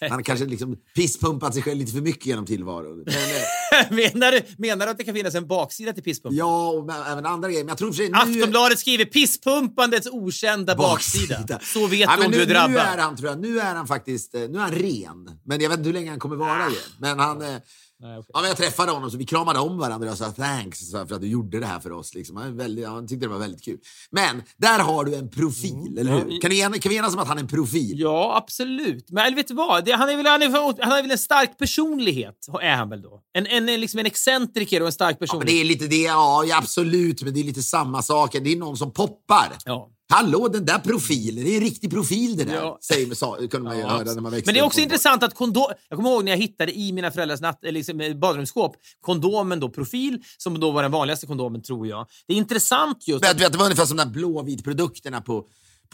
Han 0.00 0.10
har 0.10 0.22
kanske 0.22 0.46
liksom 0.46 0.76
pisspumpat 0.94 1.54
sig 1.54 1.62
själv 1.62 1.78
lite 1.78 1.92
för 1.92 2.00
mycket 2.00 2.26
genom 2.26 2.46
tillvaron. 2.46 3.04
Men, 3.06 3.14
eh, 3.14 3.90
menar, 4.14 4.32
du, 4.32 4.42
menar 4.58 4.86
du 4.86 4.92
att 4.92 4.98
det 4.98 5.04
kan 5.04 5.14
finnas 5.14 5.34
en 5.34 5.46
baksida 5.46 5.92
till 5.92 6.02
pisspumpen? 6.02 6.38
ja, 6.38 6.68
och 6.68 6.90
även 7.12 7.26
andra 7.26 7.48
grejer. 7.48 7.64
Men 7.64 7.68
jag 7.68 7.78
tror 7.78 7.88
för 7.88 7.96
sig 7.96 8.10
nu... 8.10 8.16
Aftonbladet 8.18 8.78
skriver 8.78 9.04
pisspumpandets 9.04 10.08
okända 10.10 10.74
baksida. 10.74 11.13
Så 11.62 11.86
vet 11.86 12.00
Ja, 12.00 12.16
du 12.16 12.24
om 12.24 12.30
nu, 12.30 12.36
du 12.36 12.42
är 12.42 12.46
drabbad. 12.46 12.70
Nu 12.70 12.78
är 12.78 12.98
han, 12.98 13.16
tror 13.16 13.28
jag, 13.30 13.40
nu 13.40 13.60
är 13.60 13.74
han 13.74 13.86
faktiskt 13.86 14.34
eh, 14.34 14.40
nu 14.40 14.58
är 14.58 14.62
han 14.62 14.72
ren. 14.72 15.30
Men 15.44 15.60
jag 15.60 15.68
vet 15.70 15.78
inte 15.78 15.88
hur 15.88 15.94
länge 15.94 16.10
han 16.10 16.18
kommer 16.18 16.36
vara 16.36 16.58
det. 16.68 16.74
Men 16.98 17.18
han... 17.18 17.42
eh, 17.42 17.56
Nej, 18.00 18.18
okej. 18.18 18.30
Ja, 18.34 18.40
men 18.40 18.48
jag 18.48 18.56
träffade 18.56 18.92
honom 18.92 19.10
så 19.10 19.16
vi 19.16 19.24
kramade 19.26 19.58
om 19.58 19.78
varandra 19.78 20.10
och 20.10 20.18
sa 20.18 20.30
thanks 20.32 20.90
för 20.90 21.00
att 21.14 21.20
du 21.20 21.26
gjorde 21.26 21.60
det 21.60 21.66
här 21.66 21.80
för 21.80 21.92
oss. 21.92 22.14
Liksom. 22.14 22.36
Han, 22.36 22.46
är 22.46 22.50
väldigt, 22.52 22.86
han 22.88 23.06
tyckte 23.08 23.26
det 23.26 23.30
var 23.32 23.38
väldigt 23.38 23.64
kul. 23.64 23.78
Men 24.10 24.42
där 24.56 24.78
har 24.78 25.04
du 25.04 25.14
en 25.14 25.30
profil, 25.30 25.98
eller 25.98 26.12
hur? 26.12 26.40
Kan, 26.40 26.50
ni, 26.50 26.60
en- 26.60 26.80
kan 26.80 26.90
vi 26.90 26.96
enas 26.96 27.14
om 27.14 27.20
att 27.20 27.28
han 27.28 27.36
är 27.38 27.42
en 27.42 27.48
profil? 27.48 27.94
Ja, 28.00 28.36
absolut. 28.36 29.10
Men 29.10 29.24
eller 29.26 29.36
vet 29.36 29.48
du 29.48 29.54
vad? 29.54 29.84
Det, 29.84 29.92
han, 29.92 30.08
är 30.08 30.16
väl, 30.16 30.26
han, 30.26 30.42
är, 30.42 30.48
han 30.82 30.92
har 30.92 31.02
väl 31.02 31.10
en 31.10 31.18
stark 31.18 31.58
personlighet, 31.58 32.46
är 32.62 32.76
han 32.76 32.88
väl 32.88 33.02
då? 33.02 33.20
En, 33.34 33.46
en, 33.46 33.68
en, 33.68 33.80
liksom 33.80 34.00
en 34.00 34.06
excentriker 34.06 34.80
och 34.80 34.86
en 34.86 34.92
stark 34.92 35.12
Ja, 35.12 35.16
men 35.20 35.26
personlighet. 35.28 35.54
det 35.56 35.60
är 35.60 35.64
lite 35.64 35.86
det, 35.86 36.02
ja, 36.02 36.44
ja 36.48 36.58
absolut, 36.58 37.22
men 37.22 37.34
det 37.34 37.40
är 37.40 37.44
lite 37.44 37.62
samma 37.62 38.02
sak. 38.02 38.32
Det 38.32 38.52
är 38.52 38.56
någon 38.56 38.76
som 38.76 38.92
poppar. 38.92 39.52
Ja. 39.64 39.90
Hallå, 40.08 40.48
den 40.48 40.64
där 40.64 40.78
profilen, 40.78 41.44
det 41.44 41.50
är 41.50 41.56
en 41.56 41.60
riktig 41.60 41.90
profil 41.90 42.36
det 42.36 42.44
där. 42.44 42.54
Ja. 42.54 42.78
Säger, 42.80 43.14
sa, 43.14 43.36
kunde 43.36 43.60
man 43.60 43.76
ju 43.76 43.82
Ja, 43.82 43.88
höra 43.88 44.04
när 44.04 44.20
man 44.20 44.32
växte 44.32 44.48
Men 44.48 44.54
det 44.54 44.60
är 44.60 44.64
också 44.64 44.80
intressant 44.80 45.22
att 45.22 45.34
kondom... 45.34 45.66
Jag 45.88 45.96
kommer 45.96 46.10
ihåg 46.10 46.24
när 46.24 46.32
jag 46.32 46.38
hittade 46.38 46.78
i 46.78 46.92
mina 46.92 47.10
föräldrars 47.10 47.40
natt, 47.40 47.64
eller 47.64 47.72
liksom, 47.72 48.00
eh, 48.00 48.14
badrumsskåp 48.14 48.76
kondomen 49.00 49.60
då, 49.60 49.68
profil, 49.68 50.18
som 50.38 50.60
då 50.60 50.70
var 50.70 50.82
den 50.82 50.92
vanligaste 50.92 51.26
kondomen, 51.26 51.62
tror 51.62 51.86
jag. 51.86 52.06
Det 52.26 52.34
är 52.34 52.36
intressant 52.36 53.08
just... 53.08 53.24
Men, 53.24 53.36
du 53.36 53.42
vet, 53.42 53.52
det 53.52 53.58
var 53.58 53.64
ungefär 53.64 53.86
som 53.86 53.96
de 53.96 54.04
där 54.04 54.10
blåvitprodukterna 54.10 55.20
på, 55.20 55.44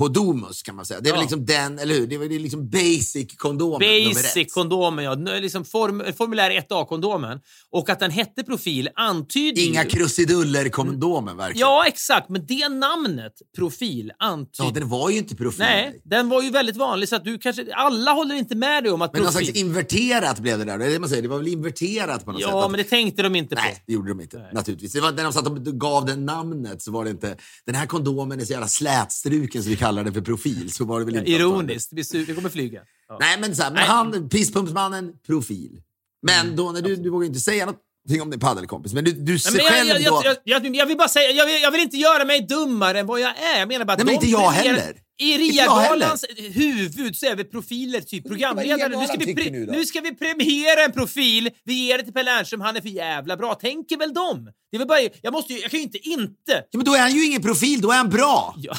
på 0.00 0.08
Domus 0.08 0.62
kan 0.62 0.76
man 0.76 0.86
säga. 0.86 1.00
Det 1.00 1.08
är 1.08 1.12
väl 1.12 1.18
Ja. 1.18 1.22
liksom 1.22 1.46
den, 1.46 1.78
eller 1.78 1.94
hur? 1.94 2.06
Det 2.06 2.14
är 2.14 2.18
väl 2.18 2.28
det 2.28 2.34
är 2.34 2.38
liksom 2.38 2.70
basic 2.70 3.36
kondomen 3.36 3.88
nummer 3.88 4.10
ett. 4.10 4.16
Basic-kondomen, 4.16 5.04
ja. 5.04 5.14
Liksom 5.14 5.64
form, 5.64 6.02
formulär 6.18 6.50
1A-kondomen. 6.50 7.40
Och 7.70 7.90
att 7.90 8.00
den 8.00 8.10
hette 8.10 8.42
profil 8.42 8.88
antyder 8.94 9.62
Inga 9.62 9.84
ju... 9.84 9.90
krusiduller-kondomen 9.90 11.36
verkligen. 11.36 11.68
Ja, 11.68 11.86
exakt. 11.86 12.28
Men 12.28 12.46
det 12.46 12.68
namnet, 12.68 13.32
profil, 13.56 14.12
antyder... 14.18 14.64
Ja, 14.64 14.70
den 14.74 14.88
var 14.88 15.10
ju 15.10 15.18
inte 15.18 15.36
profil. 15.36 15.58
Nej, 15.58 16.00
den 16.04 16.28
var 16.28 16.42
ju 16.42 16.50
väldigt 16.50 16.76
vanlig 16.76 17.08
så 17.08 17.16
att 17.16 17.24
du 17.24 17.38
kanske... 17.38 17.66
Alla 17.74 18.12
håller 18.12 18.34
inte 18.34 18.54
med 18.54 18.84
dig 18.84 18.92
om 18.92 19.02
att 19.02 19.12
Men 19.12 19.22
någon 19.22 19.32
profil... 19.32 19.46
slags 19.46 19.58
inverterat 19.58 20.38
blev 20.38 20.58
det 20.58 20.64
där. 20.64 20.78
Det 20.78 20.86
är 20.86 20.90
det 20.90 20.98
man 20.98 21.08
säger. 21.08 21.22
Det 21.22 21.28
var 21.28 21.38
väl 21.38 21.48
inverterat 21.48 22.24
på 22.24 22.32
något 22.32 22.42
sätt. 22.42 22.50
Ja, 22.52 22.68
men 22.68 22.78
det 22.78 22.84
tänkte 22.84 23.22
de 23.22 23.36
inte 23.36 23.56
på. 23.56 23.62
Nej, 23.62 23.82
det 23.86 23.92
gjorde 23.92 24.08
de 24.08 24.20
inte. 24.20 24.50
Naturligtvis. 24.52 24.92
Det 24.92 25.00
var, 25.00 25.12
när 25.12 25.24
de 25.24 25.32
satt 25.32 25.46
och 25.46 25.80
gav 25.80 26.06
den 26.06 26.26
namnet 26.26 26.82
så 26.82 26.92
var 26.92 27.04
det 27.04 27.10
inte... 27.10 27.36
Den 27.66 27.74
här 27.74 27.86
kondomen 27.86 28.40
är 28.40 28.44
så 28.44 28.52
jävla 28.52 28.68
slätstruken 28.68 29.62
så 29.62 29.68
vi 29.68 29.76
kallar 29.90 30.04
den 30.04 30.14
för 30.14 30.20
profil. 30.20 30.72
Så 30.72 30.84
var 30.84 31.00
det 31.00 31.06
väl 31.06 31.16
inte. 31.16 31.30
Ironiskt. 31.30 31.90
Det 31.92 32.26
Det 32.26 32.34
kommer 32.34 32.48
flyga. 32.48 32.80
Ja. 33.08 33.16
Nej, 33.20 33.40
men, 33.40 33.56
så 33.56 33.62
här, 33.62 33.70
men 33.70 33.82
han, 33.82 34.28
pisspumpsmannen, 34.28 35.12
profil. 35.26 35.82
Men 36.22 36.56
då 36.56 36.72
när 36.72 36.82
du, 36.82 36.96
du 36.96 37.10
vågar 37.10 37.26
inte 37.26 37.40
säga 37.40 37.66
någonting 37.66 38.22
om 38.22 38.30
din 38.30 38.40
paddelkompis, 38.40 38.92
men 38.92 39.04
du, 39.04 39.12
du 39.12 39.38
ser 39.38 39.52
men 39.52 39.60
själv 39.60 39.88
jag, 39.88 40.12
då... 40.12 40.22
jag, 40.24 40.36
jag, 40.44 40.66
jag, 40.66 40.76
jag 40.76 40.86
vill 40.86 40.96
bara 40.96 41.08
säga, 41.08 41.30
jag 41.30 41.46
vill, 41.46 41.62
jag 41.62 41.70
vill 41.70 41.80
inte 41.80 41.96
göra 41.96 42.24
mig 42.24 42.40
dummare 42.40 43.00
än 43.00 43.06
vad 43.06 43.20
jag 43.20 43.38
är. 43.38 43.58
Jag 43.58 43.68
menar 43.68 43.84
bara 43.84 43.96
Nej, 43.96 44.06
men 44.06 44.14
inte 44.14 44.26
jag 44.26 44.50
heller. 44.50 44.94
I 45.18 45.38
RIA-galans 45.38 46.24
huvud 46.54 47.16
så 47.16 47.26
är 47.26 47.36
vi 47.36 47.44
profiler, 47.44 48.00
typ 48.00 48.26
programledare. 48.28 48.98
Nu 48.98 49.06
ska, 49.06 49.16
vi 49.18 49.34
pre- 49.34 49.50
nu 49.50 49.66
då? 49.66 49.72
nu 49.72 49.86
ska 49.86 50.00
vi 50.00 50.14
premiera 50.14 50.84
en 50.84 50.92
profil, 50.92 51.50
vi 51.64 51.74
ger 51.74 51.98
det 51.98 52.04
till 52.04 52.12
Per 52.12 52.24
Lernström, 52.24 52.60
han 52.60 52.76
är 52.76 52.80
för 52.80 52.88
jävla 52.88 53.36
bra. 53.36 53.54
Tänker 53.54 53.96
väl 53.96 54.14
de? 54.14 54.44
Det 54.70 54.76
är 54.76 54.78
väl 54.78 54.88
bara, 54.88 54.98
jag, 55.22 55.32
måste 55.32 55.52
ju, 55.52 55.58
jag 55.58 55.70
kan 55.70 55.80
ju 55.80 55.84
inte 55.84 56.08
inte... 56.08 56.52
Ja, 56.70 56.76
men 56.78 56.84
då 56.84 56.94
är 56.94 57.00
han 57.00 57.14
ju 57.14 57.26
ingen 57.26 57.42
profil, 57.42 57.80
då 57.80 57.90
är 57.90 57.96
han 57.96 58.08
bra. 58.08 58.54
Ja, 58.56 58.74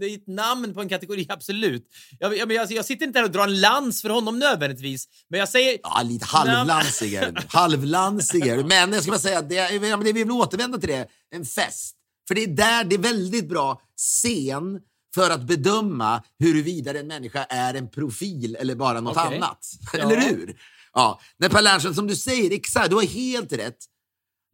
det 0.00 0.06
är 0.06 0.14
ett 0.14 0.26
namn 0.26 0.74
på 0.74 0.80
en 0.80 0.88
kategori, 0.88 1.26
absolut. 1.28 1.88
Jag, 2.18 2.36
jag, 2.36 2.52
jag, 2.52 2.72
jag 2.72 2.84
sitter 2.84 3.06
inte 3.06 3.18
här 3.18 3.26
och 3.26 3.32
drar 3.32 3.44
en 3.44 3.60
lans 3.60 4.02
för 4.02 4.08
honom 4.08 4.38
nödvändigtvis, 4.38 5.08
men 5.30 5.40
jag 5.40 5.48
säger... 5.48 5.78
Ja, 5.82 6.02
lite 6.04 6.26
halvlansig 6.26 7.14
är. 7.14 7.46
Halvlansig. 7.48 8.66
Men 8.66 8.92
jag 8.92 9.02
ska 9.02 9.12
bara 9.12 9.18
säga, 9.18 9.42
det, 9.42 9.78
det, 9.78 9.96
vi 10.02 10.12
vill 10.12 10.30
återvända 10.30 10.78
till 10.78 10.88
det, 10.88 11.08
en 11.34 11.44
fest. 11.44 11.94
För 12.28 12.34
det 12.34 12.42
är 12.42 12.46
där, 12.46 12.84
det 12.84 12.94
är 12.94 12.98
väldigt 12.98 13.48
bra 13.48 13.80
scen 13.96 14.80
för 15.14 15.30
att 15.30 15.42
bedöma 15.42 16.22
huruvida 16.38 16.98
en 17.00 17.06
människa 17.06 17.44
är 17.44 17.74
en 17.74 17.90
profil 17.90 18.56
eller 18.60 18.74
bara 18.74 19.00
något 19.00 19.16
Okej. 19.16 19.36
annat. 19.36 19.66
Ja. 19.92 19.98
Eller 19.98 20.20
hur? 20.20 20.56
Ja. 20.92 21.20
När 21.38 21.48
Per 21.48 21.62
Lernström, 21.62 21.94
som 21.94 22.06
du 22.06 22.16
säger, 22.16 22.52
exakt, 22.52 22.90
du 22.90 22.96
har 22.96 23.02
helt 23.02 23.52
rätt. 23.52 23.78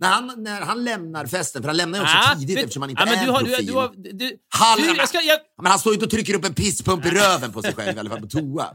När 0.05 0.13
han, 0.13 0.43
när 0.43 0.61
han 0.61 0.85
lämnar 0.85 1.27
festen, 1.27 1.63
för 1.63 1.69
han 1.69 1.77
lämnar 1.77 1.99
ju 1.99 2.03
också 2.05 2.17
Ah, 2.17 2.35
tidigt 2.35 2.57
vet- 2.57 2.65
eftersom 2.65 2.83
han 2.83 2.91
inte 2.91 3.05
men 3.05 3.15
är 3.19 3.25
du 3.25 3.31
har, 3.31 3.41
du, 3.43 3.47
profil. 3.49 3.67
du, 3.67 3.73
har, 3.73 3.93
du, 3.97 4.37
Halv- 4.59 4.83
du, 4.83 4.97
jag 4.97 5.09
ska, 5.09 5.21
jag, 5.21 5.39
Men 5.63 5.71
han 5.71 5.79
står 5.79 5.93
ju 5.93 5.95
inte 5.95 6.05
och 6.05 6.11
trycker 6.11 6.35
upp 6.35 6.45
en 6.45 6.55
pisspump 6.55 7.07
i 7.07 7.11
röven 7.11 7.53
på 7.53 7.63
sig 7.63 7.75
själv 7.75 7.97
i 7.97 8.01
alla 8.01 8.11
fall 8.11 8.21
på 8.21 8.27
toa. 8.29 8.67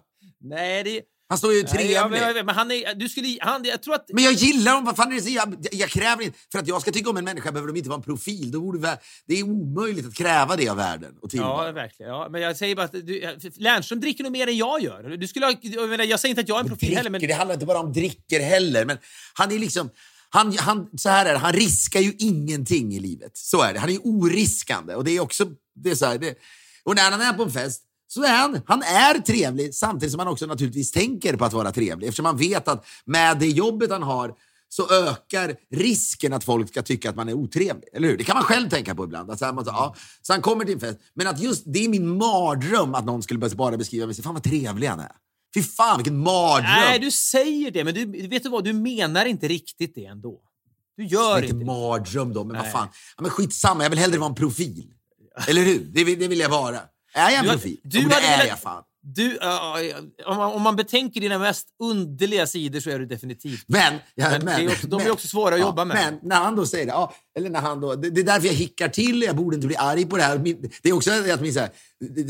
nej, 0.41 0.84
det... 0.84 1.01
Han 1.32 1.38
står 1.38 1.53
ju 1.53 1.63
trevlig. 1.63 1.93
ja, 1.95 2.07
men, 2.07 2.45
men 2.45 2.55
han 2.55 2.71
är, 2.71 2.95
du 2.95 3.09
skulle, 3.09 3.38
han, 3.41 3.63
jag 3.65 3.84
tror 3.84 3.95
att... 3.95 4.05
Men 4.13 4.23
jag 4.23 4.34
gillar 4.34 4.73
dem. 4.73 4.86
Vad 4.86 4.95
fan 4.95 5.11
är 5.13 5.21
det 5.21 5.30
jag, 5.30 5.67
jag 5.71 5.89
kräver 5.89 6.23
inte... 6.23 6.38
För 6.51 6.59
att 6.59 6.67
jag 6.67 6.82
ska 6.82 6.91
tycka 6.91 7.09
om 7.09 7.17
en 7.17 7.23
människa 7.25 7.51
behöver 7.51 7.67
de 7.73 7.77
inte 7.77 7.89
vara 7.89 7.97
en 7.97 8.03
profil. 8.03 8.51
Då 8.51 8.61
borde 8.61 8.97
det 9.27 9.39
är 9.39 9.43
omöjligt 9.43 10.07
att 10.07 10.13
kräva 10.15 10.55
det 10.55 10.69
av 10.69 10.77
världen 10.77 11.15
och 11.21 11.30
Ja, 11.34 11.71
verkligen. 11.71 12.11
Ja, 12.11 12.27
men 12.32 12.41
jag 12.41 12.57
säger 12.57 12.75
bara 12.75 12.86
att 12.86 12.91
du, 12.91 13.38
Lernström 13.57 13.99
dricker 13.99 14.23
nog 14.23 14.32
mer 14.34 14.47
än 14.47 14.57
jag 14.57 14.82
gör. 14.82 15.03
Du 15.17 15.27
skulle 15.27 15.45
ha, 15.45 15.53
jag, 15.61 15.89
menar, 15.89 16.03
jag 16.03 16.19
säger 16.19 16.30
inte 16.32 16.41
att 16.41 16.47
jag 16.49 16.57
är 16.57 16.61
en 16.63 16.69
profil 16.69 16.95
heller, 16.95 17.09
men... 17.09 17.19
Dricker, 17.19 17.34
Det 17.34 17.38
handlar 17.38 17.53
inte 17.53 17.65
bara 17.65 17.80
om 17.80 17.93
dricker 17.93 18.39
heller. 18.39 18.86
Men 18.86 18.97
han 19.34 19.51
är 19.51 19.59
liksom... 19.59 19.89
Han, 20.30 20.57
han, 20.57 20.89
så 20.97 21.09
här 21.09 21.25
är 21.25 21.34
det, 21.34 21.39
han 21.39 21.53
riskar 21.53 21.99
ju 21.99 22.13
ingenting 22.19 22.93
i 22.93 22.99
livet. 22.99 23.32
Så 23.38 23.61
är 23.61 23.73
det. 23.73 23.80
Han 23.80 23.89
är 23.89 24.07
oriskande. 24.07 24.95
Och 24.95 25.03
det 25.03 25.11
är 25.11 25.19
också... 25.19 25.45
Det 25.75 25.91
är 25.91 25.95
så 25.95 26.05
här, 26.05 26.17
det, 26.17 26.36
och 26.84 26.95
när 26.95 27.11
han 27.11 27.21
är 27.21 27.34
på 27.34 27.43
en 27.43 27.51
fest 27.51 27.84
så 28.07 28.23
är 28.23 28.38
han, 28.38 28.61
han 28.65 28.82
är 28.82 29.19
trevlig 29.19 29.75
samtidigt 29.75 30.11
som 30.11 30.19
han 30.19 30.27
också 30.27 30.45
naturligtvis 30.45 30.91
tänker 30.91 31.36
på 31.38 31.45
att 31.45 31.53
vara 31.53 31.71
trevlig. 31.71 32.07
Eftersom 32.07 32.25
han 32.25 32.38
vet 32.38 32.67
att 32.67 32.86
med 33.05 33.39
det 33.39 33.47
jobbet 33.47 33.91
han 33.91 34.03
har 34.03 34.34
så 34.69 34.89
ökar 34.93 35.55
risken 35.75 36.34
att 36.34 36.43
folk 36.43 36.69
ska 36.69 36.82
tycka 36.82 37.09
att 37.09 37.15
man 37.15 37.30
är 37.30 37.34
otrevlig. 37.34 37.89
Eller 37.93 38.07
hur? 38.07 38.17
Det 38.17 38.23
kan 38.23 38.36
man 38.36 38.43
själv 38.43 38.69
tänka 38.69 38.95
på 38.95 39.03
ibland. 39.03 39.32
Att 39.32 39.39
så, 39.39 39.45
här, 39.45 39.53
man, 39.53 39.65
så, 39.65 39.71
ja, 39.71 39.95
så 40.21 40.34
han 40.34 40.41
kommer 40.41 40.65
till 40.65 40.73
en 40.73 40.80
fest. 40.80 40.99
Men 41.13 41.27
att 41.27 41.39
just 41.39 41.63
det 41.65 41.86
är 41.86 41.89
min 41.89 42.17
mardröm 42.17 42.95
att 42.95 43.05
någon 43.05 43.23
skulle 43.23 43.39
bara 43.39 43.77
beskriva 43.77 44.05
mig. 44.05 44.15
Fan 44.15 44.34
vad 44.34 44.43
trevlig 44.43 44.88
han 44.88 44.99
är. 44.99 45.11
Fy 45.53 45.63
fan 45.63 45.97
vilken 45.97 46.17
mardröm. 46.17 46.71
Nej, 46.71 46.99
du 46.99 47.11
säger 47.11 47.71
det, 47.71 47.83
men 47.83 47.93
du, 47.93 48.27
vet 48.27 48.43
du 48.43 48.49
vad? 48.49 48.63
Du 48.63 48.73
menar 48.73 49.25
inte 49.25 49.47
riktigt 49.47 49.95
det 49.95 50.05
ändå. 50.05 50.41
Du 50.97 51.05
gör 51.05 51.35
inte 51.37 51.47
inte 51.47 51.59
det. 51.59 51.65
mardröm 51.65 52.33
då, 52.33 52.43
men 52.43 52.57
vad 52.57 52.71
fan. 52.71 52.87
Ja, 53.17 53.21
men 53.21 53.31
skitsamma, 53.31 53.83
jag 53.83 53.89
vill 53.89 53.99
hellre 53.99 54.17
vara 54.17 54.29
en 54.29 54.35
profil. 54.35 54.83
Eller 55.47 55.61
hur? 55.61 55.79
Det 55.93 56.03
vill, 56.03 56.19
det 56.19 56.27
vill 56.27 56.39
jag 56.39 56.49
vara. 56.49 56.79
Är 57.13 57.29
jag 57.29 57.33
en 57.33 57.43
Du 57.45 57.51
profil? 57.51 57.77
du 57.83 57.99
men 57.99 58.09
det 58.09 58.15
är 58.15 58.31
velat- 58.37 58.47
jag 58.47 58.59
fan. 58.59 58.83
Du, 59.01 59.37
ja, 59.41 59.79
ja, 59.81 59.97
om, 60.25 60.37
man, 60.37 60.53
om 60.53 60.61
man 60.61 60.75
betänker 60.75 61.21
dina 61.21 61.39
mest 61.39 61.67
underliga 61.83 62.47
sidor 62.47 62.79
så 62.79 62.89
är 62.89 62.99
du 62.99 63.05
definitivt 63.05 63.63
Men, 63.67 63.93
ja, 64.15 64.29
Men 64.29 64.45
det 64.45 64.51
är 64.51 64.67
också- 64.71 64.87
de 64.87 65.01
är 65.01 65.11
också 65.11 65.27
svåra 65.27 65.55
att 65.55 65.61
jobba 65.61 65.85
med. 65.85 65.95
Men 65.97 66.19
när 66.29 66.35
han 66.35 66.55
då 66.55 66.65
säger 66.65 66.85
det, 66.85 66.91
ja, 66.91 67.13
eller 67.39 67.49
när 67.49 67.61
han 67.61 67.81
då, 67.81 67.95
det, 67.95 68.09
det 68.09 68.21
är 68.21 68.25
därför 68.25 68.47
jag 68.47 68.53
hickar 68.53 68.89
till, 68.89 69.21
jag 69.21 69.35
borde 69.35 69.55
inte 69.55 69.67
bli 69.67 69.75
arg 69.75 70.05
på 70.05 70.17
det 70.17 70.23
här. 70.23 70.37
Min, 70.37 70.71
det 70.81 70.89
är 70.89 70.93
också 70.93 71.11
att 71.11 71.41
min 71.41 71.53
så 71.53 71.59
här, 71.59 71.69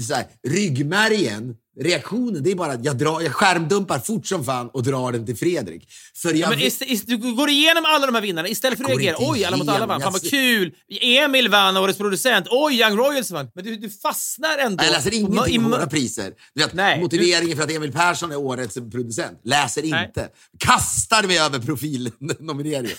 så 0.07 0.14
här, 0.14 0.26
ryggmärgen, 0.47 1.55
reaktionen, 1.80 2.43
det 2.43 2.51
är 2.51 2.55
bara 2.55 2.72
att 2.72 2.86
jag, 2.86 2.97
drar, 2.97 3.22
jag 3.22 3.34
skärmdumpar 3.34 3.99
fort 3.99 4.28
som 4.28 4.45
fan 4.45 4.70
och 4.74 4.84
drar 4.84 5.12
den 5.12 5.26
till 5.26 5.38
Fredrik. 5.38 5.89
För 6.16 6.30
jag 6.30 6.38
Ja, 6.38 6.49
men 6.49 6.60
ist, 6.60 6.82
ist, 6.82 7.07
du 7.07 7.18
går 7.18 7.49
igenom 7.49 7.84
alla 7.88 8.05
de 8.05 8.16
här 8.16 8.22
vinnarna 8.22 8.47
istället 8.47 8.80
för 8.80 8.86
att 8.86 8.91
reagera. 8.91 9.16
Oj, 9.20 9.45
alla 9.45 9.57
mot 9.57 9.70
alla 9.70 9.86
vann. 9.86 10.01
Fan 10.01 10.14
vad 10.14 10.30
kul! 10.30 10.74
Emil 11.01 11.49
vann, 11.49 11.78
årets 11.78 11.97
producent. 11.97 12.47
Oj, 12.49 12.80
Young 12.82 12.97
Royals 12.97 13.32
vann. 13.32 13.47
Men 13.55 13.66
du, 13.66 13.76
du 13.76 13.89
fastnar 13.89 14.57
ändå. 14.57 14.84
jag 14.84 14.91
läser 14.91 15.14
ingenting 15.14 15.66
om 15.66 15.72
våra 15.72 15.88
priser. 15.88 16.34
Du 16.53 16.62
vet, 16.64 16.74
Nej, 16.74 17.01
motiveringen 17.01 17.57
för 17.57 17.64
att 17.64 17.72
Emil 17.72 17.91
Persson 17.91 18.32
är 18.32 18.38
årets 18.38 18.76
producent. 18.76 19.41
Läser 19.43 19.84
Nej. 19.84 20.05
inte. 20.05 20.30
Kastar 20.60 21.24
mig 21.24 21.39
över 21.39 21.60
profilnomineringen. 21.60 22.97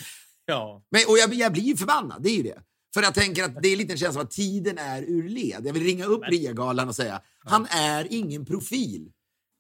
Ja. 0.51 0.83
Men, 0.91 1.03
och 1.09 1.19
jag, 1.19 1.35
jag 1.35 1.53
blir 1.53 1.63
ju 1.63 1.77
förbannad, 1.77 2.23
det 2.23 2.31
är 2.31 2.37
ju 2.37 2.43
det. 2.43 2.59
För 2.95 3.03
jag 3.03 3.15
tänker 3.15 3.45
att 3.45 3.63
det 3.63 3.69
är 3.69 3.77
lite 3.77 3.93
en 3.93 3.99
känsla 3.99 4.21
av 4.21 4.27
att 4.27 4.33
tiden 4.33 4.79
är 4.79 5.03
ur 5.03 5.29
led. 5.29 5.63
Jag 5.65 5.73
vill 5.73 5.83
ringa 5.83 6.05
upp 6.05 6.23
RIA-galan 6.29 6.89
och 6.89 6.97
säga, 6.97 7.21
han 7.45 7.67
är 7.67 8.07
ingen 8.11 8.47
profil. 8.47 9.09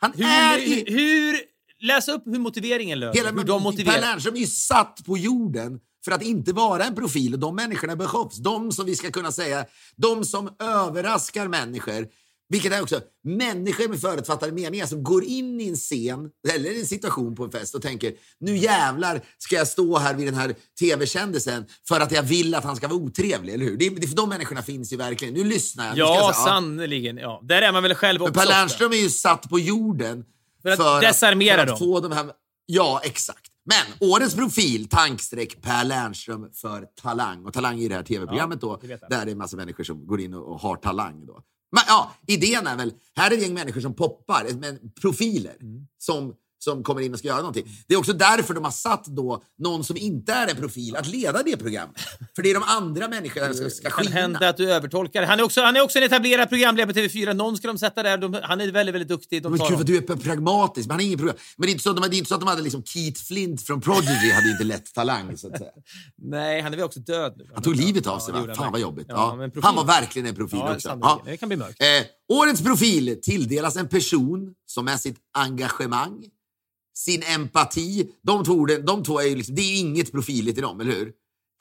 Han 0.00 0.12
är 0.22 0.58
Hur, 0.58 0.66
i, 0.66 0.84
hur, 0.88 0.98
hur... 0.98 1.40
Läs 1.82 2.08
upp 2.08 2.22
hur 2.26 2.38
motiveringen 2.38 3.00
löper. 3.00 3.18
hela, 3.18 3.30
hur 3.30 3.44
de 3.44 3.46
Per 3.46 3.64
motiverar. 3.64 4.00
Lernström 4.00 4.34
är 4.34 4.38
ju 4.38 4.46
satt 4.46 5.04
på 5.06 5.18
jorden 5.18 5.80
för 6.04 6.12
att 6.12 6.22
inte 6.22 6.52
vara 6.52 6.84
en 6.84 6.94
profil 6.94 7.34
och 7.34 7.40
de 7.40 7.56
människorna 7.56 7.96
behövs. 7.96 8.36
De 8.36 8.72
som 8.72 8.86
vi 8.86 8.96
ska 8.96 9.10
kunna 9.10 9.32
säga, 9.32 9.66
de 9.96 10.24
som 10.24 10.56
överraskar 10.58 11.48
människor. 11.48 12.08
Vilket 12.50 12.72
är 12.72 12.82
också 12.82 13.00
människor 13.24 13.88
med 13.88 14.00
förutfattade 14.00 14.52
meningar 14.52 14.86
som 14.86 15.04
går 15.04 15.24
in 15.24 15.60
i 15.60 15.68
en 15.68 15.76
scen 15.76 16.30
eller 16.54 16.78
en 16.78 16.86
situation 16.86 17.34
på 17.34 17.44
en 17.44 17.50
fest 17.50 17.74
och 17.74 17.82
tänker 17.82 18.12
nu 18.40 18.56
jävlar 18.56 19.20
ska 19.38 19.56
jag 19.56 19.68
stå 19.68 19.98
här 19.98 20.14
vid 20.14 20.26
den 20.26 20.34
här 20.34 20.54
tv-kändisen 20.80 21.66
för 21.88 22.00
att 22.00 22.12
jag 22.12 22.22
vill 22.22 22.54
att 22.54 22.64
han 22.64 22.76
ska 22.76 22.88
vara 22.88 22.98
otrevlig, 22.98 23.54
eller 23.54 23.64
hur? 23.64 23.76
Det, 23.76 23.88
det, 23.88 24.06
för 24.08 24.16
de 24.16 24.28
människorna 24.28 24.62
finns 24.62 24.92
ju 24.92 24.96
verkligen. 24.96 25.34
Nu 25.34 25.44
lyssnar 25.44 25.86
jag. 25.86 25.94
Nu 25.94 25.98
Ja, 25.98 26.14
jag 26.16 26.34
säga, 26.34 26.46
sannerligen. 26.46 27.16
Ja. 27.16 27.40
Där 27.44 27.62
är 27.62 27.72
man 27.72 27.82
väl 27.82 27.94
själv 27.94 28.20
Men 28.20 28.28
också. 28.28 28.40
Per 28.40 28.46
ofta. 28.46 28.58
Lernström 28.58 28.92
är 28.92 28.96
ju 28.96 29.10
satt 29.10 29.50
på 29.50 29.58
jorden 29.58 30.24
För 30.62 30.70
att 30.70 31.00
desarmera 31.00 31.54
för 31.54 31.62
att 31.62 31.68
dem. 31.68 31.78
få 31.78 32.00
de 32.00 32.12
här... 32.12 32.26
Ja, 32.66 33.00
exakt. 33.04 33.46
Men 33.64 34.10
årets 34.10 34.34
profil, 34.34 34.88
tankstreck 34.88 35.62
Per 35.62 35.84
Lernström 35.84 36.50
för 36.54 36.86
Talang. 37.02 37.44
Och 37.46 37.52
Talang 37.52 37.80
är 37.80 37.88
det 37.88 37.94
här 37.94 38.02
tv-programmet 38.02 38.58
Ja, 38.62 38.78
då, 38.82 38.96
där 39.08 39.08
det 39.08 39.16
är 39.16 39.26
en 39.26 39.38
massa 39.38 39.56
människor 39.56 39.84
som 39.84 40.06
går 40.06 40.20
in 40.20 40.34
och 40.34 40.60
har 40.60 40.76
talang. 40.76 41.26
Då. 41.26 41.42
Men 41.72 41.82
ja, 41.86 42.14
idén 42.26 42.66
är 42.66 42.76
väl, 42.76 42.92
här 43.16 43.26
är 43.26 43.30
det 43.30 43.36
ett 43.36 43.42
gäng 43.42 43.54
människor 43.54 43.80
som 43.80 43.94
poppar, 43.94 44.46
men 44.58 44.92
profiler 45.00 45.56
Mm. 45.60 45.86
som, 45.98 46.34
som 46.64 46.82
kommer 46.84 47.00
in 47.00 47.12
och 47.12 47.18
ska 47.18 47.28
göra 47.28 47.38
någonting. 47.38 47.66
Det 47.88 47.94
är 47.94 47.98
också 47.98 48.12
därför 48.12 48.54
de 48.54 48.64
har 48.64 48.70
satt 48.70 49.04
då 49.04 49.42
någon 49.58 49.84
som 49.84 49.96
inte 49.96 50.32
är 50.32 50.48
en 50.48 50.56
profil 50.56 50.96
att 50.96 51.06
leda 51.06 51.42
det 51.42 51.56
programmet. 51.56 51.96
För 52.36 52.42
det 52.42 52.50
är 52.50 52.54
de 52.54 52.62
andra 52.62 53.08
människorna 53.08 53.54
som 53.54 53.70
ska 53.70 53.88
Det 53.88 53.90
kan 53.94 54.04
skina. 54.04 54.20
hända 54.20 54.48
att 54.48 54.56
du 54.56 54.72
övertolkar. 54.72 55.22
Han 55.22 55.38
är 55.40 55.42
också, 55.44 55.60
han 55.62 55.76
är 55.76 55.80
också 55.82 55.98
en 55.98 56.04
etablerad 56.04 56.48
programledare 56.48 56.92
på 56.94 57.00
TV4. 57.00 57.34
Någon 57.34 57.56
ska 57.56 57.68
de 57.68 57.78
sätta 57.78 58.02
där. 58.02 58.18
De, 58.18 58.40
han 58.42 58.60
är 58.60 58.72
väldigt, 58.72 58.94
väldigt 58.94 59.08
duktig. 59.08 59.42
De 59.42 59.52
Men 59.52 59.60
kul 59.68 59.76
för 59.76 59.84
du 59.84 59.96
är 59.96 60.00
pragmatisk, 60.16 60.86
men 60.88 60.94
han 60.94 61.00
är 61.00 61.04
ingen 61.04 61.18
program. 61.18 61.36
Men 61.56 61.66
det 61.66 61.70
är 61.70 61.72
inte 61.72 61.82
så 61.84 61.92
de, 61.92 62.00
det 62.10 62.16
är 62.16 62.18
inte 62.18 62.28
så 62.28 62.34
att 62.34 62.40
de 62.40 62.46
hade 62.48 62.62
liksom 62.62 62.82
Keith 62.84 63.22
Flint 63.24 63.62
från 63.62 63.80
Prodigy 63.80 64.30
hade 64.32 64.50
inte 64.50 64.64
lätt 64.64 64.94
talang 64.94 65.36
så 65.36 65.48
att 65.52 65.58
säga. 65.58 65.70
Nej, 66.22 66.60
han 66.60 66.72
är 66.72 66.76
väl 66.76 66.86
också 66.86 67.00
död 67.00 67.34
nu. 67.36 67.46
Han 67.54 67.62
tog 67.62 67.76
livet 67.76 68.06
av 68.06 68.18
sig 68.18 68.34
Ja, 68.34 68.40
det 68.40 68.46
va? 68.46 68.54
Fan 68.54 68.62
han 68.64 68.72
vad 68.72 68.80
jobbigt. 68.80 69.06
Ja, 69.08 69.38
Ja. 69.54 69.60
Han 69.62 69.76
var 69.76 69.84
verkligen 69.84 70.28
en 70.28 70.34
profil 70.34 70.58
Ja, 70.62 70.74
också. 70.74 70.88
sannolikt. 70.88 71.24
Det 71.26 71.36
kan 71.36 71.48
bli 71.48 71.56
mörkt. 71.58 71.82
Eh, 71.82 72.36
årets 72.36 72.62
profil 72.62 73.18
tilldelas 73.22 73.76
en 73.76 73.88
person 73.88 74.54
som 74.66 74.84
med 74.84 75.00
sitt 75.00 75.16
engagemang, 75.38 76.24
sin 77.04 77.22
empati, 77.22 78.10
de 78.22 78.44
två, 78.44 78.52
orden, 78.52 78.86
de 78.86 79.04
två 79.04 79.20
är 79.20 79.26
ju 79.26 79.36
liksom, 79.36 79.54
det 79.54 79.62
är 79.62 79.80
inget 79.80 80.12
profiligt 80.12 80.58
i 80.58 80.60
dem, 80.60 80.80
eller 80.80 80.92
hur? 80.92 81.12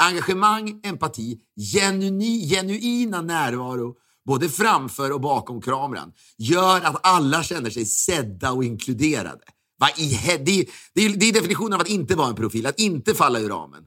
Engagemang, 0.04 0.80
empati, 0.84 1.40
genuini, 1.74 2.50
genuina 2.50 3.22
närvaro 3.22 3.96
både 4.26 4.50
framför 4.50 5.12
och 5.12 5.22
bakom 5.22 5.62
kameran 5.62 6.12
gör 6.38 6.82
att 6.82 7.00
alla 7.04 7.44
känner 7.44 7.70
sig 7.70 7.86
sedda 7.86 8.52
och 8.52 8.64
inkluderade. 8.64 9.44
Va, 9.80 9.88
i, 9.98 10.20
det, 10.38 10.66
det, 10.94 11.08
det 11.08 11.26
är 11.26 11.34
definitionen 11.34 11.74
av 11.74 11.82
att 11.82 11.90
inte 11.90 12.16
vara 12.16 12.28
en 12.28 12.36
profil, 12.36 12.66
att 12.66 12.80
inte 12.80 13.16
falla 13.16 13.40
ur 13.40 13.50
ramen. 13.50 13.84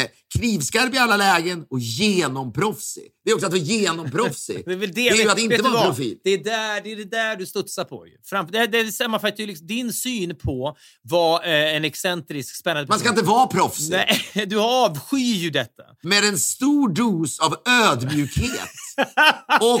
Eh, 0.00 0.06
knivskarp 0.38 0.94
i 0.94 0.98
alla 0.98 1.16
lägen 1.16 1.64
och 1.70 1.80
genomproffsig. 1.80 3.10
Det 3.24 3.30
är 3.30 3.34
också 3.34 3.46
att 3.46 3.52
vara 3.52 3.62
genomproffsig. 3.62 4.62
Det 4.66 4.72
är 4.72 4.76
väl 4.76 4.92
det, 4.92 4.94
det 4.94 5.08
är 5.08 5.22
ju 5.22 5.30
att 5.30 5.38
inte 5.38 5.62
vara 5.62 5.80
en 5.80 5.86
profil. 5.86 6.18
Det 6.24 6.30
är, 6.30 6.44
där, 6.44 6.80
det 6.80 6.92
är 6.92 6.96
det 6.96 7.04
där 7.04 7.36
du 7.36 7.46
studsar 7.46 7.84
på. 7.84 8.06
Ju. 8.06 8.12
Framför, 8.24 8.52
det, 8.52 8.66
det 8.66 8.92
sammanfattar 8.92 9.40
ju 9.40 9.46
liksom 9.46 9.66
din 9.66 9.92
syn 9.92 10.36
på 10.36 10.76
vad 11.02 11.44
eh, 11.44 11.50
en 11.50 11.84
excentrisk, 11.84 12.56
spännande 12.56 12.88
Man 12.88 12.98
ska 12.98 13.08
inte 13.08 13.22
vara 13.22 13.46
proffsig. 13.46 13.90
Nej, 13.90 14.46
du 14.46 14.60
avskyr 14.60 15.34
ju 15.34 15.50
detta. 15.50 15.82
Med 16.02 16.24
en 16.24 16.38
stor 16.38 16.88
dos 16.88 17.40
av 17.40 17.56
ödmjukhet 17.66 18.70
och 19.60 19.80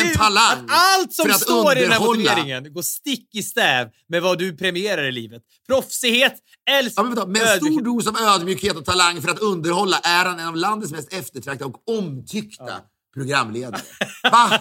en 0.00 0.14
talang 0.14 0.64
att 0.64 0.70
allt 0.70 1.12
som 1.12 1.26
för 1.26 1.34
att 1.34 1.40
står 1.40 1.78
i 1.78 1.80
den 1.80 1.90
här 1.90 1.98
underhålla. 1.98 2.30
motiveringen 2.30 2.72
går 2.72 2.82
stick 2.82 3.34
i 3.34 3.42
stäv 3.42 3.88
med 4.08 4.22
vad 4.22 4.38
du 4.38 4.56
premierar 4.56 5.04
i 5.04 5.12
livet. 5.12 5.42
Proffsighet, 5.68 6.34
älsk, 6.78 6.94
Ja, 6.98 7.02
men 7.02 7.14
vänta, 7.14 7.26
med 7.26 7.42
en 7.42 7.56
stor 7.56 7.80
dos 7.82 8.06
av 8.06 8.16
ödmjukhet 8.16 8.76
och 8.76 8.84
talang 8.84 9.22
för 9.22 9.28
att 9.28 9.38
underhålla 9.38 9.98
är 9.98 10.24
han 10.24 10.38
en 10.40 10.48
av 10.48 10.56
landets 10.56 10.92
mest 10.92 11.12
eftertraktade 11.12 11.70
och 11.70 11.98
omtyckta 11.98 12.72
programledare. 13.14 13.80
Va? 14.32 14.60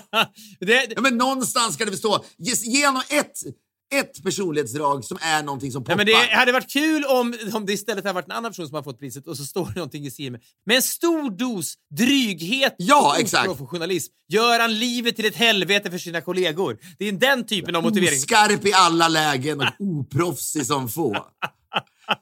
Det, 0.60 0.88
Ja, 0.96 1.02
men 1.02 1.18
någonstans 1.18 1.74
ska 1.74 1.86
det 1.86 1.92
väl 1.92 2.00
stå, 2.00 2.24
ge, 2.38 2.54
ge 2.54 2.86
honom 2.86 3.02
ett, 3.10 3.32
ett 3.94 4.24
personlighetsdrag 4.24 5.06
som 5.06 5.18
är 5.22 5.44
någonting 5.44 5.72
som 5.72 5.84
poppar. 5.84 5.96
Nej, 5.96 6.06
men 6.06 6.30
det 6.30 6.36
hade 6.36 6.52
varit 6.52 6.70
kul 6.74 7.06
om, 7.06 7.36
om 7.54 7.66
det 7.66 7.74
istället 7.74 8.04
hade 8.04 8.14
varit 8.14 8.26
en 8.26 8.32
annan 8.32 8.52
person 8.52 8.68
som 8.68 8.76
har 8.76 8.84
fått 8.84 9.00
priset 9.00 9.28
och 9.28 9.38
så 9.38 9.44
står 9.44 9.66
det 9.66 9.76
någonting 9.76 10.06
i 10.06 10.12
stil 10.12 10.32
med 10.32 10.42
med 10.66 10.76
en 10.76 10.82
stor 10.82 11.38
dos 11.38 11.74
dryghet 11.98 12.76
Ja, 12.78 13.12
och 13.14 13.20
exakt. 13.20 13.46
professionalism 13.46 14.14
gör 14.28 14.60
han 14.60 14.74
livet 14.80 15.16
till 15.16 15.26
ett 15.26 15.36
helvete 15.36 15.92
för 15.92 15.98
sina 15.98 16.22
kollegor. 16.22 16.78
Det 17.00 17.08
är 17.08 17.12
den 17.12 17.46
typen 17.46 17.76
av 17.76 17.84
motivering. 17.84 18.18
Oskarp 18.18 18.66
i 18.66 18.74
alla 18.74 19.08
lägen 19.08 19.60
och 19.62 19.68
oproffsig 19.80 20.66
som 20.66 20.90
få. 20.90 21.16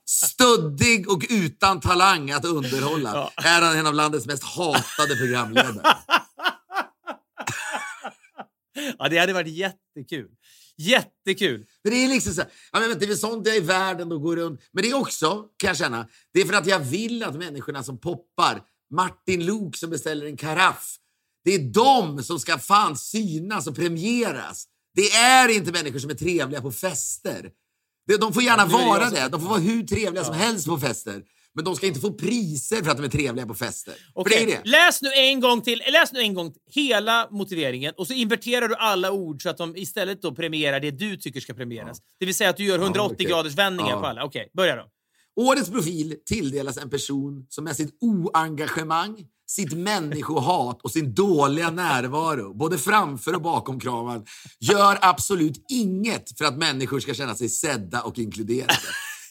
Stöddig 0.05 1.09
och 1.09 1.25
utan 1.29 1.79
talang 1.79 2.31
att 2.31 2.45
underhålla 2.45 3.31
är 3.35 3.61
han 3.61 3.77
en 3.77 3.87
av 3.87 3.93
landets 3.93 4.25
mest 4.25 4.43
hatade 4.43 5.15
programledare. 5.15 5.97
Ja, 8.99 9.09
det 9.09 9.17
hade 9.17 9.33
varit 9.33 9.47
jättekul. 9.47 10.29
Jättekul. 10.77 11.65
Men 11.83 11.93
det 11.93 12.03
är 12.03 12.07
liksom 12.07 12.33
så 12.33 12.41
här, 12.41 12.49
ja, 12.71 12.79
men 12.79 12.99
det 12.99 13.05
är 13.05 13.15
sånt 13.15 13.47
jag 13.47 13.55
är 13.55 13.61
i 13.61 13.65
världen 13.65 14.11
och 14.11 14.21
går 14.21 14.35
runt. 14.35 14.61
Men 14.71 14.83
det 14.83 14.89
är 14.89 14.93
också, 14.93 15.43
kan 15.57 15.67
jag 15.67 15.77
känna, 15.77 16.07
det 16.33 16.41
är 16.41 16.45
för 16.45 16.53
att 16.53 16.67
jag 16.67 16.79
vill 16.79 17.23
att 17.23 17.35
människorna 17.35 17.83
som 17.83 17.99
poppar, 17.99 18.61
Martin 18.93 19.45
Luuk 19.45 19.75
som 19.75 19.89
beställer 19.89 20.25
en 20.25 20.37
karaff, 20.37 20.95
det 21.43 21.55
är 21.55 21.59
de 21.59 22.23
som 22.23 22.39
ska 22.39 22.57
fan 22.57 22.97
synas 22.97 23.67
och 23.67 23.75
premieras. 23.75 24.67
Det 24.95 25.11
är 25.11 25.49
inte 25.49 25.71
människor 25.71 25.99
som 25.99 26.09
är 26.09 26.15
trevliga 26.15 26.61
på 26.61 26.71
fester. 26.71 27.51
De 28.19 28.33
får 28.33 28.43
gärna 28.43 28.67
Ja, 28.71 28.77
vara 28.77 29.09
det. 29.09 29.27
De 29.31 29.41
får 29.41 29.47
vara 29.49 29.59
hur 29.59 29.83
trevliga 29.83 30.23
som 30.23 30.35
helst 30.35 30.67
på 30.67 30.77
fester. 30.77 31.21
Men 31.55 31.65
de 31.65 31.75
ska 31.75 31.87
inte 31.87 31.99
få 31.99 32.13
priser 32.13 32.83
för 32.83 32.91
att 32.91 32.97
de 32.97 33.03
är 33.03 33.09
trevliga 33.09 33.45
på 33.45 33.53
fester. 33.53 33.93
Okej, 34.13 34.45
det 34.45 34.51
det. 34.63 34.69
Läs 34.69 35.01
nu 35.01 35.09
en 35.13 35.39
gång 35.39 35.61
till. 35.61 35.83
Läs 35.91 36.13
nu 36.13 36.19
en 36.19 36.33
gång 36.33 36.53
hela 36.71 37.27
motiveringen 37.31 37.93
och 37.97 38.07
så 38.07 38.13
inverterar 38.13 38.67
du 38.67 38.75
alla 38.75 39.11
ord 39.11 39.41
så 39.43 39.49
att 39.49 39.57
de 39.57 39.75
istället 39.77 40.21
då 40.21 40.35
premierar 40.35 40.79
det 40.79 40.91
du 40.91 41.17
tycker 41.17 41.39
ska 41.39 41.53
premieras. 41.53 41.97
Det 42.19 42.25
vill 42.25 42.35
säga 42.35 42.49
att 42.49 42.57
du 42.57 42.63
gör 42.63 42.79
180 42.79 43.15
okej. 43.15 43.25
graders 43.25 43.55
vändningar 43.55 43.91
Ja. 43.91 43.99
på 43.99 44.05
alla. 44.05 44.23
Okej, 44.23 44.49
börja 44.57 44.75
då. 44.75 44.85
Årets 45.35 45.69
profil 45.69 46.15
tilldelas 46.25 46.77
en 46.77 46.89
person 46.89 47.45
som 47.49 47.63
med 47.63 47.75
sitt 47.75 47.97
oengagemang, 48.01 49.15
sitt 49.47 49.73
människohat 49.73 50.81
och 50.81 50.91
sin 50.91 51.13
dåliga 51.13 51.69
närvaro, 51.69 52.53
både 52.53 52.77
framför 52.77 53.35
och 53.35 53.41
bakom 53.41 53.79
kameran, 53.79 54.25
gör 54.59 54.97
absolut 55.01 55.65
inget 55.69 56.37
för 56.37 56.45
att 56.45 56.57
människor 56.57 56.99
ska 56.99 57.13
känna 57.13 57.35
sig 57.35 57.49
sedda 57.49 58.01
och 58.01 58.19
inkluderade. 58.19 58.79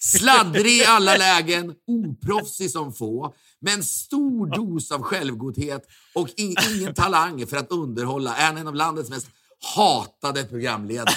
Sladdrig 0.00 0.78
i 0.78 0.84
alla 0.84 1.16
lägen, 1.16 1.74
oproffsig 1.86 2.70
som 2.70 2.92
få, 2.92 3.34
med 3.60 3.74
en 3.74 3.84
stor 3.84 4.46
dos 4.56 4.90
av 4.90 5.02
självgodhet 5.02 5.82
och 6.14 6.28
in, 6.36 6.56
ingen 6.74 6.94
talang 6.94 7.46
för 7.46 7.56
att 7.56 7.70
underhålla, 7.70 8.36
är 8.36 8.46
han 8.46 8.56
en 8.56 8.68
av 8.68 8.74
landets 8.74 9.10
mest 9.10 9.26
hatade 9.74 10.44
programledare. 10.44 11.16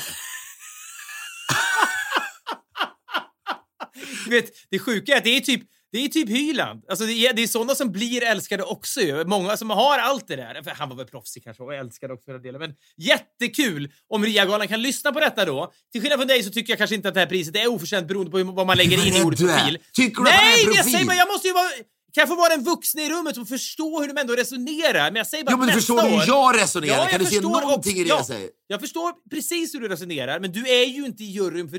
Du 4.26 4.32
vet, 4.32 4.52
det 4.70 4.80
sjuka 4.80 5.14
är 5.14 5.18
att 5.18 5.24
det 5.24 5.38
är 5.38 5.42
typ 5.42 5.62
det 5.92 5.98
är 6.06 6.08
typ 6.08 6.30
Hyland. 6.30 6.84
Alltså 6.90 7.06
det 7.06 7.14
är, 7.14 7.34
det 7.34 7.44
är 7.44 7.48
sådana 7.48 7.76
som 7.76 7.92
blir 7.92 8.24
älskade 8.24 8.64
också 8.64 9.02
ju. 9.02 9.26
Många 9.26 9.58
som 9.58 9.70
har 9.70 9.98
allt 10.00 10.28
det 10.28 10.36
där. 10.36 10.64
För 10.64 10.72
han 10.72 10.90
var 10.90 10.96
väl 10.96 11.06
proffsig 11.06 11.44
kanske 11.44 11.64
och 11.64 11.74
älskad 11.74 12.12
också 12.12 12.26
för 12.26 12.34
den 12.34 12.42
delen. 12.42 12.60
Men 12.62 12.74
jättekul 12.98 13.92
om 14.10 14.26
RIA-galan 14.26 14.68
kan 14.68 14.82
lyssna 14.82 15.12
på 15.12 15.20
detta 15.20 15.46
då. 15.46 15.72
Till 15.92 16.02
skillnad 16.02 16.20
från 16.20 16.28
dig 16.28 16.44
så 16.44 16.52
tycker 16.52 16.72
jag 16.72 16.78
kanske 16.78 16.96
inte 16.96 17.08
att 17.08 17.14
det 17.14 17.20
här 17.20 17.28
priset 17.28 17.56
är 17.56 17.68
oförtjänt 17.68 18.08
beroende 18.08 18.32
på 18.32 18.44
vad 18.44 18.68
man 18.68 18.78
lägger 18.78 19.08
in 19.08 19.16
i 19.16 19.22
ordet 19.24 19.40
profil. 19.40 19.78
Tycker 19.94 20.22
du 20.22 20.30
att 20.30 20.36
han 20.36 20.46
är 20.46 20.50
Nej, 20.52 20.62
en 20.64 20.68
men 20.68 20.76
jag 20.76 20.84
profil? 20.84 20.94
säger 20.94 21.06
bara, 21.06 21.16
jag 21.18 21.28
måste 21.28 21.48
ju 21.48 21.54
vara... 21.54 21.70
Kan 22.14 22.22
jag 22.22 22.28
få 22.28 22.36
vara 22.36 22.50
den 22.50 22.64
vuxna 22.64 23.02
i 23.02 23.10
rummet 23.10 23.38
och 23.38 23.48
förstå 23.48 24.00
hur 24.02 24.08
de 24.08 24.18
ändå 24.18 24.36
resonerar? 24.36 25.12
Men 25.12 25.16
jag 25.16 25.28
säger 25.28 25.44
bara 25.44 25.52
Jo, 25.52 25.58
men 25.58 25.68
du 25.68 25.74
förstår 25.74 25.98
år... 25.98 26.10
hur 26.10 26.28
jag 26.28 26.58
resonerar. 26.58 26.94
Ja, 26.94 27.02
jag 27.02 27.10
kan 27.10 27.20
du 27.20 27.26
se 27.26 27.32
förstår 27.32 27.62
någonting 27.62 27.98
i 27.98 28.04
det 28.04 28.10
ja, 28.10 28.16
jag 28.16 28.26
säger? 28.26 28.50
Jag 28.68 28.80
förstår 28.80 29.14
precis 29.30 29.76
hur 29.76 29.80
du 29.80 29.88
resonerar, 29.88 30.40
men 30.40 30.52
du 30.52 30.68
är 30.68 30.86
ju 30.86 31.06
inte 31.06 31.24
i 31.24 31.26
juryn 31.26 31.70
för 31.70 31.78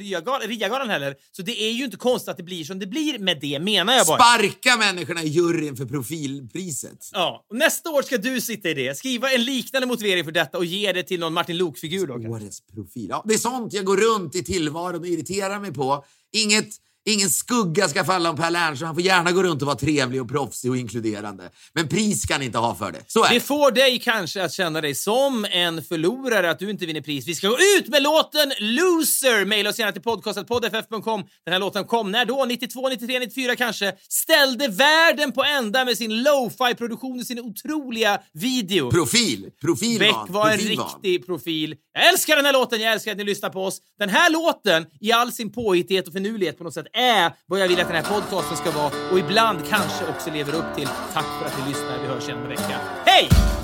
RIA-galan 0.49 0.91
heller. 0.91 1.14
Så 1.33 1.43
det 1.43 1.62
är 1.62 1.70
ju 1.70 1.85
inte 1.85 1.97
konstigt 1.97 2.28
att 2.28 2.37
det 2.37 2.43
blir 2.43 2.64
som 2.64 2.78
det 2.78 2.87
blir 2.87 3.18
med 3.18 3.41
det, 3.41 3.61
menar 3.61 3.95
jag 3.95 4.07
bara. 4.07 4.18
Sparka 4.18 4.76
människorna 4.76 5.22
i 5.22 5.28
juryn 5.28 5.76
för 5.76 5.85
profilpriset. 5.85 7.11
Ja, 7.12 7.47
och 7.51 7.57
nästa 7.57 7.91
år 7.91 8.03
ska 8.03 8.18
du 8.18 8.41
sitta 8.41 8.68
i 8.68 8.74
det. 8.74 8.99
Skriva 8.99 9.33
en 9.33 9.45
liknande 9.45 9.87
motivering 9.87 10.24
för 10.24 10.33
detta 10.33 10.59
och 10.59 10.64
ge 10.64 10.93
det 10.93 11.03
till 11.03 11.20
någon 11.20 11.33
Martin 11.33 11.57
Luuk-figur. 11.57 12.11
Årets 12.11 12.61
profil. 12.74 13.07
Ja, 13.09 13.24
det 13.28 13.35
är 13.35 13.39
sånt 13.39 13.72
jag 13.72 13.85
går 13.85 13.97
runt 13.97 14.35
i 14.35 14.45
tillvaron 14.45 15.01
och 15.01 15.07
irriterar 15.07 15.61
mig 15.61 15.72
på. 15.72 16.05
Inget, 16.33 16.68
ingen 17.05 17.30
skugga 17.30 17.88
ska 17.88 18.05
falla 18.05 18.30
om 18.30 18.36
Per 18.36 18.51
Lernström. 18.51 18.86
Han 18.86 18.96
får 18.96 19.03
gärna 19.03 19.32
gå 19.32 19.42
runt 19.42 19.62
och 19.62 19.66
vara 19.66 19.76
trevlig 19.76 20.22
och 20.22 20.28
proffsig 20.28 20.70
och 20.70 20.76
inkluderande. 20.76 21.51
Men 21.72 21.88
pris 21.88 22.24
kan 22.24 22.42
inte 22.42 22.59
ha 22.59 22.74
för 22.74 22.92
det. 22.92 22.98
Så 23.07 23.24
är 23.24 23.34
Det 23.34 23.40
får 23.40 23.70
dig 23.70 23.98
kanske 23.98 24.44
att 24.44 24.53
känna 24.53 24.80
dig 24.80 24.94
som 24.94 25.46
en 25.51 25.82
förlorare 25.82 26.51
att 26.51 26.59
du 26.59 26.70
inte 26.70 26.86
vinner 26.86 27.01
pris. 27.01 27.28
Vi 27.28 27.34
ska 27.34 27.48
gå 27.48 27.57
ut 27.78 27.88
med 27.88 28.03
låten 28.03 28.53
Loser! 28.59 29.44
Maila 29.44 29.70
oss 29.70 29.78
gärna 29.78 29.92
till 29.92 30.03
podcastetpoddff.com. 30.03 31.24
Den 31.44 31.53
här 31.53 31.59
låten 31.59 31.84
kom 31.84 32.11
när 32.12 32.24
då? 32.24 32.44
92, 32.44 32.88
93, 32.88 33.18
94 33.18 33.57
kanske? 33.57 33.92
Ställde 34.09 34.68
världen 34.68 35.32
på 35.32 35.44
ända 35.44 35.84
med 35.84 35.96
sin 35.96 36.22
lo-fi-produktion 36.22 37.20
och 37.20 37.26
sin 37.26 37.40
otroliga 37.40 38.20
video. 38.32 38.90
Profil. 38.90 39.51
Profil 39.61 39.98
Beck 39.98 40.12
var, 40.12 40.28
var 40.28 40.51
en 40.51 40.59
profil 40.59 40.78
var. 40.78 40.84
riktig 40.84 41.26
profil. 41.26 41.76
Jag 41.94 42.09
älskar 42.09 42.36
den 42.36 42.44
här 42.44 42.53
låten, 42.53 42.80
jag 42.80 42.92
älskar 42.92 43.12
att 43.12 43.18
ni 43.18 43.24
lyssnar 43.24 43.51
på 43.51 43.64
oss. 43.64 43.80
Den 43.98 44.09
här 44.09 44.30
låten, 44.30 44.86
i 45.01 45.12
all 45.12 45.32
sin 45.32 45.53
påhittighet 45.53 46.07
och 46.07 46.12
finurlighet 46.12 46.59
på 46.59 46.64
något 46.64 46.74
sätt, 46.74 46.86
är 46.93 47.32
vad 47.47 47.61
jag 47.61 47.68
vill 47.68 47.80
att 47.80 47.88
den 47.88 48.05
här 48.05 48.12
podcasten 48.12 48.57
ska 48.57 48.70
vara 48.70 48.91
och 49.12 49.18
ibland 49.18 49.59
kanske 49.68 50.07
också 50.09 50.30
lever 50.30 50.55
upp 50.55 50.76
till. 50.76 50.88
Tack 51.12 51.26
för 51.38 51.47
att 51.47 51.59
ni 51.59 51.68
lyssnar, 51.68 51.99
vi 52.03 52.09
hörs 52.09 52.24
igen 52.24 52.38
om 52.38 52.45
en 52.45 52.51
vecka. 52.51 52.76
Hej! 53.05 53.59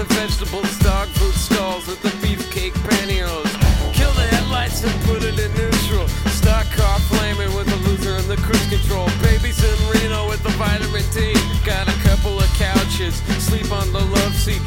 the 0.00 0.14
vegetables, 0.14 0.78
dog 0.78 1.08
food 1.08 1.34
stalls 1.34 1.86
with 1.86 2.00
the 2.00 2.08
beefcake 2.24 2.72
pantyhose. 2.88 3.52
Kill 3.92 4.10
the 4.12 4.26
headlights 4.32 4.82
and 4.82 4.94
put 5.04 5.22
it 5.22 5.38
in 5.38 5.52
neutral. 5.52 6.08
Stock 6.32 6.64
car 6.72 6.98
flaming 7.12 7.54
with 7.54 7.68
a 7.68 7.76
loser 7.88 8.16
in 8.16 8.26
the 8.26 8.36
cruise 8.36 8.68
control. 8.70 9.08
Babies 9.20 9.60
in 9.62 9.76
Reno 9.92 10.26
with 10.26 10.42
the 10.42 10.54
vitamin 10.56 11.04
D. 11.12 11.34
Got 11.66 11.88
a 11.88 11.96
couple 12.00 12.38
of 12.38 12.48
couches, 12.56 13.16
sleep 13.44 13.70
on 13.72 13.92
the 13.92 14.00
love 14.00 14.34
seat. 14.34 14.62